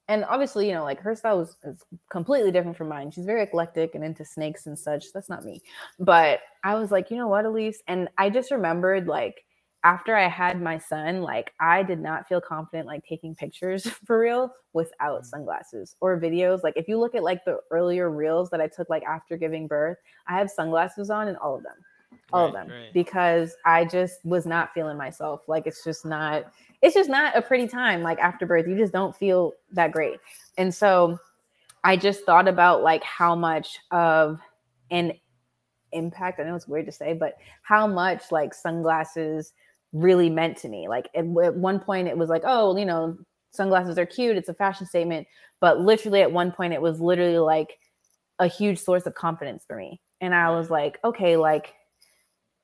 and 0.07 0.25
obviously, 0.25 0.67
you 0.67 0.73
know, 0.73 0.83
like 0.83 0.99
her 0.99 1.15
style 1.15 1.41
is, 1.41 1.55
is, 1.63 1.83
completely 2.09 2.51
different 2.51 2.75
from 2.75 2.89
mine. 2.89 3.09
She's 3.09 3.25
very 3.25 3.43
eclectic 3.43 3.95
and 3.95 4.03
into 4.03 4.25
snakes 4.25 4.67
and 4.67 4.77
such. 4.77 5.13
That's 5.13 5.29
not 5.29 5.45
me. 5.45 5.61
But 5.99 6.41
I 6.63 6.75
was 6.75 6.91
like, 6.91 7.09
you 7.09 7.17
know 7.17 7.27
what, 7.27 7.45
Aleise? 7.45 7.81
And 7.87 8.09
I 8.17 8.29
just 8.29 8.51
remembered 8.51 9.07
like 9.07 9.45
after 9.83 10.15
I 10.15 10.27
had 10.27 10.61
my 10.61 10.77
son, 10.77 11.21
like 11.21 11.53
I 11.59 11.83
did 11.83 11.99
not 11.99 12.27
feel 12.27 12.39
confident 12.39 12.87
like 12.87 13.05
taking 13.05 13.35
pictures 13.35 13.85
for 14.05 14.19
real 14.19 14.53
without 14.73 15.21
mm. 15.21 15.25
sunglasses 15.25 15.95
or 15.99 16.19
videos. 16.19 16.63
Like 16.63 16.75
if 16.77 16.87
you 16.87 16.99
look 16.99 17.15
at 17.15 17.23
like 17.23 17.43
the 17.45 17.59
earlier 17.71 18.09
reels 18.09 18.49
that 18.51 18.61
I 18.61 18.67
took 18.67 18.89
like 18.89 19.03
after 19.03 19.37
giving 19.37 19.67
birth, 19.67 19.97
I 20.27 20.37
have 20.37 20.49
sunglasses 20.49 21.09
on 21.09 21.27
in 21.27 21.35
all 21.37 21.55
of 21.55 21.63
them. 21.63 21.73
All 22.31 22.41
right, 22.41 22.47
of 22.47 22.53
them. 22.53 22.69
Right. 22.69 22.93
Because 22.93 23.55
I 23.65 23.85
just 23.85 24.23
was 24.23 24.45
not 24.45 24.73
feeling 24.73 24.97
myself. 24.97 25.41
Like 25.47 25.67
it's 25.67 25.83
just 25.83 26.05
not 26.05 26.45
it's 26.83 26.93
just 26.93 27.09
not 27.09 27.35
a 27.35 27.41
pretty 27.41 27.65
time 27.65 28.03
like 28.03 28.19
after 28.19 28.45
birth 28.45 28.67
you 28.67 28.77
just 28.77 28.91
don't 28.91 29.15
feel 29.15 29.53
that 29.71 29.91
great 29.91 30.19
and 30.57 30.75
so 30.75 31.17
i 31.83 31.95
just 31.95 32.25
thought 32.25 32.47
about 32.47 32.83
like 32.83 33.03
how 33.03 33.33
much 33.33 33.79
of 33.89 34.39
an 34.91 35.13
impact 35.93 36.39
i 36.39 36.43
know 36.43 36.55
it's 36.55 36.67
weird 36.67 36.85
to 36.85 36.91
say 36.91 37.13
but 37.13 37.37
how 37.61 37.87
much 37.87 38.31
like 38.31 38.53
sunglasses 38.53 39.53
really 39.93 40.29
meant 40.29 40.57
to 40.57 40.67
me 40.67 40.87
like 40.87 41.07
at, 41.15 41.25
at 41.43 41.55
one 41.55 41.79
point 41.79 42.07
it 42.07 42.17
was 42.17 42.29
like 42.29 42.41
oh 42.45 42.75
you 42.75 42.85
know 42.85 43.17
sunglasses 43.51 43.97
are 43.97 44.05
cute 44.05 44.35
it's 44.35 44.49
a 44.49 44.53
fashion 44.53 44.85
statement 44.85 45.27
but 45.59 45.79
literally 45.79 46.21
at 46.21 46.31
one 46.31 46.51
point 46.51 46.73
it 46.73 46.81
was 46.81 46.99
literally 46.99 47.37
like 47.37 47.77
a 48.39 48.47
huge 48.47 48.79
source 48.79 49.05
of 49.05 49.13
confidence 49.13 49.63
for 49.67 49.77
me 49.77 50.01
and 50.19 50.33
i 50.33 50.49
was 50.49 50.69
like 50.69 50.99
okay 51.03 51.37
like 51.37 51.75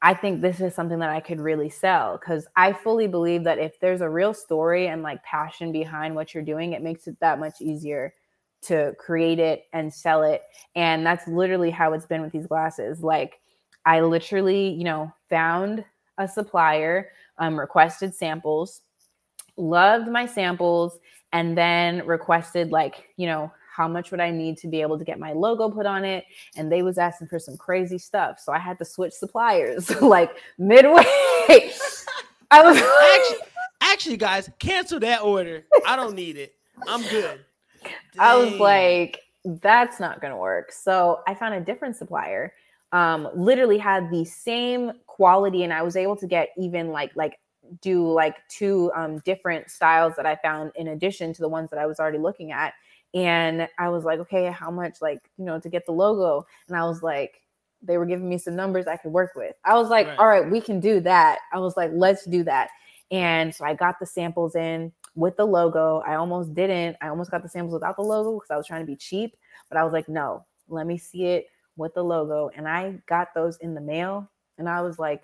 I 0.02 0.14
think 0.14 0.42
this 0.42 0.62
is 0.62 0.74
something 0.74 1.00
that 1.00 1.10
I 1.10 1.20
could 1.20 1.40
really 1.40 1.70
sell 1.70 2.18
because 2.18 2.48
I 2.56 2.72
fully 2.72 3.08
believe 3.08 3.44
that 3.44 3.60
if 3.60 3.80
there's 3.82 4.02
a 4.02 4.10
real 4.10 4.34
story 4.34 4.88
and 4.88 5.04
like 5.04 5.22
passion 5.24 5.72
behind 5.74 6.16
what 6.16 6.34
you're 6.34 6.44
doing, 6.44 6.72
it 6.72 6.82
makes 6.82 7.08
it 7.08 7.20
that 7.20 7.40
much 7.40 7.56
easier 7.60 8.14
to 8.62 8.94
create 8.98 9.40
it 9.40 9.66
and 9.74 9.94
sell 9.94 10.24
it. 10.24 10.42
And 10.76 11.06
that's 11.06 11.28
literally 11.28 11.70
how 11.70 11.94
it's 11.94 12.06
been 12.06 12.22
with 12.22 12.32
these 12.32 12.48
glasses. 12.48 13.02
Like, 13.02 13.40
I 13.86 14.02
literally, 14.02 14.70
you 14.70 14.84
know, 14.86 15.12
found 15.30 15.84
a 16.20 16.28
supplier, 16.28 17.10
um, 17.40 17.60
requested 17.60 18.14
samples, 18.14 18.82
loved 19.58 20.08
my 20.08 20.28
samples, 20.28 21.00
and 21.34 21.58
then 21.58 22.06
requested, 22.06 22.72
like, 22.72 23.10
you 23.18 23.26
know, 23.26 23.52
how 23.72 23.88
much 23.88 24.12
would 24.12 24.20
I 24.20 24.30
need 24.30 24.58
to 24.58 24.68
be 24.68 24.82
able 24.82 25.00
to 25.00 25.06
get 25.06 25.20
my 25.20 25.32
logo 25.32 25.70
put 25.70 25.86
on 25.86 26.04
it? 26.04 26.26
And 26.58 26.70
they 26.70 26.82
was 26.82 26.98
asking 26.98 27.28
for 27.28 27.40
some 27.40 27.56
crazy 27.56 27.98
stuff. 27.98 28.40
So 28.40 28.52
I 28.52 28.60
had 28.60 28.78
to 28.80 28.86
switch 28.86 29.14
suppliers 29.14 29.90
like 30.02 30.32
midway. 30.58 31.06
I 32.52 32.62
was 32.62 32.78
actually, 32.78 33.48
actually, 33.80 34.18
guys, 34.18 34.50
cancel 34.60 35.00
that 35.00 35.22
order. 35.22 35.64
I 35.86 35.96
don't 35.96 36.14
need 36.14 36.36
it. 36.36 36.56
I'm 36.88 37.04
good. 37.04 37.40
Dang. 37.84 37.94
I 38.18 38.36
was 38.36 38.54
like, 38.56 39.22
that's 39.46 40.00
not 40.00 40.22
gonna 40.22 40.38
work. 40.38 40.72
So 40.72 41.22
I 41.26 41.34
found 41.34 41.54
a 41.54 41.62
different 41.62 41.96
supplier. 41.96 42.54
Um, 42.92 43.30
literally 43.36 43.78
had 43.78 44.10
the 44.10 44.26
same 44.26 44.94
quality, 45.06 45.64
and 45.64 45.72
I 45.72 45.84
was 45.84 45.96
able 45.96 46.16
to 46.18 46.28
get 46.28 46.50
even 46.58 46.90
like 46.90 47.12
like 47.16 47.40
do 47.82 48.12
like 48.12 48.36
two 48.50 48.92
um, 48.96 49.20
different 49.20 49.70
styles 49.70 50.14
that 50.16 50.26
I 50.26 50.36
found 50.38 50.72
in 50.76 50.88
addition 50.90 51.34
to 51.34 51.42
the 51.42 51.50
ones 51.50 51.70
that 51.70 51.78
I 51.80 51.86
was 51.86 52.00
already 52.00 52.18
looking 52.18 52.52
at 52.52 52.74
and 53.14 53.68
I 53.78 53.90
was 53.90 54.04
like, 54.04 54.20
okay, 54.20 54.52
how 54.52 54.70
much 54.70 55.02
like, 55.02 55.20
you 55.38 55.46
know, 55.46 55.60
to 55.60 55.70
get 55.70 55.86
the 55.86 55.92
logo? 55.92 56.46
And 56.68 56.78
I 56.78 56.86
was 56.86 57.02
like, 57.02 57.42
they 57.82 57.98
were 57.98 58.06
giving 58.06 58.30
me 58.30 58.38
some 58.38 58.56
numbers 58.56 58.88
I 58.88 58.98
could 58.98 59.12
work 59.12 59.32
with. 59.36 59.56
I 59.66 59.74
was 59.76 59.90
like, 59.90 60.08
Right. 60.08 60.20
all 60.20 60.28
right, 60.28 60.50
we 60.50 60.62
can 60.62 60.80
do 60.80 61.00
that. 61.02 61.40
I 61.54 61.60
was 61.60 61.76
like, 61.78 61.92
let's 61.94 62.26
do 62.26 62.44
that. 62.44 62.70
And 63.12 63.54
so 63.54 63.66
I 63.66 63.74
got 63.74 64.00
the 64.00 64.06
samples 64.06 64.56
in 64.56 64.92
with 65.16 65.38
the 65.38 65.46
logo. 65.46 66.04
I 66.06 66.16
almost 66.16 66.54
didn't. 66.54 66.98
I 67.02 67.08
almost 67.08 67.32
got 67.32 67.42
the 67.42 67.50
samples 67.50 67.74
without 67.74 67.96
the 67.96 68.04
logo 68.04 68.36
because 68.36 68.52
I 68.52 68.58
was 68.58 68.68
trying 68.68 68.82
to 68.82 68.86
be 68.86 68.96
cheap. 68.96 69.36
But 69.70 69.78
I 69.78 69.84
was 69.84 69.94
like, 69.94 70.08
no, 70.08 70.46
let 70.68 70.86
me 70.86 70.98
see 70.98 71.26
it 71.26 71.48
with 71.80 71.94
the 71.96 72.04
logo. 72.04 72.52
And 72.56 72.68
I 72.68 73.02
got 73.08 73.34
those 73.34 73.58
in 73.58 73.74
the 73.74 73.82
mail. 73.82 74.30
And 74.58 74.70
I 74.70 74.82
was 74.82 75.00
like, 75.00 75.24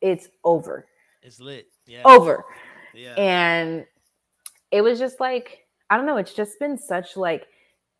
it's 0.00 0.28
over. 0.44 0.86
It's 1.22 1.40
lit. 1.40 1.66
Yeah. 1.86 2.02
Over. 2.04 2.44
yeah. 2.94 3.14
And 3.14 3.86
it 4.70 4.82
was 4.82 4.98
just 4.98 5.18
like, 5.18 5.66
I 5.90 5.96
don't 5.96 6.06
know, 6.06 6.16
it's 6.18 6.34
just 6.34 6.58
been 6.60 6.78
such 6.78 7.16
like 7.16 7.46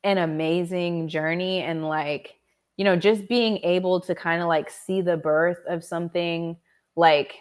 an 0.05 0.19
amazing 0.19 1.09
journey 1.09 1.63
and 1.63 1.89
like, 1.89 2.35
you 2.77 2.85
know, 2.85 2.95
just 2.97 3.27
being 3.29 3.59
able 3.59 4.01
to 4.01 4.15
kind 4.15 4.43
of 4.43 4.49
like 4.49 4.71
see 4.71 5.01
the 5.01 5.17
birth 5.17 5.59
of 5.69 5.83
something 5.83 6.57
like 6.95 7.35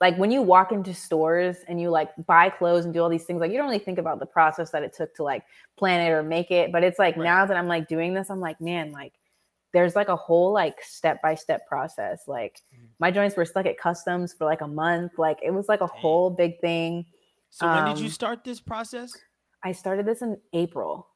like 0.00 0.16
when 0.18 0.30
you 0.30 0.42
walk 0.42 0.72
into 0.72 0.92
stores 0.92 1.58
and 1.68 1.80
you 1.80 1.88
like 1.88 2.10
buy 2.26 2.50
clothes 2.50 2.84
and 2.84 2.92
do 2.92 3.00
all 3.00 3.08
these 3.08 3.24
things 3.24 3.40
like 3.40 3.50
you 3.50 3.56
don't 3.56 3.66
really 3.66 3.78
think 3.78 3.98
about 3.98 4.18
the 4.18 4.26
process 4.26 4.70
that 4.70 4.82
it 4.82 4.92
took 4.94 5.14
to 5.14 5.22
like 5.22 5.44
plan 5.78 6.00
it 6.00 6.10
or 6.10 6.22
make 6.22 6.50
it 6.50 6.72
but 6.72 6.82
it's 6.82 6.98
like 6.98 7.16
Right. 7.16 7.24
now 7.24 7.46
that 7.46 7.56
i'm 7.56 7.68
like 7.68 7.86
doing 7.88 8.12
this 8.12 8.28
i'm 8.30 8.40
like 8.40 8.60
man 8.60 8.90
like 8.92 9.12
there's 9.74 9.94
like 9.94 10.08
a 10.08 10.16
whole 10.16 10.52
like 10.52 10.80
step 10.82 11.20
by 11.20 11.34
step 11.34 11.66
process 11.66 12.22
like 12.26 12.60
Mhm. 12.74 12.88
my 12.98 13.10
joints 13.10 13.36
were 13.36 13.44
stuck 13.44 13.66
at 13.66 13.76
customs 13.76 14.32
for 14.32 14.44
like 14.46 14.62
a 14.62 14.66
month 14.66 15.12
like 15.18 15.38
it 15.42 15.50
was 15.50 15.68
like 15.68 15.82
a 15.82 15.86
Dang. 15.88 16.00
whole 16.00 16.30
big 16.30 16.58
thing 16.60 17.04
so 17.50 17.66
when 17.66 17.84
did 17.84 17.98
you 17.98 18.06
um, 18.06 18.10
start 18.10 18.44
this 18.44 18.60
process? 18.60 19.12
i 19.62 19.72
started 19.72 20.06
this 20.06 20.22
in 20.22 20.40
april 20.54 21.08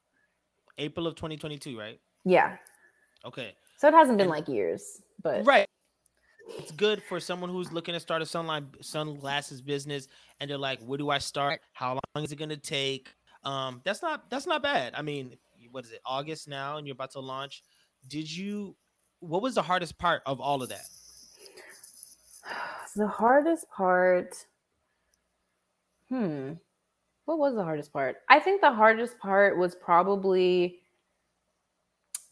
April 0.80 1.06
of 1.08 1.14
2022, 1.16 1.78
right? 1.78 1.98
yeah 2.24 2.56
Okay. 3.24 3.54
so 3.78 3.88
it 3.88 3.94
hasn't 3.94 4.18
been 4.18 4.26
And- 4.26 4.36
like 4.38 4.48
years 4.48 5.00
but 5.22 5.44
Right. 5.46 5.66
It's 6.56 6.70
good 6.72 7.02
for 7.02 7.20
someone 7.20 7.50
who's 7.50 7.72
looking 7.72 7.92
to 7.92 8.00
start 8.00 8.22
a 8.22 8.24
sunline 8.24 8.66
sunglasses 8.82 9.60
business 9.60 10.08
and 10.40 10.48
they're 10.48 10.56
like, 10.56 10.80
where 10.80 10.96
do 10.96 11.10
I 11.10 11.18
start? 11.18 11.60
How 11.74 11.98
long 12.14 12.24
is 12.24 12.32
it 12.32 12.36
gonna 12.36 12.56
take? 12.56 13.12
Um, 13.44 13.82
that's 13.84 14.00
not 14.00 14.30
that's 14.30 14.46
not 14.46 14.62
bad. 14.62 14.94
I 14.96 15.02
mean, 15.02 15.36
what 15.72 15.84
is 15.84 15.92
it, 15.92 16.00
August 16.06 16.48
now, 16.48 16.78
and 16.78 16.86
you're 16.86 16.94
about 16.94 17.10
to 17.12 17.20
launch. 17.20 17.62
Did 18.06 18.30
you 18.34 18.76
what 19.20 19.42
was 19.42 19.54
the 19.54 19.62
hardest 19.62 19.98
part 19.98 20.22
of 20.26 20.40
all 20.40 20.62
of 20.62 20.68
that? 20.68 20.86
the 22.96 23.06
hardest 23.06 23.68
part 23.70 24.46
hmm 26.08 26.52
what 27.26 27.38
was 27.38 27.54
the 27.54 27.62
hardest 27.62 27.92
part 27.92 28.16
i 28.28 28.40
think 28.40 28.60
the 28.60 28.72
hardest 28.72 29.18
part 29.18 29.58
was 29.58 29.74
probably 29.74 30.80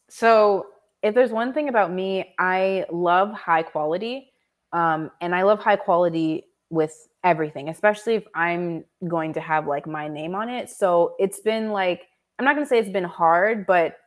so 0.09 0.67
if 1.03 1.15
there's 1.15 1.31
one 1.31 1.53
thing 1.53 1.69
about 1.69 1.93
me 1.93 2.35
i 2.39 2.85
love 2.91 3.33
high 3.33 3.63
quality 3.63 4.33
um, 4.73 5.11
and 5.21 5.35
i 5.35 5.43
love 5.43 5.61
high 5.61 5.77
quality 5.77 6.45
with 6.71 7.09
everything 7.23 7.69
especially 7.69 8.15
if 8.15 8.25
i'm 8.35 8.85
going 9.07 9.33
to 9.33 9.41
have 9.41 9.67
like 9.67 9.87
my 9.87 10.09
name 10.09 10.35
on 10.35 10.49
it 10.49 10.69
so 10.71 11.15
it's 11.19 11.41
been 11.41 11.71
like 11.71 12.09
i'm 12.39 12.45
not 12.45 12.55
going 12.55 12.65
to 12.65 12.69
say 12.69 12.79
it's 12.79 12.89
been 12.89 13.05
hard 13.05 13.67
but 13.67 13.99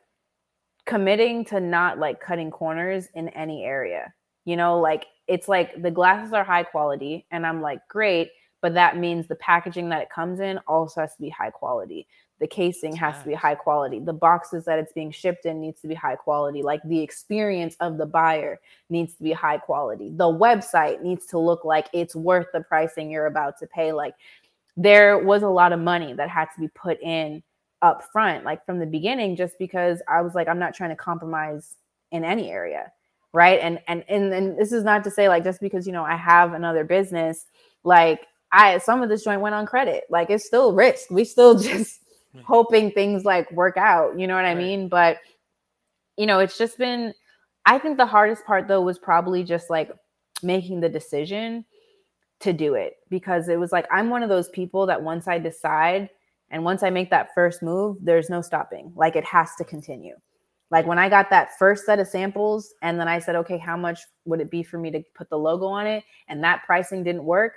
committing 0.90 1.44
to 1.46 1.60
not 1.60 1.98
like 1.98 2.20
cutting 2.20 2.50
corners 2.50 3.08
in 3.14 3.28
any 3.30 3.64
area. 3.64 4.12
You 4.44 4.56
know 4.56 4.78
like 4.78 5.06
it's 5.26 5.48
like 5.48 5.80
the 5.80 5.90
glasses 5.90 6.32
are 6.32 6.42
high 6.42 6.64
quality 6.64 7.24
and 7.30 7.46
i'm 7.46 7.60
like 7.60 7.86
great 7.88 8.30
but 8.60 8.74
that 8.74 8.98
means 8.98 9.26
the 9.26 9.36
packaging 9.36 9.88
that 9.88 10.02
it 10.02 10.10
comes 10.10 10.40
in 10.40 10.58
also 10.66 11.00
has 11.00 11.14
to 11.14 11.22
be 11.22 11.30
high 11.30 11.50
quality. 11.50 12.06
The 12.40 12.46
casing 12.46 12.94
has 12.96 13.18
to 13.20 13.28
be 13.28 13.34
high 13.34 13.54
quality. 13.54 14.00
The 14.00 14.12
boxes 14.12 14.64
that 14.64 14.78
it's 14.78 14.92
being 14.92 15.10
shipped 15.10 15.46
in 15.46 15.60
needs 15.60 15.80
to 15.82 15.88
be 15.88 15.94
high 15.94 16.16
quality. 16.16 16.62
Like 16.62 16.82
the 16.84 17.00
experience 17.00 17.76
of 17.80 17.98
the 17.98 18.06
buyer 18.06 18.60
needs 18.88 19.14
to 19.14 19.22
be 19.22 19.32
high 19.32 19.58
quality. 19.58 20.10
The 20.14 20.24
website 20.24 21.02
needs 21.02 21.26
to 21.26 21.38
look 21.38 21.64
like 21.64 21.88
it's 21.92 22.14
worth 22.14 22.46
the 22.52 22.60
pricing 22.60 23.10
you're 23.10 23.26
about 23.26 23.58
to 23.58 23.66
pay. 23.66 23.92
Like 23.92 24.14
there 24.76 25.18
was 25.18 25.42
a 25.42 25.48
lot 25.48 25.72
of 25.72 25.80
money 25.80 26.12
that 26.14 26.28
had 26.30 26.48
to 26.54 26.60
be 26.60 26.68
put 26.68 27.00
in 27.02 27.42
up 27.82 28.02
front 28.12 28.44
like 28.44 28.64
from 28.66 28.78
the 28.78 28.86
beginning 28.86 29.36
just 29.36 29.58
because 29.58 30.02
i 30.08 30.20
was 30.20 30.34
like 30.34 30.48
i'm 30.48 30.58
not 30.58 30.74
trying 30.74 30.90
to 30.90 30.96
compromise 30.96 31.76
in 32.12 32.24
any 32.24 32.50
area 32.50 32.92
right? 33.32 33.60
And 33.60 33.78
and 33.86 34.04
and, 34.08 34.32
and 34.34 34.58
this 34.58 34.72
is 34.72 34.82
not 34.82 35.04
to 35.04 35.10
say 35.10 35.28
like 35.28 35.44
just 35.44 35.60
because 35.60 35.86
you 35.86 35.92
know 35.92 36.04
i 36.04 36.16
have 36.16 36.52
another 36.52 36.82
business 36.84 37.46
like 37.84 38.26
i 38.52 38.78
some 38.78 39.02
of 39.02 39.08
this 39.08 39.22
joint 39.22 39.40
went 39.40 39.54
on 39.54 39.66
credit. 39.66 40.04
Like 40.10 40.30
it's 40.30 40.44
still 40.46 40.72
risk. 40.74 41.10
We 41.10 41.24
still 41.24 41.58
just 41.58 42.00
Right. 42.34 42.44
hoping 42.44 42.92
things 42.92 43.24
like 43.24 43.50
work 43.52 43.76
out. 43.76 44.18
You 44.18 44.26
know 44.26 44.34
what 44.36 44.44
i 44.44 44.54
Right. 44.54 44.58
mean? 44.58 44.88
But 44.88 45.18
you 46.16 46.26
know 46.26 46.38
it's 46.38 46.58
just 46.58 46.76
been 46.76 47.14
i 47.66 47.78
think 47.78 47.96
the 47.96 48.06
hardest 48.06 48.44
part 48.44 48.68
though 48.68 48.82
was 48.82 48.98
probably 48.98 49.42
just 49.42 49.70
like 49.70 49.90
making 50.42 50.80
the 50.80 50.88
decision 50.88 51.64
to 52.40 52.52
do 52.52 52.74
it 52.74 52.96
because 53.08 53.48
it 53.48 53.58
was 53.58 53.72
like 53.72 53.86
i'm 53.90 54.10
one 54.10 54.22
of 54.22 54.28
those 54.28 54.48
people 54.50 54.86
that 54.86 55.02
once 55.02 55.26
i 55.28 55.38
decide 55.38 56.10
and 56.50 56.64
once 56.64 56.82
i 56.82 56.90
make 56.90 57.10
that 57.10 57.28
first 57.34 57.62
move 57.62 57.96
there's 58.02 58.30
no 58.30 58.40
stopping. 58.42 58.92
Like 58.96 59.16
it 59.16 59.24
has 59.24 59.54
to 59.56 59.64
continue. 59.64 60.14
Like 60.70 60.86
when 60.86 60.98
i 60.98 61.08
got 61.08 61.30
that 61.30 61.58
first 61.58 61.84
set 61.86 61.98
of 61.98 62.06
samples 62.08 62.74
and 62.82 62.98
then 62.98 63.08
i 63.08 63.18
said 63.18 63.34
okay 63.36 63.58
how 63.58 63.76
much 63.76 64.00
would 64.24 64.40
it 64.40 64.50
be 64.50 64.62
for 64.62 64.78
me 64.78 64.90
to 64.92 65.02
put 65.14 65.28
the 65.30 65.38
logo 65.38 65.66
on 65.66 65.86
it? 65.86 66.04
And 66.28 66.42
that 66.44 66.62
pricing 66.64 67.02
didn't 67.02 67.24
work 67.24 67.54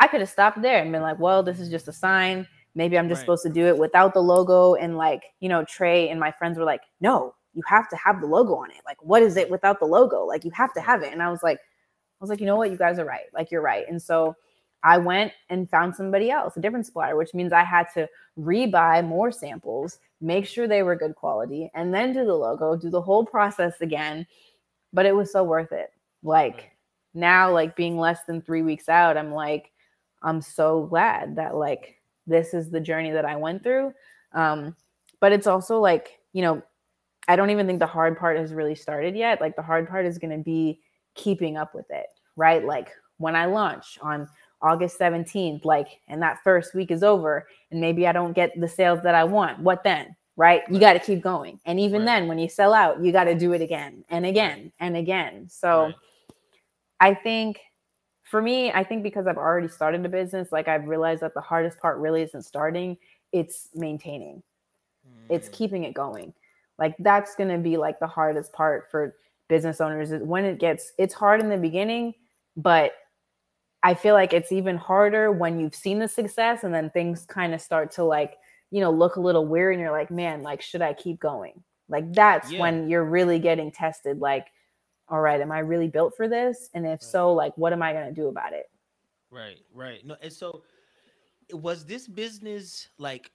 i 0.00 0.08
could 0.08 0.20
have 0.20 0.28
stopped 0.30 0.60
there 0.60 0.82
and 0.82 0.90
been 0.90 1.02
like 1.02 1.18
well 1.18 1.42
this 1.42 1.60
is 1.60 1.70
just 1.70 1.88
a 1.88 1.92
sign. 1.92 2.46
Maybe 2.74 2.98
i'm 2.98 3.08
just 3.08 3.20
Right. 3.20 3.26
supposed 3.26 3.42
to 3.44 3.50
do 3.50 3.66
it 3.66 3.78
without 3.78 4.12
the 4.14 4.20
logo. 4.20 4.74
And 4.74 4.96
like 4.96 5.22
you 5.40 5.48
know 5.48 5.64
trey 5.64 6.08
and 6.08 6.18
my 6.18 6.32
friends 6.32 6.58
were 6.58 6.64
like 6.64 6.82
no 7.00 7.34
you 7.52 7.62
have 7.66 7.88
to 7.90 7.96
have 7.96 8.20
the 8.20 8.26
logo 8.26 8.54
on 8.56 8.70
it. 8.72 8.78
Like 8.84 9.00
what 9.02 9.22
is 9.22 9.36
it 9.36 9.48
without 9.50 9.78
the 9.78 9.86
logo? 9.86 10.24
Like 10.24 10.44
you 10.44 10.50
have 10.52 10.72
to 10.74 10.80
have 10.80 11.02
it. 11.04 11.12
And 11.12 11.22
i 11.22 11.30
was 11.30 11.42
like 11.42 11.58
i 11.58 12.18
was 12.20 12.30
like 12.30 12.40
you 12.40 12.46
know 12.46 12.56
what? 12.56 12.70
You 12.70 12.76
guys 12.78 12.98
are 12.98 13.04
right. 13.04 13.26
Like 13.32 13.50
you're 13.52 13.62
right. 13.62 13.84
And 13.88 14.00
so 14.02 14.34
i 14.84 14.96
went 14.96 15.32
and 15.50 15.68
found 15.68 15.94
somebody 15.94 16.30
else 16.30 16.56
a 16.56 16.60
different 16.60 16.86
supplier 16.86 17.16
which 17.16 17.34
means 17.34 17.52
i 17.52 17.64
had 17.64 17.86
to 17.92 18.08
rebuy 18.38 19.06
more 19.06 19.30
samples 19.32 19.98
make 20.20 20.46
sure 20.46 20.66
they 20.66 20.82
were 20.82 20.96
good 20.96 21.14
quality 21.14 21.70
and 21.74 21.92
then 21.92 22.12
do 22.12 22.24
the 22.24 22.34
logo 22.34 22.74
do 22.76 22.90
the 22.90 23.00
whole 23.00 23.24
process 23.24 23.74
again. 23.80 24.26
But 24.92 25.06
it 25.06 25.14
was 25.14 25.30
so 25.32 25.44
worth 25.44 25.72
it. 25.72 25.92
Like 26.22 26.54
Right. 26.54 26.70
now 27.12 27.52
like 27.52 27.76
being 27.76 27.98
less 27.98 28.24
than 28.24 28.40
three 28.40 28.62
weeks 28.62 28.88
out 28.88 29.16
i'm 29.16 29.30
like 29.30 29.70
i'm 30.22 30.40
so 30.40 30.86
glad 30.86 31.36
that 31.36 31.54
like 31.54 32.00
this 32.26 32.54
is 32.54 32.70
the 32.70 32.80
journey 32.80 33.10
that 33.10 33.24
i 33.24 33.36
went 33.36 33.62
through. 33.62 33.92
Um 34.32 34.74
but 35.20 35.32
it's 35.32 35.46
also 35.46 35.78
like 35.78 36.18
you 36.32 36.42
know 36.42 36.62
i 37.28 37.36
don't 37.36 37.50
even 37.50 37.66
think 37.66 37.78
the 37.78 37.86
hard 37.86 38.18
part 38.18 38.38
has 38.38 38.52
really 38.52 38.74
started 38.74 39.14
yet. 39.14 39.40
Like 39.40 39.56
the 39.56 39.62
hard 39.62 39.88
part 39.88 40.06
is 40.06 40.18
going 40.18 40.36
to 40.36 40.42
be 40.42 40.80
keeping 41.14 41.56
up 41.56 41.74
with 41.74 41.86
it 41.90 42.06
right? 42.36 42.64
Like 42.64 42.90
when 43.18 43.36
i 43.36 43.44
launch 43.46 43.98
on 44.02 44.28
august 44.64 44.98
17th 44.98 45.64
like 45.64 46.00
and 46.08 46.20
that 46.22 46.38
first 46.42 46.74
week 46.74 46.90
is 46.90 47.02
over 47.02 47.46
and 47.70 47.80
maybe 47.80 48.06
i 48.06 48.12
don't 48.12 48.32
get 48.32 48.50
the 48.60 48.68
sales 48.68 49.00
that 49.02 49.14
i 49.14 49.22
want 49.24 49.58
what 49.60 49.82
then 49.84 50.16
right? 50.36 50.62
You 50.68 50.80
got 50.80 50.94
to 50.94 50.98
keep 50.98 51.22
going. 51.22 51.60
And 51.64 51.78
even 51.78 52.04
Right. 52.04 52.06
then 52.06 52.26
when 52.26 52.38
you 52.38 52.48
sell 52.48 52.74
out 52.74 53.02
you 53.04 53.12
got 53.12 53.24
to 53.24 53.34
do 53.36 53.52
it 53.52 53.62
again 53.62 54.04
and 54.10 54.26
again 54.26 54.72
and 54.80 54.96
again. 54.96 55.48
So 55.48 55.86
Right. 55.86 55.94
I 57.00 57.14
think 57.14 57.60
for 58.24 58.40
me, 58.42 58.72
I 58.72 58.82
think 58.84 59.02
because 59.02 59.26
I've 59.26 59.36
already 59.36 59.68
started 59.68 60.04
a 60.04 60.08
business, 60.08 60.50
like 60.50 60.68
I've 60.68 60.86
realized 60.88 61.22
that 61.22 61.34
the 61.34 61.40
hardest 61.40 61.78
part 61.78 61.98
really 61.98 62.22
isn't 62.22 62.42
starting, 62.42 62.96
it's 63.32 63.68
maintaining, 63.74 64.42
it's 65.28 65.48
Mm, 65.48 65.52
keeping 65.52 65.84
it 65.84 65.94
going. 65.94 66.34
Like 66.78 66.96
that's 66.98 67.34
going 67.36 67.50
to 67.50 67.58
be 67.58 67.76
like 67.76 68.00
the 68.00 68.06
hardest 68.06 68.52
part 68.52 68.90
for 68.90 69.14
business 69.48 69.80
owners 69.80 70.10
is 70.10 70.22
when 70.22 70.44
it 70.44 70.58
gets, 70.58 70.92
it's 70.98 71.14
hard 71.14 71.40
in 71.40 71.48
the 71.48 71.56
beginning, 71.58 72.14
but 72.56 72.92
I 73.84 73.94
feel 73.94 74.14
like 74.14 74.32
it's 74.32 74.50
even 74.50 74.76
harder 74.76 75.30
when 75.30 75.60
you've 75.60 75.74
seen 75.74 75.98
the 75.98 76.08
success 76.08 76.64
and 76.64 76.74
then 76.74 76.90
things 76.90 77.26
kind 77.26 77.52
of 77.54 77.60
start 77.60 77.92
to 77.92 78.04
like, 78.04 78.38
you 78.70 78.80
know, 78.80 78.90
look 78.90 79.16
a 79.16 79.20
little 79.20 79.46
weird 79.46 79.74
and 79.74 79.80
you're 79.80 79.92
like, 79.92 80.10
man, 80.10 80.42
like, 80.42 80.62
should 80.62 80.80
I 80.82 80.94
keep 80.94 81.20
going? 81.20 81.62
Like 81.88 82.12
that's 82.14 82.50
Yeah. 82.50 82.60
when 82.60 82.88
you're 82.88 83.04
really 83.04 83.38
getting 83.38 83.70
tested. 83.70 84.20
Like, 84.20 84.46
all 85.08 85.20
right, 85.20 85.38
am 85.40 85.52
I 85.52 85.58
really 85.58 85.88
built 85.88 86.16
for 86.16 86.28
this? 86.28 86.70
And 86.72 86.86
if 86.86 87.02
so, 87.02 87.34
like, 87.34 87.56
what 87.58 87.74
am 87.74 87.82
I 87.82 87.92
going 87.92 88.06
to 88.06 88.12
do 88.20 88.28
about 88.28 88.54
it? 88.54 88.70
Right, 89.30 89.60
right. 89.72 90.04
No, 90.04 90.16
and 90.22 90.32
so 90.32 90.64
was 91.52 91.84
this 91.84 92.08
business 92.08 92.88
like 92.98 93.30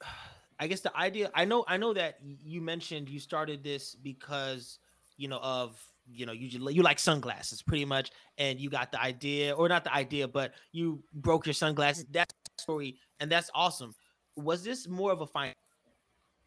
I 0.60 0.68
guess 0.68 0.80
the 0.80 0.96
idea 0.96 1.30
I 1.34 1.44
know 1.44 1.64
I 1.66 1.76
know 1.76 1.92
that 1.94 2.18
you 2.22 2.60
mentioned 2.60 3.08
you 3.08 3.18
started 3.18 3.64
this 3.64 3.94
because 3.94 4.78
you 5.16 5.26
know 5.28 5.38
of 5.42 5.80
you 6.10 6.26
know 6.26 6.32
you 6.32 6.48
you 6.70 6.82
like 6.82 6.98
sunglasses 6.98 7.62
pretty 7.62 7.84
much 7.84 8.10
and 8.38 8.60
you 8.60 8.68
got 8.68 8.92
the 8.92 9.00
idea 9.00 9.54
or 9.54 9.68
not 9.68 9.84
the 9.84 9.94
idea 9.94 10.28
but 10.28 10.52
you 10.72 11.02
broke 11.14 11.46
your 11.46 11.54
sunglasses 11.54 12.04
that's 12.10 12.34
story 12.58 12.98
and 13.20 13.30
that's 13.30 13.50
awesome 13.54 13.94
was 14.36 14.62
this 14.62 14.88
more 14.88 15.12
of 15.12 15.20
a 15.20 15.26
fine 15.26 15.52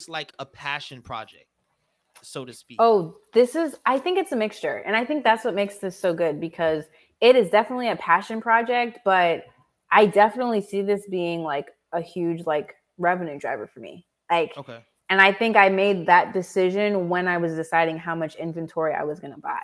like 0.08 0.32
a 0.40 0.46
passion 0.46 1.02
project 1.02 1.46
so 2.22 2.46
to 2.46 2.54
speak 2.54 2.78
Oh, 2.80 3.16
this 3.34 3.56
is, 3.56 3.76
I 3.86 4.00
think 4.00 4.18
it's 4.18 4.32
a 4.32 4.36
mixture. 4.36 4.84
And 4.86 4.96
I 4.96 5.06
think 5.06 5.24
that's 5.24 5.44
what 5.44 5.56
makes 5.56 5.78
this 5.78 6.00
so 6.00 6.14
good 6.14 6.40
because 6.40 6.84
it 7.22 7.36
is 7.36 7.50
definitely 7.50 7.90
a 7.90 7.96
passion 7.96 8.42
project, 8.42 9.00
but 9.04 9.46
I 9.92 10.06
definitely 10.06 10.62
see 10.62 10.82
this 10.82 11.08
being 11.10 11.44
like 11.44 11.68
a 11.92 12.02
huge, 12.02 12.46
like, 12.46 12.76
revenue 12.98 13.40
driver 13.40 13.68
for 13.68 13.80
me. 13.80 14.06
Like, 14.30 14.54
okay 14.58 14.80
and 15.10 15.22
I 15.22 15.32
think 15.34 15.56
I 15.58 15.70
made 15.70 16.06
that 16.08 16.34
decision 16.34 17.10
when 17.10 17.28
I 17.28 17.38
was 17.38 17.56
deciding 17.56 17.98
how 17.98 18.16
much 18.16 18.36
inventory 18.36 18.94
I 18.94 19.04
was 19.04 19.20
going 19.20 19.34
to 19.34 19.40
buy. 19.42 19.64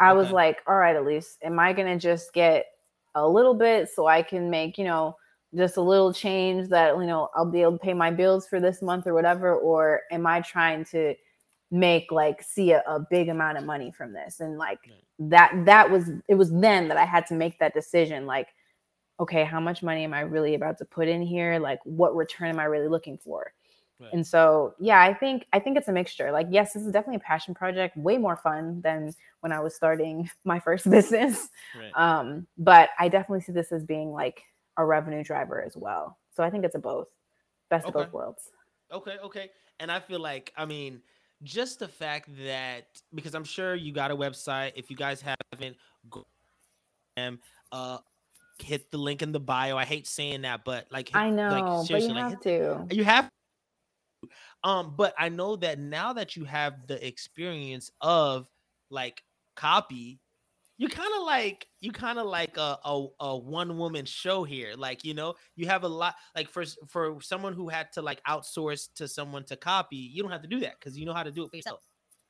I 0.00 0.12
was 0.12 0.30
like, 0.30 0.62
all 0.66 0.76
right, 0.76 0.96
Aleise, 0.96 1.38
am 1.42 1.58
I 1.58 1.72
gonna 1.72 1.98
just 1.98 2.32
get 2.32 2.66
a 3.14 3.26
little 3.28 3.54
bit 3.54 3.88
so 3.88 4.06
I 4.06 4.22
can 4.22 4.50
make, 4.50 4.78
you 4.78 4.84
know, 4.84 5.16
just 5.56 5.76
a 5.78 5.82
little 5.82 6.12
change 6.12 6.68
that 6.68 6.96
you 6.98 7.06
know 7.06 7.30
I'll 7.34 7.50
be 7.50 7.62
able 7.62 7.72
to 7.72 7.78
pay 7.78 7.94
my 7.94 8.10
bills 8.10 8.46
for 8.46 8.60
this 8.60 8.82
month 8.82 9.06
or 9.06 9.14
whatever, 9.14 9.54
or 9.56 10.02
am 10.12 10.26
I 10.26 10.40
trying 10.42 10.84
to 10.86 11.14
make 11.70 12.10
like 12.12 12.42
see 12.42 12.72
a, 12.72 12.82
a 12.86 13.00
big 13.10 13.28
amount 13.28 13.58
of 13.58 13.64
money 13.64 13.90
from 13.92 14.12
this? 14.12 14.40
And 14.40 14.58
like 14.58 14.80
Right. 14.88 15.04
that 15.30 15.52
that 15.66 15.90
was 15.90 16.10
it 16.28 16.34
was 16.36 16.50
then 16.52 16.88
that 16.88 16.96
I 16.98 17.04
had 17.06 17.26
to 17.28 17.34
make 17.34 17.58
that 17.60 17.74
decision, 17.74 18.26
like, 18.26 18.48
okay, 19.20 19.44
how 19.44 19.60
much 19.60 19.82
money 19.82 20.04
am 20.04 20.14
I 20.14 20.20
really 20.22 20.54
about 20.54 20.78
to 20.78 20.84
put 20.84 21.08
in 21.08 21.22
here? 21.22 21.58
Like 21.58 21.80
what 21.84 22.16
return 22.16 22.50
am 22.50 22.60
I 22.60 22.64
really 22.64 22.88
looking 22.88 23.18
for? 23.18 23.52
Right. 24.00 24.12
And 24.12 24.24
so, 24.24 24.74
yeah, 24.78 25.02
I 25.02 25.12
think 25.12 25.46
I 25.52 25.58
think 25.58 25.76
it's 25.76 25.88
a 25.88 25.92
mixture. 25.92 26.30
Like, 26.30 26.46
yes, 26.50 26.72
this 26.72 26.84
is 26.84 26.92
definitely 26.92 27.16
a 27.16 27.20
passion 27.20 27.52
project, 27.52 27.96
way 27.96 28.16
more 28.16 28.36
fun 28.36 28.80
than 28.80 29.12
when 29.40 29.52
I 29.52 29.60
was 29.60 29.74
starting 29.74 30.30
my 30.44 30.60
first 30.60 30.88
business. 30.90 31.48
Right. 31.76 31.90
Um, 31.94 32.46
but 32.56 32.90
I 32.98 33.08
definitely 33.08 33.40
see 33.40 33.52
this 33.52 33.72
as 33.72 33.84
being 33.84 34.12
like 34.12 34.42
a 34.76 34.84
revenue 34.84 35.24
driver 35.24 35.62
as 35.62 35.76
well. 35.76 36.16
So 36.34 36.44
I 36.44 36.50
think 36.50 36.64
it's 36.64 36.76
a 36.76 36.78
both, 36.78 37.08
best 37.70 37.86
of 37.86 37.94
both 37.94 38.12
worlds. 38.12 38.50
Okay, 38.92 39.16
okay. 39.24 39.50
And 39.80 39.90
I 39.90 39.98
feel 39.98 40.20
like, 40.20 40.52
I 40.56 40.64
mean, 40.64 41.02
just 41.42 41.80
the 41.80 41.88
fact 41.88 42.30
that 42.44 42.86
because 43.14 43.34
I'm 43.34 43.44
sure 43.44 43.74
you 43.74 43.92
got 43.92 44.10
a 44.10 44.16
website. 44.16 44.72
If 44.76 44.90
you 44.90 44.96
guys 44.96 45.22
haven't, 45.22 45.76
go 46.10 46.24
um, 47.16 47.38
uh, 47.72 47.98
hit 48.58 48.90
the 48.90 48.98
link 48.98 49.22
in 49.22 49.32
the 49.32 49.40
bio. 49.40 49.76
I 49.76 49.84
hate 49.84 50.06
saying 50.06 50.42
that, 50.42 50.64
but 50.64 50.86
like, 50.90 51.08
hit- 51.08 51.16
I 51.16 51.30
know, 51.30 51.48
like, 51.48 51.88
but 51.90 52.02
you 52.02 52.08
like, 52.08 52.30
have 52.30 52.40
to. 52.40 52.86
you 52.90 53.04
have 53.04 53.30
um 54.64 54.94
but 54.96 55.14
i 55.18 55.28
know 55.28 55.56
that 55.56 55.78
now 55.78 56.12
that 56.12 56.36
you 56.36 56.44
have 56.44 56.86
the 56.86 57.06
experience 57.06 57.90
of 58.00 58.48
like 58.90 59.22
copy 59.56 60.20
you 60.76 60.88
kind 60.88 61.12
of 61.16 61.24
like 61.24 61.66
you 61.80 61.90
kind 61.90 62.18
of 62.18 62.26
like 62.26 62.56
a, 62.56 62.78
a, 62.84 63.06
a 63.20 63.36
one 63.36 63.76
woman 63.76 64.04
show 64.04 64.44
here 64.44 64.74
like 64.76 65.04
you 65.04 65.14
know 65.14 65.34
you 65.56 65.66
have 65.66 65.82
a 65.84 65.88
lot 65.88 66.14
like 66.36 66.48
for 66.48 66.64
for 66.86 67.20
someone 67.20 67.52
who 67.52 67.68
had 67.68 67.92
to 67.92 68.00
like 68.02 68.22
outsource 68.24 68.88
to 68.94 69.06
someone 69.08 69.44
to 69.44 69.56
copy 69.56 69.96
you 69.96 70.22
don't 70.22 70.32
have 70.32 70.42
to 70.42 70.48
do 70.48 70.60
that 70.60 70.74
because 70.78 70.96
you 70.96 71.04
know 71.04 71.14
how 71.14 71.22
to 71.22 71.32
do 71.32 71.44
it 71.44 71.54
yourself 71.54 71.80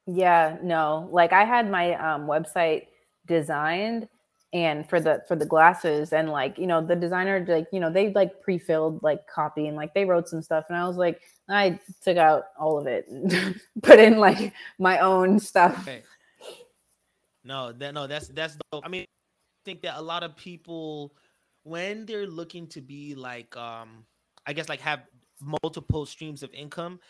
Yeah, 0.06 0.56
no. 0.62 1.06
Like 1.10 1.32
I 1.34 1.44
had 1.44 1.70
my 1.70 1.92
um, 1.94 2.26
website 2.26 2.86
designed 3.26 4.08
and 4.54 4.88
for 4.88 4.98
the 4.98 5.22
for 5.28 5.36
the 5.36 5.44
glasses 5.44 6.14
and 6.14 6.30
like 6.30 6.56
you 6.58 6.66
know 6.66 6.80
the 6.80 6.96
designer 6.96 7.44
like 7.46 7.66
you 7.70 7.78
know 7.78 7.92
they 7.92 8.10
like 8.14 8.40
pre-filled 8.40 9.02
like 9.02 9.26
copy 9.26 9.66
and 9.66 9.76
like 9.76 9.92
they 9.92 10.06
wrote 10.06 10.26
some 10.26 10.40
stuff 10.40 10.64
and 10.70 10.78
I 10.78 10.88
was 10.88 10.96
like 10.96 11.20
I 11.48 11.80
took 12.02 12.16
out 12.18 12.44
all 12.58 12.78
of 12.78 12.86
it 12.86 13.08
and 13.08 13.58
put 13.82 13.98
in 13.98 14.18
like 14.18 14.52
my 14.78 14.98
own 14.98 15.38
stuff. 15.38 15.80
Okay. 15.82 16.02
No, 17.44 17.72
that 17.72 17.94
no, 17.94 18.06
that's 18.06 18.28
that's 18.28 18.56
dope. 18.70 18.84
I 18.84 18.88
mean, 18.88 19.02
I 19.02 19.62
think 19.64 19.82
that 19.82 19.98
a 19.98 20.02
lot 20.02 20.22
of 20.22 20.36
people 20.36 21.14
when 21.62 22.04
they're 22.06 22.26
looking 22.26 22.66
to 22.68 22.80
be 22.80 23.14
like 23.14 23.56
um 23.56 24.04
I 24.46 24.52
guess 24.52 24.68
like 24.68 24.80
have 24.80 25.04
multiple 25.62 26.04
streams 26.04 26.42
of 26.42 26.52
income, 26.52 27.00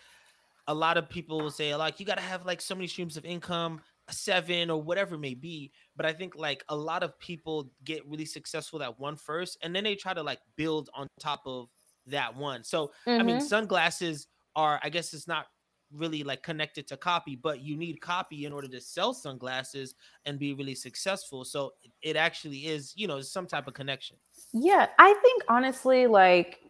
a 0.68 0.74
lot 0.74 0.97
of 0.97 1.09
people 1.09 1.41
will 1.41 1.51
say 1.51 1.74
like 1.74 1.99
you 1.99 2.07
got 2.07 2.18
to 2.18 2.22
have 2.22 2.47
like 2.47 2.61
so 2.61 2.74
many 2.74 2.86
streams 2.86 3.16
of 3.16 3.24
income, 3.24 3.80
seven 4.11 4.70
or 4.70 4.80
whatever 4.80 5.16
it 5.16 5.20
may 5.20 5.34
be, 5.34 5.72
but 5.97 6.07
I 6.07 6.12
think 6.12 6.36
like 6.36 6.62
a 6.68 6.76
lot 6.76 7.03
of 7.03 7.18
people 7.18 7.72
get 7.84 8.07
really 8.09 8.24
successful 8.24 8.82
at 8.82 8.99
one 9.01 9.16
first 9.16 9.59
and 9.62 9.74
then 9.74 9.84
they 9.84 9.97
try 9.97 10.14
to 10.14 10.22
like 10.22 10.41
build 10.57 10.91
on 10.95 11.09
top 11.18 11.43
of 11.47 11.68
that 12.11 12.34
one. 12.34 12.64
So, 12.64 12.92
I 13.18 13.22
mean, 13.22 13.40
Mhm. 13.40 13.40
sunglasses 13.40 14.28
are 14.56 14.80
I 14.82 14.88
guess 14.90 15.14
it's 15.14 15.28
not 15.28 15.46
really 15.90 16.22
like 16.22 16.42
connected 16.42 16.86
to 16.88 16.96
copy, 16.96 17.34
but 17.36 17.61
you 17.61 17.76
need 17.76 18.00
copy 18.00 18.44
in 18.44 18.52
order 18.52 18.68
to 18.68 18.80
sell 18.80 19.14
sunglasses 19.14 19.94
and 20.26 20.38
be 20.38 20.52
really 20.52 20.74
successful. 20.74 21.44
So 21.44 21.72
it 22.02 22.16
actually 22.16 22.66
is, 22.66 22.92
you 22.96 23.06
know, 23.06 23.20
some 23.22 23.46
type 23.46 23.66
of 23.68 23.74
connection. 23.74 24.18
Yeah, 24.52 24.88
I 24.98 25.14
think 25.14 25.44
honestly, 25.48 26.06
like, 26.06 26.61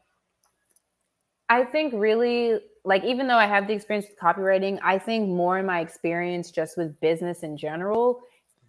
I 1.48 1.64
think 1.64 1.94
really, 1.96 2.60
like, 2.84 3.04
even 3.04 3.26
though 3.26 3.36
I 3.36 3.46
have 3.46 3.66
the 3.66 3.72
experience 3.72 4.06
with 4.08 4.18
copywriting, 4.18 4.78
I 4.82 4.98
think 4.98 5.28
more 5.28 5.58
in 5.58 5.66
my 5.66 5.80
experience 5.80 6.50
just 6.50 6.76
with 6.76 6.98
business 7.00 7.42
in 7.42 7.56
general 7.56 8.20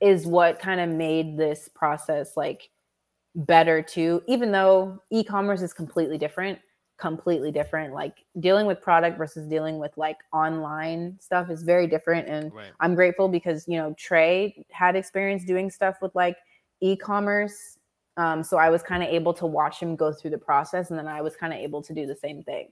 is 0.01 0.26
what 0.26 0.59
kind 0.59 0.80
of 0.80 0.89
made 0.89 1.38
this 1.38 1.67
process 1.67 2.38
like 2.38 2.70
better 3.36 3.82
too. 3.82 4.21
Even 4.27 4.51
though 4.51 5.01
e 5.11 5.23
commerce 5.23 5.61
is 5.61 5.73
completely 5.73 6.17
different, 6.17 6.59
completely 6.97 7.51
different. 7.51 7.93
Like, 7.93 8.25
dealing 8.39 8.65
with 8.65 8.82
product 8.82 9.17
versus 9.17 9.47
dealing 9.47 9.80
with 9.80 9.95
like 9.97 10.17
online 10.34 11.17
stuff 11.21 11.49
is 11.49 11.63
very 11.63 11.88
different. 11.88 12.27
And 12.27 12.53
Right. 12.53 12.71
I'm 12.80 12.95
grateful 12.95 13.27
because 13.30 13.67
you 13.67 13.77
know 13.77 13.93
Trey 13.97 14.65
had 14.71 14.95
experience 14.95 15.45
doing 15.45 15.69
stuff 15.69 15.97
with 16.01 16.13
like 16.15 16.38
e-commerce. 16.82 17.77
Um, 18.17 18.43
so 18.43 18.57
I 18.57 18.69
was 18.69 18.84
kind 18.84 19.01
of 19.01 19.09
able 19.09 19.34
to 19.36 19.45
watch 19.45 19.80
him 19.80 19.95
go 19.95 20.11
through 20.11 20.32
the 20.32 20.38
process, 20.38 20.89
and 20.89 20.99
then 20.99 21.07
I 21.07 21.21
was 21.21 21.36
kind 21.38 21.53
of 21.53 21.59
able 21.59 21.82
to 21.84 21.93
do 21.93 22.05
the 22.05 22.15
same 22.15 22.43
thing. 22.43 22.69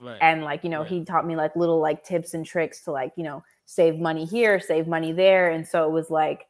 Right. 0.00 0.18
And 0.20 0.42
like 0.42 0.64
you 0.64 0.70
know, 0.70 0.80
Right. 0.80 0.88
he 0.90 1.04
taught 1.04 1.26
me 1.26 1.36
like 1.36 1.54
little 1.56 1.78
like 1.80 2.04
tips 2.04 2.34
and 2.34 2.44
tricks 2.44 2.82
to 2.84 2.90
like 2.92 3.12
you 3.16 3.24
know 3.24 3.42
save 3.64 3.98
money 3.98 4.24
here, 4.26 4.60
save 4.60 4.86
money 4.86 5.12
there, 5.12 5.50
and 5.50 5.66
so 5.66 5.86
it 5.86 5.92
was 5.92 6.10
like, 6.10 6.46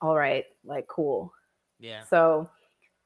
all 0.00 0.16
right, 0.16 0.46
like 0.64 0.86
cool. 0.86 1.32
yeah. 1.78 2.04
So 2.04 2.48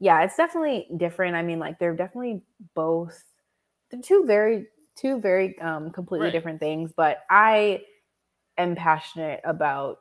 yeah, 0.00 0.22
it's 0.22 0.36
definitely 0.36 0.88
different. 0.96 1.34
I 1.36 1.42
mean, 1.42 1.58
like 1.58 1.78
they're 1.78 1.96
definitely 1.96 2.42
both 2.74 3.22
they're 3.90 4.00
two 4.00 4.24
very 4.26 4.66
two 4.96 5.20
very 5.20 5.58
um 5.60 5.90
completely 5.90 6.26
Right. 6.26 6.32
different 6.32 6.60
things, 6.60 6.92
but 6.96 7.18
I 7.30 7.82
am 8.58 8.74
passionate 8.76 9.40
about 9.44 10.00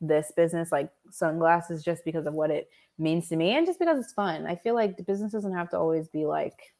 this 0.00 0.32
business 0.36 0.72
like 0.72 0.90
sunglasses 1.10 1.82
just 1.82 2.04
because 2.04 2.26
of 2.26 2.34
what 2.34 2.50
it 2.50 2.68
means 2.98 3.28
to 3.28 3.36
me 3.36 3.56
and 3.56 3.66
just 3.66 3.78
because 3.78 3.98
it's 3.98 4.12
fun. 4.12 4.46
I 4.46 4.56
feel 4.56 4.74
like 4.74 4.96
the 4.96 5.02
business 5.02 5.32
doesn't 5.32 5.54
have 5.54 5.70
to 5.70 5.78
always 5.78 6.08
be 6.08 6.26
like 6.26 6.74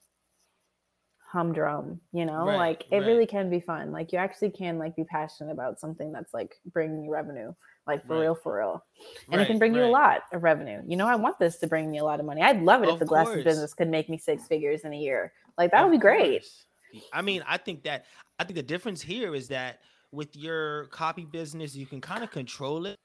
humdrum, 1.33 2.01
you 2.13 2.25
know? 2.25 2.47
Right, 2.47 2.57
like 2.57 2.85
it 2.91 2.99
right. 2.99 3.07
really 3.07 3.27
can 3.27 3.51
be 3.51 3.61
fun. 3.61 3.93
Like 3.93 4.13
you 4.13 4.19
actually 4.19 4.51
can 4.51 4.79
like 4.79 4.97
be 4.97 5.05
passionate 5.05 5.53
about 5.53 5.81
something 5.81 6.13
that's 6.13 6.33
like 6.35 6.55
bringing 6.73 7.05
you 7.05 7.11
revenue, 7.11 7.53
like 7.87 8.05
for 8.07 8.19
Right. 8.19 8.23
real 8.23 8.35
for 8.35 8.57
real 8.59 8.85
and 9.31 9.41
it 9.41 9.47
can 9.47 9.59
Right, 9.59 9.59
bring 9.59 9.75
you 9.75 9.85
a 9.85 9.87
lot 9.87 10.23
of 10.33 10.43
revenue. 10.43 10.83
You 10.87 10.97
know, 10.97 11.07
I 11.07 11.17
want 11.17 11.39
this 11.39 11.59
to 11.59 11.67
bring 11.67 11.91
me 11.91 11.99
a 11.99 12.05
lot 12.05 12.21
of 12.21 12.27
money. 12.27 12.43
I'd 12.43 12.63
love 12.63 12.83
it 12.83 12.89
if 12.89 12.99
the 12.99 13.05
glasses 13.05 13.35
course. 13.35 13.45
business 13.45 13.75
could 13.75 13.89
make 13.89 14.09
me 14.09 14.19
six 14.19 14.47
figures 14.47 14.83
in 14.85 14.93
a 14.93 14.97
year. 14.97 15.33
Like 15.59 15.71
that 15.73 15.83
Of 15.83 15.85
would 15.85 15.93
be 15.93 15.99
great. 15.99 16.43
course. 16.43 16.67
I 17.13 17.23
mean, 17.23 17.43
I 17.47 17.57
think 17.57 17.83
that 17.85 18.07
I 18.39 18.45
think 18.45 18.57
the 18.57 18.63
difference 18.63 19.03
here 19.03 19.35
is 19.35 19.49
that 19.49 19.81
with 20.13 20.35
your 20.37 20.87
copy 20.87 21.25
business, 21.25 21.75
you 21.75 21.87
can 21.87 22.01
kind 22.01 22.25
of 22.25 22.31
control 22.31 22.87
it. 22.87 22.97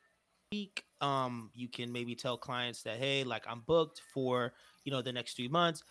Um, 1.01 1.49
you 1.55 1.67
can 1.67 1.91
maybe 1.91 2.15
tell 2.15 2.37
clients 2.37 2.83
that 2.83 2.97
hey, 2.97 3.23
like 3.23 3.43
I'm 3.47 3.61
booked 3.61 4.01
for 4.13 4.53
you 4.83 4.91
know 4.91 5.01
the 5.01 5.13
next 5.13 5.35
three 5.35 5.47
months, 5.47 5.83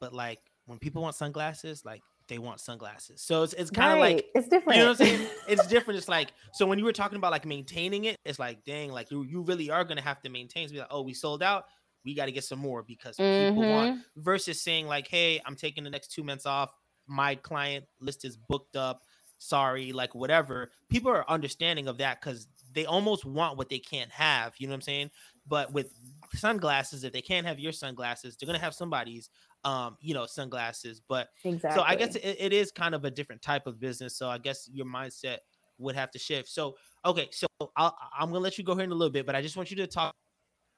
but 0.00 0.12
like 0.12 0.40
when 0.66 0.78
people 0.78 1.02
want 1.02 1.16
sunglasses, 1.16 1.84
like 1.84 2.02
they 2.28 2.38
want 2.38 2.60
sunglasses. 2.60 3.20
So 3.20 3.42
it's 3.42 3.52
it's 3.54 3.70
kind 3.70 3.92
of 3.92 3.98
right. 4.00 4.16
like 4.16 4.26
it's 4.34 4.48
different. 4.48 4.78
you 4.78 4.84
know 4.84 4.90
what 4.92 5.00
I'm 5.00 5.06
saying? 5.06 5.28
It's 5.48 5.66
different. 5.66 5.98
It's 5.98 6.08
like 6.08 6.32
so 6.52 6.66
when 6.66 6.78
you 6.78 6.84
were 6.84 6.92
talking 6.92 7.16
about 7.16 7.32
like 7.32 7.44
maintaining 7.44 8.04
it, 8.04 8.16
it's 8.24 8.38
like 8.38 8.64
dang, 8.64 8.90
like 8.92 9.10
you 9.10 9.22
you 9.24 9.42
really 9.42 9.70
are 9.70 9.84
gonna 9.84 10.00
have 10.00 10.20
to 10.22 10.28
maintain. 10.28 10.66
To 10.68 10.72
be 10.72 10.80
like, 10.80 10.88
oh, 10.90 11.02
we 11.02 11.14
sold 11.14 11.42
out. 11.42 11.66
We 12.04 12.14
got 12.14 12.26
to 12.26 12.32
get 12.32 12.44
some 12.44 12.58
more 12.58 12.82
because 12.82 13.16
people 13.16 13.62
want 13.66 13.96
Mhm. 13.96 14.02
versus 14.16 14.60
saying 14.60 14.86
like, 14.86 15.08
hey, 15.08 15.40
I'm 15.46 15.56
taking 15.56 15.84
the 15.84 15.90
next 15.90 16.12
two 16.12 16.22
months 16.22 16.44
off. 16.44 16.70
My 17.06 17.34
client 17.34 17.86
list 17.98 18.24
is 18.26 18.36
booked 18.36 18.76
up. 18.76 19.02
Sorry, 19.38 19.92
like 19.92 20.14
whatever. 20.14 20.70
People 20.90 21.10
are 21.10 21.28
understanding 21.30 21.88
of 21.88 21.98
that 21.98 22.20
because 22.20 22.46
they 22.72 22.84
almost 22.84 23.24
want 23.24 23.56
what 23.56 23.68
they 23.70 23.78
can't 23.78 24.10
have. 24.10 24.52
You 24.58 24.66
know 24.66 24.72
what 24.72 24.76
I'm 24.76 24.82
saying? 24.82 25.10
But 25.46 25.72
with 25.72 25.92
sunglasses, 26.34 27.04
if 27.04 27.12
they 27.12 27.22
can't 27.22 27.46
have 27.46 27.58
your 27.58 27.72
sunglasses, 27.72 28.36
they're 28.36 28.46
gonna 28.46 28.58
have 28.58 28.74
somebody's, 28.74 29.30
um, 29.64 29.96
you 30.00 30.14
know, 30.14 30.26
sunglasses. 30.26 31.00
But 31.06 31.28
Exactly. 31.44 31.80
so 31.80 31.86
I 31.86 31.94
guess 31.96 32.16
it, 32.16 32.36
it 32.38 32.52
is 32.52 32.70
kind 32.70 32.94
of 32.94 33.04
a 33.04 33.10
different 33.10 33.42
type 33.42 33.66
of 33.66 33.80
business. 33.80 34.16
So 34.16 34.28
I 34.28 34.38
guess 34.38 34.68
your 34.72 34.86
mindset 34.86 35.38
would 35.78 35.94
have 35.96 36.10
to 36.12 36.18
shift. 36.18 36.48
So 36.48 36.76
okay, 37.04 37.28
so 37.32 37.46
I'll, 37.76 37.96
I'm 38.18 38.28
gonna 38.28 38.40
let 38.40 38.58
you 38.58 38.64
go 38.64 38.74
here 38.74 38.84
in 38.84 38.90
a 38.90 38.94
little 38.94 39.12
bit, 39.12 39.26
but 39.26 39.34
I 39.34 39.42
just 39.42 39.56
want 39.56 39.70
you 39.70 39.76
to 39.78 39.86
talk 39.86 40.12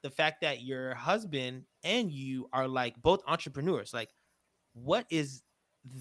the 0.03 0.09
fact 0.09 0.41
that 0.41 0.61
your 0.61 0.93
husband 0.95 1.63
and 1.83 2.11
you 2.11 2.47
are 2.53 2.67
like 2.67 3.01
both 3.01 3.21
entrepreneurs. 3.27 3.93
Like, 3.93 4.09
what 4.73 5.05
is 5.09 5.43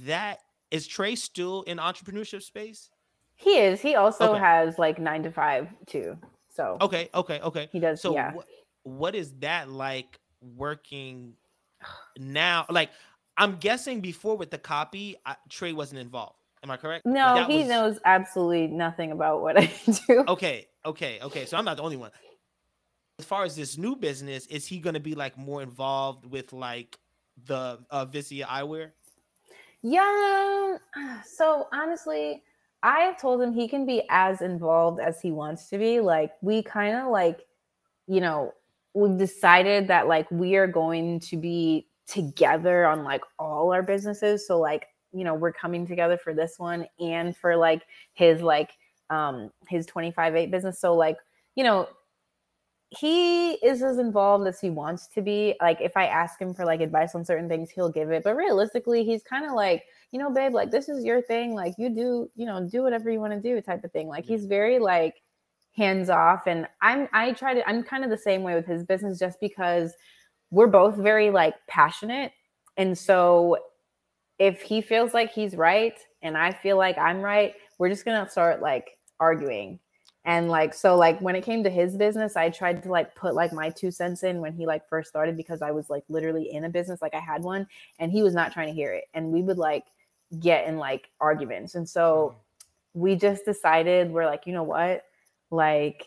that? 0.04 0.38
Is 0.70 0.86
Trey 0.86 1.14
still 1.14 1.62
in 1.62 1.78
entrepreneurship 1.78 2.42
space? 2.42 2.90
he 3.38 3.58
is. 3.58 3.82
He 3.82 3.94
also 3.94 4.32
Okay. 4.32 4.38
has 4.40 4.78
like 4.78 4.98
nine 4.98 5.22
to 5.22 5.30
five 5.30 5.68
too. 5.86 6.16
So 6.48 6.78
Okay, 6.80 7.10
okay, 7.14 7.38
okay. 7.40 7.68
he 7.70 7.78
does. 7.78 8.00
So 8.00 8.14
yeah. 8.14 8.32
what 8.32 8.46
what 8.82 9.14
is 9.14 9.34
that 9.40 9.68
like 9.68 10.18
working 10.40 11.34
now? 12.18 12.66
Like, 12.70 12.90
I'm 13.36 13.56
guessing 13.56 14.00
before 14.00 14.36
with 14.36 14.50
the 14.50 14.58
copy, 14.58 15.16
I, 15.24 15.36
Trey 15.48 15.72
wasn't 15.72 16.00
involved. 16.00 16.36
Am 16.62 16.70
I 16.70 16.76
correct? 16.76 17.06
No, 17.06 17.34
that 17.34 17.50
he 17.50 17.58
was- 17.58 17.68
knows 17.68 17.98
absolutely 18.04 18.68
nothing 18.68 19.12
about 19.12 19.42
what 19.42 19.58
I 19.58 19.70
do. 20.08 20.24
Okay, 20.26 20.68
okay, 20.84 21.18
okay. 21.22 21.44
So 21.44 21.56
I'm 21.56 21.64
not 21.64 21.76
the 21.76 21.82
only 21.82 21.96
one. 21.96 22.10
As 23.18 23.24
far 23.24 23.44
as 23.44 23.56
this 23.56 23.78
new 23.78 23.96
business, 23.96 24.46
is 24.46 24.66
he 24.66 24.78
going 24.78 24.94
to 24.94 25.00
be 25.00 25.14
like 25.14 25.38
more 25.38 25.62
involved 25.62 26.26
with 26.26 26.52
like 26.52 26.98
the 27.46 27.78
uh, 27.90 28.04
Visiah 28.04 28.46
eyewear? 28.46 28.90
Yeah. 29.82 30.76
So 31.24 31.68
honestly, 31.72 32.42
I 32.82 33.00
have 33.00 33.20
told 33.20 33.40
him 33.40 33.52
he 33.52 33.68
can 33.68 33.86
be 33.86 34.02
as 34.10 34.40
involved 34.40 35.00
as 35.00 35.20
he 35.20 35.30
wants 35.32 35.68
to 35.70 35.78
be. 35.78 36.00
Like 36.00 36.32
we 36.42 36.62
kind 36.62 36.96
of 36.96 37.10
like 37.10 37.46
you 38.08 38.20
know, 38.20 38.52
we've 38.96 39.18
decided 39.18 39.88
that 39.88 40.08
like 40.08 40.28
we 40.30 40.56
are 40.56 40.66
going 40.66 41.20
to 41.20 41.36
be 41.36 41.86
together 42.08 42.86
on 42.86 43.04
like 43.04 43.20
all 43.38 43.72
our 43.72 43.82
businesses. 43.82 44.46
So 44.46 44.58
like, 44.58 44.86
you 45.12 45.22
know, 45.22 45.34
we're 45.34 45.52
coming 45.52 45.86
together 45.86 46.16
for 46.16 46.32
this 46.32 46.54
one 46.56 46.86
and 46.98 47.36
for 47.36 47.56
like 47.56 47.82
his 48.14 48.40
like 48.40 48.70
um 49.10 49.50
his 49.68 49.86
25-8 49.86 50.50
business. 50.50 50.80
So 50.80 50.94
like, 50.94 51.18
you 51.56 51.62
know, 51.62 51.88
he 52.88 53.52
is 53.54 53.82
as 53.82 53.98
involved 53.98 54.46
as 54.46 54.60
he 54.60 54.70
wants 54.70 55.08
to 55.08 55.20
be. 55.20 55.56
Like 55.60 55.82
if 55.82 55.94
I 55.94 56.06
ask 56.06 56.40
him 56.40 56.54
for 56.54 56.64
like 56.64 56.80
advice 56.80 57.14
on 57.14 57.22
certain 57.22 57.50
things, 57.50 57.70
he'll 57.70 57.90
give 57.90 58.10
it. 58.10 58.24
But 58.24 58.34
realistically, 58.34 59.04
he's 59.04 59.22
kind 59.22 59.44
of 59.44 59.52
like, 59.52 59.84
you 60.10 60.18
know, 60.18 60.32
babe, 60.32 60.54
like 60.54 60.70
this 60.70 60.88
is 60.88 61.04
your 61.04 61.20
thing. 61.20 61.54
Like 61.54 61.74
you 61.76 61.90
do, 61.90 62.30
you 62.34 62.46
know, 62.46 62.66
do 62.66 62.82
whatever 62.82 63.10
you 63.10 63.20
want 63.20 63.34
to 63.34 63.40
do, 63.40 63.60
type 63.60 63.84
of 63.84 63.92
thing. 63.92 64.08
Like 64.08 64.24
he's 64.24 64.46
very 64.46 64.78
like 64.78 65.16
hands 65.76 66.10
off. 66.10 66.46
And 66.46 66.66
I'm 66.80 67.08
I 67.12 67.32
try 67.32 67.54
to 67.54 67.68
I'm 67.68 67.82
kind 67.82 68.04
of 68.04 68.10
the 68.10 68.18
same 68.18 68.42
way 68.42 68.54
with 68.54 68.66
his 68.66 68.84
business 68.84 69.18
just 69.18 69.40
because 69.40 69.92
we're 70.50 70.66
both 70.66 70.96
very 70.96 71.30
like 71.30 71.54
passionate. 71.68 72.32
And 72.76 72.96
so 72.96 73.58
if 74.38 74.62
he 74.62 74.80
feels 74.80 75.14
like 75.14 75.32
he's 75.32 75.54
right 75.54 75.98
and 76.22 76.36
I 76.36 76.52
feel 76.52 76.76
like 76.76 76.98
I'm 76.98 77.20
right, 77.22 77.54
we're 77.78 77.88
just 77.88 78.04
gonna 78.04 78.28
start 78.28 78.60
like 78.60 78.98
arguing 79.18 79.78
and 80.26 80.48
like 80.48 80.74
so 80.74 80.96
like 80.96 81.18
when 81.20 81.36
it 81.36 81.44
came 81.44 81.64
to 81.64 81.70
his 81.70 81.96
business 81.96 82.36
i 82.36 82.50
tried 82.50 82.82
to 82.82 82.90
like 82.90 83.14
put 83.14 83.34
like 83.34 83.52
my 83.52 83.70
two 83.70 83.90
cents 83.90 84.24
in 84.24 84.40
when 84.40 84.52
he 84.52 84.66
like 84.66 84.86
first 84.88 85.08
started 85.08 85.36
because 85.36 85.62
i 85.62 85.70
was 85.70 85.88
like 85.88 86.04
literally 86.08 86.52
in 86.52 86.64
a 86.64 86.68
business 86.68 87.00
like 87.00 87.14
i 87.14 87.20
had 87.20 87.42
one 87.42 87.66
and 87.98 88.12
he 88.12 88.22
was 88.22 88.34
not 88.34 88.52
trying 88.52 88.66
to 88.66 88.74
hear 88.74 88.92
it 88.92 89.04
and 89.14 89.32
we 89.32 89.40
would 89.40 89.56
like 89.56 89.84
get 90.40 90.66
in 90.66 90.76
like 90.76 91.08
arguments 91.20 91.76
and 91.76 91.88
so 91.88 92.34
mm-hmm. 92.34 93.00
we 93.00 93.16
just 93.16 93.44
decided 93.46 94.10
we're 94.10 94.26
like 94.26 94.46
you 94.46 94.52
know 94.52 94.64
what 94.64 95.04
like 95.50 96.04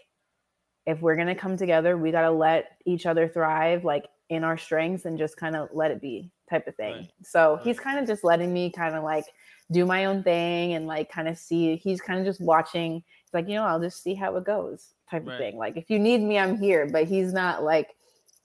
if 0.86 1.02
we're 1.02 1.16
gonna 1.16 1.36
come 1.36 1.58
together 1.58 1.98
we 1.98 2.12
gotta 2.12 2.32
let 2.32 2.78
each 2.86 3.06
other 3.06 3.28
thrive 3.28 3.84
like 3.84 4.06
in 4.30 4.44
our 4.44 4.58
strengths 4.58 5.06
and 5.06 5.18
just 5.18 5.38
kind 5.38 5.56
of 5.56 5.70
let 5.74 5.92
it 5.92 6.02
be 6.02 6.32
type 6.50 6.68
of 6.68 6.76
thing 6.76 6.96
right. 6.96 7.12
so 7.24 7.56
right. 7.56 7.64
he's 7.64 7.80
kind 7.80 8.00
of 8.00 8.08
just 8.08 8.24
letting 8.24 8.52
me 8.52 8.72
kind 8.72 8.96
of 8.96 9.04
like 9.04 9.26
do 9.72 9.86
my 9.86 10.06
own 10.06 10.24
thing 10.24 10.74
and 10.74 10.88
like 10.88 11.12
kind 11.12 11.28
of 11.28 11.38
see 11.38 11.76
he's 11.78 12.02
kind 12.02 12.20
of 12.20 12.26
just 12.26 12.42
watching 12.42 13.04
it's 13.30 13.34
like, 13.36 13.48
you 13.48 13.54
know, 13.54 13.64
I'll 13.64 13.80
just 13.80 14.02
see 14.02 14.16
how 14.16 14.36
it 14.38 14.44
goes 14.44 14.88
type 15.08 15.28
right. 15.28 15.34
of 15.34 15.40
thing. 15.40 15.58
Like 15.60 15.78
if 15.78 15.92
you 15.92 16.00
need 16.00 16.24
me, 16.24 16.40
I'm 16.40 16.58
here. 16.58 16.88
But 16.92 17.06
he's 17.06 17.32
not 17.32 17.64
like 17.64 17.90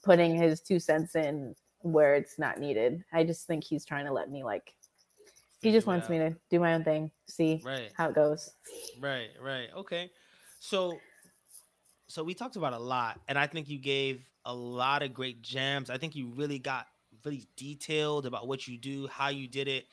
putting 0.03 0.35
his 0.35 0.61
two 0.61 0.79
cents 0.79 1.15
in 1.15 1.55
where 1.79 2.13
it's 2.13 2.37
not 2.37 2.59
needed. 2.59 3.03
I 3.11 3.23
just 3.23 3.47
think 3.47 3.63
he's 3.63 3.83
trying 3.83 4.05
to 4.05 4.13
let 4.13 4.29
me 4.29 4.43
like 4.43 4.75
he 5.59 5.71
just 5.71 5.87
wants 5.87 6.05
out. 6.05 6.11
me 6.11 6.17
to 6.19 6.35
do 6.51 6.59
my 6.59 6.75
own 6.75 6.83
thing, 6.83 7.09
see 7.27 7.63
right. 7.65 7.91
how 7.95 8.09
it 8.09 8.13
goes. 8.13 8.51
Right, 8.99 9.29
right. 9.41 9.69
Okay. 9.75 10.11
So 10.65 10.99
so 12.07 12.23
we 12.23 12.33
talked 12.33 12.55
about 12.55 12.73
a 12.73 12.79
lot 12.79 13.19
and 13.27 13.37
I 13.37 13.47
think 13.47 13.69
you 13.69 13.77
gave 13.77 14.25
a 14.45 14.53
lot 14.53 15.03
of 15.03 15.13
great 15.13 15.41
gems. 15.41 15.89
I 15.89 15.97
think 15.97 16.15
you 16.15 16.27
really 16.35 16.59
got 16.59 16.87
really 17.23 17.47
detailed 17.55 18.25
about 18.25 18.47
what 18.47 18.67
you 18.67 18.77
do, 18.77 19.07
how 19.07 19.29
you 19.29 19.47
did 19.47 19.67
it 19.67 19.85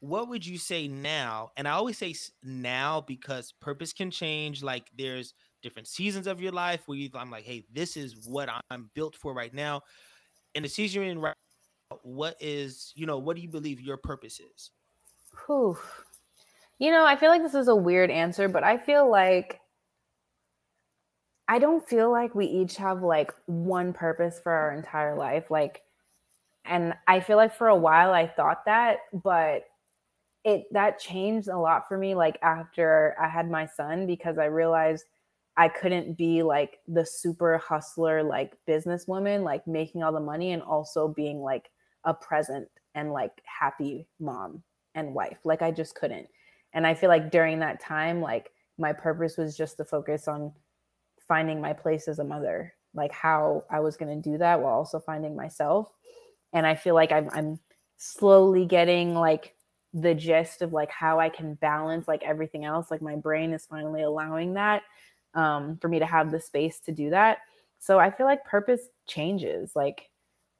what 0.00 0.28
would 0.28 0.44
you 0.44 0.58
say 0.58 0.88
now? 0.88 1.50
And 1.56 1.68
I 1.68 1.72
always 1.72 1.98
say 1.98 2.14
now 2.42 3.02
because 3.02 3.52
purpose 3.60 3.92
can 3.92 4.10
change. 4.10 4.62
Like 4.62 4.86
there's 4.96 5.34
different 5.62 5.88
seasons 5.88 6.26
of 6.26 6.40
your 6.40 6.52
life 6.52 6.80
where 6.86 6.96
you, 6.96 7.10
I'm 7.14 7.30
like, 7.30 7.44
hey, 7.44 7.64
this 7.70 7.98
is 7.98 8.16
what 8.26 8.48
I'm 8.70 8.90
built 8.94 9.14
for 9.14 9.34
right 9.34 9.52
now. 9.52 9.82
In 10.54 10.62
the 10.62 10.68
season 10.68 11.02
you're 11.02 11.10
in 11.10 11.20
right 11.20 11.34
what 12.02 12.36
is, 12.40 12.92
you 12.94 13.04
know, 13.04 13.18
what 13.18 13.36
do 13.36 13.42
you 13.42 13.48
believe 13.48 13.80
your 13.80 13.96
purpose 13.96 14.40
is? 14.40 14.70
Whew. 15.46 15.76
You 16.78 16.92
know, 16.92 17.04
I 17.04 17.16
feel 17.16 17.28
like 17.28 17.42
this 17.42 17.54
is 17.54 17.68
a 17.68 17.76
weird 17.76 18.10
answer, 18.10 18.48
but 18.48 18.64
I 18.64 18.78
feel 18.78 19.10
like 19.10 19.60
I 21.50 21.58
don't 21.58 21.86
feel 21.86 22.12
like 22.12 22.32
we 22.36 22.46
each 22.46 22.76
have 22.76 23.02
like 23.02 23.34
one 23.46 23.92
purpose 23.92 24.38
for 24.40 24.52
our 24.52 24.72
entire 24.72 25.16
life. 25.16 25.50
Like, 25.50 25.82
and 26.64 26.94
I 27.08 27.18
feel 27.18 27.36
like 27.36 27.56
for 27.56 27.66
a 27.66 27.76
while 27.76 28.12
I 28.12 28.28
thought 28.28 28.64
that, 28.66 28.98
but 29.12 29.64
it 30.44 30.66
that 30.70 31.00
changed 31.00 31.48
a 31.48 31.58
lot 31.58 31.88
for 31.88 31.98
me 31.98 32.14
like 32.14 32.38
after 32.40 33.16
I 33.20 33.28
had 33.28 33.50
my 33.50 33.66
son 33.66 34.06
because 34.06 34.38
I 34.38 34.44
realized 34.44 35.04
I 35.56 35.68
couldn't 35.68 36.16
be 36.16 36.44
like 36.44 36.78
the 36.86 37.04
super 37.04 37.58
hustler 37.58 38.22
like 38.22 38.56
businesswoman 38.68 39.42
like 39.42 39.66
making 39.66 40.04
all 40.04 40.12
the 40.12 40.20
money 40.20 40.52
and 40.52 40.62
also 40.62 41.08
being 41.08 41.40
like 41.40 41.68
a 42.04 42.14
present 42.14 42.68
and 42.94 43.12
like 43.12 43.32
happy 43.44 44.06
mom 44.18 44.62
and 44.94 45.14
wife 45.14 45.38
like 45.44 45.60
I 45.60 45.72
just 45.72 45.94
couldn't 45.94 46.28
and 46.72 46.86
I 46.86 46.94
feel 46.94 47.10
like 47.10 47.30
during 47.30 47.58
that 47.58 47.80
time 47.80 48.22
like 48.22 48.50
my 48.78 48.94
purpose 48.94 49.36
was 49.36 49.58
just 49.58 49.76
to 49.76 49.84
focus 49.84 50.26
on 50.26 50.52
finding 51.30 51.60
my 51.60 51.72
place 51.72 52.08
as 52.08 52.18
a 52.18 52.24
mother 52.24 52.74
like 52.92 53.12
how 53.12 53.62
I 53.70 53.78
was 53.78 53.96
going 53.96 54.20
to 54.20 54.30
do 54.30 54.36
that 54.38 54.60
while 54.60 54.74
also 54.74 54.98
finding 54.98 55.36
myself 55.36 55.92
and 56.52 56.66
I 56.66 56.74
feel 56.74 56.94
like 56.94 57.12
I'm 57.12 57.30
I'm 57.32 57.60
slowly 57.96 58.66
getting 58.66 59.14
like 59.14 59.54
the 59.92 60.14
gist 60.14 60.62
of 60.62 60.72
like 60.72 60.90
how 60.90 61.20
I 61.20 61.28
can 61.28 61.54
balance 61.54 62.08
like 62.08 62.22
everything 62.22 62.64
else. 62.64 62.90
Like 62.90 63.02
my 63.02 63.16
brain 63.16 63.52
is 63.52 63.66
finally 63.66 64.02
allowing 64.02 64.54
that 64.54 64.82
um, 65.34 65.78
for 65.80 65.88
me 65.88 65.98
to 65.98 66.06
have 66.06 66.30
the 66.30 66.40
space 66.40 66.80
to 66.80 66.92
do 66.92 67.10
that. 67.10 67.38
So 67.78 67.98
I 67.98 68.10
feel 68.10 68.26
like 68.26 68.44
purpose 68.44 68.82
changes. 69.06 69.72
Like, 69.74 70.08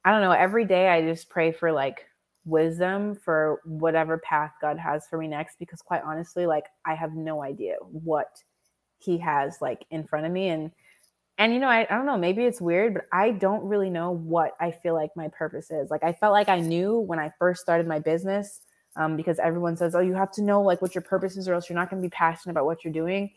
I 0.05 0.11
don't 0.11 0.21
know, 0.21 0.31
every 0.31 0.65
day 0.65 0.89
I 0.89 1.01
just 1.01 1.29
pray 1.29 1.51
for 1.51 1.71
like 1.71 2.05
wisdom 2.45 3.15
for 3.15 3.61
whatever 3.65 4.17
path 4.17 4.51
God 4.61 4.77
has 4.77 5.07
for 5.07 5.17
me 5.17 5.27
next 5.27 5.57
because 5.59 5.81
quite 5.81 6.01
honestly, 6.03 6.45
like 6.45 6.65
I 6.85 6.95
have 6.95 7.13
no 7.13 7.41
idea 7.43 7.75
what 7.81 8.41
he 9.03 9.17
has 9.19 9.57
like 9.61 9.85
in 9.91 10.03
front 10.03 10.25
of 10.25 10.31
me. 10.31 10.49
And 10.49 10.71
and 11.37 11.53
you 11.53 11.59
know, 11.59 11.67
I, 11.67 11.87
I 11.89 11.95
don't 11.95 12.05
know, 12.05 12.17
maybe 12.17 12.43
it's 12.43 12.61
weird, 12.61 12.93
but 12.93 13.05
I 13.11 13.31
don't 13.31 13.63
really 13.63 13.89
know 13.89 14.11
what 14.11 14.51
I 14.59 14.71
feel 14.71 14.93
like 14.93 15.09
my 15.15 15.27
purpose 15.29 15.71
is. 15.71 15.89
Like 15.89 16.03
I 16.03 16.13
felt 16.13 16.33
like 16.33 16.49
I 16.49 16.59
knew 16.59 16.99
when 16.99 17.19
I 17.19 17.31
first 17.39 17.61
started 17.61 17.87
my 17.87 17.99
business 17.99 18.61
um, 18.95 19.15
because 19.15 19.39
everyone 19.39 19.77
says, 19.77 19.95
"Oh, 19.95 20.01
you 20.01 20.13
have 20.13 20.31
to 20.33 20.43
know 20.43 20.61
like 20.61 20.81
what 20.81 20.93
your 20.93 21.01
purpose 21.01 21.37
is, 21.37 21.47
or 21.47 21.53
else 21.53 21.69
you're 21.69 21.79
not 21.79 21.89
going 21.89 22.01
to 22.01 22.05
be 22.05 22.11
passionate 22.11 22.51
about 22.51 22.65
what 22.65 22.83
you're 22.83 22.93
doing." 22.93 23.31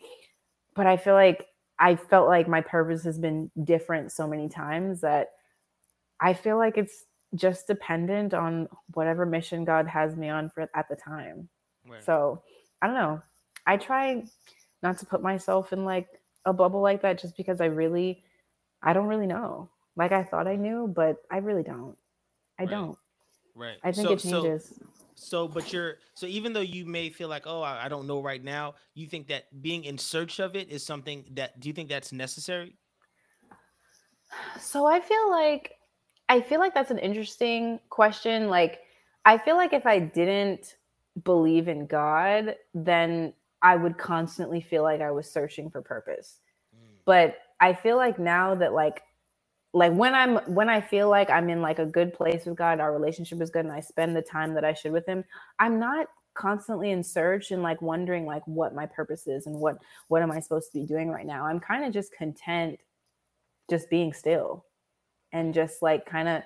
But 0.75 0.85
I 0.85 0.97
feel 0.97 1.13
like 1.13 1.47
I 1.79 1.95
felt 1.95 2.27
like 2.27 2.47
my 2.47 2.61
purpose 2.61 3.03
has 3.03 3.17
been 3.17 3.49
different 3.63 4.11
so 4.11 4.27
many 4.27 4.49
times 4.49 5.01
that 5.01 5.29
I 6.19 6.33
feel 6.33 6.57
like 6.57 6.77
it's 6.77 7.05
just 7.35 7.67
dependent 7.67 8.33
on 8.33 8.67
whatever 8.93 9.25
mission 9.25 9.65
God 9.65 9.87
has 9.87 10.15
me 10.15 10.29
on 10.29 10.49
for 10.49 10.69
at 10.75 10.87
the 10.89 10.95
time. 10.95 11.49
Right. 11.87 12.03
So 12.03 12.43
I 12.81 12.87
don't 12.87 12.95
know. 12.95 13.21
I 13.65 13.77
try 13.77 14.23
not 14.85 14.99
to 14.99 15.05
put 15.05 15.21
myself 15.21 15.73
in 15.73 15.83
like 15.83 16.07
a 16.45 16.53
bubble 16.53 16.81
like 16.81 17.01
that 17.01 17.19
just 17.19 17.35
because 17.35 17.59
I 17.59 17.65
really 17.65 18.23
I 18.81 18.93
don't 18.93 19.07
really 19.07 19.27
know. 19.27 19.69
Like 19.95 20.11
I 20.11 20.23
thought 20.23 20.47
I 20.47 20.55
knew, 20.55 20.87
but 20.87 21.17
I 21.31 21.37
really 21.37 21.63
don't. 21.63 21.97
I 22.59 22.63
right. 22.63 22.69
don't. 22.69 22.97
Right. 23.55 23.77
I 23.83 23.91
think 23.91 24.07
so, 24.07 24.13
it 24.13 24.19
changes. 24.19 24.73
So 24.77 24.85
so, 25.15 25.47
but 25.47 25.71
you're 25.71 25.95
so 26.13 26.27
even 26.27 26.53
though 26.53 26.61
you 26.61 26.85
may 26.85 27.09
feel 27.09 27.29
like, 27.29 27.43
oh, 27.47 27.61
I, 27.61 27.85
I 27.85 27.89
don't 27.89 28.05
know 28.05 28.21
right 28.21 28.43
now, 28.43 28.75
you 28.93 29.07
think 29.07 29.27
that 29.29 29.45
being 29.61 29.85
in 29.85 29.97
search 29.97 30.39
of 30.39 30.55
it 30.55 30.69
is 30.69 30.85
something 30.85 31.25
that 31.31 31.59
do 31.59 31.69
you 31.69 31.73
think 31.73 31.89
that's 31.89 32.11
necessary? 32.11 32.75
So 34.59 34.85
I 34.85 34.99
feel 34.99 35.31
like 35.31 35.71
I 36.27 36.41
feel 36.41 36.59
like 36.59 36.73
that's 36.73 36.91
an 36.91 36.99
interesting 36.99 37.79
question. 37.89 38.49
Like 38.49 38.81
I 39.23 39.37
feel 39.37 39.55
like 39.55 39.71
if 39.71 39.85
I 39.85 39.99
didn't 39.99 40.75
believe 41.23 41.69
in 41.69 41.87
God, 41.87 42.55
then 42.73 43.33
I 43.65 43.75
would 43.75 43.97
constantly 43.97 44.61
feel 44.61 44.83
like 44.83 45.01
I 45.01 45.09
was 45.09 45.29
searching 45.29 45.71
for 45.71 45.81
purpose. 45.81 46.39
Mm. 46.73 46.97
But 47.05 47.37
I 47.59 47.73
feel 47.73 47.97
like 47.97 48.19
now 48.19 48.53
that 48.55 48.73
like 48.73 49.01
like 49.73 49.91
when 49.91 50.15
i'm 50.15 50.37
when 50.53 50.69
i 50.69 50.79
feel 50.79 51.09
like 51.09 51.29
i'm 51.29 51.49
in 51.49 51.61
like 51.61 51.79
a 51.79 51.85
good 51.85 52.13
place 52.13 52.45
with 52.45 52.57
god 52.57 52.79
our 52.79 52.93
relationship 52.93 53.41
is 53.41 53.49
good 53.49 53.65
and 53.65 53.73
i 53.73 53.81
spend 53.81 54.15
the 54.15 54.21
time 54.21 54.53
that 54.53 54.63
i 54.63 54.73
should 54.73 54.93
with 54.93 55.05
him 55.05 55.23
i'm 55.59 55.77
not 55.77 56.07
constantly 56.33 56.91
in 56.91 57.03
search 57.03 57.51
and 57.51 57.61
like 57.61 57.81
wondering 57.81 58.25
like 58.25 58.41
what 58.45 58.73
my 58.73 58.85
purpose 58.85 59.27
is 59.27 59.47
and 59.47 59.55
what 59.55 59.75
what 60.07 60.21
am 60.21 60.31
i 60.31 60.39
supposed 60.39 60.71
to 60.71 60.79
be 60.79 60.85
doing 60.85 61.09
right 61.09 61.25
now 61.25 61.45
i'm 61.45 61.59
kind 61.59 61.83
of 61.83 61.93
just 61.93 62.13
content 62.13 62.79
just 63.69 63.89
being 63.89 64.13
still 64.13 64.65
and 65.33 65.53
just 65.53 65.81
like 65.81 66.05
kind 66.05 66.29
of 66.29 66.41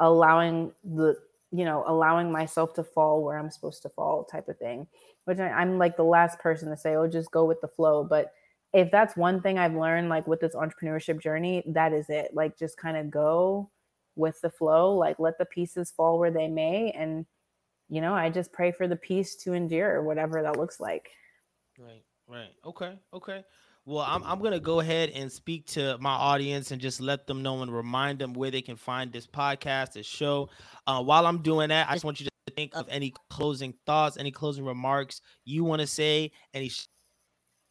allowing 0.00 0.72
the 0.82 1.16
you 1.52 1.64
know 1.64 1.84
allowing 1.86 2.32
myself 2.32 2.74
to 2.74 2.82
fall 2.82 3.22
where 3.22 3.38
i'm 3.38 3.50
supposed 3.50 3.82
to 3.82 3.88
fall 3.90 4.24
type 4.24 4.48
of 4.48 4.58
thing 4.58 4.88
which 5.24 5.38
I, 5.38 5.50
i'm 5.50 5.78
like 5.78 5.96
the 5.96 6.04
last 6.04 6.38
person 6.38 6.70
to 6.70 6.76
say 6.76 6.96
oh 6.96 7.06
just 7.06 7.30
go 7.30 7.44
with 7.44 7.60
the 7.60 7.68
flow 7.68 8.04
but 8.04 8.32
if 8.72 8.90
that's 8.90 9.16
one 9.16 9.42
thing 9.42 9.58
I've 9.58 9.74
learned 9.74 10.08
like 10.08 10.26
with 10.26 10.40
this 10.40 10.54
entrepreneurship 10.54 11.20
journey, 11.20 11.62
that 11.66 11.92
is 11.92 12.08
it. 12.08 12.30
Like 12.32 12.58
just 12.58 12.76
kind 12.76 12.96
of 12.96 13.10
go 13.10 13.70
with 14.16 14.40
the 14.40 14.50
flow, 14.50 14.94
like 14.94 15.18
let 15.18 15.38
the 15.38 15.44
pieces 15.44 15.90
fall 15.90 16.18
where 16.18 16.30
they 16.30 16.48
may 16.48 16.90
and 16.92 17.26
you 17.88 18.00
know, 18.00 18.14
I 18.14 18.30
just 18.30 18.52
pray 18.52 18.72
for 18.72 18.88
the 18.88 18.96
peace 18.96 19.36
to 19.36 19.52
endure 19.52 20.02
whatever 20.02 20.40
that 20.42 20.56
looks 20.56 20.80
like. 20.80 21.10
Right. 21.78 22.02
Right. 22.26 22.48
Okay. 22.64 22.98
Okay. 23.12 23.44
Well, 23.84 24.06
I'm, 24.08 24.22
I'm 24.24 24.38
going 24.38 24.52
to 24.52 24.60
go 24.60 24.80
ahead 24.80 25.10
and 25.10 25.30
speak 25.30 25.66
to 25.68 25.98
my 25.98 26.12
audience 26.12 26.70
and 26.70 26.80
just 26.80 27.02
let 27.02 27.26
them 27.26 27.42
know 27.42 27.60
and 27.60 27.74
remind 27.74 28.18
them 28.18 28.32
where 28.32 28.50
they 28.50 28.62
can 28.62 28.76
find 28.76 29.12
this 29.12 29.26
podcast, 29.26 29.92
this 29.92 30.06
show. 30.06 30.48
Uh, 30.86 31.02
while 31.02 31.26
I'm 31.26 31.42
doing 31.42 31.68
that, 31.68 31.90
I 31.90 31.92
just 31.92 32.04
want 32.04 32.18
you 32.20 32.24
to 32.26 32.31
think 32.50 32.74
of 32.74 32.86
any 32.88 33.14
closing 33.30 33.74
thoughts, 33.86 34.16
any 34.16 34.30
closing 34.30 34.64
remarks 34.64 35.20
you 35.44 35.64
want 35.64 35.80
to 35.80 35.86
say, 35.86 36.32
any 36.54 36.70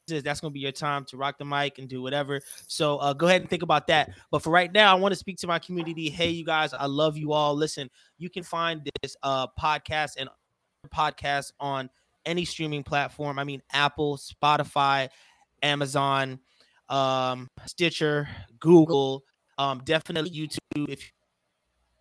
that's 0.07 0.41
going 0.41 0.51
to 0.51 0.53
be 0.53 0.59
your 0.59 0.71
time 0.71 1.05
to 1.05 1.15
rock 1.15 1.37
the 1.37 1.45
mic 1.45 1.77
and 1.79 1.87
do 1.87 2.01
whatever. 2.01 2.41
So 2.67 2.97
uh, 2.97 3.13
go 3.13 3.27
ahead 3.27 3.41
and 3.41 3.49
think 3.49 3.63
about 3.63 3.87
that. 3.87 4.11
But 4.29 4.41
for 4.41 4.49
right 4.49 4.71
now, 4.71 4.91
I 4.91 4.99
want 4.99 5.13
to 5.13 5.19
speak 5.19 5.37
to 5.37 5.47
my 5.47 5.59
community. 5.59 6.09
Hey, 6.09 6.29
you 6.29 6.43
guys, 6.43 6.73
I 6.73 6.85
love 6.87 7.17
you 7.17 7.31
all. 7.31 7.55
Listen, 7.55 7.89
you 8.17 8.29
can 8.29 8.43
find 8.43 8.81
this 9.01 9.15
uh, 9.23 9.47
podcast 9.59 10.13
and 10.17 10.29
podcast 10.93 11.53
on 11.59 11.89
any 12.25 12.43
streaming 12.45 12.83
platform. 12.83 13.39
I 13.39 13.43
mean, 13.43 13.61
Apple, 13.71 14.17
Spotify, 14.17 15.09
Amazon, 15.61 16.39
um, 16.89 17.47
Stitcher, 17.65 18.27
Google, 18.59 19.23
um, 19.57 19.81
definitely 19.85 20.31
YouTube 20.31 20.89
if 20.89 21.11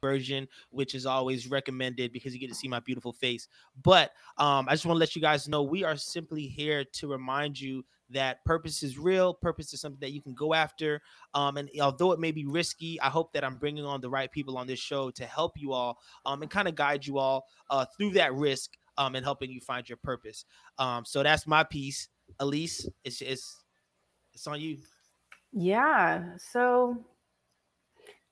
version, 0.00 0.48
which 0.70 0.94
is 0.94 1.06
always 1.06 1.50
recommended 1.50 2.12
because 2.12 2.32
you 2.32 2.40
get 2.40 2.48
to 2.48 2.54
see 2.54 2.68
my 2.68 2.80
beautiful 2.80 3.12
face. 3.12 3.48
But 3.82 4.12
um, 4.38 4.66
I 4.68 4.72
just 4.72 4.86
want 4.86 4.96
to 4.96 5.00
let 5.00 5.14
you 5.14 5.22
guys 5.22 5.48
know 5.48 5.62
we 5.62 5.84
are 5.84 5.96
simply 5.96 6.46
here 6.46 6.84
to 6.84 7.06
remind 7.08 7.60
you 7.60 7.84
that 8.10 8.44
purpose 8.44 8.82
is 8.82 8.98
real. 8.98 9.32
Purpose 9.32 9.72
is 9.72 9.80
something 9.80 10.00
that 10.00 10.12
you 10.12 10.20
can 10.20 10.34
go 10.34 10.52
after. 10.52 11.00
Um, 11.34 11.56
and 11.56 11.70
although 11.80 12.12
it 12.12 12.18
may 12.18 12.32
be 12.32 12.44
risky, 12.44 13.00
I 13.00 13.08
hope 13.08 13.32
that 13.32 13.44
I'm 13.44 13.56
bringing 13.56 13.84
on 13.84 14.00
the 14.00 14.10
right 14.10 14.30
people 14.30 14.58
on 14.58 14.66
this 14.66 14.80
show 14.80 15.10
to 15.12 15.24
help 15.24 15.52
you 15.56 15.72
all 15.72 15.98
um, 16.26 16.42
and 16.42 16.50
kind 16.50 16.66
of 16.66 16.74
guide 16.74 17.06
you 17.06 17.18
all 17.18 17.46
uh, 17.70 17.84
through 17.96 18.10
that 18.12 18.34
risk 18.34 18.76
um, 18.98 19.14
and 19.14 19.24
helping 19.24 19.50
you 19.50 19.60
find 19.60 19.88
your 19.88 19.98
purpose. 19.98 20.44
Um, 20.78 21.04
so 21.04 21.22
that's 21.22 21.46
my 21.46 21.62
piece. 21.62 22.08
Aleise, 22.40 22.88
it's, 23.04 23.20
it's, 23.20 23.62
it's 24.34 24.46
on 24.46 24.60
you. 24.60 24.78
Yeah. 25.52 26.36
So 26.36 26.96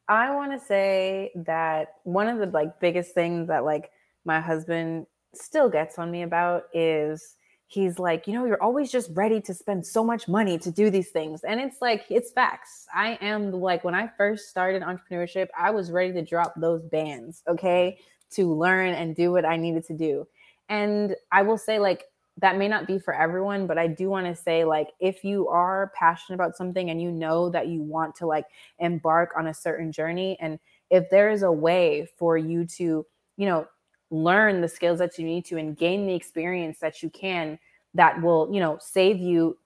I 0.09 0.35
want 0.35 0.52
to 0.52 0.64
say 0.64 1.32
that 1.35 1.94
one 2.05 2.28
of 2.28 2.39
the 2.39 2.47
like 2.47 2.80
biggest 2.80 3.14
things 3.14 3.48
that 3.48 3.64
like 3.64 3.90
my 4.24 4.40
husband 4.40 5.06
still 5.35 5.68
gets 5.68 5.98
on 5.98 6.10
me 6.10 6.22
about 6.22 6.64
is 6.72 7.36
he's 7.66 7.98
like, 7.98 8.26
you 8.26 8.32
know, 8.32 8.47
you're 8.47 8.62
always 8.62 8.90
just 8.90 9.10
ready 9.12 9.40
to 9.43 9.52
spend 9.52 9.86
so 9.86 10.02
much 10.02 10.26
money 10.26 10.56
to 10.59 10.70
do 10.70 10.89
these 10.89 11.10
things. 11.10 11.44
And 11.44 11.60
it's 11.60 11.76
like, 11.82 12.06
it's 12.09 12.32
facts. 12.32 12.86
I 12.94 13.18
am 13.20 13.52
like, 13.52 13.85
when 13.85 13.94
I 13.94 14.10
first 14.16 14.48
started 14.48 14.82
entrepreneurship, 14.82 15.48
I 15.56 15.70
was 15.70 15.90
ready 15.90 16.12
to 16.14 16.22
drop 16.24 16.55
those 16.56 16.82
bands, 16.86 17.43
okay, 17.47 17.98
to 18.30 18.55
learn 18.55 18.94
and 18.94 19.14
do 19.14 19.30
what 19.32 19.44
I 19.44 19.56
needed 19.56 19.86
to 19.89 19.94
do. 19.94 20.26
And 20.70 21.14
I 21.30 21.43
will 21.43 21.59
say, 21.59 21.78
like, 21.78 22.05
that 22.39 22.56
may 22.56 22.69
not 22.69 22.86
be 22.86 22.98
for 22.98 23.15
everyone, 23.15 23.66
but 23.66 23.78
I 23.78 23.86
do 23.86 24.09
want 24.09 24.27
to 24.27 24.35
say, 24.35 24.65
like, 24.65 24.89
if 25.01 25.24
you 25.24 25.48
are 25.48 25.93
passionate 25.94 26.36
about 26.36 26.56
something 26.56 26.90
and 26.90 27.02
you 27.02 27.10
know 27.10 27.51
that 27.51 27.69
you 27.69 27.82
want 27.82 28.15
to 28.16 28.27
like 28.27 28.47
embark 28.78 29.32
on 29.36 29.48
a 29.48 29.55
certain 29.55 29.90
journey, 29.93 30.36
and 30.40 30.59
if 30.90 31.10
there 31.10 31.31
is 31.31 31.43
a 31.43 31.52
way 31.52 32.09
for 32.16 32.39
you 32.39 32.65
to, 32.65 33.05
you 33.36 33.47
know, 33.47 33.66
learn 34.10 34.60
the 34.60 34.69
skills 34.69 34.98
that 35.01 35.19
you 35.19 35.24
need 35.24 35.44
to 35.47 35.59
and 35.59 35.77
gain 35.77 36.06
the 36.06 36.15
experience 36.15 36.78
that 36.78 37.02
you 37.02 37.10
can 37.10 37.59
that 37.94 38.20
will, 38.23 38.48
you 38.52 38.60
know, 38.60 38.78
save 38.81 39.19
you 39.19 39.59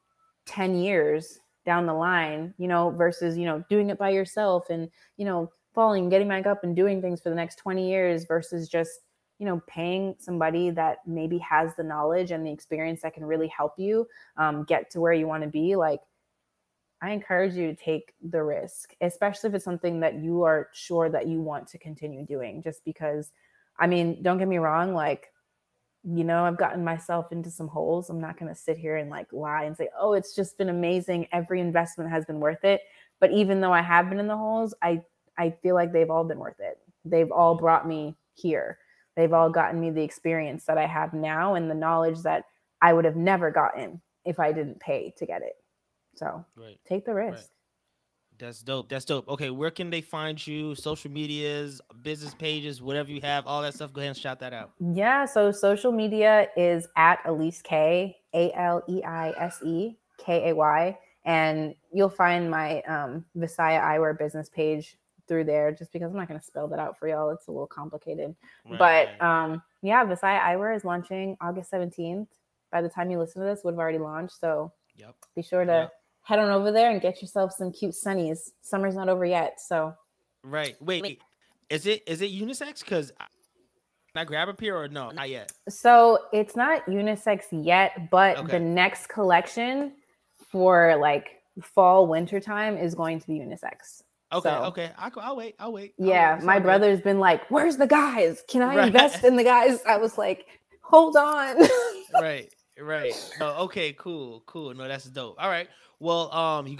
10 0.46 0.76
years 0.76 1.38
down 1.64 1.86
the 1.86 1.94
line, 1.94 2.54
you 2.58 2.66
know, 2.66 2.90
versus, 2.90 3.36
you 3.36 3.44
know, 3.44 3.62
doing 3.68 3.90
it 3.90 3.98
by 3.98 4.10
yourself 4.10 4.70
and, 4.70 4.90
you 5.16 5.24
know, 5.24 5.50
falling, 5.74 6.08
getting 6.08 6.28
back 6.28 6.46
up 6.46 6.64
and 6.64 6.74
doing 6.74 7.00
things 7.00 7.20
for 7.20 7.28
the 7.28 7.36
next 7.36 7.56
20 7.56 7.88
years 7.88 8.24
versus 8.24 8.68
just 8.68 8.90
you 9.42 9.48
know 9.48 9.60
paying 9.66 10.14
somebody 10.20 10.70
that 10.70 10.98
maybe 11.04 11.36
has 11.38 11.74
the 11.74 11.82
knowledge 11.82 12.30
and 12.30 12.46
the 12.46 12.52
experience 12.52 13.02
that 13.02 13.12
can 13.12 13.24
really 13.24 13.48
help 13.48 13.76
you 13.76 14.06
um, 14.36 14.62
get 14.62 14.88
to 14.88 15.00
where 15.00 15.12
you 15.12 15.26
want 15.26 15.42
to 15.42 15.48
be 15.48 15.74
like 15.74 15.98
i 17.02 17.10
encourage 17.10 17.54
you 17.54 17.66
to 17.66 17.74
take 17.74 18.14
the 18.30 18.40
risk 18.40 18.94
especially 19.00 19.48
if 19.48 19.54
it's 19.54 19.64
something 19.64 19.98
that 19.98 20.14
you 20.14 20.44
are 20.44 20.68
sure 20.72 21.10
that 21.10 21.26
you 21.26 21.40
want 21.40 21.66
to 21.66 21.76
continue 21.76 22.24
doing 22.24 22.62
just 22.62 22.84
because 22.84 23.32
i 23.80 23.86
mean 23.86 24.22
don't 24.22 24.38
get 24.38 24.46
me 24.46 24.58
wrong 24.58 24.94
like 24.94 25.32
you 26.04 26.22
know 26.22 26.44
i've 26.44 26.56
gotten 26.56 26.84
myself 26.84 27.32
into 27.32 27.50
some 27.50 27.66
holes. 27.66 28.10
I'm 28.10 28.20
not 28.20 28.38
going 28.38 28.48
to 28.48 28.60
sit 28.60 28.78
here 28.78 28.98
and 28.98 29.10
like 29.10 29.32
lie 29.32 29.64
and 29.64 29.76
say 29.76 29.88
oh 29.98 30.12
it's 30.12 30.36
just 30.36 30.56
been 30.56 30.68
amazing. 30.68 31.26
Every 31.32 31.60
investment 31.60 32.10
has 32.10 32.24
been 32.24 32.38
worth 32.38 32.62
it. 32.62 32.82
But 33.18 33.32
even 33.32 33.60
though 33.60 33.72
i 33.72 33.82
have 33.82 34.08
been 34.08 34.20
in 34.20 34.28
the 34.28 34.36
holes 34.36 34.72
i 34.82 35.02
i 35.36 35.50
feel 35.62 35.74
like 35.74 35.92
they've 35.92 36.10
all 36.10 36.22
been 36.22 36.38
worth 36.38 36.60
it. 36.60 36.78
They've 37.04 37.32
all 37.32 37.56
brought 37.56 37.88
me 37.88 38.16
here 38.34 38.78
They've 39.16 39.32
all 39.32 39.50
gotten 39.50 39.80
me 39.80 39.90
the 39.90 40.02
experience 40.02 40.64
that 40.66 40.78
I 40.78 40.86
have 40.86 41.12
now 41.12 41.54
and 41.54 41.70
the 41.70 41.74
knowledge 41.74 42.22
that 42.22 42.44
I 42.80 42.92
would 42.92 43.04
have 43.04 43.16
never 43.16 43.50
gotten 43.50 44.00
if 44.24 44.40
I 44.40 44.52
didn't 44.52 44.80
pay 44.80 45.12
to 45.18 45.26
get 45.26 45.42
it. 45.42 45.54
So 46.16 46.44
right. 46.56 46.78
take 46.86 47.04
the 47.04 47.14
risk. 47.14 47.36
Right. 47.36 47.46
That's 48.38 48.62
dope. 48.62 48.88
That's 48.88 49.04
dope. 49.04 49.28
Okay, 49.28 49.50
where 49.50 49.70
can 49.70 49.90
they 49.90 50.00
find 50.00 50.44
you? 50.44 50.74
Social 50.74 51.10
medias, 51.10 51.80
business 52.02 52.34
pages, 52.34 52.82
whatever 52.82 53.10
you 53.10 53.20
have, 53.20 53.46
all 53.46 53.62
that 53.62 53.74
stuff. 53.74 53.92
Go 53.92 54.00
ahead 54.00 54.08
and 54.08 54.18
shout 54.18 54.40
that 54.40 54.52
out. 54.52 54.72
Yeah. 54.80 55.26
So 55.26 55.52
social 55.52 55.92
media 55.92 56.48
is 56.56 56.88
at 56.96 57.20
Aleise 57.24 57.62
Kay, 57.62 58.16
A 58.34 58.52
L 58.54 58.82
E 58.88 59.02
I 59.04 59.32
S 59.38 59.60
E 59.62 59.96
K 60.18 60.50
A 60.50 60.54
Y. 60.56 60.98
And 61.24 61.74
you'll 61.92 62.10
find 62.10 62.50
my 62.50 62.80
um, 62.82 63.24
Visiah 63.36 63.80
Eyewear 63.80 64.18
business 64.18 64.48
page 64.48 64.96
through 65.28 65.44
there 65.44 65.72
just 65.72 65.92
because 65.92 66.10
I'm 66.10 66.16
not 66.16 66.28
going 66.28 66.40
to 66.40 66.44
spell 66.44 66.68
that 66.68 66.78
out 66.78 66.98
for 66.98 67.08
y'all. 67.08 67.30
It's 67.30 67.48
a 67.48 67.50
little 67.50 67.66
complicated. 67.66 68.34
Right. 68.68 68.78
But 69.18 69.24
um, 69.24 69.62
yeah, 69.82 70.04
Visiah 70.04 70.40
Eyewear 70.40 70.76
is 70.76 70.84
launching 70.84 71.36
August 71.40 71.70
17th. 71.70 72.28
By 72.70 72.82
the 72.82 72.88
time 72.88 73.10
you 73.10 73.18
listen 73.18 73.42
to 73.42 73.46
this, 73.46 73.60
would 73.64 73.74
have 73.74 73.78
already 73.78 73.98
launched. 73.98 74.38
So 74.38 74.72
yep. 74.96 75.14
be 75.36 75.42
sure 75.42 75.64
to 75.64 75.72
yep. 75.72 75.92
head 76.22 76.38
on 76.38 76.50
over 76.50 76.72
there 76.72 76.90
and 76.90 77.00
get 77.00 77.20
yourself 77.20 77.52
some 77.52 77.70
cute 77.72 77.94
sunnies. 77.94 78.50
Summer's 78.62 78.94
not 78.94 79.08
over 79.08 79.24
yet. 79.24 79.60
So 79.60 79.94
right. 80.42 80.76
Wait, 80.80 81.02
wait. 81.02 81.20
is 81.68 81.86
it 81.86 82.02
is 82.06 82.22
it 82.22 82.30
unisex? 82.30 82.80
Because 82.80 83.12
can 84.14 84.20
I 84.20 84.24
grab 84.24 84.48
a 84.48 84.54
pair 84.54 84.76
or 84.76 84.88
no? 84.88 85.10
Not 85.10 85.30
yet. 85.30 85.52
So 85.68 86.18
it's 86.32 86.54
not 86.54 86.84
unisex 86.86 87.44
yet, 87.50 88.10
but 88.10 88.36
okay. 88.38 88.52
the 88.52 88.60
next 88.60 89.08
collection 89.08 89.92
for 90.50 90.96
like 90.96 91.42
fall 91.62 92.06
winter 92.06 92.40
time 92.40 92.76
is 92.76 92.94
going 92.94 93.20
to 93.20 93.26
be 93.26 93.34
unisex. 93.34 94.02
Okay, 94.32 94.48
so, 94.48 94.64
okay. 94.64 94.90
I, 94.96 95.10
will 95.14 95.36
wait. 95.36 95.54
I'll 95.58 95.72
wait. 95.72 95.94
I'll 96.00 96.06
yeah, 96.06 96.34
wait. 96.36 96.44
my 96.44 96.58
brother's 96.58 97.00
been 97.00 97.18
like, 97.18 97.48
"Where's 97.50 97.76
the 97.76 97.86
guys? 97.86 98.42
Can 98.48 98.62
I 98.62 98.76
right. 98.76 98.86
invest 98.86 99.24
in 99.24 99.36
the 99.36 99.44
guys?" 99.44 99.80
I 99.86 99.98
was 99.98 100.16
like, 100.16 100.46
"Hold 100.82 101.16
on." 101.16 101.56
right, 102.14 102.48
right. 102.80 103.32
Oh, 103.40 103.64
okay, 103.64 103.92
cool, 103.92 104.42
cool. 104.46 104.72
No, 104.74 104.88
that's 104.88 105.04
dope. 105.04 105.36
All 105.38 105.50
right. 105.50 105.68
Well, 106.00 106.32
um, 106.32 106.66
you, 106.66 106.78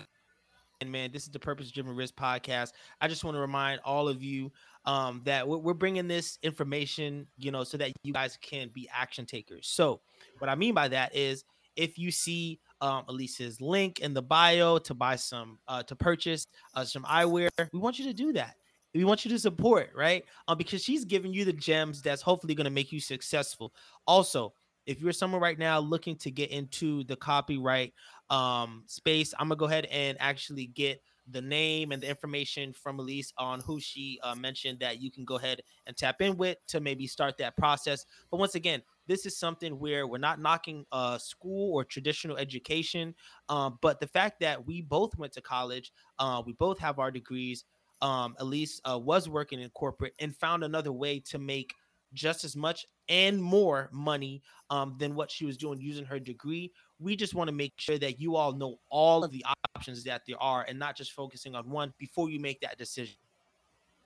and 0.81 0.91
man, 0.91 1.13
this 1.13 1.25
is 1.25 1.31
the 1.31 1.39
Purpose 1.39 1.71
Driven 1.71 1.95
Risk 1.95 2.15
podcast. 2.15 2.73
I 3.01 3.09
just 3.09 3.23
want 3.23 3.37
to 3.37 3.41
remind 3.41 3.81
all 3.85 4.09
of 4.09 4.23
you 4.23 4.51
um 4.85 5.21
that 5.25 5.47
we're, 5.47 5.59
we're 5.59 5.75
bringing 5.75 6.09
this 6.09 6.39
information, 6.43 7.27
you 7.37 7.51
know, 7.51 7.65
so 7.65 7.77
that 7.77 7.93
you 8.03 8.13
guys 8.15 8.39
can 8.41 8.71
be 8.73 8.89
action 8.93 9.27
takers. 9.27 9.69
So, 9.69 10.01
what 10.39 10.49
I 10.49 10.55
mean 10.55 10.73
by 10.73 10.89
that 10.89 11.15
is, 11.15 11.45
if 11.77 11.99
you 11.99 12.11
see 12.11 12.61
um, 12.83 13.05
Aleise's 13.09 13.61
link 13.61 14.01
in 14.01 14.13
the 14.13 14.21
bio 14.21 14.77
to 14.79 14.93
buy 14.93 15.17
some 15.17 15.59
uh, 15.69 15.83
to 15.85 15.97
purchase 15.97 16.47
uh, 16.75 16.85
some 16.85 17.05
eyewear. 17.05 17.49
We 17.73 17.79
want 17.79 17.99
you 17.99 18.05
to 18.07 18.13
do 18.13 18.33
that. 18.35 18.57
We 18.95 19.05
want 19.05 19.25
you 19.25 19.31
to 19.31 19.39
support, 19.39 19.91
right? 19.95 20.25
Um, 20.49 20.59
because 20.59 20.83
she's 20.83 21.07
giving 21.07 21.33
you 21.33 21.47
the 21.47 21.53
gems 21.53 22.03
that's 22.03 22.21
hopefully 22.21 22.55
going 22.55 22.67
to 22.67 22.71
make 22.71 22.93
you 22.93 23.01
successful. 23.01 23.73
Also, 24.07 24.53
if 24.85 25.01
you're 25.01 25.13
someone 25.13 25.41
right 25.41 25.59
now 25.59 25.79
looking 25.79 26.17
to 26.17 26.31
get 26.31 26.51
into 26.51 27.05
the 27.05 27.17
copyright 27.17 27.95
um, 28.29 28.83
space, 28.87 29.33
I'm 29.39 29.49
gonna 29.49 29.57
go 29.57 29.67
ahead 29.67 29.87
and 29.87 30.17
actually 30.21 30.67
get 30.67 31.01
the 31.31 31.41
name 31.41 31.93
and 31.93 32.03
the 32.03 32.09
information 32.09 32.73
from 32.73 32.99
Elise 32.99 33.33
on 33.39 33.61
who 33.61 33.79
she 33.79 34.19
uh, 34.23 34.35
mentioned 34.35 34.81
that 34.81 35.01
you 35.01 35.11
can 35.11 35.25
go 35.25 35.37
ahead 35.37 35.63
and 35.87 35.97
tap 35.97 36.21
in 36.21 36.37
with 36.37 36.59
to 36.67 36.81
maybe 36.81 37.07
start 37.07 37.39
that 37.39 37.57
process. 37.57 38.05
But 38.31 38.39
once 38.39 38.57
again, 38.57 38.83
this 39.07 39.27
is 39.27 39.39
something 39.39 39.79
where 39.79 40.07
we're 40.07 40.19
not 40.19 40.41
knocking 40.41 40.85
uh, 40.93 41.19
school 41.19 41.75
or 41.75 41.85
traditional 41.85 42.37
education, 42.37 43.15
um, 43.49 43.79
but 43.83 44.01
the 44.01 44.07
fact 44.07 44.41
that 44.41 44.65
we 44.67 44.81
both 44.81 45.17
went 45.17 45.33
to 45.33 45.41
college, 45.41 45.93
uh, 46.19 46.43
we 46.45 46.53
both 46.55 46.79
have 46.79 46.99
our 46.99 47.11
degrees. 47.11 47.65
Um, 48.01 48.35
Aleise 48.41 48.81
uh, 48.85 48.99
was 48.99 49.29
working 49.29 49.61
in 49.61 49.71
corporate 49.71 50.15
and 50.19 50.37
found 50.37 50.65
another 50.65 50.93
way 50.93 51.21
to 51.21 51.39
make 51.39 51.73
just 52.13 52.45
as 52.45 52.57
much 52.57 52.87
and 53.09 53.43
more 53.43 53.89
money 53.93 54.43
um, 54.71 54.97
than 54.99 55.15
what 55.15 55.31
she 55.31 55.45
was 55.45 55.57
doing 55.57 55.81
using 55.81 56.05
her 56.05 56.19
degree. 56.19 56.73
We 56.99 57.17
just 57.17 57.35
want 57.35 57.49
to 57.49 57.55
make 57.55 57.73
sure 57.77 57.99
that 57.99 58.21
you 58.21 58.37
all 58.37 58.53
know 58.53 58.79
all 58.91 59.25
of 59.25 59.31
the 59.31 59.45
options 59.77 60.05
that 60.05 60.23
there 60.27 60.41
are 60.41 60.65
and 60.69 60.79
not 60.79 60.97
just 60.97 61.13
focusing 61.13 61.55
on 61.55 61.69
one 61.69 61.93
before 61.99 62.31
you 62.31 62.39
make 62.39 62.61
that 62.61 62.79
decision. 62.79 63.17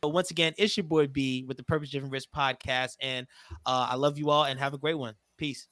But 0.00 0.10
once 0.10 0.30
again, 0.30 0.54
it's 0.58 0.76
your 0.76 0.84
boy 0.84 1.06
B 1.06 1.44
with 1.46 1.56
the 1.56 1.64
Purpose 1.64 1.90
Driven 1.90 2.10
Risk 2.10 2.28
podcast. 2.34 2.96
And 3.00 3.26
uh, 3.64 3.88
I 3.90 3.96
love 3.96 4.18
you 4.18 4.30
all 4.30 4.44
and 4.44 4.58
have 4.58 4.74
a 4.74 4.78
great 4.78 4.98
one. 4.98 5.14
Peace. 5.38 5.68